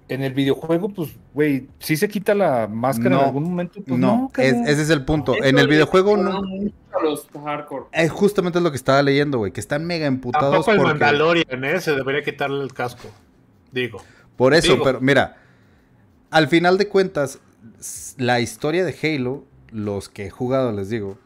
en 0.07 0.21
el 0.21 0.33
videojuego, 0.33 0.89
pues, 0.89 1.09
güey, 1.33 1.67
sí 1.79 1.97
se 1.97 2.07
quita 2.07 2.35
la 2.35 2.67
máscara 2.67 3.09
No, 3.11 3.19
en 3.21 3.25
algún 3.27 3.43
momento. 3.43 3.81
Pues, 3.85 3.99
no, 3.99 4.31
no, 4.37 4.43
es- 4.43 4.53
ese 4.67 4.81
es 4.83 4.89
el 4.89 5.03
punto. 5.05 5.33
Eso 5.33 5.43
En 5.43 5.57
el 5.57 5.67
videojuego 5.67 6.15
no. 6.17 6.37
a 6.37 7.03
los 7.03 7.27
hardcore. 7.43 7.85
Es 7.91 8.11
justamente 8.11 8.59
lo 8.61 8.69
que 8.71 8.77
estaba 8.77 9.01
leyendo, 9.01 9.39
güey, 9.39 9.51
que 9.51 9.59
están 9.59 9.85
mega 9.85 10.05
emputados 10.05 10.51
Tampoco 10.65 10.71
el 10.71 10.77
porque... 10.77 10.89
Mandalorian, 10.91 11.63
¿eh? 11.65 11.81
Se 11.81 11.95
debería 11.95 12.23
quitarle 12.23 12.63
el 12.63 12.73
casco. 12.73 13.07
Digo. 13.71 14.01
Por 14.37 14.53
eso, 14.53 14.73
Digo. 14.73 14.83
pero 14.83 15.01
mira, 15.01 15.37
al 16.29 16.47
final 16.47 16.77
de 16.77 16.87
cuentas, 16.87 17.39
la 18.17 18.39
historia 18.39 18.85
de 18.85 18.95
Halo, 19.01 19.43
los 19.71 20.07
que 20.09 20.27
he 20.27 20.29
jugado 20.29 20.71
les 20.71 20.89
digo, 20.89 21.17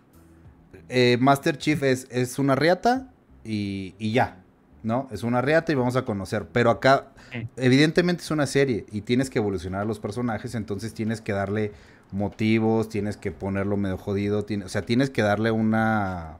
eh, 0.87 1.17
Master 1.19 1.57
Chief 1.57 1.83
es, 1.83 2.07
es 2.11 2.39
una 2.39 2.55
riata 2.55 3.11
y, 3.43 3.93
y 3.99 4.11
ya. 4.13 4.38
¿No? 4.83 5.07
Es 5.11 5.23
una 5.23 5.41
reata 5.41 5.71
y 5.71 5.75
vamos 5.75 5.95
a 5.95 6.03
conocer. 6.05 6.47
Pero 6.51 6.69
acá, 6.69 7.07
Sí. 7.31 7.47
evidentemente 7.57 8.23
es 8.23 8.31
una 8.31 8.45
serie 8.47 8.85
y 8.91 9.01
tienes 9.01 9.29
que 9.29 9.39
evolucionar 9.39 9.81
a 9.81 9.85
los 9.85 9.99
personajes, 9.99 10.55
entonces 10.55 10.93
tienes 10.93 11.21
que 11.21 11.31
darle 11.33 11.71
motivos, 12.11 12.89
tienes 12.89 13.17
que 13.17 13.31
ponerlo 13.31 13.77
medio 13.77 13.97
jodido, 13.97 14.43
tiene- 14.45 14.65
o 14.65 14.69
sea, 14.69 14.81
tienes 14.83 15.09
que 15.09 15.21
darle 15.21 15.51
una 15.51 16.37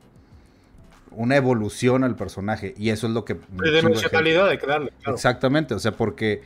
una 1.12 1.36
evolución 1.36 2.04
al 2.04 2.16
personaje 2.16 2.76
y 2.78 2.92
eso 2.92 3.08
es 3.08 3.14
lo 3.14 3.26
que 3.26 3.34
de 3.34 3.40
gente- 3.42 3.58
Tridimensionalidad 3.58 4.48
hay 4.50 4.58
que 4.60 4.68
darle, 4.68 4.92
claro. 5.02 5.16
Exactamente, 5.16 5.74
o 5.74 5.80
sea, 5.80 5.92
porque 5.94 6.42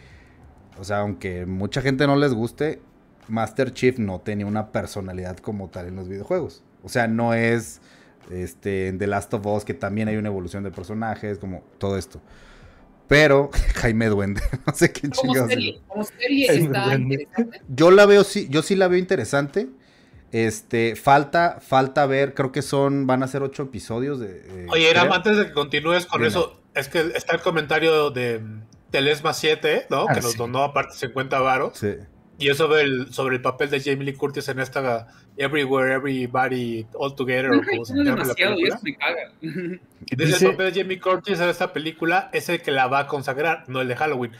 o 0.80 0.84
sea, 0.86 1.00
aunque 1.02 1.46
mucha 1.46 1.82
gente 1.82 2.08
no 2.08 2.16
les 2.16 2.34
guste, 2.34 2.82
Master 3.28 3.74
Chief 3.74 4.00
no 4.00 4.20
tenía 4.22 4.46
una 4.46 4.72
personalidad 4.72 5.38
como 5.38 5.68
tal 5.70 5.88
en 5.88 5.96
los 5.98 6.08
videojuegos. 6.08 6.64
O 6.82 6.90
sea, 6.90 7.08
no 7.08 7.34
es 7.34 7.80
este 8.32 8.88
en 8.88 8.98
The 9.00 9.08
Last 9.08 9.34
of 9.34 9.46
Us 9.46 9.66
que 9.66 9.74
también 9.74 10.08
hay 10.08 10.16
una 10.18 10.30
evolución 10.30 10.64
de 10.64 10.72
personajes, 10.72 11.38
como 11.40 11.64
todo 11.78 11.98
esto. 11.98 12.22
Pero 13.08 13.50
Jaime 13.76 14.08
Duende, 14.08 14.42
no 14.66 14.74
sé 14.74 14.92
qué 14.92 15.10
Como 15.10 15.22
chingados. 15.22 15.50
serie, 15.50 15.82
como 15.88 16.04
serie 16.04 16.50
Ay, 16.50 16.58
está 16.66 16.86
bueno. 16.86 17.04
interesante. 17.04 17.62
Yo 17.68 17.92
la 17.92 18.06
veo 18.06 18.24
sí, 18.24 18.48
yo 18.50 18.62
sí 18.62 18.76
la 18.76 18.88
veo 18.88 18.98
interesante. 19.00 19.68
Este, 20.32 20.96
falta, 20.96 21.60
falta 21.62 22.08
ver, 22.08 22.34
creo 22.34 22.52
que 22.52 22.64
son, 22.64 23.06
van 23.06 23.22
a 23.22 23.28
ser 23.28 23.44
ocho 23.44 23.64
episodios 23.64 24.20
de. 24.20 24.42
eh, 24.48 24.68
Oye, 24.72 24.90
creo. 24.90 25.14
antes 25.14 25.38
de 25.38 25.46
que 25.48 25.52
continúes 25.54 26.08
con 26.08 26.22
Dime. 26.22 26.30
eso, 26.30 26.60
es 26.74 26.88
que 26.88 27.02
está 27.16 27.36
el 27.36 27.42
comentario 27.42 28.10
de 28.10 28.42
Telesma 28.90 29.34
7, 29.34 29.86
¿no? 29.92 30.08
Ah, 30.10 30.14
que 30.14 30.22
nos 30.22 30.32
sí. 30.32 30.38
donó 30.40 30.64
aparte 30.64 30.96
50 30.96 31.40
varos. 31.40 31.78
Sí. 31.78 31.96
Y 32.44 32.50
es 32.50 32.58
sobre 32.58 32.82
el, 32.82 33.14
sobre 33.14 33.36
el 33.38 33.42
papel 33.42 33.70
de 33.70 33.80
Jamie 33.80 34.04
Lee 34.04 34.14
Curtis 34.16 34.50
en 34.50 34.60
esta 34.60 35.08
Everywhere, 35.38 35.94
Everybody, 35.94 36.86
All 36.94 37.16
Together, 37.16 37.52
o 37.52 37.54
Nunca 37.56 37.72
como 37.72 37.86
se 37.86 37.94
no 37.96 38.04
llama 38.04 38.26
la 38.26 38.34
película. 38.34 38.68
eso 38.76 38.80
me 38.84 38.96
caga. 38.98 39.32
Dice, 40.18 40.46
el 40.48 40.52
papel 40.52 40.74
de 40.74 40.82
Jamie 40.82 41.00
Curtis 41.00 41.40
en 41.40 41.48
esta 41.48 41.72
película 41.72 42.30
es 42.34 42.50
el 42.50 42.62
que 42.62 42.72
la 42.72 42.88
va 42.88 43.00
a 43.00 43.08
consagrar, 43.08 43.64
no 43.70 43.80
el 43.80 43.88
de 43.88 43.96
Halloween. 43.96 44.34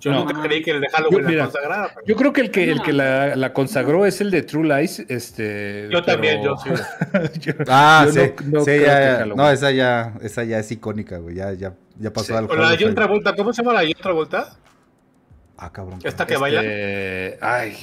Yo 0.00 0.12
No. 0.12 0.24
nunca 0.26 0.42
creí 0.42 0.62
que 0.62 0.72
el 0.72 0.82
de 0.82 0.88
Halloween 0.90 1.22
Yo- 1.22 1.28
mira, 1.28 1.38
la 1.38 1.50
consagrara. 1.50 1.88
pero- 1.94 2.06
Yo 2.06 2.16
creo 2.16 2.32
que 2.34 2.40
el 2.42 2.50
que, 2.50 2.64
el 2.70 2.76
No. 2.76 2.82
que 2.82 2.92
la, 2.92 3.36
la 3.36 3.52
consagró 3.54 4.04
es 4.04 4.20
el 4.20 4.30
de 4.30 4.42
True 4.42 4.68
Lies. 4.68 5.00
Este, 5.08 5.88
Yo 5.90 6.02
también, 6.04 6.42
yo 6.42 6.56
sí. 6.58 6.68
yo- 7.40 7.54
Ah, 7.68 8.04
yo 8.06 8.12
sí. 8.12 8.20
no- 8.44 8.58
no 8.58 8.64
sí, 8.66 8.78
ya. 8.80 9.24
No, 9.24 9.50
esa 9.50 9.70
ya, 9.70 10.12
esa 10.20 10.44
ya 10.44 10.58
es 10.58 10.70
icónica, 10.70 11.16
güey. 11.18 11.36
Ya, 11.36 11.54
ya, 11.54 11.72
ya 11.98 12.12
pasó 12.12 12.26
Sí. 12.26 12.32
al 12.34 12.46
Con 12.48 12.60
la 12.60 12.76
John. 12.78 12.94
Travolta, 12.94 13.34
¿cómo 13.34 13.52
se 13.54 13.62
llama 13.62 13.72
la 13.72 13.80
John 13.82 14.02
Travolta? 14.02 14.56
Ah, 15.58 15.72
cabrón. 15.72 15.98
Esta 16.04 16.26
que 16.26 16.34
Este, 16.34 16.40
baila. 16.40 17.56
Ay, 17.56 17.76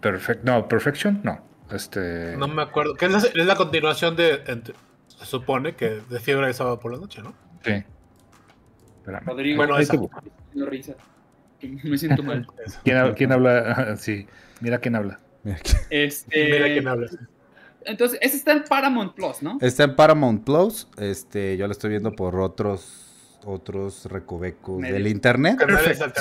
perfect, 0.00 0.44
no, 0.44 0.66
Perfection, 0.68 1.20
no. 1.22 1.40
Este, 1.70 2.34
No 2.36 2.48
me 2.48 2.62
acuerdo. 2.62 2.94
Que 2.94 3.06
es 3.06 3.12
la, 3.12 3.18
es 3.18 3.46
la 3.46 3.56
continuación 3.56 4.16
de, 4.16 4.42
se 5.06 5.24
supone 5.26 5.74
que 5.74 6.00
de 6.08 6.20
Fiebre 6.20 6.46
de 6.46 6.54
Sábado 6.54 6.78
por 6.80 6.92
la 6.92 6.98
Noche, 6.98 7.22
¿no? 7.22 7.34
sí. 7.64 7.82
Espérame. 8.98 9.26
Rodrigo, 9.26 9.56
Bueno, 9.56 9.74
Ahí 9.76 9.84
haciendo 9.84 10.10
risa. 10.66 10.94
Me 11.62 11.96
siento 11.98 12.22
mal. 12.22 12.46
¿Quién, 12.84 13.14
quién 13.14 13.32
habla? 13.32 13.96
sí, 13.98 14.26
mira 14.60 14.78
quién 14.78 14.96
habla. 14.96 15.20
Este, 15.90 16.44
Mira 16.52 16.66
quién 16.66 16.88
habla. 16.88 17.08
Entonces, 17.84 18.18
ese 18.20 18.36
está 18.36 18.52
en 18.52 18.64
Paramount 18.64 19.14
Plus, 19.14 19.42
¿no? 19.42 19.56
Está 19.60 19.84
en 19.84 19.96
Paramount 19.96 20.44
Plus. 20.44 20.88
Este, 20.98 21.56
yo 21.56 21.66
la 21.66 21.72
estoy 21.72 21.90
viendo 21.90 22.12
por 22.12 22.38
otros 22.38 23.07
otros 23.48 24.04
recovecos 24.06 24.80
del 24.82 25.06
internet. 25.06 25.58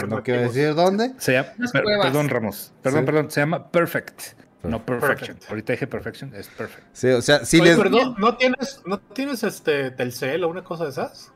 No 0.08 0.24
quiero 0.24 0.42
decir 0.42 0.74
dónde. 0.76 1.14
Se 1.18 1.34
llama, 1.34 1.50
Unas 1.58 1.72
per- 1.72 1.84
cuevas. 1.84 2.06
perdón, 2.08 2.30
Ramos. 2.30 2.72
Perdón, 2.82 3.02
Sí. 3.02 3.06
perdón. 3.06 3.32
Se 3.32 3.40
llama 3.42 3.72
Perfect. 3.72 4.22
No 4.64 4.84
Perfection. 4.86 5.28
Perfect. 5.36 5.50
Ahorita 5.50 5.74
dije 5.74 5.88
Perfection, 5.88 6.34
es 6.36 6.48
Perfect. 6.48 6.88
Sí, 6.92 7.08
o 7.10 7.22
sea, 7.22 7.46
sí 7.46 7.60
Oye, 7.62 7.76
les. 7.78 8.18
¿no 8.18 8.36
tienes, 8.38 8.82
¿no 8.86 9.00
tienes 9.00 9.44
este 9.44 9.92
Telcel 9.92 10.44
o 10.44 10.50
una 10.50 10.64
cosa 10.64 10.86
de 10.86 10.90
esas? 10.90 11.32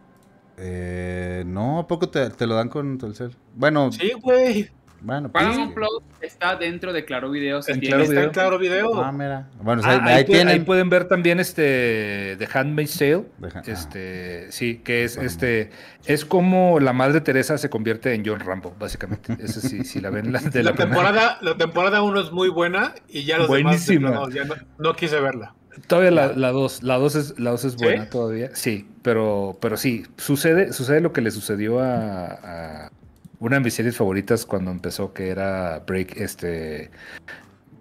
Eh, 0.58 1.44
no, 1.46 1.80
¿a 1.80 1.88
poco 1.88 2.10
te, 2.10 2.30
te 2.32 2.46
lo 2.48 2.56
dan 2.56 2.70
con 2.70 2.98
Telcel? 2.98 3.36
Bueno, 3.56 3.92
Sí, 3.92 4.12
güey. 4.22 4.70
Bueno, 5.02 5.30
pues. 5.32 5.44
Paramount 5.44 5.74
Plus 5.74 5.90
está 6.22 6.56
dentro 6.56 6.94
de 6.94 7.04
Claro 7.06 7.30
Videos. 7.32 7.68
En 7.70 7.80
tiene- 7.80 7.88
Claro 7.90 8.04
Está 8.04 8.12
Video. 8.14 8.24
en 8.26 8.32
Claro 8.34 8.58
Video. 8.60 9.04
Ah, 9.04 9.12
mira. 9.12 9.48
Bueno, 9.62 9.82
o 9.82 9.86
Ah, 9.86 9.90
sea, 9.96 10.06
ahí, 10.06 10.14
ahí, 10.14 10.24
puede- 10.26 10.40
ahí 10.40 10.46
tienen. 10.46 10.66
pueden 10.66 10.90
ver 10.90 11.06
también 11.08 11.40
este 11.40 12.36
The 12.38 12.48
Handmaid's 12.54 12.98
Tale. 12.98 13.26
Deja- 13.40 13.60
ah. 13.60 13.64
Este, 13.72 14.52
sí, 14.52 14.82
que 14.84 15.04
es 15.04 15.16
Bueno. 15.16 15.30
este 15.30 15.70
es 16.06 16.26
como 16.26 16.80
la 16.80 16.94
madre 16.94 17.22
Teresa 17.22 17.58
se 17.58 17.70
convierte 17.70 18.14
en 18.14 18.24
John 18.26 18.40
Rambo, 18.40 18.74
básicamente. 18.80 19.36
Ese 19.40 19.62
sí, 19.62 19.84
si 19.84 20.00
la 20.02 20.10
ven 20.10 20.32
la, 20.32 20.40
de 20.40 20.64
la, 20.64 20.72
la 20.72 20.76
primera. 20.76 20.96
temporada, 20.96 21.38
la 21.42 21.56
temporada 21.58 22.02
1 22.02 22.20
es 22.22 22.32
muy 22.32 22.50
buena 22.50 22.94
y 23.10 23.24
ya 23.24 23.38
los 23.38 23.48
demás 23.50 23.64
Buenísima. 23.64 24.10
plano, 24.12 24.30
ya 24.30 24.46
no, 24.46 24.56
no 24.78 24.94
quise 24.94 25.20
verla. 25.20 25.54
Todavía 25.88 26.12
la, 26.12 26.28
la 26.34 26.52
dos, 26.52 26.84
la 26.84 26.98
dos 26.98 27.16
es, 27.16 27.40
la 27.40 27.52
dos 27.52 27.64
es 27.64 27.74
¿Sí? 27.74 27.80
buena 27.84 28.10
todavía. 28.10 28.50
Sí, 28.54 28.88
pero, 29.04 29.58
pero 29.62 29.78
sí, 29.78 30.04
sucede, 30.18 30.74
sucede 30.74 31.00
lo 31.00 31.14
que 31.14 31.22
le 31.22 31.32
sucedió 31.32 31.80
a, 31.80 32.26
a 32.26 32.92
una 33.42 33.58
de 33.58 33.64
mis 33.64 33.74
series 33.74 33.98
favoritas 33.98 34.46
cuando 34.46 34.72
empezó, 34.72 35.14
que 35.14 35.30
era 35.30 35.80
Break, 35.80 36.16
este 36.16 36.92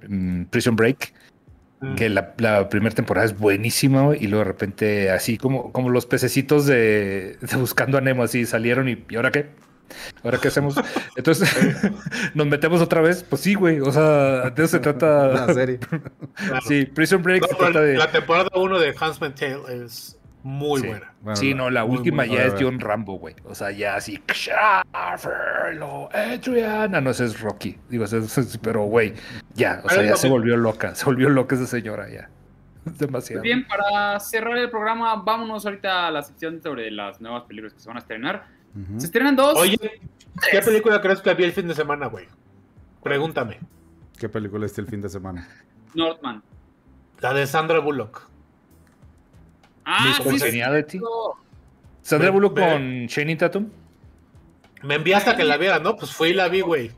mm, 0.09 0.45
Prison 0.45 0.75
Break. 0.75 1.13
Mm. 1.81 1.95
Que 1.95 2.09
la, 2.11 2.35
la 2.39 2.69
primera 2.69 2.95
temporada 2.95 3.25
es 3.27 3.39
buenísima 3.39 4.03
güey, 4.03 4.23
y 4.23 4.27
luego 4.27 4.45
de 4.45 4.51
repente 4.51 5.11
así 5.11 5.39
como, 5.39 5.73
como 5.73 5.89
los 5.89 6.05
pececitos 6.05 6.67
de, 6.67 7.39
de 7.41 7.57
Buscando 7.57 7.97
a 7.97 8.03
Nemo 8.03 8.23
así 8.23 8.45
salieron 8.45 8.89
y 8.89 9.03
¿y 9.09 9.17
ahora 9.17 9.31
qué? 9.31 9.49
¿Ahora 10.23 10.39
qué 10.39 10.49
hacemos? 10.49 10.75
Entonces 11.17 11.51
nos 12.35 12.47
metemos 12.47 12.81
otra 12.81 13.01
vez. 13.01 13.23
Pues 13.23 13.43
sí, 13.43 13.55
güey. 13.55 13.81
O 13.81 13.91
sea, 13.93 14.51
de 14.51 14.65
eso 14.65 14.77
se 14.77 14.81
trata. 14.81 15.29
La 15.29 15.55
serie. 15.55 15.79
Claro. 15.79 16.03
Sí, 16.67 16.87
Prison 16.87 17.23
Break 17.23 17.43
No, 17.43 17.49
se 17.49 17.55
trata 17.55 17.81
de. 17.81 17.97
La 17.97 18.11
temporada 18.11 18.49
1 18.55 18.79
de 18.79 18.91
Huntsman 18.91 19.35
Tale 19.35 19.85
es 19.85 20.20
muy 20.43 20.81
Sí. 20.81 20.87
buena. 20.89 21.13
Bueno, 21.21 21.37
sí, 21.37 21.55
no, 21.55 21.71
la 21.71 21.85
muy, 21.85 21.97
última 21.99 22.25
muy 22.25 22.35
ya 22.37 22.45
es. 22.45 22.55
John 22.59 22.81
Rambo, 22.81 23.19
güey. 23.19 23.35
O 23.45 23.55
sea, 23.55 23.71
ya 23.73 23.97
así. 23.97 24.19
"Xaverlo, 24.27 26.09
Adriana. 26.13 27.01
No, 27.01 27.11
ese 27.11 27.25
es 27.27 27.41
Rocky. 27.41 27.79
Digo, 27.89 28.05
ese 28.05 28.19
es- 28.19 28.59
pero 28.63 28.83
güey, 28.85 29.15
ya. 29.55 29.81
O 29.85 29.89
sea, 29.89 30.03
ya 30.03 30.17
se 30.17 30.29
volvió 30.29 30.57
loca. 30.57 30.95
Se 30.95 31.05
volvió 31.05 31.29
loca 31.29 31.55
esa 31.57 31.67
señora 31.67 32.09
ya. 32.09 32.31
Es 32.87 32.99
demasiado. 32.99 33.43
Bien, 33.43 33.67
para 33.67 34.19
cerrar 34.21 34.57
el 34.57 34.71
programa, 34.71 35.15
vámonos 35.17 35.67
ahorita 35.67 36.07
a 36.09 36.11
la 36.11 36.23
sección 36.23 36.63
sobre 36.63 36.91
las 36.91 37.21
nuevas 37.21 37.45
películas 37.45 37.75
que 37.75 37.81
se 37.81 37.89
van 37.89 37.97
a 37.97 38.01
estrenar. 38.01 38.47
Se 38.99 39.07
estrenan 39.07 39.35
dos. 39.35 39.59
Oye, 39.59 39.77
¿qué 40.51 40.61
película 40.63 41.01
crees 41.01 41.21
que 41.21 41.35
vi 41.35 41.43
el 41.45 41.53
fin 41.53 41.67
de 41.67 41.75
semana, 41.75 42.07
güey? 42.07 42.27
Pregúntame. 43.03 43.59
¿Qué 44.17 44.29
película 44.29 44.65
este 44.65 44.81
el 44.81 44.87
fin 44.87 45.01
de 45.01 45.09
semana? 45.09 45.49
Northman. 45.95 46.41
La 47.21 47.35
de 47.35 47.47
Sandra 47.49 47.81
Bullock. 47.81 48.30
Ah, 49.85 50.05
Miss 50.07 50.17
sí, 50.17 50.23
Congeniality. 50.23 50.99
sí. 50.99 51.05
Sandra 52.03 52.31
Bullock 52.31 52.59
con 52.59 53.07
Shane 53.07 53.37
Tatum. 53.37 53.69
Me 54.83 54.95
enviaste 54.95 55.31
a 55.31 55.37
que 55.37 55.45
la 55.45 55.57
viera, 55.59 55.79
¿no? 55.79 55.97
Pues 55.97 56.13
fui 56.13 56.31
y 56.31 56.35
la 56.35 56.49
vi, 56.49 56.61
güey. 56.63 56.91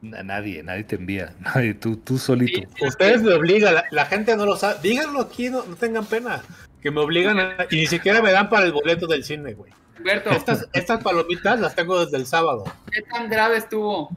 Na- 0.00 0.22
Nadie, 0.22 0.62
nadie 0.62 0.84
te 0.84 0.96
envía. 0.96 1.34
Nadie, 1.40 1.74
tú, 1.74 1.96
tú 1.96 2.16
solito. 2.18 2.60
Sí, 2.76 2.86
Ustedes 2.86 3.22
me 3.22 3.34
obligan, 3.34 3.74
la, 3.74 3.84
la 3.90 4.06
gente 4.06 4.36
no 4.36 4.46
lo 4.46 4.56
sabe. 4.56 4.78
Díganlo 4.82 5.20
aquí, 5.20 5.50
no, 5.50 5.64
no 5.64 5.76
tengan 5.76 6.06
pena. 6.06 6.42
Que 6.80 6.90
me 6.90 7.00
obligan 7.00 7.38
a... 7.40 7.56
Y 7.70 7.76
ni 7.76 7.86
siquiera 7.86 8.22
me 8.22 8.32
dan 8.32 8.48
para 8.48 8.64
el 8.66 8.72
boleto 8.72 9.06
del 9.06 9.24
cine, 9.24 9.54
güey. 9.54 9.72
Humberto, 9.98 10.30
Estas, 10.30 10.68
estas 10.72 11.02
palomitas 11.02 11.58
las 11.58 11.74
tengo 11.74 12.02
desde 12.04 12.16
el 12.18 12.26
sábado. 12.26 12.64
¿qué 12.92 13.02
tan 13.02 13.28
grave 13.28 13.56
estuvo? 13.56 14.10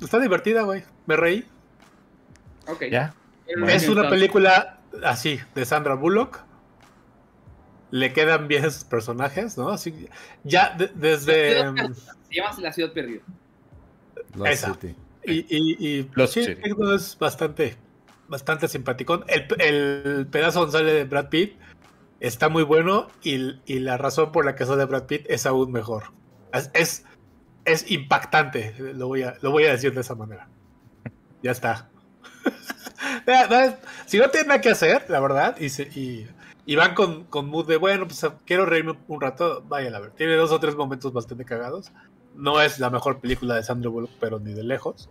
Está 0.00 0.18
divertida, 0.18 0.62
güey. 0.62 0.82
Me 1.06 1.16
reí. 1.16 1.46
Ok. 2.66 2.84
¿Ya? 2.90 3.14
Es 3.68 3.88
una 3.88 4.08
película 4.10 4.78
así, 5.04 5.38
de 5.54 5.64
Sandra 5.64 5.94
Bullock. 5.94 6.40
Le 7.98 8.12
quedan 8.12 8.48
bien 8.48 8.64
sus 8.70 8.84
personajes, 8.84 9.56
¿no? 9.56 9.70
Así, 9.70 10.08
ya 10.44 10.74
de- 10.76 10.90
desde... 10.94 11.50
Se 11.60 12.34
llama 12.34 12.56
La 12.60 12.72
Ciudad 12.72 12.92
Perdida. 12.92 13.22
Lost 14.34 14.50
Esa. 14.52 14.74
City. 14.74 14.94
Y, 15.24 15.46
y, 15.48 15.86
y 15.98 16.10
Lost 16.14 16.34
sí, 16.34 16.44
City. 16.44 16.60
es 16.94 17.16
bastante, 17.18 17.76
bastante 18.28 18.68
simpaticón. 18.68 19.24
El, 19.28 19.46
el 19.60 20.26
pedazo 20.26 20.60
donde 20.60 20.72
sale 20.78 20.92
de 20.92 21.04
Brad 21.04 21.28
Pitt 21.28 21.56
está 22.20 22.48
muy 22.48 22.62
bueno 22.64 23.08
y, 23.22 23.60
y 23.66 23.78
la 23.78 23.96
razón 23.96 24.32
por 24.32 24.44
la 24.44 24.54
que 24.56 24.66
sale 24.66 24.84
Brad 24.84 25.04
Pitt 25.04 25.24
es 25.28 25.46
aún 25.46 25.72
mejor. 25.72 26.12
Es, 26.52 26.70
es, 26.74 27.04
es 27.64 27.90
impactante, 27.90 28.74
lo 28.78 29.08
voy, 29.08 29.22
a, 29.22 29.36
lo 29.40 29.50
voy 29.50 29.64
a 29.64 29.72
decir 29.72 29.94
de 29.94 30.00
esa 30.02 30.14
manera. 30.14 30.48
Ya 31.42 31.50
está. 31.52 31.88
Si 34.06 34.18
no 34.18 34.30
tienen 34.30 34.48
nada 34.48 34.60
que 34.60 34.70
hacer, 34.70 35.04
la 35.08 35.20
verdad, 35.20 35.56
y, 35.58 35.68
se- 35.68 35.88
y, 35.94 36.28
y 36.66 36.74
van 36.76 36.94
con, 36.94 37.24
con 37.24 37.48
mood 37.48 37.66
de, 37.66 37.76
bueno, 37.78 38.06
pues 38.06 38.26
quiero 38.44 38.66
reírme 38.66 38.98
un 39.08 39.20
rato, 39.20 39.62
vayan 39.68 39.94
a 39.94 40.00
ver. 40.00 40.10
Tiene 40.10 40.34
dos 40.34 40.50
o 40.52 40.60
tres 40.60 40.74
momentos 40.74 41.12
bastante 41.12 41.44
cagados. 41.44 41.92
No 42.34 42.60
es 42.60 42.78
la 42.80 42.90
mejor 42.90 43.20
película 43.20 43.54
de 43.54 43.62
Sandra 43.62 43.88
Bullock, 43.88 44.10
pero 44.20 44.38
ni 44.40 44.52
de 44.52 44.62
lejos. 44.64 45.08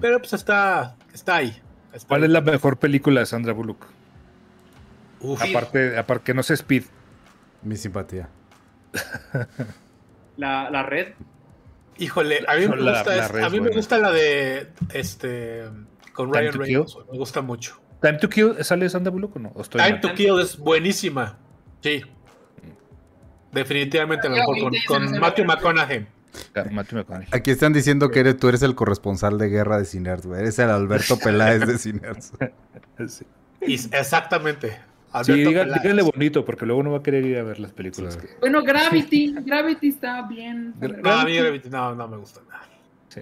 Pero 0.00 0.18
pues 0.18 0.32
está, 0.32 0.96
está 1.14 1.36
ahí. 1.36 1.56
Está 1.92 2.08
¿Cuál 2.08 2.22
ahí. 2.22 2.26
es 2.26 2.32
la 2.32 2.40
mejor 2.40 2.78
película 2.78 3.20
de 3.20 3.26
Sandra 3.26 3.52
Bullock? 3.52 3.86
Uf, 5.20 5.40
Aparte, 5.42 5.96
aparte 5.98 6.24
que 6.24 6.34
no 6.34 6.42
sé 6.42 6.54
Speed. 6.54 6.84
Mi 7.62 7.76
simpatía. 7.76 8.28
La, 10.36 10.70
la 10.70 10.82
red. 10.82 11.08
híjole, 11.98 12.40
a 12.48 12.56
mí, 12.56 12.66
me 12.68 12.76
La- 12.76 12.92
gusta, 12.98 13.16
la 13.16 13.28
red 13.28 13.42
a 13.44 13.50
mí 13.50 13.60
me 13.60 13.70
gusta 13.70 13.98
la 13.98 14.10
de 14.10 14.70
este 14.94 15.64
con 16.14 16.32
Ryan 16.32 16.54
Reynolds. 16.54 16.96
Me 17.12 17.18
gusta 17.18 17.42
mucho. 17.42 17.78
Time 18.00 18.18
to 18.18 18.28
Kill, 18.28 18.64
¿sale 18.64 18.88
Sandra 18.88 19.10
Bullock 19.10 19.36
o 19.36 19.38
no? 19.38 19.52
¿O 19.54 19.62
estoy 19.62 19.80
Time 19.80 19.92
mal? 19.92 20.00
to 20.00 20.14
Kill 20.14 20.40
es 20.40 20.56
buenísima. 20.58 21.38
Sí. 21.82 22.02
Definitivamente 23.52 24.26
a 24.26 24.30
lo 24.30 24.36
Ya, 24.36 24.42
mejor 24.46 24.72
con, 24.86 25.20
Matthew 25.20 25.44
McConaughey. 25.44 26.06
Claro, 26.52 26.70
Matthew 26.70 26.98
McConaughey. 27.00 27.28
Aquí 27.32 27.50
están 27.50 27.72
diciendo 27.72 28.10
que 28.10 28.20
eres, 28.20 28.36
tú 28.36 28.48
eres 28.48 28.62
el 28.62 28.74
corresponsal 28.76 29.38
de 29.38 29.48
guerra 29.48 29.78
de 29.78 29.84
Cinerts, 29.84 30.26
güey. 30.26 30.40
Eres 30.40 30.58
el 30.60 30.70
Alberto 30.70 31.18
Peláez 31.22 31.66
de 31.66 31.78
Cinerts. 31.78 32.32
Sí, 33.08 33.24
exactamente. 33.92 34.78
Sí, 35.24 35.32
diga- 35.32 35.64
díganle 35.82 36.02
bonito, 36.02 36.44
porque 36.44 36.64
luego 36.66 36.84
no 36.84 36.92
va 36.92 36.98
a 36.98 37.02
querer 37.02 37.26
ir 37.26 37.36
a 37.38 37.42
ver 37.42 37.58
las 37.58 37.72
películas. 37.72 38.14
Sí. 38.14 38.20
que- 38.20 38.28
Bueno, 38.38 38.62
Gravity, 38.62 39.34
Gravity 39.44 39.88
está 39.88 40.22
bien. 40.28 40.72
No, 41.02 41.10
a 41.10 41.24
mí 41.24 41.36
Gravity 41.36 41.68
no, 41.68 41.96
no 41.96 42.06
me 42.06 42.16
gusta 42.16 42.40
nada. 42.48 42.62
Sí. 43.08 43.20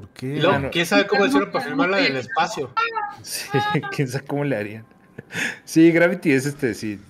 ¿Por 0.00 0.08
qué? 0.10 0.26
luego, 0.36 0.50
Bueno. 0.52 0.68
¿quién 0.70 0.84
sabe 0.84 1.06
cómo 1.06 1.24
hicieron 1.24 1.50
para 1.50 1.64
filmarla 1.64 2.00
en 2.00 2.06
el 2.12 2.16
espacio? 2.18 2.70
Sí, 3.22 3.48
quién 3.92 4.08
sabe 4.08 4.26
cómo 4.26 4.44
le 4.44 4.56
harían. 4.56 4.84
Sí, 5.64 5.90
Gravity 5.90 6.32
es 6.32 6.44
este, 6.44 6.74
sí, 6.74 7.00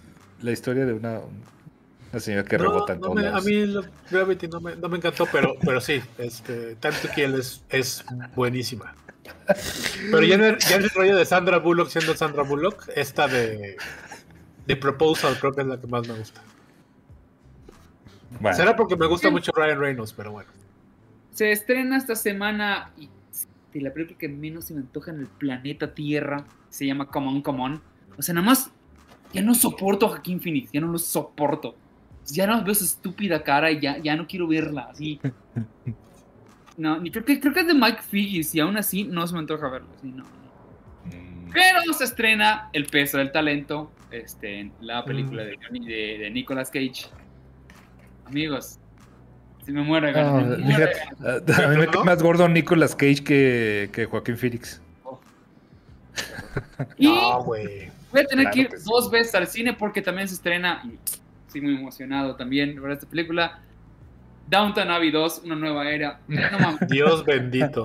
la 0.40 0.52
historia 0.52 0.86
de 0.86 0.92
una, 0.92 1.18
una 2.12 2.20
señora 2.20 2.44
que 2.44 2.56
No, 2.58 2.64
rebota 2.64 2.92
en 2.92 3.00
no 3.00 3.06
todos 3.08 3.16
me- 3.16 3.26
a 3.28 3.40
mí 3.40 3.66
lo- 3.66 3.84
Gravity 4.10 4.46
no 4.46 4.60
me, 4.60 4.76
no 4.76 4.88
me 4.88 4.98
encantó, 4.98 5.26
pero, 5.32 5.54
pero 5.64 5.80
sí, 5.80 6.00
este, 6.18 6.76
Time 6.76 6.94
to 7.02 7.08
Kill 7.12 7.34
es, 7.34 7.64
es 7.70 8.04
buenísima. 8.36 8.94
Pero 10.12 10.22
ya 10.22 10.36
en, 10.36 10.44
el, 10.44 10.58
ya 10.58 10.76
en 10.76 10.82
el 10.84 10.90
rollo 10.90 11.16
de 11.16 11.24
Sandra 11.26 11.58
Bullock 11.58 11.88
siendo 11.88 12.14
Sandra 12.16 12.44
Bullock, 12.44 12.88
esta 12.94 13.26
de, 13.26 13.76
de 14.66 14.76
Proposal 14.76 15.36
creo 15.40 15.52
que 15.52 15.62
es 15.62 15.66
la 15.66 15.80
que 15.80 15.88
más 15.88 16.06
me 16.06 16.14
gusta. 16.14 16.40
Bueno, 18.38 18.56
Será 18.56 18.76
porque 18.76 18.96
me 18.96 19.06
gusta 19.06 19.30
mucho 19.30 19.50
Ryan 19.52 19.80
Reynolds, 19.80 20.12
pero 20.12 20.30
bueno. 20.30 20.50
Se 21.36 21.52
estrena 21.52 21.98
esta 21.98 22.14
semana 22.14 22.92
y, 22.96 23.10
la 23.78 23.92
película 23.92 24.16
que 24.18 24.26
menos 24.26 24.64
se 24.64 24.72
me 24.72 24.80
antoja 24.80 25.10
en 25.10 25.20
el 25.20 25.26
planeta 25.26 25.92
Tierra 25.92 26.46
se 26.70 26.86
llama 26.86 27.08
Come 27.08 27.28
On, 27.28 27.42
Come 27.42 27.62
On. 27.62 27.82
O 28.16 28.22
sea, 28.22 28.34
nada 28.34 28.46
más 28.46 28.70
ya 29.34 29.42
no 29.42 29.54
soporto 29.54 30.06
a 30.06 30.08
Joaquín 30.08 30.40
Phoenix, 30.40 30.72
ya 30.72 30.80
no 30.80 30.86
lo 30.86 30.96
soporto. 30.96 31.76
Ya 32.24 32.46
no 32.46 32.64
veo 32.64 32.74
su 32.74 32.84
estúpida 32.84 33.42
cara 33.42 33.70
y 33.70 33.80
ya, 33.80 33.98
ya 33.98 34.16
no 34.16 34.26
quiero 34.26 34.48
verla 34.48 34.88
así. 34.90 35.20
No, 36.78 37.00
ni 37.00 37.10
creo 37.10 37.24
que, 37.24 37.40
creo 37.40 37.54
que 37.54 37.60
es 37.60 37.66
de 37.66 37.72
Mike 37.72 38.02
Figgis 38.02 38.54
y 38.54 38.60
aún 38.60 38.76
así 38.76 39.04
no 39.04 39.26
se 39.26 39.32
me 39.32 39.38
antoja 39.38 39.66
verlo. 39.70 39.88
así, 39.96 40.12
no, 40.12 40.24
mm, 40.24 41.50
Pero 41.50 41.94
se 41.94 42.04
estrena 42.04 42.68
El 42.74 42.84
peso 42.84 43.16
del 43.16 43.32
talento, 43.32 43.90
este, 44.10 44.70
la 44.82 45.02
película 45.02 45.42
de, 45.42 45.56
de, 45.72 46.18
de 46.18 46.30
Nicolas 46.30 46.70
Cage. 46.70 47.06
Amigos, 48.26 48.78
si 49.66 49.72
me 49.72 49.82
muero 49.82 50.06
no, 50.12 50.34
me 50.34 50.46
muero 50.46 50.56
de 50.56 50.64
fíjate, 50.64 51.00
ganas. 51.20 51.58
a 51.58 51.64
a 51.64 51.68
mí 51.68 51.76
me 51.76 51.86
¿No? 51.86 51.90
cae 51.92 52.04
más 52.04 52.22
gordo 52.22 52.48
Nicolas 52.48 52.94
Cage 52.94 53.24
que, 53.24 53.90
que 53.92 54.04
Joaquín 54.06 54.36
Phoenix. 54.38 54.80
Y 56.96 57.08
No, 57.08 57.42
güey. 57.42 57.90
voy 58.12 58.20
a 58.20 58.24
tener 58.24 58.44
Claro 58.44 58.54
que 58.54 58.60
ir 58.60 58.68
que 58.68 58.78
sí. 58.78 58.84
dos 58.88 59.10
veces 59.10 59.34
al 59.34 59.46
cine 59.46 59.74
porque 59.74 60.00
también 60.00 60.28
se 60.28 60.34
estrena, 60.34 60.82
y 60.84 60.96
estoy 61.46 61.60
muy 61.60 61.74
emocionado 61.74 62.34
también 62.36 62.80
por 62.80 62.90
esta 62.90 63.06
película, 63.06 63.60
Downton 64.48 64.90
Abbey 64.90 65.10
2, 65.10 65.42
una 65.44 65.56
nueva 65.56 65.90
era. 65.90 66.20
No 66.28 66.58
mames, 66.60 66.80
Dios 66.88 67.24
bendito. 67.24 67.84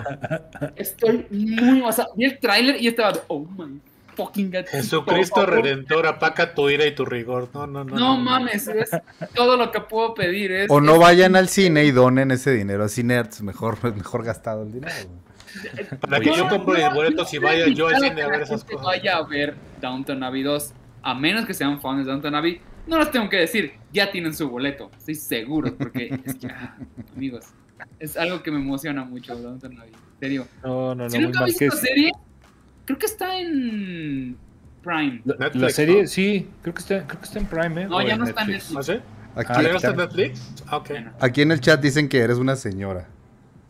estoy 0.76 1.26
muy... 1.32 1.82
O 1.82 1.92
sea, 1.92 2.06
vi 2.16 2.26
el 2.26 2.38
tráiler 2.40 2.80
y 2.82 2.88
estaba, 2.88 3.14
oh 3.28 3.40
my 3.58 3.80
fucking 4.26 4.52
god. 4.52 4.66
Jesucristo. 4.70 5.46
Redentor, 5.46 6.08
apaca 6.08 6.54
tu 6.54 6.70
ira 6.70 6.86
y 6.86 6.94
tu 6.96 7.06
rigor. 7.06 7.50
No, 7.54 7.68
no, 7.68 7.84
no. 7.84 7.96
No 7.96 8.18
mames, 8.18 8.68
es 8.68 8.90
todo 9.36 9.58
lo 9.58 9.72
que 9.72 9.82
puedo 9.82 10.14
pedir. 10.14 10.52
Es, 10.52 10.70
O 10.70 10.80
no 10.82 10.94
es- 10.94 11.00
vayan 11.00 11.36
al 11.36 11.48
cine 11.50 11.84
y 11.86 11.92
donen 11.92 12.32
ese 12.32 12.52
dinero 12.52 12.84
a 12.84 12.90
Cinerts. 12.90 13.42
Mejor, 13.42 13.78
mejor 13.96 14.24
gastado 14.24 14.64
el 14.64 14.72
dinero. 14.74 14.94
Para 16.00 16.20
que 16.20 16.34
yo 16.34 16.48
compre 16.48 16.84
mis 16.84 16.94
boletos 16.94 17.34
y 17.34 17.38
vaya 17.38 17.68
yo 17.68 17.88
al 17.88 18.00
cine 18.00 18.22
a 18.22 18.28
ver 18.28 18.42
esas 18.42 18.64
Que 18.64 18.74
cosas. 18.74 18.86
Vaya 18.88 19.18
a 19.18 19.24
ver 19.28 19.56
Downton 19.82 20.24
Abbey 20.24 20.44
2, 20.44 20.74
a 21.04 21.14
menos 21.14 21.46
que 21.46 21.54
sean 21.54 21.82
fans 21.82 22.06
de 22.06 22.12
Downton 22.12 22.36
Abbey. 22.36 22.62
No 22.88 22.98
les 22.98 23.12
tengo 23.12 23.30
que 23.30 23.38
decir, 23.38 23.74
ya 23.94 24.12
tienen 24.12 24.34
su 24.34 24.50
boleto, 24.50 24.90
estoy 24.98 25.16
seguro, 25.16 25.76
porque 25.78 26.18
es 26.26 26.36
que, 26.36 26.48
ah, 26.48 26.78
amigos, 27.16 27.46
es 28.00 28.16
algo 28.18 28.42
que 28.42 28.50
me 28.52 28.58
emociona 28.60 29.04
mucho 29.04 29.36
Downton 29.36 29.78
Abbey. 29.78 29.92
En 29.92 30.20
serio. 30.20 30.48
No, 30.64 30.96
no, 30.96 31.04
no, 31.04 31.10
si 31.10 31.18
muy 31.18 31.26
nunca 31.28 31.46
que 31.58 31.68
la 31.68 31.72
serie, 31.76 32.12
creo 32.96 33.00
que 33.00 33.06
está 33.06 33.40
en 33.40 34.38
Prime. 34.84 35.22
La, 35.26 35.36
Netflix, 35.36 35.62
la 35.62 35.70
serie, 35.70 36.02
¿no? 36.04 36.08
sí, 36.08 36.50
creo 36.62 36.74
que 36.74 36.80
está, 36.82 37.08
creo 37.08 37.20
que 37.20 37.26
está 37.26 37.40
en 37.40 37.46
Prime, 37.46 37.82
¿eh? 37.84 37.86
No, 37.88 37.98
O 37.98 38.02
ya 38.02 38.14
en 38.14 38.20
no 38.20 38.26
está 38.26 38.42
en 38.44 38.48
Netflix. 38.52 38.78
¿Ah, 38.78 38.84
sí? 38.84 39.00
Aquí, 39.36 39.52
Ah, 39.56 39.62
¿Ya 39.62 39.70
no 39.70 39.76
está 39.78 39.90
en. 39.92 39.98
Netflix? 39.98 40.54
Ah, 40.68 40.78
ok. 40.78 40.88
Bueno. 40.90 41.12
aquí 41.20 41.42
en 41.42 41.52
el 41.52 41.60
chat 41.62 41.82
dicen 41.82 42.10
que 42.10 42.20
eres 42.20 42.38
una 42.38 42.56
señora. 42.56 43.08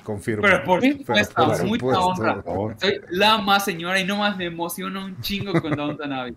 Confirmo. 0.03 0.41
Pero 0.41 0.63
por 0.63 0.82
supuesto, 0.82 1.55
supuesto, 1.55 1.88
honra. 1.88 2.41
por. 2.41 2.80
Soy 2.80 2.99
la 3.09 3.38
más 3.38 3.63
señora 3.65 3.99
y 3.99 4.05
no 4.05 4.17
más 4.17 4.36
me 4.38 4.45
emociona 4.45 5.05
un 5.05 5.22
chingo 5.22 5.61
con 5.61 5.76
Downton 5.76 6.11
Abbey. 6.11 6.36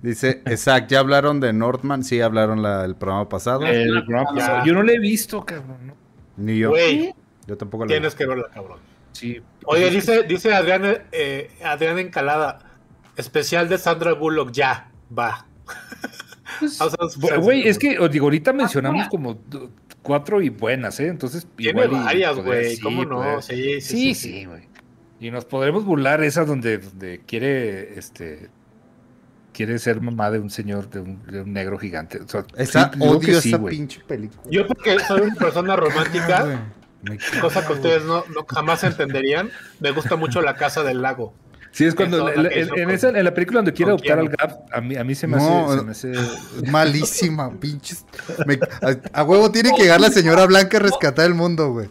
Dice, 0.00 0.42
exacto, 0.46 0.92
¿ya 0.92 1.00
hablaron 1.00 1.40
de 1.40 1.52
Northman? 1.52 2.04
Sí, 2.04 2.20
hablaron 2.20 2.62
la, 2.62 2.84
el 2.84 2.94
programa 2.94 3.28
pasado. 3.28 3.66
El 3.66 4.04
programa 4.04 4.34
pasado. 4.34 4.64
Yo 4.66 4.72
no 4.74 4.82
lo 4.82 4.90
he 4.92 4.98
visto, 4.98 5.44
cabrón. 5.44 5.86
¿no? 5.86 5.94
Ni 6.36 6.58
yo. 6.58 6.70
Güey, 6.70 7.14
Yo 7.46 7.56
tampoco 7.56 7.84
lo 7.84 7.88
vi. 7.88 7.94
tienes 7.94 8.14
que 8.14 8.26
verla, 8.26 8.46
cabrón. 8.52 8.78
Sí. 9.14 9.40
Oye, 9.64 9.88
dice, 9.90 10.24
dice 10.24 10.52
Adrián, 10.52 10.82
eh, 11.12 11.50
Adrián 11.64 11.98
Encalada, 11.98 12.58
especial 13.16 13.68
de 13.68 13.78
Sandra 13.78 14.12
Bullock, 14.12 14.50
ya, 14.52 14.90
va. 15.16 15.46
Pues, 16.60 16.80
O 16.80 16.90
sea, 17.08 17.36
Güey, 17.38 17.66
es 17.66 17.78
que 17.78 17.96
digo, 18.10 18.26
ahorita 18.26 18.50
Ah, 18.50 18.54
mencionamos 18.54 19.08
como 19.08 19.40
cuatro 20.02 20.42
y 20.42 20.50
buenas, 20.50 21.00
¿eh? 21.00 21.08
Entonces, 21.08 21.46
Tiene 21.56 21.84
igual 21.84 22.04
varias, 22.04 22.36
güey, 22.36 22.76
sí, 22.76 22.82
¿cómo 22.82 23.04
no? 23.04 23.40
Sí, 23.40 23.80
sí, 23.80 23.80
Sí, 23.80 24.14
sí, 24.14 24.44
güey. 24.44 24.68
Y 25.20 25.30
nos 25.30 25.44
podremos 25.46 25.84
burlar 25.84 26.22
esa 26.22 26.44
donde, 26.44 26.78
donde 26.78 27.20
quiere, 27.26 27.98
este, 27.98 28.50
quiere 29.54 29.78
ser 29.78 30.00
mamá 30.02 30.30
de 30.30 30.38
un 30.40 30.50
señor, 30.50 30.90
de 30.90 31.00
un, 31.00 31.24
de 31.24 31.40
un 31.40 31.52
negro 31.52 31.78
gigante. 31.78 32.20
O 32.20 32.28
sea, 32.28 32.44
Esa, 32.56 32.90
odio 33.00 33.40
sí, 33.40 33.48
esa 33.48 33.56
güey. 33.56 33.74
pinche 33.76 34.00
película. 34.06 34.42
Yo 34.50 34.66
porque 34.66 34.98
soy 35.00 35.22
una 35.22 35.34
persona 35.36 35.76
romántica, 35.76 36.68
cosa 37.40 37.66
que 37.66 37.72
ustedes 37.72 38.04
no, 38.04 38.24
no 38.34 38.44
jamás 38.48 38.84
entenderían, 38.84 39.50
me 39.80 39.90
gusta 39.92 40.16
mucho 40.16 40.40
La 40.42 40.54
Casa 40.56 40.82
del 40.82 41.02
Lago. 41.02 41.34
Sí, 41.72 41.84
es 41.84 41.94
cuando 41.96 42.28
en, 42.30 42.42
la 42.44 42.48
esa, 42.50 43.08
en 43.08 43.24
la 43.24 43.34
película 43.34 43.58
donde 43.58 43.72
quiere 43.72 43.90
adoptar 43.90 44.20
al. 44.20 44.28
Gap, 44.28 44.60
a 44.72 44.80
mí, 44.80 44.94
a 44.96 45.02
mí 45.02 45.14
se 45.16 45.26
me 45.26 45.36
No, 45.38 45.72
hace, 45.72 45.78
se 45.78 45.84
me 45.84 46.18
hace- 46.18 46.36
güey. 46.60 46.70
Malísima, 46.70 47.50
pinches. 47.58 48.04
Me- 48.46 48.60
a, 48.80 49.20
a 49.20 49.24
huevo 49.24 49.50
tiene 49.50 49.72
que 49.74 49.82
llegar 49.82 50.00
la 50.00 50.10
señora 50.10 50.46
blanca 50.46 50.76
a 50.76 50.80
rescatar 50.80 51.26
el 51.26 51.34
mundo, 51.34 51.70
güey. 51.72 51.88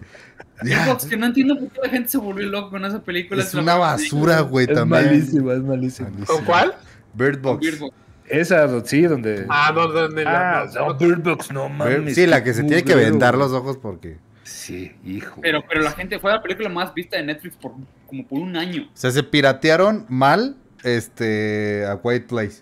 Ya, 0.64 0.86
Xbox, 0.86 1.06
que 1.08 1.18
no 1.18 1.26
entiendo 1.26 1.60
por 1.60 1.68
qué 1.68 1.80
la 1.84 1.90
gente 1.90 2.08
se 2.10 2.18
volvió 2.18 2.48
loco 2.48 2.70
con 2.70 2.86
esa 2.86 3.02
película. 3.02 3.44
es 3.44 3.54
una 3.56 3.76
basura, 3.76 4.40
güey, 4.42 4.68
es 4.70 4.74
también. 4.74 5.06
malísima, 5.06 5.54
es 5.54 5.62
malísima. 5.64 6.10
¿Con 6.28 6.46
cuál? 6.46 6.76
Bird 7.14 7.42
Box. 7.42 7.60
Bird 7.60 7.80
Box. 7.80 7.96
Esa, 8.30 8.86
sí, 8.86 9.02
donde... 9.02 9.46
Ah, 9.50 9.74
no, 9.76 9.90
no, 9.90 10.22
Ah, 10.26 10.66
no, 10.74 10.88
no, 10.88 10.94
Bird 10.96 11.20
Box, 11.22 11.52
no 11.52 11.68
mames. 11.68 12.16
sí, 12.16 12.26
la 12.26 12.42
que 12.42 12.54
se 12.54 12.64
tiene 12.64 12.84
que 12.86 12.96
vendar 12.96 13.36
los 13.38 13.52
ojos 13.52 13.78
porque. 13.78 14.18
Sí, 14.44 14.92
hijo. 15.04 15.40
Pero, 15.42 15.64
pero 15.68 15.82
la 15.82 15.92
gente 15.92 16.20
fue 16.20 16.32
la 16.32 16.42
película 16.42 16.70
más 16.70 16.94
vista 16.94 17.18
de 17.18 17.24
Netflix 17.24 17.56
por 17.56 17.74
como 18.08 18.28
por 18.28 18.40
un 18.40 18.56
año. 18.56 18.84
O 18.94 18.98
sea, 18.98 19.12
se 19.12 19.24
piratearon 19.24 20.06
mal 20.10 20.58
este 20.84 21.86
a 21.86 22.00
Quiet 22.02 22.28
Place. 22.28 22.60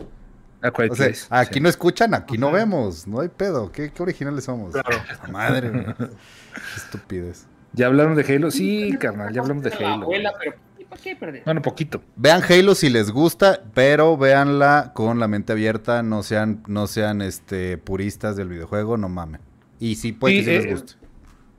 A 0.62 0.72
Quiet 0.72 0.92
O 0.92 0.96
sea, 0.96 1.08
Place, 1.08 1.28
aquí 1.30 1.56
sí. 1.56 1.60
no 1.60 1.70
escuchan, 1.70 2.14
aquí 2.14 2.38
no 2.38 2.52
vemos. 2.52 3.08
No 3.08 3.20
hay 3.22 3.30
pedo. 3.30 3.72
¿Qué, 3.72 3.92
qué 3.92 4.04
originales 4.04 4.44
somos? 4.46 4.74
Claro. 4.74 4.90
Madre 5.32 5.72
mía. 5.72 5.96
Qué 5.98 6.78
estupidez. 6.78 7.48
¿Ya 7.74 7.88
hablaron 7.88 8.16
de 8.16 8.24
Halo? 8.24 8.52
Sí, 8.52 8.96
carnal, 9.00 9.34
ya 9.34 9.42
hablamos 9.42 9.64
de 9.64 9.70
Halo. 9.72 10.06
güey. 10.06 10.20
abuela, 10.20 10.34
pero 10.40 10.56
¿para 10.90 11.02
qué 11.02 11.16
perder? 11.16 11.44
Bueno, 11.46 11.62
poquito. 11.62 12.04
Vean 12.16 12.44
Halo 12.44 12.76
si 12.76 12.90
les 12.90 13.12
gusta, 13.12 13.64
pero 13.74 14.18
véanla 14.18 14.92
con 14.94 15.20
la 15.20 15.28
mente 15.28 15.54
abierta. 15.54 16.04
No 16.04 16.22
sean, 16.22 16.64
no 16.68 16.88
sean 16.88 17.22
este 17.22 17.78
puristas 17.78 18.36
del 18.36 18.50
videojuego, 18.50 18.98
no 18.98 19.10
mamen. 19.10 19.42
Y 19.80 19.96
sí 19.96 20.12
puede 20.12 20.36
que 20.36 20.44
Sí, 20.44 20.46
sí 20.46 20.52
les 20.52 20.66
eh, 20.66 20.72
guste. 20.72 21.01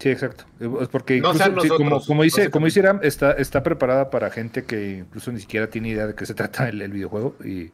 Sí, 0.03 0.09
exacto. 0.09 0.47
Eh, 0.59 0.69
Es 0.81 0.89
porque 0.89 1.21
No 1.21 1.33
incluso, 1.33 1.61
sí, 1.63 1.69
como, 2.09 2.25
dice, 2.25 2.51
como 2.51 2.67
dice 2.67 2.83
está, 3.03 3.31
está 3.35 3.63
preparada 3.63 4.11
para 4.11 4.31
gente 4.31 4.65
que 4.65 4.99
incluso 4.99 5.31
ni 5.31 5.39
siquiera 5.39 5.69
tiene 5.69 5.91
idea 5.91 6.09
de 6.09 6.17
qué 6.17 6.27
se 6.27 6.35
trata 6.43 6.69
el, 6.69 6.83
el 6.83 6.91
videojuego. 6.91 7.37
Y, 7.45 7.71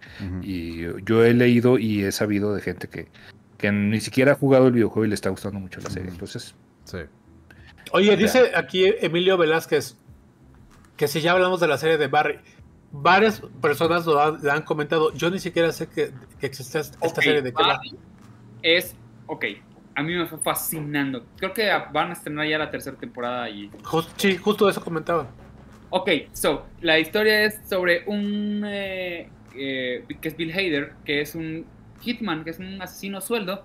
yo 1.06 1.24
he 1.24 1.32
leído 1.32 1.78
y 1.78 2.04
he 2.04 2.12
sabido 2.12 2.54
de 2.54 2.60
gente 2.60 2.88
que, 2.88 3.08
que 3.56 3.72
ni 3.72 3.98
siquiera 4.02 4.32
ha 4.32 4.34
jugado 4.34 4.66
el 4.66 4.74
videojuego 4.74 5.06
y 5.06 5.08
le 5.08 5.14
está 5.14 5.30
gustando 5.30 5.58
mucho 5.58 5.80
la 5.80 5.88
serie. 5.88 6.10
Entonces, 6.10 6.54
Sí. 6.84 6.98
Oye, 7.92 8.14
dice 8.18 8.52
aquí 8.54 8.84
Emilio 9.00 9.38
Velázquez 9.38 9.96
que 10.98 11.08
si 11.08 11.22
ya 11.22 11.32
hablamos 11.32 11.60
de 11.60 11.68
la 11.68 11.78
serie 11.78 11.96
de 11.96 12.08
Barry, 12.08 12.40
varias 12.92 13.40
personas 13.62 14.04
lo 14.04 14.20
han, 14.20 14.42
le 14.42 14.50
han 14.50 14.62
comentado. 14.62 15.14
Yo 15.14 15.30
ni 15.30 15.38
siquiera 15.38 15.72
sé 15.72 15.88
que, 15.88 16.12
que 16.38 16.46
existe 16.46 16.78
esta 16.78 17.22
serie 17.22 17.40
de. 17.40 17.52
Barry 17.52 17.96
Es, 18.62 18.94
ok, 19.26 19.46
a 19.98 20.02
mí 20.04 20.14
me 20.14 20.26
fue 20.26 20.38
fascinando. 20.38 21.26
Creo 21.38 21.52
que 21.52 21.68
van 21.92 22.10
a 22.10 22.12
estrenar 22.12 22.46
ya 22.46 22.56
la 22.56 22.70
tercera 22.70 22.96
temporada 22.96 23.50
y... 23.50 23.68
Sí, 24.16 24.36
justo 24.36 24.68
eso 24.68 24.80
comentaban. 24.80 25.26
Ok, 25.90 26.08
so, 26.32 26.66
la 26.80 27.00
historia 27.00 27.42
es 27.42 27.58
sobre 27.68 28.04
un... 28.06 28.62
eh, 28.64 29.28
eh, 29.56 30.04
que 30.20 30.28
es 30.28 30.36
Bill 30.36 30.52
Hader, 30.52 30.92
que 31.04 31.20
es 31.20 31.34
un 31.34 31.66
hitman, 32.00 32.44
que 32.44 32.50
es 32.50 32.60
un 32.60 32.80
asesino 32.80 33.18
a 33.18 33.20
sueldo, 33.20 33.64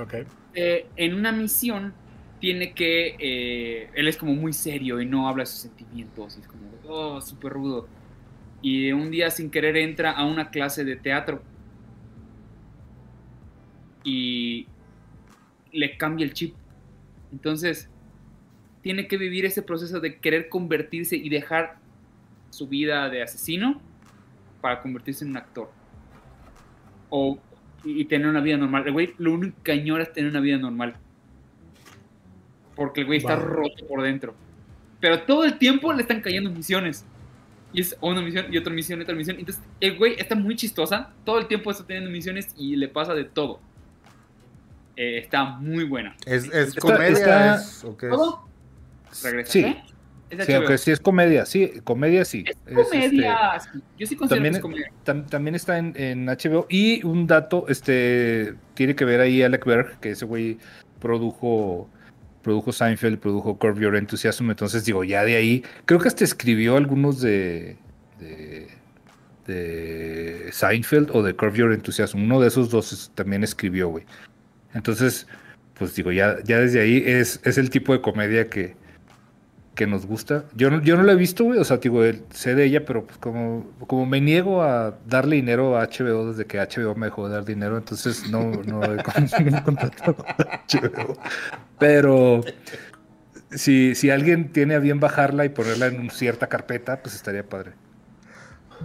Ok. 0.00 0.14
eh, 0.54 0.88
en 0.96 1.14
una 1.14 1.30
misión 1.30 1.94
tiene 2.40 2.72
que... 2.72 3.14
eh, 3.16 3.90
él 3.94 4.08
es 4.08 4.16
como 4.16 4.34
muy 4.34 4.52
serio 4.52 5.00
y 5.00 5.06
no 5.06 5.28
habla 5.28 5.42
de 5.44 5.46
sus 5.46 5.60
sentimientos, 5.60 6.38
y 6.38 6.40
es 6.40 6.48
como, 6.48 6.72
oh, 6.88 7.20
súper 7.20 7.52
rudo. 7.52 7.86
Y 8.62 8.90
un 8.90 9.12
día 9.12 9.30
sin 9.30 9.48
querer 9.48 9.76
entra 9.76 10.10
a 10.10 10.24
una 10.24 10.50
clase 10.50 10.84
de 10.84 10.96
teatro. 10.96 11.40
Y 14.02 14.66
le 15.72 15.96
cambia 15.96 16.24
el 16.24 16.32
chip. 16.32 16.54
Entonces, 17.32 17.88
tiene 18.82 19.06
que 19.06 19.16
vivir 19.16 19.44
ese 19.44 19.62
proceso 19.62 20.00
de 20.00 20.18
querer 20.18 20.48
convertirse 20.48 21.16
y 21.16 21.28
dejar 21.28 21.78
su 22.50 22.68
vida 22.68 23.08
de 23.10 23.22
asesino 23.22 23.80
para 24.60 24.80
convertirse 24.80 25.24
en 25.24 25.30
un 25.32 25.36
actor. 25.36 25.70
O 27.10 27.38
y, 27.84 28.00
y 28.00 28.04
tener 28.04 28.28
una 28.28 28.40
vida 28.40 28.56
normal. 28.56 28.86
El 28.86 28.92
güey 28.92 29.14
lo 29.18 29.32
único 29.32 29.62
que 29.62 29.72
añora 29.72 30.02
es 30.02 30.12
tener 30.12 30.30
una 30.30 30.40
vida 30.40 30.58
normal. 30.58 30.96
Porque 32.74 33.00
el 33.00 33.06
güey 33.06 33.18
está 33.18 33.36
roto 33.36 33.86
por 33.86 34.02
dentro. 34.02 34.34
Pero 35.00 35.22
todo 35.22 35.44
el 35.44 35.58
tiempo 35.58 35.92
le 35.92 36.02
están 36.02 36.20
cayendo 36.20 36.50
misiones. 36.50 37.04
Y 37.72 37.80
es 37.82 37.96
una 38.00 38.22
misión 38.22 38.46
y 38.52 38.56
otra 38.56 38.72
misión 38.72 39.00
y 39.00 39.02
otra 39.02 39.14
misión. 39.14 39.38
Entonces, 39.38 39.62
el 39.80 39.98
güey 39.98 40.14
está 40.18 40.34
muy 40.34 40.56
chistosa. 40.56 41.12
Todo 41.24 41.38
el 41.38 41.46
tiempo 41.46 41.70
está 41.70 41.86
teniendo 41.86 42.10
misiones 42.10 42.54
y 42.56 42.76
le 42.76 42.88
pasa 42.88 43.14
de 43.14 43.24
todo. 43.24 43.60
Eh, 45.00 45.18
está 45.18 45.44
muy 45.44 45.84
buena. 45.84 46.16
¿Es, 46.26 46.46
es 46.46 46.68
Está- 46.70 46.80
comedia? 46.80 47.08
está- 47.12 47.54
es- 47.54 47.84
o 47.84 47.96
qué 47.96 48.08
es? 48.08 49.22
Regresa. 49.22 49.52
Sí. 49.52 49.76
Es 50.30 50.38
de 50.38 50.44
Sí, 50.44 50.52
HBO. 50.52 50.58
aunque 50.58 50.78
sí 50.78 50.90
es 50.90 51.00
comedia, 51.00 51.46
sí, 51.46 51.72
comedia 51.84 52.24
sí. 52.24 52.44
Es 52.48 52.56
Es, 52.66 52.78
este, 52.78 52.82
comedia. 53.08 53.60
sí. 53.60 53.78
Yo 53.96 54.06
sí 54.08 54.16
considero 54.16 54.28
también- 54.42 54.52
que 54.54 54.58
es 54.58 54.62
comedia. 54.62 54.92
tam- 55.04 55.26
también 55.30 55.54
está 55.54 55.78
en, 55.78 55.94
en 55.96 56.28
HBO. 56.28 56.66
Y 56.68 57.02
un 57.06 57.26
dato, 57.28 57.66
este, 57.68 58.54
tiene 58.74 58.96
que 58.96 59.04
ver 59.04 59.20
ahí 59.20 59.40
Alec 59.42 59.64
Berg, 59.64 60.00
que 60.00 60.10
ese 60.10 60.24
güey 60.26 60.58
produjo, 61.00 61.88
produjo 62.42 62.72
Seinfeld, 62.72 63.18
produjo 63.20 63.56
Curb 63.56 63.78
Your 63.78 63.94
Enthusiasm. 63.96 64.50
Entonces 64.50 64.84
digo, 64.84 65.04
ya 65.04 65.22
de 65.24 65.36
ahí, 65.36 65.64
creo 65.84 66.00
que 66.00 66.08
hasta 66.08 66.24
escribió 66.24 66.76
algunos 66.76 67.20
de, 67.20 67.76
de, 68.18 68.66
de 69.46 70.48
Seinfeld 70.52 71.10
o 71.12 71.22
de 71.22 71.34
Curb 71.34 71.54
Your 71.54 71.72
Enthusiasm. 71.72 72.22
Uno 72.22 72.40
de 72.40 72.48
esos 72.48 72.68
dos 72.68 72.92
es- 72.92 73.10
también 73.14 73.44
escribió, 73.44 73.88
güey. 73.88 74.04
Entonces, 74.78 75.26
pues 75.74 75.94
digo, 75.96 76.12
ya, 76.12 76.36
ya 76.44 76.60
desde 76.60 76.80
ahí 76.80 77.02
es, 77.04 77.40
es 77.42 77.58
el 77.58 77.68
tipo 77.68 77.92
de 77.92 78.00
comedia 78.00 78.48
que, 78.48 78.76
que 79.74 79.88
nos 79.88 80.06
gusta. 80.06 80.44
Yo 80.54 80.70
no, 80.70 80.80
yo 80.80 80.96
no 80.96 81.02
la 81.02 81.12
he 81.12 81.16
visto, 81.16 81.42
güey. 81.42 81.58
O 81.58 81.64
sea, 81.64 81.78
digo, 81.78 82.00
sé 82.30 82.54
de 82.54 82.64
ella, 82.64 82.84
pero 82.84 83.04
pues 83.04 83.18
como, 83.18 83.68
como 83.88 84.06
me 84.06 84.20
niego 84.20 84.62
a 84.62 84.96
darle 85.04 85.34
dinero 85.34 85.76
a 85.76 85.88
HBO 85.88 86.30
desde 86.30 86.46
que 86.46 86.58
HBO 86.58 86.94
me 86.94 87.06
dejó 87.06 87.28
de 87.28 87.34
dar 87.34 87.44
dinero, 87.44 87.76
entonces 87.76 88.30
no, 88.30 88.62
no 88.62 88.84
he 88.84 89.02
conseguido 89.02 89.64
contrato 89.64 90.14
con 90.14 90.26
HBO. 90.68 91.18
Pero 91.76 92.44
si, 93.50 93.96
si 93.96 94.10
alguien 94.10 94.52
tiene 94.52 94.76
a 94.76 94.78
bien 94.78 95.00
bajarla 95.00 95.44
y 95.44 95.48
ponerla 95.48 95.88
en 95.88 96.08
cierta 96.10 96.46
carpeta, 96.48 97.02
pues 97.02 97.16
estaría 97.16 97.42
padre. 97.42 97.72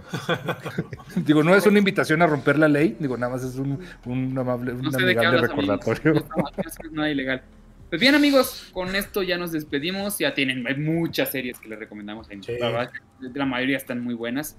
digo, 1.16 1.42
no 1.42 1.54
es 1.54 1.66
una 1.66 1.78
invitación 1.78 2.22
a 2.22 2.26
romper 2.26 2.58
la 2.58 2.68
ley, 2.68 2.96
digo, 2.98 3.16
nada 3.16 3.32
más 3.32 3.44
es 3.44 3.56
un, 3.56 3.80
un 4.04 4.36
amable, 4.38 4.72
un 4.72 4.82
No 4.82 4.90
sé 4.90 5.02
amigable 5.02 5.40
recordatorio. 5.40 6.14
No 6.36 6.44
hacemos 6.66 6.92
nada 6.92 7.10
ilegal. 7.10 7.42
Pues 7.90 8.00
bien, 8.00 8.14
amigos, 8.14 8.70
con 8.72 8.96
esto 8.96 9.22
ya 9.22 9.38
nos 9.38 9.52
despedimos. 9.52 10.18
Ya 10.18 10.34
tienen 10.34 10.66
hay 10.66 10.76
muchas 10.76 11.30
series 11.30 11.60
que 11.60 11.68
les 11.68 11.78
recomendamos. 11.78 12.28
ahí. 12.28 12.40
Sí. 12.42 12.56
La 12.58 12.68
verdad, 12.68 12.90
es 13.22 13.34
la 13.36 13.46
mayoría 13.46 13.76
están 13.76 14.02
muy 14.02 14.14
buenas. 14.14 14.56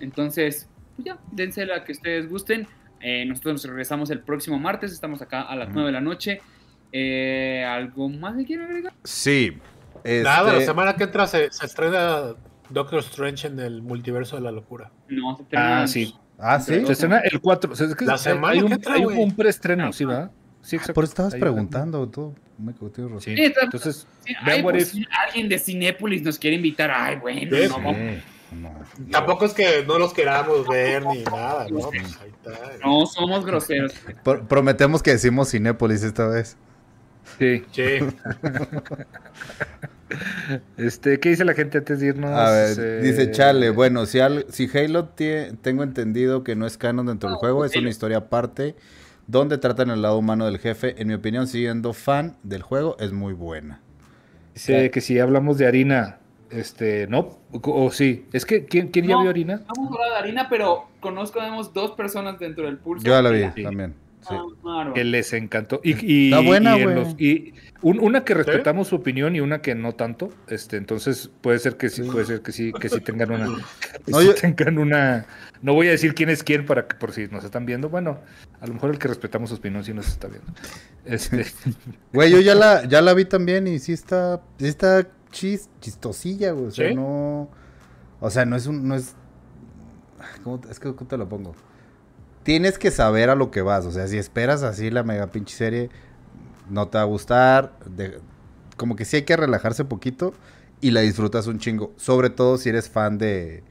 Entonces, 0.00 0.68
pues 0.94 1.06
ya, 1.06 1.18
dense 1.32 1.66
la 1.66 1.84
que 1.84 1.92
ustedes 1.92 2.28
gusten. 2.28 2.68
Eh, 3.00 3.24
nosotros 3.26 3.54
nos 3.54 3.64
regresamos 3.64 4.10
el 4.10 4.20
próximo 4.20 4.58
martes. 4.58 4.92
Estamos 4.92 5.22
acá 5.22 5.42
a 5.42 5.56
las 5.56 5.68
Ujú. 5.68 5.74
9 5.76 5.88
de 5.88 5.92
la 5.92 6.00
noche. 6.00 6.40
Eh, 6.92 7.64
¿Algo 7.68 8.08
más 8.08 8.36
que 8.36 8.44
quieren 8.44 8.66
agregar? 8.66 8.92
Sí. 9.02 9.58
Nada, 10.04 10.44
la 10.44 10.52
este, 10.52 10.66
semana 10.66 10.94
que 10.94 11.04
entra 11.04 11.26
se, 11.26 11.50
se 11.50 11.66
estrena 11.66 12.34
Doctor 12.70 13.00
Strange 13.00 13.46
en 13.48 13.58
el 13.60 13.82
multiverso 13.82 14.36
de 14.36 14.42
la 14.42 14.50
locura. 14.52 14.90
No, 15.08 15.36
se 15.36 15.56
Ah, 15.56 15.86
sí. 15.86 16.14
Ah, 16.38 16.60
sí. 16.60 16.84
Se 16.86 16.92
estrena 16.92 17.18
el 17.20 17.40
4. 17.40 17.72
o 17.72 17.76
sea, 17.76 17.86
es 17.88 17.94
que 17.96 18.04
La 18.04 18.12
hay- 18.14 18.18
semana 18.18 18.52
hay 18.52 18.60
un, 18.60 18.68
que 18.68 18.74
entra, 18.74 18.94
hay 18.94 19.04
un- 19.04 19.32
preestreno, 19.34 19.92
¿sí, 19.92 20.04
va? 20.04 20.30
Sí, 20.62 20.76
exacto. 20.76 20.94
Por 20.94 21.04
eso 21.04 21.12
estabas 21.12 21.34
Hay 21.34 21.38
un- 21.38 21.42
preguntando 21.42 22.08
tú. 22.08 22.34
Me 22.58 22.72
tienes 22.72 22.96
razón. 22.96 23.20
Sí. 23.20 23.36
Sí, 23.36 23.44
está- 23.44 23.60
Entonces, 23.64 24.06
sí, 24.26 24.34
vean 24.44 24.58
ay, 24.58 24.62
What 24.64 24.72
pues, 24.72 24.88
If. 24.88 24.92
si 24.92 25.04
alguien 25.26 25.48
de 25.48 25.58
Cinépolis 25.58 26.22
nos 26.22 26.38
quiere 26.38 26.56
invitar. 26.56 26.90
Ay, 26.90 27.16
bueno, 27.16 27.56
Sí. 27.56 27.68
no. 28.52 28.74
Tampoco 29.10 29.44
es 29.44 29.52
que 29.54 29.84
no 29.86 29.98
los 29.98 30.12
queramos 30.12 30.66
ver 30.66 31.04
ni 31.06 31.22
nada, 31.22 31.66
¿no? 31.70 31.78
Pues 31.80 32.18
ahí 32.20 32.30
está. 32.30 32.52
no 32.84 33.06
somos 33.06 33.44
groseros. 33.46 33.92
Pro- 34.24 34.46
prometemos 34.46 35.02
que 35.02 35.12
decimos 35.12 35.50
Cinépolis 35.50 36.02
esta 36.02 36.26
vez. 36.28 36.56
sí. 37.38 37.64
Sí. 37.72 37.98
Este, 40.76 41.20
¿qué 41.20 41.30
dice 41.30 41.44
la 41.44 41.54
gente 41.54 41.78
antes 41.78 42.00
de 42.00 42.06
irnos? 42.08 42.30
A 42.30 42.50
ver, 42.50 42.76
Eh, 42.78 43.00
dice 43.02 43.30
Chale, 43.30 43.70
bueno, 43.70 44.06
si, 44.06 44.20
al- 44.20 44.46
si 44.48 44.68
Halo 44.76 45.06
tengo 45.08 45.82
entendido 45.82 46.44
que 46.44 46.56
no 46.56 46.66
es 46.66 46.78
canon 46.78 47.06
dentro 47.06 47.28
del 47.28 47.34
No, 47.34 47.38
juego, 47.40 47.64
es 47.64 47.72
Halo. 47.72 47.82
una 47.82 47.90
historia 47.90 48.16
aparte 48.18 48.74
donde 49.26 49.58
tratan 49.58 49.90
el 49.90 50.00
lado 50.02 50.16
humano 50.18 50.46
del 50.46 50.58
jefe. 50.58 50.94
En 51.00 51.08
mi 51.08 51.14
opinión, 51.14 51.46
siendo 51.46 51.92
fan 51.92 52.36
del 52.42 52.62
juego, 52.62 52.96
es 52.98 53.12
muy 53.12 53.34
buena. 53.34 53.80
Dice 54.54 54.90
que 54.90 55.00
si 55.00 55.18
hablamos 55.18 55.58
de 55.58 55.66
harina, 55.66 56.18
este, 56.50 57.06
no, 57.08 57.38
o, 57.52 57.60
o 57.86 57.90
sí. 57.90 58.24
Es 58.32 58.46
que, 58.46 58.64
¿quién, 58.64 58.88
quién 58.88 59.06
ya 59.06 59.14
No. 59.16 59.20
vio 59.22 59.30
harina? 59.30 59.60
Vamos 59.76 59.90
a 59.90 59.94
hablar 59.94 60.10
de 60.12 60.16
harina, 60.28 60.48
pero 60.48 60.86
conozco, 61.00 61.40
vemos 61.40 61.72
dos 61.74 61.92
personas 61.92 62.38
dentro 62.38 62.64
del 62.64 62.78
pulso. 62.78 63.04
Yo 63.04 63.12
ya 63.12 63.22
la 63.22 63.30
vi 63.30 63.44
Sí. 63.54 63.62
también. 63.62 63.94
sí. 64.28 64.34
ah. 64.66 64.90
Que 64.94 65.04
les 65.04 65.32
encantó. 65.32 65.80
Y, 65.84 65.94
y- 66.04 66.32
Está 66.32 66.40
buena, 66.40 66.76
y 66.76 66.80
en 66.80 66.84
güey. 66.84 66.94
los- 66.96 67.14
y 67.20 67.54
un- 67.82 68.00
una 68.00 68.24
que 68.24 68.34
respetamos 68.34 68.88
su 68.88 68.96
opinión 68.96 69.36
y 69.36 69.40
una 69.40 69.60
que 69.62 69.74
no 69.74 69.92
tanto. 69.94 70.30
Este, 70.48 70.76
entonces 70.76 71.30
puede 71.40 71.58
ser 71.60 71.76
que 71.76 71.88
sí, 71.90 72.02
Sí. 72.02 72.10
puede 72.10 72.24
ser 72.26 72.40
que 72.42 72.52
sí, 72.52 72.72
que 72.72 72.88
sí 72.88 73.00
tengan 73.00 73.30
una. 73.30 73.44
que 74.04 74.10
No, 74.10 74.20
sí 74.20 74.26
yo- 74.26 74.34
tengan 74.34 74.78
una. 74.78 75.26
No 75.62 75.74
voy 75.74 75.88
a 75.88 75.90
decir 75.92 76.14
quién 76.14 76.28
es 76.30 76.42
quién 76.42 76.66
para 76.66 76.86
que 76.88 76.96
por 76.96 77.12
si 77.12 77.26
nos 77.28 77.44
están 77.44 77.66
viendo. 77.66 77.88
Bueno, 77.88 78.18
a 78.60 78.66
lo 78.66 78.74
mejor 78.74 78.90
el 78.90 78.98
que 78.98 79.08
respetamos 79.08 79.50
su 79.50 79.56
opinión 79.56 79.84
sí 79.84 79.92
nos 79.94 80.08
está 80.08 80.28
viendo. 80.28 80.52
Este, 81.04 81.46
Güey, 82.12 82.30
yo 82.30 82.40
ya 82.40 82.54
la, 82.54 82.84
ya 82.88 83.00
la 83.00 83.14
vi 83.14 83.24
también 83.24 83.66
y 83.66 83.78
sí 83.78 83.92
está, 83.92 84.42
sí 84.58 84.66
está 84.66 85.06
chis, 85.30 85.70
chistosilla, 85.80 86.52
güey. 86.52 86.66
O 86.66 86.70
sea, 86.70 86.92
no. 86.92 87.48
O 88.20 88.30
sea, 88.30 88.44
no 88.44 88.56
es 88.56 88.66
un. 88.66 88.86
No 88.88 88.94
es, 88.96 89.14
¿cómo 90.42 90.60
es 90.70 90.78
que 90.80 90.94
¿cómo 90.94 91.08
te 91.08 91.16
lo 91.16 91.28
pongo. 91.28 91.54
Tienes 92.42 92.78
que 92.78 92.90
saber 92.90 93.30
a 93.30 93.34
lo 93.34 93.50
que 93.50 93.62
vas. 93.62 93.84
O 93.86 93.90
sea, 93.92 94.06
si 94.08 94.18
esperas 94.18 94.62
así 94.62 94.90
la 94.90 95.02
mega 95.02 95.28
pinche 95.28 95.54
serie, 95.56 95.90
no 96.70 96.88
te 96.88 96.98
va 96.98 97.02
a 97.02 97.06
gustar. 97.06 97.72
de- 97.86 98.20
como 98.76 98.94
que 98.96 99.04
sí 99.04 99.16
hay 99.16 99.22
que 99.22 99.36
relajarse 99.36 99.84
poquito 99.84 100.34
y 100.80 100.92
la 100.92 101.00
disfrutas 101.00 101.46
un 101.48 101.58
chingo. 101.58 101.92
Sobre 101.96 102.30
todo 102.30 102.58
si 102.58 102.68
eres 102.68 102.88
fan 102.88 103.18
de 103.18 103.62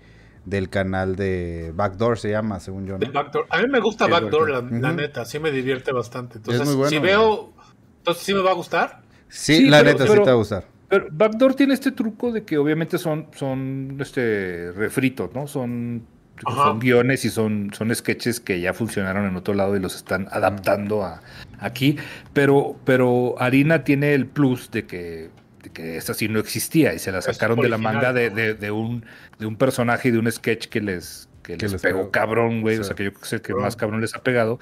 del 0.46 0.70
canal 0.70 1.16
de 1.18 1.74
Backdoor, 1.76 2.18
se 2.20 2.30
llama, 2.30 2.62
según 2.62 2.86
yo, 2.86 2.98
De 2.98 3.08
¿no? 3.08 3.12
Backdoor. 3.14 3.48
A 3.50 3.58
mí 3.62 3.68
me 3.70 3.82
gusta 3.82 4.06
Sí, 4.06 4.12
Backdoor, 4.12 4.50
la, 4.50 4.94
neta, 4.94 5.26
sí 5.26 5.40
me 5.40 5.52
divierte 5.52 5.92
bastante. 5.92 6.38
Entonces, 6.38 6.66
muy 6.66 6.76
bueno, 6.76 6.90
si 6.90 7.00
veo, 7.00 7.52
entonces 7.98 8.24
sí 8.24 8.34
me 8.34 8.40
va 8.42 8.52
a 8.52 8.54
gustar. 8.54 9.02
Sí, 9.28 9.58
Sí, 9.58 9.70
la 9.70 9.80
pero- 9.80 9.92
neta 9.92 10.08
sí 10.08 10.14
te 10.14 10.20
va 10.26 10.32
a 10.32 10.36
gustar. 10.36 10.66
Pero 10.88 11.08
Backdoor 11.12 11.54
tiene 11.56 11.74
este 11.74 11.92
truco 11.92 12.32
de 12.32 12.44
que 12.46 12.58
obviamente 12.58 12.98
son, 12.98 13.28
son 13.36 13.98
este 14.00 14.72
refritos, 14.72 15.34
¿no? 15.34 15.48
Son, 15.48 16.06
Ajá. 16.46 16.64
son 16.64 16.80
guiones 16.80 17.26
y 17.26 17.30
son, 17.30 17.72
son 17.74 17.94
sketches 17.94 18.40
que 18.40 18.62
ya 18.62 18.74
funcionaron 18.74 19.26
en 19.26 19.36
otro 19.36 19.54
lado 19.54 19.76
y 19.76 19.82
los 19.82 19.96
están 19.98 20.30
adaptando 20.32 21.04
a 21.04 21.20
aquí. 21.60 21.98
Pero, 22.34 22.78
pero 22.86 23.36
Harina 23.40 23.84
tiene 23.84 24.14
el 24.14 24.26
plus 24.28 24.72
de 24.72 24.86
que, 24.86 25.30
de 25.64 25.70
que 25.74 25.98
esta 25.98 26.14
sí 26.14 26.28
no 26.28 26.40
existía 26.40 26.94
y 26.94 27.00
se 27.00 27.12
la 27.12 27.22
sacaron 27.22 27.60
de 27.60 27.70
la 27.70 27.78
manga 27.78 28.14
de, 28.14 28.30
de- 28.30 28.54
de 28.54 28.72
un, 28.72 29.06
de 29.40 29.46
un 29.46 29.56
personaje 29.56 30.10
y 30.10 30.12
de 30.12 30.20
un 30.20 30.32
sketch 30.32 30.68
que 30.68 30.82
les, 30.82 31.30
que 31.44 31.54
Que 31.58 31.66
les 31.66 31.74
les 31.74 31.82
pegó 31.82 32.00
pegó. 32.00 32.12
cabrón, 32.12 32.62
güey. 32.62 32.78
O 32.78 32.84
sea, 32.84 32.96
que 32.96 33.04
yo 33.06 33.12
creo 33.12 33.22
que 33.22 33.28
es 33.28 33.34
el 33.34 33.42
que 33.42 33.48
Cabrón. 33.50 33.64
más 33.64 33.76
cabrón 33.76 34.02
les 34.02 34.16
ha 34.16 34.24
pegado. 34.24 34.60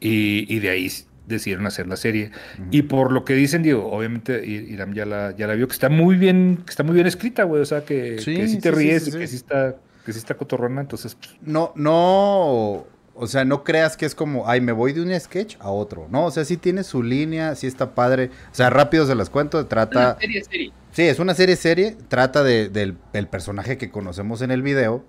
Y, 0.00 0.52
y 0.52 0.58
de 0.58 0.70
ahí 0.70 0.88
decidieron 1.28 1.64
hacer 1.66 1.86
la 1.86 1.96
serie. 1.96 2.32
Ujú. 2.58 2.68
Y 2.72 2.82
por 2.82 3.12
lo 3.12 3.24
que 3.24 3.34
dicen, 3.34 3.62
digo, 3.62 3.86
obviamente 3.92 4.44
Iram 4.44 4.92
ya 4.92 5.06
la, 5.06 5.34
ya 5.36 5.46
la 5.46 5.54
vio, 5.54 5.68
que 5.68 5.72
está 5.74 5.88
muy 5.88 6.16
bien, 6.16 6.58
que 6.66 6.70
está 6.70 6.82
muy 6.82 6.94
bien 6.94 7.06
escrita, 7.06 7.44
güey. 7.44 7.62
O 7.62 7.64
sea, 7.64 7.84
que 7.84 8.18
Sí, 8.18 8.34
que 8.34 8.48
sí, 8.48 8.58
te 8.58 8.70
sí, 8.70 8.74
sí, 8.74 8.82
ríes 8.82 9.04
sí, 9.04 9.12
que 9.12 9.18
sí. 9.26 9.26
sí 9.28 9.36
está, 9.36 9.76
que 10.04 10.12
sí 10.12 10.18
está 10.18 10.34
cotorrona, 10.36 10.80
entonces, 10.80 11.14
pues, 11.14 11.36
No, 11.42 11.72
no, 11.76 12.84
o 13.14 13.26
sea, 13.26 13.44
no 13.44 13.62
creas 13.64 13.96
que 13.96 14.06
es 14.06 14.14
como, 14.14 14.48
ay, 14.48 14.60
me 14.60 14.72
voy 14.72 14.92
de 14.92 15.02
un 15.02 15.18
sketch 15.20 15.56
a 15.60 15.70
otro. 15.70 16.06
No, 16.10 16.24
o 16.26 16.30
sea, 16.30 16.44
sí 16.44 16.56
tiene 16.56 16.82
su 16.82 17.02
línea, 17.02 17.54
sí 17.54 17.66
está 17.66 17.94
padre. 17.94 18.30
O 18.50 18.54
sea, 18.54 18.70
rápido 18.70 19.06
se 19.06 19.14
las 19.14 19.28
cuento, 19.30 19.66
trata... 19.66 20.12
Una 20.12 20.18
serie, 20.20 20.44
serie. 20.44 20.72
Sí, 20.92 21.02
es 21.02 21.18
una 21.18 21.34
serie 21.34 21.56
serie, 21.56 21.96
trata 22.08 22.42
de- 22.42 22.68
del 22.68 22.96
el 23.12 23.26
personaje 23.28 23.78
que 23.78 23.90
conocemos 23.90 24.42
en 24.42 24.50
el 24.50 24.62
video, 24.62 25.04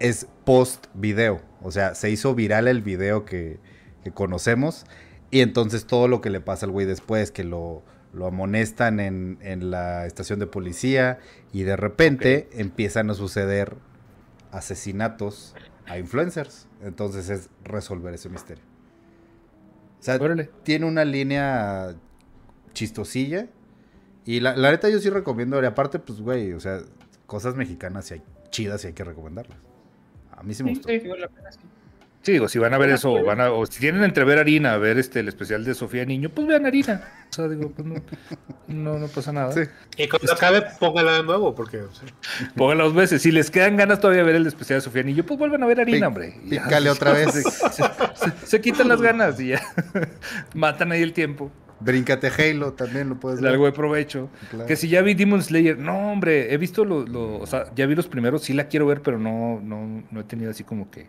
es 0.00 0.26
post 0.44 0.86
video, 0.94 1.40
o 1.62 1.70
sea, 1.70 1.94
se 1.94 2.10
hizo 2.10 2.34
viral 2.34 2.66
el 2.66 2.82
video 2.82 3.24
que, 3.24 3.58
que 4.02 4.10
conocemos 4.10 4.84
y 5.30 5.40
entonces 5.40 5.86
todo 5.86 6.08
lo 6.08 6.20
que 6.20 6.30
le 6.30 6.40
pasa 6.40 6.66
al 6.66 6.72
güey 6.72 6.84
después, 6.84 7.30
que 7.30 7.44
lo, 7.44 7.82
lo 8.12 8.26
amonestan 8.26 8.98
en, 8.98 9.38
en 9.40 9.70
la 9.70 10.04
estación 10.06 10.40
de 10.40 10.48
policía 10.48 11.20
y 11.52 11.62
de 11.62 11.76
repente 11.76 12.48
empiezan 12.54 13.08
a 13.10 13.14
suceder 13.14 13.76
asesinatos 14.50 15.54
a 15.86 15.98
influencers, 15.98 16.66
entonces 16.82 17.28
es 17.30 17.50
resolver 17.64 18.14
ese 18.14 18.28
misterio. 18.28 18.64
O 20.00 20.02
sea, 20.02 20.16
órale. 20.16 20.50
tiene 20.62 20.86
una 20.86 21.04
línea 21.04 21.94
chistosilla. 22.72 23.48
Y 24.26 24.40
la, 24.40 24.56
la 24.56 24.70
neta 24.70 24.88
yo 24.88 24.98
sí 24.98 25.10
recomiendo. 25.10 25.62
Y 25.62 25.66
aparte, 25.66 25.98
pues, 25.98 26.20
güey, 26.20 26.52
o 26.52 26.60
sea, 26.60 26.80
cosas 27.26 27.56
mexicanas 27.56 28.06
sí 28.06 28.14
hay 28.14 28.22
chidas 28.50 28.84
y 28.84 28.88
hay 28.88 28.92
que 28.94 29.04
recomendarlas. 29.04 29.58
A 30.32 30.42
mí 30.42 30.54
sí 30.54 30.62
me 30.62 30.70
Sí, 30.70 30.76
gustó. 30.76 30.88
sí, 30.88 31.20
la 31.20 31.28
pena, 31.28 31.52
sí. 31.52 31.58
Sí, 32.24 32.32
digo, 32.32 32.48
si 32.48 32.58
van 32.58 32.72
a 32.72 32.78
ver 32.78 32.88
eso, 32.90 33.12
o, 33.12 33.22
van 33.22 33.40
a, 33.40 33.52
o 33.52 33.66
si 33.66 33.80
tienen 33.80 34.02
entre 34.02 34.24
ver 34.24 34.38
Harina, 34.38 34.72
a 34.72 34.78
ver 34.78 34.98
este 34.98 35.20
el 35.20 35.28
especial 35.28 35.62
de 35.64 35.74
Sofía 35.74 36.04
Niño, 36.06 36.30
pues 36.30 36.46
vean 36.48 36.64
Harina. 36.64 37.02
O 37.28 37.32
sea, 37.34 37.48
digo, 37.48 37.70
pues 37.70 37.86
no, 37.86 37.96
no, 38.68 38.98
no 38.98 39.08
pasa 39.08 39.30
nada. 39.32 39.52
Sí. 39.52 39.60
Y 39.98 40.08
cuando 40.08 40.32
acabe, 40.32 40.62
póngala 40.80 41.12
de 41.18 41.22
nuevo, 41.22 41.54
porque 41.54 41.82
sí. 41.92 42.06
Pónganla 42.56 42.84
dos 42.84 42.94
veces. 42.94 43.20
Si 43.20 43.30
les 43.30 43.50
quedan 43.50 43.76
ganas 43.76 44.00
todavía 44.00 44.22
de 44.22 44.26
ver 44.26 44.36
el 44.36 44.46
especial 44.46 44.78
de 44.78 44.80
Sofía 44.84 45.02
Niño, 45.02 45.22
pues 45.24 45.38
vuelvan 45.38 45.62
a 45.62 45.66
ver 45.66 45.80
Harina, 45.82 45.98
Pi- 45.98 46.04
hombre. 46.06 46.34
Pícale 46.48 46.88
otra 46.90 47.12
vez. 47.14 47.30
Se, 47.34 47.42
se- 47.42 48.46
se 48.46 48.60
quitan 48.62 48.88
las 48.88 49.02
ganas 49.02 49.38
y 49.38 49.48
ya. 49.48 49.60
Matan 50.54 50.92
ahí 50.92 51.02
el 51.02 51.12
tiempo. 51.12 51.50
Bríncate 51.80 52.28
Halo, 52.28 52.72
también 52.72 53.10
lo 53.10 53.20
puedes 53.20 53.38
Es 53.38 53.42
ver. 53.42 53.52
algo 53.52 53.66
de 53.66 53.72
provecho. 53.72 54.30
Claro. 54.50 54.66
Que 54.66 54.76
si 54.76 54.88
ya 54.88 55.02
vi 55.02 55.12
Demon 55.14 55.42
Slayer, 55.42 55.76
no, 55.78 56.12
hombre, 56.12 56.54
he 56.54 56.56
visto 56.56 56.84
los, 56.86 57.10
o 57.14 57.44
sea, 57.46 57.66
ya 57.74 57.84
vi 57.86 57.94
los 57.94 58.06
primeros, 58.06 58.42
sí 58.44 58.54
la 58.54 58.68
quiero 58.68 58.86
ver, 58.86 59.02
pero 59.02 59.18
no, 59.18 59.60
no, 59.62 60.02
no 60.10 60.20
he 60.20 60.24
tenido 60.24 60.50
así 60.50 60.64
como 60.64 60.90
que, 60.90 61.08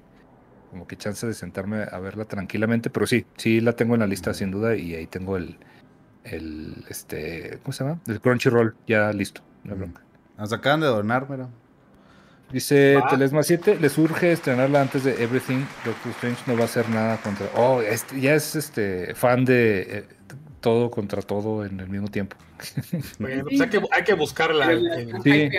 como 0.70 0.88
que 0.88 0.96
chance 0.98 1.26
de 1.28 1.34
sentarme 1.34 1.84
a 1.92 2.00
verla 2.00 2.26
tranquilamente, 2.26 2.90
pero 2.90 3.08
sí, 3.08 3.26
sí 3.38 3.62
la 3.62 3.74
tengo 3.74 3.94
en 3.96 4.02
la 4.02 4.08
lista 4.08 4.34
sin 4.34 4.52
duda 4.52 4.76
y 4.76 4.94
ahí 4.96 5.08
tengo 5.08 5.38
el, 5.38 5.58
el, 6.24 6.84
este, 6.90 7.60
¿cómo 7.64 7.74
se 7.74 7.84
llama? 7.84 8.00
El 8.08 8.20
Crunchyroll 8.22 8.76
ya 8.88 9.12
listo, 9.14 9.42
no 9.64 9.72
hay 9.74 9.78
Mm. 9.78 9.82
bronca. 9.82 10.02
Nos 10.38 10.52
acaban 10.54 10.82
de 10.82 10.88
donar, 10.88 11.30
mira. 11.30 11.48
Dice 12.52 12.98
Ah. 13.04 13.08
Telesma 13.10 13.42
7, 13.44 13.78
les 13.80 13.98
urge 13.98 14.32
estrenarla 14.32 14.82
antes 14.82 15.04
de 15.04 15.24
Everything. 15.24 15.66
Doctor 15.84 16.12
Strange 16.12 16.44
no 16.46 16.56
va 16.56 16.62
a 16.62 16.66
hacer 16.66 16.88
nada 16.90 17.18
contra. 17.18 17.48
Oh, 17.56 17.82
este, 17.82 18.20
ya 18.22 18.36
es 18.36 18.56
este 18.56 19.16
fan 19.16 19.46
de 19.46 19.82
eh, 19.82 20.04
todo 20.62 20.92
contra 20.92 21.22
todo 21.24 21.66
en 21.66 21.80
el 21.80 21.90
mismo 21.90 22.08
tiempo. 22.10 22.36
Bueno, 23.18 23.44
pues 23.50 23.62
hay, 23.62 23.70
que, 23.70 23.82
hay 23.92 24.04
que 24.04 24.14
buscarla. 24.14 24.68
Pero 24.68 24.94
en- 24.94 25.22
Sí. 25.24 25.50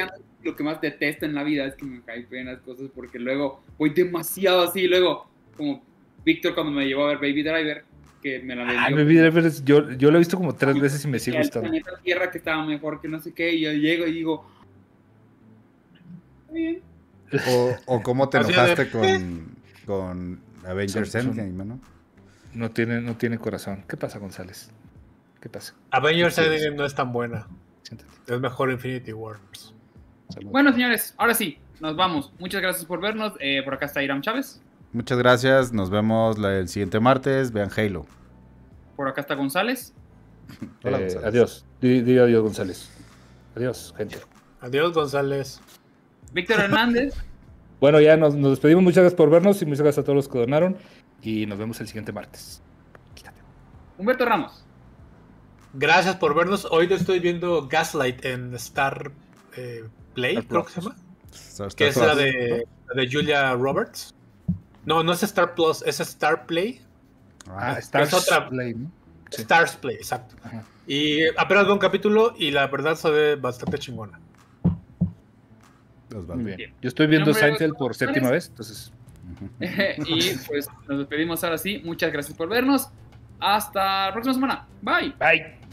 Lo 0.47 0.57
que 0.57 0.63
más 0.63 0.81
detesto 0.81 1.27
en 1.27 1.35
la 1.35 1.43
vida 1.43 1.67
es 1.67 1.75
que 1.75 1.85
me 1.85 2.01
hypeen 2.17 2.47
las 2.47 2.61
cosas 2.61 2.89
porque 2.95 3.19
luego 3.19 3.61
voy 3.79 3.91
demasiado 3.91 4.63
así. 4.63 4.87
Luego, 4.87 5.29
como 5.57 5.83
Víctor 6.25 6.55
cuando 6.55 6.73
me 6.73 6.87
llevó 6.87 7.05
a 7.05 7.09
ver 7.09 7.17
Baby 7.19 7.43
Driver, 7.43 7.85
que 8.23 8.41
me 8.41 8.55
la 8.57 8.63
Ah, 8.63 8.87
vendió. 8.89 8.97
Baby 9.05 9.17
Driver 9.19 9.47
es- 9.47 9.65
yo, 9.65 9.91
yo 9.93 10.11
lo 10.11 10.17
he 10.17 10.21
visto 10.21 10.37
como 10.37 10.55
tres 10.55 10.79
veces 10.81 11.05
y 11.05 11.09
me 11.09 11.19
sigue 11.19 11.39
gustando. 11.39 11.71
Tierra 12.03 12.31
que 12.31 12.39
estaba 12.39 12.65
mejor 12.65 13.01
que 13.01 13.09
no 13.09 13.21
sé 13.21 13.33
qué. 13.35 13.53
Y 13.55 13.61
yo 13.63 13.73
llego 13.73 14.07
y 14.07 14.13
digo. 14.13 14.47
"Está 16.43 16.53
bien". 16.55 16.83
O, 17.49 17.77
o 17.87 18.03
cómo 18.03 18.29
te 18.29 18.39
enojaste 18.79 18.89
con, 18.91 19.57
con 19.85 20.41
Avengers 20.65 21.11
Son- 21.11 21.23
son- 21.23 21.39
Endgame, 21.41 21.65
¿no? 21.65 21.81
No 22.55 22.71
tiene, 22.71 23.01
no 23.01 23.17
tiene 23.17 23.39
corazón. 23.39 23.85
¿Qué 23.89 23.97
pasa, 23.97 24.19
González? 24.19 24.71
¿Qué 25.41 25.49
pasa? 25.49 25.75
Avengers. 25.91 26.39
Endgame 26.39 26.77
no 26.77 26.85
es 26.87 26.95
tan 26.95 27.13
buena. 27.13 27.47
Siéntate. 27.83 28.11
Es 28.35 28.41
mejor 28.41 28.71
Infinity 28.73 29.13
Wars. 29.13 29.75
Salud. 30.29 30.51
Bueno, 30.51 30.73
señores, 30.73 31.15
ahora 31.19 31.35
sí, 31.35 31.59
nos 31.81 31.97
vamos. 31.97 32.33
Muchas 32.39 32.61
gracias 32.63 32.85
por 32.85 33.01
vernos. 33.01 33.35
Eh, 33.41 33.63
por 33.65 33.75
acá 33.75 33.87
está 33.87 34.03
Iram 34.03 34.21
Chávez. 34.21 34.61
Muchas 34.93 35.19
gracias. 35.19 35.73
Nos 35.73 35.91
vemos 35.91 36.39
la- 36.39 36.59
el 36.59 36.69
siguiente 36.69 37.01
martes. 37.01 37.53
Vean 37.53 37.71
Halo. 37.77 38.07
Por 38.97 39.09
acá 39.09 39.21
está 39.21 39.35
González. 39.35 39.95
Hola, 40.85 40.99
Eh, 40.99 41.03
González. 41.03 41.25
adiós. 41.27 41.65
Di, 41.81 42.01
di 42.03 42.19
adiós, 42.19 42.43
González. 42.43 42.91
Adiós, 43.57 43.95
gente. 43.97 44.19
Adiós, 44.61 44.93
González. 44.95 45.61
Víctor 46.33 46.61
Hernández. 46.61 47.15
Bueno, 47.79 48.01
ya 48.01 48.17
nos, 48.17 48.35
nos 48.35 48.53
despedimos. 48.53 48.83
Muchas 48.83 49.03
gracias 49.03 49.19
por 49.19 49.29
vernos 49.29 49.61
y 49.61 49.67
muchas 49.67 49.83
gracias 49.83 50.03
a 50.03 50.05
todos 50.05 50.17
los 50.17 50.29
que 50.29 50.39
donaron. 50.39 50.79
Y 51.21 51.45
nos 51.45 51.59
vemos 51.59 51.79
el 51.83 51.87
siguiente 51.87 52.11
martes. 52.11 52.63
Quítate. 53.15 53.39
Humberto 53.99 54.25
Ramos. 54.25 54.65
Gracias 55.75 56.17
por 56.17 56.35
vernos. 56.35 56.67
Hoy 56.71 56.89
te 56.89 56.95
estoy 56.95 57.21
viendo 57.21 57.69
Gaslight 57.69 58.25
en 58.25 58.55
Star 58.55 59.11
eh, 59.59 59.85
Play, 60.17 60.37
Star 60.39 60.47
creo 60.49 60.63
Plus. 60.63 60.75
que 60.75 60.81
se 60.81 60.89
llama. 60.89 60.97
Star- 61.33 61.75
Que 61.75 61.87
es 61.89 61.97
la 61.97 62.15
de, 62.17 62.67
la 62.93 63.01
de 63.03 63.09
Julia 63.13 63.53
Roberts. 63.55 64.13
No, 64.85 65.03
no 65.05 65.13
es 65.13 65.23
Star 65.23 65.55
Plus, 65.55 65.83
es 65.87 66.01
Star 66.01 66.47
Play. 66.47 66.81
Ah, 67.49 67.75
Ah, 67.77 67.79
Stars 67.79 68.13
otra- 68.13 68.49
Play, 68.49 68.75
¿no? 68.75 68.91
Sí. 69.31 69.43
Stars 69.43 69.77
Play, 69.77 69.97
exacto. 69.97 70.35
Ajá. 70.43 70.65
Y 70.87 71.27
apenas 71.37 71.65
veo 71.65 71.75
un 71.75 71.79
capítulo 71.81 72.35
y 72.37 72.51
la 72.51 72.67
verdad 72.69 72.95
se 72.97 73.11
ve 73.11 73.37
bastante 73.37 73.79
chingona. 73.79 74.19
Osvaldo. 76.11 76.37
Muy 76.37 76.45
bien. 76.45 76.57
Bien. 76.57 76.75
Yo 76.81 76.89
estoy 76.89 77.07
viendo 77.09 77.31
es 77.33 77.37
Seinfeld 77.39 77.75
por 77.77 77.95
séptima 77.95 78.31
vez, 78.31 78.49
entonces 78.49 78.93
y 80.07 80.35
pues 80.47 80.69
nos 80.89 80.99
despedimos 81.01 81.43
ahora 81.45 81.59
sí. 81.59 81.83
Muchas 81.85 82.13
gracias 82.13 82.37
por 82.37 82.49
vernos. 82.49 82.89
Hasta 83.41 84.07
la 84.07 84.13
próxima 84.13 84.35
semana. 84.35 84.67
Bye. 84.83 85.13
bye. 85.19 85.66